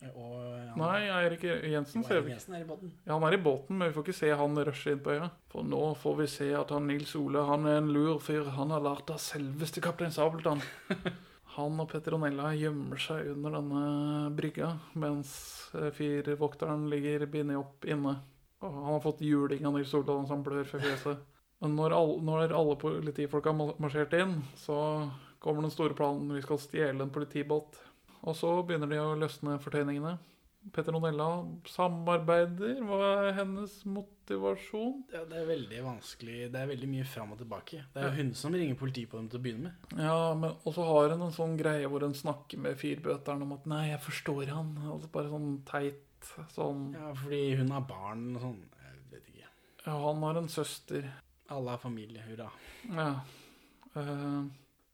og 0.06 0.34
han, 0.38 0.74
Nei, 0.78 1.08
Eirik 1.10 1.42
Jensen 1.42 2.04
ser 2.06 2.20
vi. 2.22 2.30
Jensen 2.30 2.54
er 2.54 2.62
i 2.62 2.68
båten. 2.68 2.92
Ja, 3.02 3.16
han 3.16 3.24
er 3.26 3.34
i 3.34 3.40
båten, 3.42 3.78
men 3.80 3.88
vi 3.88 3.96
får 3.96 4.04
ikke 4.06 4.18
se 4.20 4.30
han 4.40 4.60
rushe 4.68 4.92
inn 4.94 5.00
på 5.02 5.16
øya. 5.16 5.30
For 5.50 5.66
nå 5.66 5.80
får 5.98 6.18
vi 6.20 6.28
se 6.30 6.50
at 6.54 6.70
han 6.74 6.86
Nils 6.86 7.16
Ole 7.18 7.42
han 7.48 7.66
er 7.66 7.80
en 7.80 7.90
lur 7.94 8.20
fyr. 8.22 8.46
Han 8.54 8.70
har 8.74 8.84
lært 8.84 9.10
av 9.10 9.18
selveste 9.22 9.82
kaptein 9.82 10.14
Sabeltann. 10.14 10.62
Han 11.58 11.80
og 11.82 11.88
Petronella 11.90 12.52
gjemmer 12.54 13.00
seg 13.02 13.32
under 13.32 13.56
denne 13.56 13.80
brygga, 14.38 14.68
mens 14.94 15.32
firvokteren 15.96 16.84
ligger 16.92 17.24
bindet 17.26 17.58
opp 17.58 17.88
inne. 17.88 18.12
Og 18.62 18.76
han 18.76 18.92
har 18.92 19.02
fått 19.02 19.24
juling 19.26 19.66
av 19.66 19.74
Nils 19.74 19.94
Ole, 19.94 20.06
så 20.06 20.36
han 20.36 20.44
blør 20.46 20.68
for 20.70 20.84
fjeset. 20.84 21.24
Men 21.58 21.74
når 21.74 21.94
alle, 21.96 22.20
når 22.28 22.54
alle 22.54 22.76
politifolk 22.78 23.48
har 23.50 23.58
marsjert 23.82 24.14
inn, 24.20 24.36
så 24.60 24.78
kommer 25.42 25.66
den 25.66 25.74
store 25.74 25.98
planen. 25.98 26.30
Vi 26.36 26.44
skal 26.44 26.62
stjele 26.62 27.02
en 27.02 27.14
politibåt. 27.14 27.80
Og 28.26 28.34
så 28.36 28.50
begynner 28.66 28.90
de 28.90 28.98
å 29.02 29.14
løsne 29.18 29.58
fortøyningene. 29.62 30.16
Petter 30.74 30.92
Nonella 30.92 31.26
samarbeider. 31.70 32.80
Hva 32.84 32.98
er 33.28 33.36
hennes 33.38 33.76
motivasjon? 33.88 35.04
Ja, 35.14 35.22
det 35.28 35.38
er 35.40 35.46
veldig 35.48 35.78
vanskelig. 35.86 36.38
Det 36.52 36.60
er 36.60 36.70
veldig 36.72 36.88
mye 36.90 37.06
fram 37.08 37.32
og 37.32 37.40
tilbake. 37.40 37.84
Det 37.94 38.02
er 38.02 38.10
jo 38.10 38.18
hun 38.18 38.32
som 38.36 38.56
ringer 38.56 38.76
politiet 38.80 39.10
på 39.12 39.20
dem 39.20 39.30
til 39.30 39.40
å 39.40 39.44
begynne 39.46 39.70
med. 39.70 39.94
Ja, 40.02 40.34
men 40.34 40.56
Og 40.58 40.74
så 40.76 40.84
har 40.88 41.14
hun 41.14 41.24
en 41.28 41.36
sånn 41.36 41.56
greie 41.60 41.88
hvor 41.88 42.04
hun 42.04 42.16
snakker 42.16 42.60
med 42.60 42.76
fyrbøteren 42.80 43.46
om 43.46 43.54
at 43.56 43.66
'nei, 43.66 43.84
jeg 43.92 44.02
forstår 44.04 44.52
han'. 44.52 44.74
Altså 44.92 45.12
bare 45.14 45.32
sånn 45.32 45.64
teit 45.64 46.04
sånn 46.52 46.92
Ja, 46.94 47.14
fordi 47.14 47.56
hun 47.56 47.70
har 47.70 47.80
barn 47.88 48.36
og 48.36 48.42
sånn. 48.42 48.62
Jeg 48.82 49.02
vet 49.12 49.28
ikke. 49.32 49.48
Ja, 49.86 49.98
han 50.04 50.22
har 50.22 50.36
en 50.36 50.48
søster. 50.48 51.12
Alle 51.50 51.72
er 51.72 51.78
familie, 51.78 52.22
hurra. 52.28 52.50
Ja. 52.92 53.20
Eh, 53.96 54.42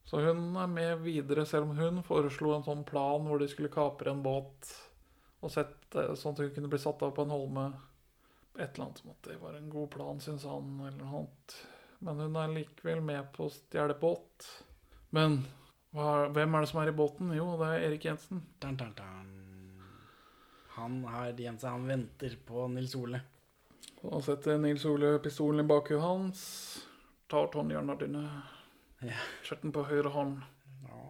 så 0.05 0.21
hun 0.21 0.57
er 0.61 0.69
med 0.69 1.01
videre, 1.05 1.47
selv 1.49 1.71
om 1.71 1.79
hun 1.79 2.03
foreslo 2.05 2.53
en 2.55 2.67
sånn 2.67 2.85
plan 2.89 3.25
hvor 3.25 3.41
de 3.41 3.49
skulle 3.49 3.73
kapre 3.73 4.13
en 4.13 4.23
båt 4.25 4.73
og 5.45 5.53
sette, 5.53 6.07
sånn 6.17 6.37
at 6.37 6.43
hun 6.45 6.53
kunne 6.57 6.71
bli 6.73 6.81
satt 6.81 7.03
av 7.05 7.15
på 7.17 7.25
en 7.25 7.33
holme. 7.33 7.65
Et 8.55 8.69
eller 8.69 8.87
annet 8.87 9.01
som 9.01 9.13
at 9.13 9.27
det 9.27 9.41
var 9.41 9.57
en 9.59 9.71
god 9.73 9.91
plan, 9.93 10.21
syns 10.23 10.45
han, 10.49 10.77
eller 10.81 11.01
noe 11.01 11.25
annet. 11.25 11.57
Men 12.05 12.21
hun 12.21 12.39
er 12.41 12.53
likevel 12.53 13.01
med 13.05 13.33
på 13.35 13.49
å 13.49 13.53
stjele 13.53 13.97
båt. 14.01 14.49
Men 15.17 15.41
hva, 15.95 16.29
hvem 16.35 16.57
er 16.57 16.65
det 16.65 16.71
som 16.71 16.81
er 16.83 16.93
i 16.93 16.97
båten? 16.97 17.33
Jo, 17.37 17.49
det 17.61 17.71
er 17.71 17.87
Erik 17.89 18.09
Jensen. 18.09 18.45
Dun, 18.63 18.77
dun, 18.81 18.93
dun. 18.99 19.31
Han 20.75 21.05
har 21.09 21.39
Jensen, 21.39 21.71
han 21.71 21.89
venter 21.89 22.37
på 22.47 22.69
Nils 22.73 22.97
Ole. 22.99 23.21
Da 24.03 24.21
setter 24.25 24.59
Nils 24.61 24.85
Ole 24.91 25.17
pistolen 25.25 25.65
i 25.65 25.69
bakhuet 25.69 26.03
hans, 26.03 26.41
tar 27.31 27.47
tånhjørnene 27.55 27.97
dine, 28.03 28.25
Den 29.63 29.73
på 29.75 29.85
høyre 29.89 30.11
hånd, 30.15 30.43
Ja, 30.89 31.01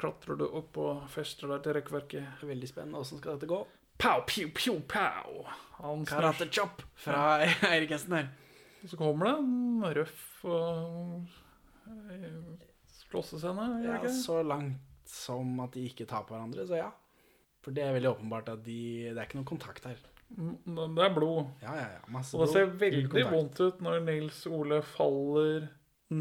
klatrer 0.00 0.38
du 0.40 0.46
opp 0.48 0.76
og 0.82 1.04
fester 1.12 1.48
deg 1.54 1.62
til 1.64 1.76
rekkverket. 1.78 2.22
er 2.42 2.46
veldig 2.50 2.68
spennende. 2.70 3.00
Åssen 3.00 3.18
skal 3.20 3.36
dette 3.38 3.48
gå? 3.50 3.60
Pow, 3.98 4.24
pew, 4.26 4.48
pew, 4.54 4.80
pow. 4.90 5.44
Han 5.78 6.04
Karate 6.08 6.48
chop 6.50 6.82
fra 6.98 7.38
Eirik 7.70 7.90
Hesten 7.94 8.16
her. 8.18 8.28
Så 8.86 8.98
kommer 9.00 9.30
det 9.30 9.34
en 9.38 9.84
røff 9.96 10.44
og 10.44 11.22
eh, 11.88 12.66
slåssescene, 13.08 13.68
Ja, 13.86 14.00
så 14.12 14.42
langt 14.44 14.82
som 15.08 15.60
at 15.64 15.72
de 15.76 15.84
ikke 15.88 16.06
tar 16.10 16.24
på 16.26 16.34
hverandre, 16.34 16.66
så 16.68 16.76
ja. 16.82 16.90
For 17.64 17.72
det 17.72 17.84
er 17.86 17.94
veldig 17.96 18.10
åpenbart 18.16 18.50
at 18.52 18.64
de 18.66 18.76
Det 19.08 19.16
er 19.16 19.24
ikke 19.28 19.38
noen 19.38 19.48
kontakt 19.54 19.86
her. 19.88 19.96
Mm, 20.34 20.58
Det 20.96 21.04
er 21.04 21.14
blod. 21.14 21.46
Ja, 21.62 21.72
ja, 21.78 21.86
ja. 21.94 22.02
Masse 22.12 22.34
Og 22.36 22.44
det 22.44 22.52
ser 22.52 22.66
veldig 22.80 23.24
vondt 23.30 23.60
ut 23.62 23.80
når 23.84 24.00
Nils 24.04 24.42
Ole 24.50 24.82
faller 24.82 25.68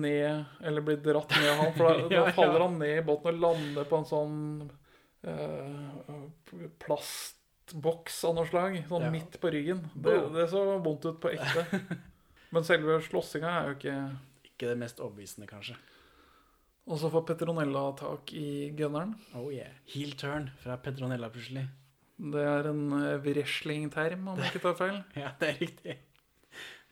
ned, 0.02 0.46
eller 0.64 0.82
blir 0.86 0.98
dratt 1.04 1.32
ned 1.38 1.50
av 1.52 1.60
han. 1.62 1.74
For 1.78 1.88
da, 2.02 2.08
Ja, 2.16 2.24
da 2.26 2.34
faller 2.36 2.66
han 2.66 2.80
ned 2.82 2.98
i 3.00 3.06
båten 3.08 3.34
og 3.34 3.44
lander 3.44 3.88
på 3.90 4.00
en 4.02 4.08
sånn 4.10 4.38
eh, 5.24 6.68
plastboks 6.84 8.20
av 8.28 8.36
noe 8.38 8.50
slag. 8.50 8.78
Sånn 8.90 9.08
Ja. 9.08 9.12
midt 9.14 9.40
på 9.42 9.52
ryggen. 9.54 9.84
Det, 9.96 10.16
det 10.36 10.48
så 10.52 10.64
vondt 10.84 11.06
ut 11.10 11.20
på 11.24 11.32
ekte. 11.34 11.82
Men 12.54 12.64
selve 12.68 13.00
slåssinga 13.02 13.50
er 13.50 13.70
jo 13.72 13.78
ikke 13.80 13.98
Ikke 14.54 14.68
det 14.70 14.78
mest 14.78 15.00
overbevisende, 15.02 15.48
kanskje. 15.50 15.76
Og 16.86 17.00
så 17.00 17.08
får 17.10 17.24
Petronella 17.30 17.86
tak 17.98 18.34
i 18.36 18.70
gunneren. 18.76 19.16
Oh 19.40 19.48
yeah. 19.54 19.72
Heel 19.94 20.12
turn 20.20 20.50
fra 20.62 20.76
Petronella, 20.78 21.30
plutselig. 21.32 21.64
Det 22.20 22.44
er 22.46 22.68
en 22.70 22.84
uh, 22.94 23.16
wrestling-term, 23.24 24.28
om 24.28 24.38
jeg 24.38 24.52
ikke 24.52 24.62
tar 24.68 24.76
feil. 24.78 24.98
Ja, 25.24 25.32
det 25.40 25.48
er 25.50 25.62
riktig. 25.64 25.96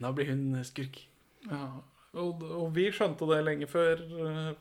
Nå 0.02 0.10
blir 0.18 0.32
hun 0.32 0.56
skurk. 0.66 0.98
Ja, 1.46 1.60
og, 2.20 2.44
og 2.44 2.68
vi 2.76 2.90
skjønte 2.92 3.28
det 3.30 3.40
lenge 3.46 3.68
før 3.72 4.02
eh, 4.04 4.52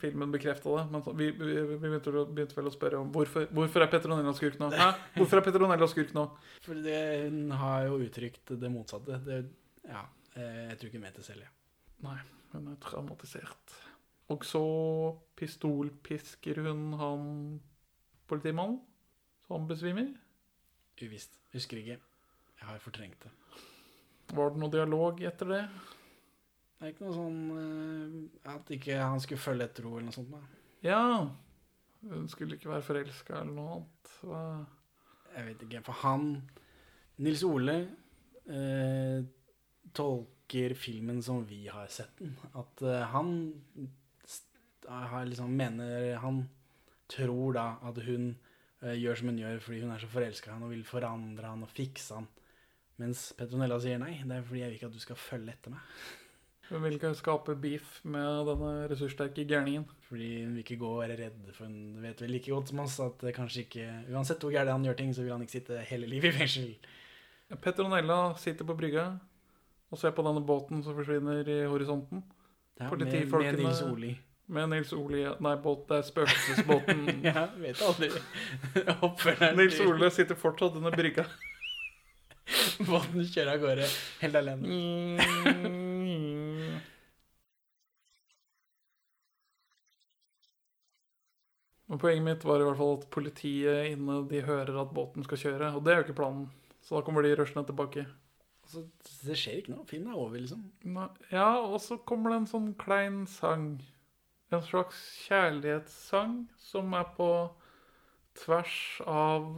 filmen 0.00 0.32
bekrefta 0.32 0.74
det. 0.76 0.84
Men 0.92 1.04
vi, 1.18 1.30
vi, 1.34 1.54
vi 1.72 1.78
begynte, 1.82 2.12
begynte 2.30 2.58
vel 2.58 2.70
å 2.70 2.74
spørre 2.74 3.00
om 3.00 3.10
hvorfor, 3.14 3.48
hvorfor 3.56 3.84
er 3.84 3.90
Petronella 3.92 4.34
skurk 4.36 4.60
nå? 4.60 4.70
Hæ? 4.76 4.90
Hvorfor 5.16 5.40
er 5.40 5.46
Petronella 5.46 5.88
skurk 5.90 6.12
nå? 6.16 6.26
For 6.66 6.82
det, 6.86 7.00
hun 7.26 7.54
har 7.60 7.88
jo 7.88 8.00
uttrykt 8.04 8.54
det 8.60 8.72
motsatte. 8.72 9.20
Det, 9.26 9.40
ja, 9.88 10.04
eh, 10.36 10.66
jeg 10.70 10.78
tror 10.78 10.90
ikke 10.90 11.00
hun 11.00 11.08
vet 11.08 11.18
det 11.22 11.26
selv, 11.26 11.46
ja. 11.46 11.54
Nei, 12.06 12.18
hun 12.54 12.70
er 12.72 12.78
traumatisert. 12.84 13.78
Og 14.30 14.46
så 14.46 14.62
pistolpisker 15.38 16.62
hun 16.68 16.92
han 17.00 17.24
politimannen, 18.30 18.78
så 19.42 19.56
han 19.58 19.66
besvimer. 19.66 20.12
Uvisst. 21.00 21.34
Husker 21.54 21.80
ikke. 21.80 21.98
Jeg 22.60 22.68
har 22.68 22.82
fortrengt 22.84 23.24
det. 23.24 23.32
Var 24.36 24.52
det 24.52 24.60
noe 24.62 24.70
dialog 24.70 25.22
etter 25.26 25.48
det? 25.50 25.62
Det 26.80 26.86
er 26.88 26.92
ikke 26.94 27.04
noe 27.04 27.12
sånn 27.12 27.40
uh, 27.52 28.52
at 28.54 28.70
ikke 28.72 28.94
han 28.96 29.20
skulle 29.20 29.42
følge 29.42 29.66
etter 29.68 29.84
henne 29.84 29.98
eller 29.98 30.06
noe 30.08 30.14
sånt. 30.16 30.30
Da. 30.32 30.60
Ja. 30.86 31.00
Hun 32.08 32.28
skulle 32.32 32.56
ikke 32.56 32.70
være 32.70 32.86
forelska 32.86 33.34
eller 33.42 33.52
noe 33.52 33.74
annet. 33.74 34.12
Hva? 34.24 34.44
Jeg 35.34 35.46
vet 35.50 35.64
ikke. 35.66 35.82
For 35.84 36.00
han 36.00 36.24
Nils 37.20 37.42
Ole 37.44 37.74
uh, 38.48 39.18
tolker 39.92 40.72
filmen 40.80 41.20
som 41.26 41.42
vi 41.44 41.66
har 41.68 41.90
sett 41.92 42.16
den. 42.22 42.32
At 42.56 42.80
uh, 42.80 43.02
han 43.12 43.34
har 44.88 45.28
liksom 45.28 45.52
mener 45.54 46.16
Han 46.24 46.40
tror 47.12 47.52
da 47.54 47.66
at 47.84 48.00
hun 48.06 48.32
gjør 48.80 49.18
som 49.18 49.28
hun 49.28 49.38
gjør 49.38 49.60
fordi 49.60 49.82
hun 49.82 49.92
er 49.92 50.00
så 50.00 50.08
forelska 50.08 50.48
i 50.48 50.54
han 50.54 50.64
og 50.64 50.72
vil 50.72 50.86
forandre 50.88 51.50
han 51.52 51.66
og 51.66 51.70
fikse 51.70 52.16
han. 52.16 52.26
Mens 53.02 53.26
Petronella 53.36 53.76
sier 53.82 54.00
nei, 54.00 54.14
det 54.24 54.38
er 54.38 54.46
fordi 54.48 54.62
jeg 54.62 54.72
vil 54.72 54.78
ikke 54.78 54.88
at 54.88 54.96
du 54.96 55.04
skal 55.04 55.20
følge 55.20 55.52
etter 55.52 55.74
meg. 55.76 56.00
Hun 56.70 56.84
vil 56.84 56.94
ikke 56.94 57.10
skape 57.18 57.56
beef 57.58 57.96
med 58.06 58.46
denne 58.46 58.72
ressurssterke 58.92 59.42
gærningen. 59.48 59.88
Fordi 60.06 60.28
hun 60.44 60.52
vil 60.54 60.62
ikke 60.64 60.78
gå 60.78 60.90
og 60.94 61.00
være 61.02 61.16
redd, 61.18 61.40
for 61.56 61.66
hun 61.66 61.98
vet 62.02 62.20
vel 62.22 62.30
like 62.30 62.50
godt 62.52 62.70
som 62.70 62.82
oss 62.84 62.98
at 63.02 63.22
det 63.26 63.32
kanskje 63.34 63.64
ikke 63.64 63.86
Uansett 64.14 64.42
hvor 64.46 64.54
gærent 64.54 64.70
han 64.76 64.86
gjør 64.86 64.98
ting, 65.00 65.10
så 65.14 65.24
vil 65.26 65.34
han 65.34 65.42
ikke 65.42 65.56
sitte 65.58 65.80
hele 65.90 66.06
livet 66.10 66.30
i 66.30 66.38
fengsel. 66.38 66.70
Petronella 67.62 68.20
sitter 68.38 68.66
på 68.68 68.76
brygga 68.78 69.08
og 69.90 69.98
ser 69.98 70.14
på 70.14 70.22
denne 70.22 70.42
båten 70.46 70.84
som 70.86 70.94
forsvinner 70.94 71.42
i 71.50 71.60
horisonten. 71.66 72.22
Ja, 72.78 72.86
med, 72.86 72.92
Politifolkene- 72.94 73.56
med 73.56 73.64
Nils 73.66 73.82
Oli. 73.82 74.12
Med 74.50 74.68
Nils 74.70 74.92
Ole 74.94 75.34
Nei, 75.42 75.56
båt, 75.62 75.82
det 75.90 75.98
er 75.98 76.06
spøkelsesbåten. 76.06 77.02
Ja, 77.26 77.48
vet 77.58 77.82
aldri. 77.86 78.10
Nils 79.58 79.80
Ole 79.82 80.10
sitter 80.14 80.38
fortsatt 80.38 80.78
under 80.78 80.94
brygga. 80.94 81.26
Båten 82.88 83.26
kjører 83.26 83.52
av 83.56 83.60
gårde 83.62 83.86
helt 84.22 84.38
alene. 84.40 84.66
Mm. 84.66 85.76
Men 91.90 91.98
poenget 91.98 92.22
mitt 92.24 92.44
var 92.46 92.62
i 92.62 92.66
hvert 92.68 92.78
fall 92.78 92.96
at 93.00 93.06
politiet 93.10 93.90
inne 93.90 94.20
de 94.30 94.40
hører 94.46 94.76
at 94.78 94.92
båten 94.94 95.26
skal 95.26 95.40
kjøre. 95.42 95.72
Og 95.74 95.82
det 95.84 95.92
er 95.92 96.00
jo 96.00 96.04
ikke 96.06 96.20
planen. 96.22 96.44
Så 96.86 96.94
da 96.96 97.04
kommer 97.06 97.26
de 97.26 97.32
rushende 97.34 97.66
tilbake. 97.66 98.04
Altså, 98.62 98.84
det 99.26 99.36
skjer 99.38 99.56
ikke 99.58 99.74
noe. 99.74 99.86
Filmen 99.90 100.12
er 100.12 100.20
over, 100.20 100.38
liksom. 100.38 100.62
Nei, 100.86 101.08
Ja, 101.32 101.48
og 101.66 101.80
så 101.82 101.98
kommer 102.06 102.30
det 102.30 102.38
en 102.40 102.50
sånn 102.52 102.68
klein 102.78 103.24
sang. 103.30 103.72
En 104.54 104.62
slags 104.66 105.00
kjærlighetssang 105.26 106.44
som 106.62 106.94
er 106.94 107.10
på 107.16 107.28
tvers 108.38 108.78
av 109.10 109.50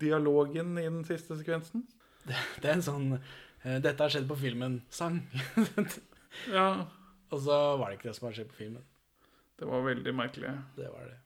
dialogen 0.00 0.78
i 0.78 0.86
den 0.86 1.02
siste 1.06 1.36
sekvensen. 1.38 1.84
Det 2.26 2.68
er 2.68 2.76
en 2.76 2.86
sånn 2.86 3.10
eh, 3.16 3.78
'Dette 3.82 3.98
har 4.02 4.14
skjedd 4.14 4.30
på 4.30 4.38
filmen'-sang. 4.38 5.20
Ja, 6.54 6.86
Og 7.34 7.40
så 7.42 7.56
var 7.78 7.90
det 7.90 7.98
ikke 7.98 8.08
det 8.12 8.16
som 8.16 8.28
har 8.28 8.34
skjedd 8.36 8.50
på 8.52 8.60
filmen. 8.60 8.84
Det 9.60 9.68
var 9.68 9.84
veldig 9.84 10.14
merkelig. 10.16 10.52
Det 10.76 10.88
var 10.88 11.04
det. 11.10 11.18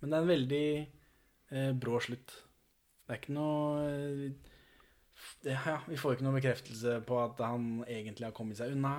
Men 0.00 0.10
det 0.12 0.16
er 0.18 0.22
en 0.24 0.30
veldig 0.32 0.66
eh, 0.78 1.72
brå 1.74 1.98
slutt. 2.04 2.34
Det 3.04 3.14
er 3.14 3.20
ikke 3.22 3.34
noe 3.34 3.84
eh, 3.88 4.54
det, 5.42 5.54
ja, 5.56 5.78
Vi 5.88 5.98
får 5.98 6.14
ikke 6.14 6.26
noe 6.28 6.36
bekreftelse 6.38 6.98
på 7.08 7.18
at 7.22 7.40
han 7.42 7.80
egentlig 7.88 8.28
har 8.28 8.36
kommet 8.36 8.60
seg 8.60 8.76
unna. 8.76 8.94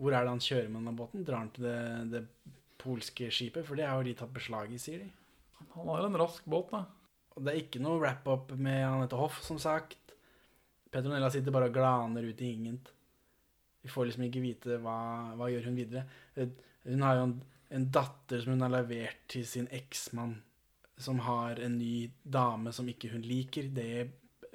Hvor 0.00 0.14
er 0.16 0.24
det 0.26 0.32
han 0.34 0.42
kjører 0.42 0.70
med 0.70 0.80
denne 0.82 0.96
båten? 0.98 1.24
Drar 1.26 1.44
han 1.44 1.52
til 1.54 1.66
det, 1.68 1.78
det 2.14 2.24
polske 2.80 3.28
skipet? 3.34 3.66
For 3.68 3.78
det 3.78 3.86
har 3.86 4.00
jo 4.00 4.08
de 4.08 4.16
tatt 4.18 4.32
beslag 4.34 4.72
i, 4.74 4.80
sier 4.82 5.04
de. 5.04 5.10
Han 5.76 5.90
har 5.92 6.06
en 6.08 6.18
rask 6.18 6.46
båt, 6.50 6.72
da. 6.72 6.84
Og 7.36 7.44
det 7.46 7.52
er 7.52 7.60
ikke 7.62 7.82
noe 7.84 8.00
wrap-up 8.00 8.50
med 8.58 8.80
Anette 8.86 9.18
Hoff, 9.20 9.38
som 9.46 9.60
sagt. 9.62 10.14
Petronella 10.90 11.28
sitter 11.30 11.54
bare 11.54 11.68
og 11.70 11.76
glaner 11.76 12.26
ut 12.26 12.40
i 12.42 12.50
ingent. 12.56 12.90
Vi 13.84 13.92
får 13.92 14.08
liksom 14.10 14.24
ikke 14.26 14.42
vite 14.42 14.80
hva, 14.82 14.96
hva 15.38 15.46
gjør 15.52 15.68
hun 15.70 15.78
videre. 15.78 16.02
Eh, 16.34 16.50
Hun 16.88 17.04
har 17.04 17.18
jo 17.18 17.26
en, 17.28 17.36
en 17.70 17.86
datter 17.94 18.42
som 18.42 18.54
hun 18.54 18.64
har 18.66 18.72
levert 18.74 19.26
til 19.30 19.46
sin 19.46 19.68
eksmann, 19.74 20.36
som 21.00 21.22
har 21.24 21.60
en 21.62 21.78
ny 21.78 22.10
dame 22.22 22.72
som 22.76 22.88
ikke 22.90 23.12
hun 23.14 23.22
liker. 23.24 23.70
Det 23.72 24.08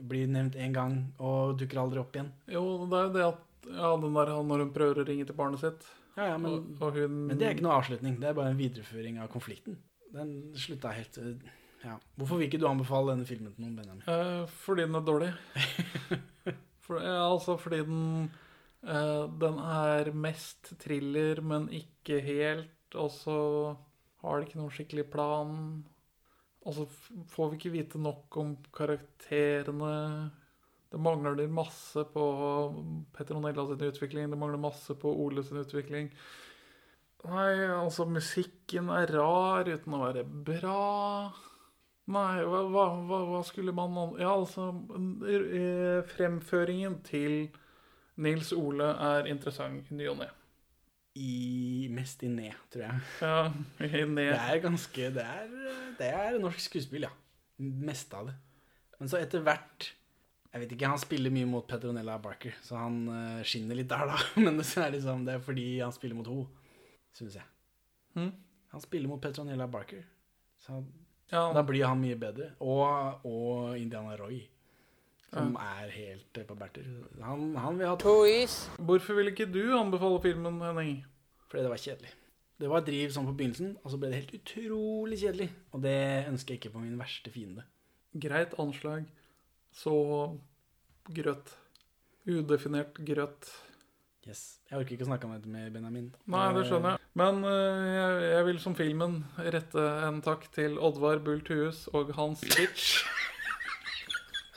blir 0.04 0.28
nevnt 0.30 0.58
én 0.60 0.76
gang 0.76 0.98
og 1.24 1.56
dukker 1.60 1.80
aldri 1.82 2.02
opp 2.02 2.18
igjen. 2.18 2.32
Jo, 2.52 2.64
det 2.92 3.00
er 3.00 3.10
jo 3.10 3.18
det 3.18 3.28
at 3.32 3.44
Ja, 3.66 3.96
den 3.98 4.14
der 4.14 4.30
når 4.46 4.62
hun 4.62 4.74
prøver 4.76 5.00
å 5.02 5.04
ringe 5.08 5.26
til 5.26 5.34
barnet 5.34 5.64
sitt, 5.64 5.88
Ja, 6.16 6.28
ja, 6.30 6.36
men, 6.38 6.52
og, 6.54 6.84
og 6.86 7.00
hun 7.00 7.16
men 7.32 7.40
det 7.40 7.48
er 7.48 7.56
ikke 7.56 7.66
noe 7.66 7.80
avslutning. 7.80 8.20
Det 8.22 8.28
er 8.30 8.36
bare 8.38 8.52
en 8.54 8.60
videreføring 8.60 9.18
av 9.24 9.32
konflikten. 9.34 9.80
Den 10.14 10.36
slutta 10.54 10.92
helt 10.94 11.18
ja. 11.86 11.96
Hvorfor 12.18 12.40
vil 12.40 12.48
ikke 12.48 12.60
du 12.62 12.68
anbefale 12.70 13.14
denne 13.14 13.28
filmen 13.30 13.54
til 13.54 13.66
noen, 13.66 13.76
Benjamin? 13.78 14.06
Eh, 14.10 14.54
fordi 14.66 14.86
den 14.88 14.98
er 14.98 15.06
dårlig. 15.06 15.32
For, 16.86 17.02
ja, 17.02 17.26
altså 17.26 17.56
fordi 17.58 17.82
den 17.86 18.30
eh, 18.86 19.26
Den 19.42 19.60
er 19.62 20.12
mest 20.14 20.76
thriller, 20.82 21.42
men 21.42 21.68
ikke 21.74 22.22
helt. 22.26 22.75
Og 23.00 23.12
så 23.14 23.36
har 24.24 24.40
de 24.40 24.48
ikke 24.48 24.62
noen 24.62 24.74
skikkelig 24.74 25.06
plan. 25.14 25.54
Og 26.66 26.74
så 26.74 26.88
får 27.34 27.52
vi 27.52 27.60
ikke 27.60 27.76
vite 27.76 28.02
nok 28.02 28.40
om 28.42 28.56
karakterene. 28.74 29.94
Det 30.90 31.02
mangler 31.02 31.48
masse 31.52 32.06
på 32.14 32.26
Petronella 33.14 33.68
sin 33.68 33.86
utvikling. 33.86 34.30
Det 34.32 34.40
mangler 34.40 34.62
masse 34.62 34.96
på 34.98 35.12
Ole 35.26 35.44
sin 35.44 35.62
utvikling. 35.62 36.10
Nei, 37.26 37.52
altså, 37.74 38.06
musikken 38.06 38.90
er 38.94 39.10
rar 39.14 39.68
uten 39.70 39.98
å 39.98 40.02
være 40.04 40.24
bra. 40.26 40.82
Nei, 42.06 42.44
hva, 42.46 42.62
hva, 42.70 42.86
hva, 43.10 43.40
skulle 43.48 43.74
man 43.74 43.96
Ja, 44.22 44.36
altså 44.36 44.68
eh, 45.26 46.06
Fremføringen 46.06 47.00
til 47.06 47.48
Nils 48.22 48.52
Ole 48.54 48.92
er 49.08 49.30
interessant 49.32 49.90
i 49.90 49.98
ny 49.98 50.12
og 50.12 50.20
ne. 50.22 50.28
I, 51.16 51.88
mest 51.96 52.24
i 52.28 52.30
ned, 52.32 52.56
tror 52.74 52.84
jeg. 52.84 53.04
Ja, 53.24 53.36
i 53.80 54.02
Det 54.18 54.26
er 54.36 54.58
ganske 54.64 55.12
Det 55.16 55.24
er, 55.24 55.54
det 56.00 56.10
er 56.12 56.40
norsk 56.44 56.60
skuespill, 56.60 57.08
ja. 57.08 57.12
Mest 57.64 58.12
av 58.14 58.28
det. 58.28 58.36
Men 59.00 59.12
så 59.12 59.22
etter 59.22 59.44
hvert 59.46 59.92
Jeg 60.52 60.64
vet 60.64 60.74
ikke, 60.76 60.90
han 60.92 61.00
spiller 61.00 61.32
mye 61.36 61.48
mot 61.48 61.68
Petronella 61.68 62.18
Barker, 62.24 62.56
så 62.64 62.80
han 62.80 63.02
uh, 63.12 63.44
skinner 63.48 63.80
litt 63.80 63.90
der, 63.92 64.08
da. 64.12 64.20
Men 64.44 64.60
det 64.60 64.68
er 64.80 64.94
liksom 64.96 65.26
Det 65.28 65.38
er 65.38 65.44
fordi 65.44 65.66
han 65.80 65.96
spiller 65.96 66.20
mot 66.20 66.28
henne, 66.32 66.48
syns 67.16 67.40
jeg. 67.40 67.48
Mm. 68.16 68.32
Han 68.76 68.84
spiller 68.84 69.12
mot 69.12 69.24
Petronella 69.24 69.68
Barker, 69.72 70.04
så 70.60 70.84
Ja, 71.32 71.48
da 71.56 71.64
blir 71.66 71.88
han 71.88 72.00
mye 72.00 72.16
bedre. 72.20 72.52
Og, 72.62 73.24
og 73.26 73.80
Indiana 73.80 74.16
Roy, 74.20 74.44
som 75.36 75.56
er 75.60 75.90
helt 75.92 76.40
eh, 76.40 76.46
på 76.48 76.56
bærtur. 76.60 76.86
Han, 77.24 77.50
han 77.60 77.80
vil 77.80 77.90
ha 77.92 77.96
Hvorfor 78.88 79.18
vil 79.20 79.34
ikke 79.34 79.50
du 79.52 79.76
anbefale 79.78 80.22
filmen, 80.24 80.62
Henning? 80.64 81.02
Fordi 81.50 81.64
det 81.64 81.74
var 81.74 81.82
kjedelig. 81.82 82.14
Det 82.56 82.72
var 82.72 82.86
driv 82.88 83.12
sånn 83.12 83.28
på 83.28 83.36
begynnelsen, 83.36 83.76
og 83.84 83.92
så 83.92 84.00
ble 84.00 84.10
det 84.12 84.22
helt 84.22 84.36
utrolig 84.38 85.20
kjedelig. 85.20 85.50
Og 85.76 85.84
det 85.84 86.00
ønsker 86.30 86.56
jeg 86.56 86.62
ikke 86.62 86.76
på 86.78 86.84
min 86.86 87.00
verste 87.00 87.34
fiende. 87.34 87.66
Greit 88.16 88.56
anslag, 88.62 89.10
så 89.76 89.96
grøt. 91.12 91.52
Udefinert 92.26 92.96
grøt. 93.06 93.52
Yes. 94.26 94.62
Jeg 94.72 94.80
orker 94.80 94.96
ikke 94.96 95.06
å 95.06 95.10
snakke 95.12 95.28
om 95.28 95.36
dette 95.36 95.52
med 95.52 95.68
Benjamin. 95.76 96.08
Nei, 96.32 96.46
det 96.56 96.64
skjønner 96.70 96.96
jeg. 96.96 97.04
Men 97.20 97.44
uh, 97.46 97.84
jeg, 97.92 98.24
jeg 98.32 98.48
vil 98.48 98.64
som 98.64 98.78
filmen 98.80 99.20
rette 99.38 99.84
en 100.08 100.24
takk 100.26 100.48
til 100.56 100.80
Oddvar 100.80 101.22
Bull 101.28 101.44
Thues 101.46 101.86
og 101.94 102.16
Hans 102.18 102.42
Litch. 102.56 103.04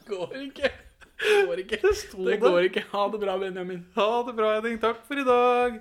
Går 0.09 0.37
ikke. 0.49 0.71
Det 1.19 1.47
går 1.47 1.63
ikke. 1.65 1.79
Det 1.83 2.27
Det 2.27 2.41
går 2.41 2.59
ikke. 2.69 2.85
Ha 2.93 3.09
det 3.13 3.21
bra, 3.21 3.39
Benjamin. 3.39 3.87
Ha 3.97 4.11
det 4.27 4.35
bra, 4.39 4.55
Henning. 4.59 4.79
Takk 4.81 5.01
for 5.09 5.19
i 5.19 5.25
dag. 5.27 5.81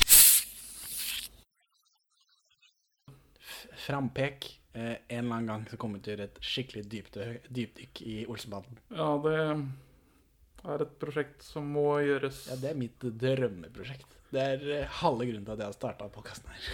Frampek. 3.81 4.49
Eh, 4.73 4.95
en 5.11 5.25
eller 5.25 5.35
annen 5.35 5.49
gang 5.51 5.65
så 5.69 5.77
kommer 5.79 5.99
vi 5.99 6.05
til 6.05 6.13
å 6.13 6.15
gjøre 6.15 6.29
et 6.29 6.41
skikkelig 6.47 6.83
dypdø, 6.91 7.27
dypdykk 7.49 8.03
i 8.07 8.17
Olsenbanden. 8.31 8.79
Ja, 8.95 9.09
det 9.25 9.35
er 10.61 10.85
et 10.85 10.95
prosjekt 11.01 11.43
som 11.43 11.67
må 11.75 11.87
gjøres. 12.05 12.45
Ja, 12.51 12.59
det 12.61 12.71
er 12.71 12.79
mitt 12.79 13.03
drømmeprosjekt. 13.25 14.17
Det 14.31 14.47
er 14.53 14.71
eh, 14.77 14.97
halve 15.01 15.27
grunnen 15.27 15.47
til 15.47 15.57
at 15.57 15.65
jeg 15.65 15.73
har 15.73 15.77
starta 15.77 16.07
podkasten 16.13 16.53
her. 16.55 16.71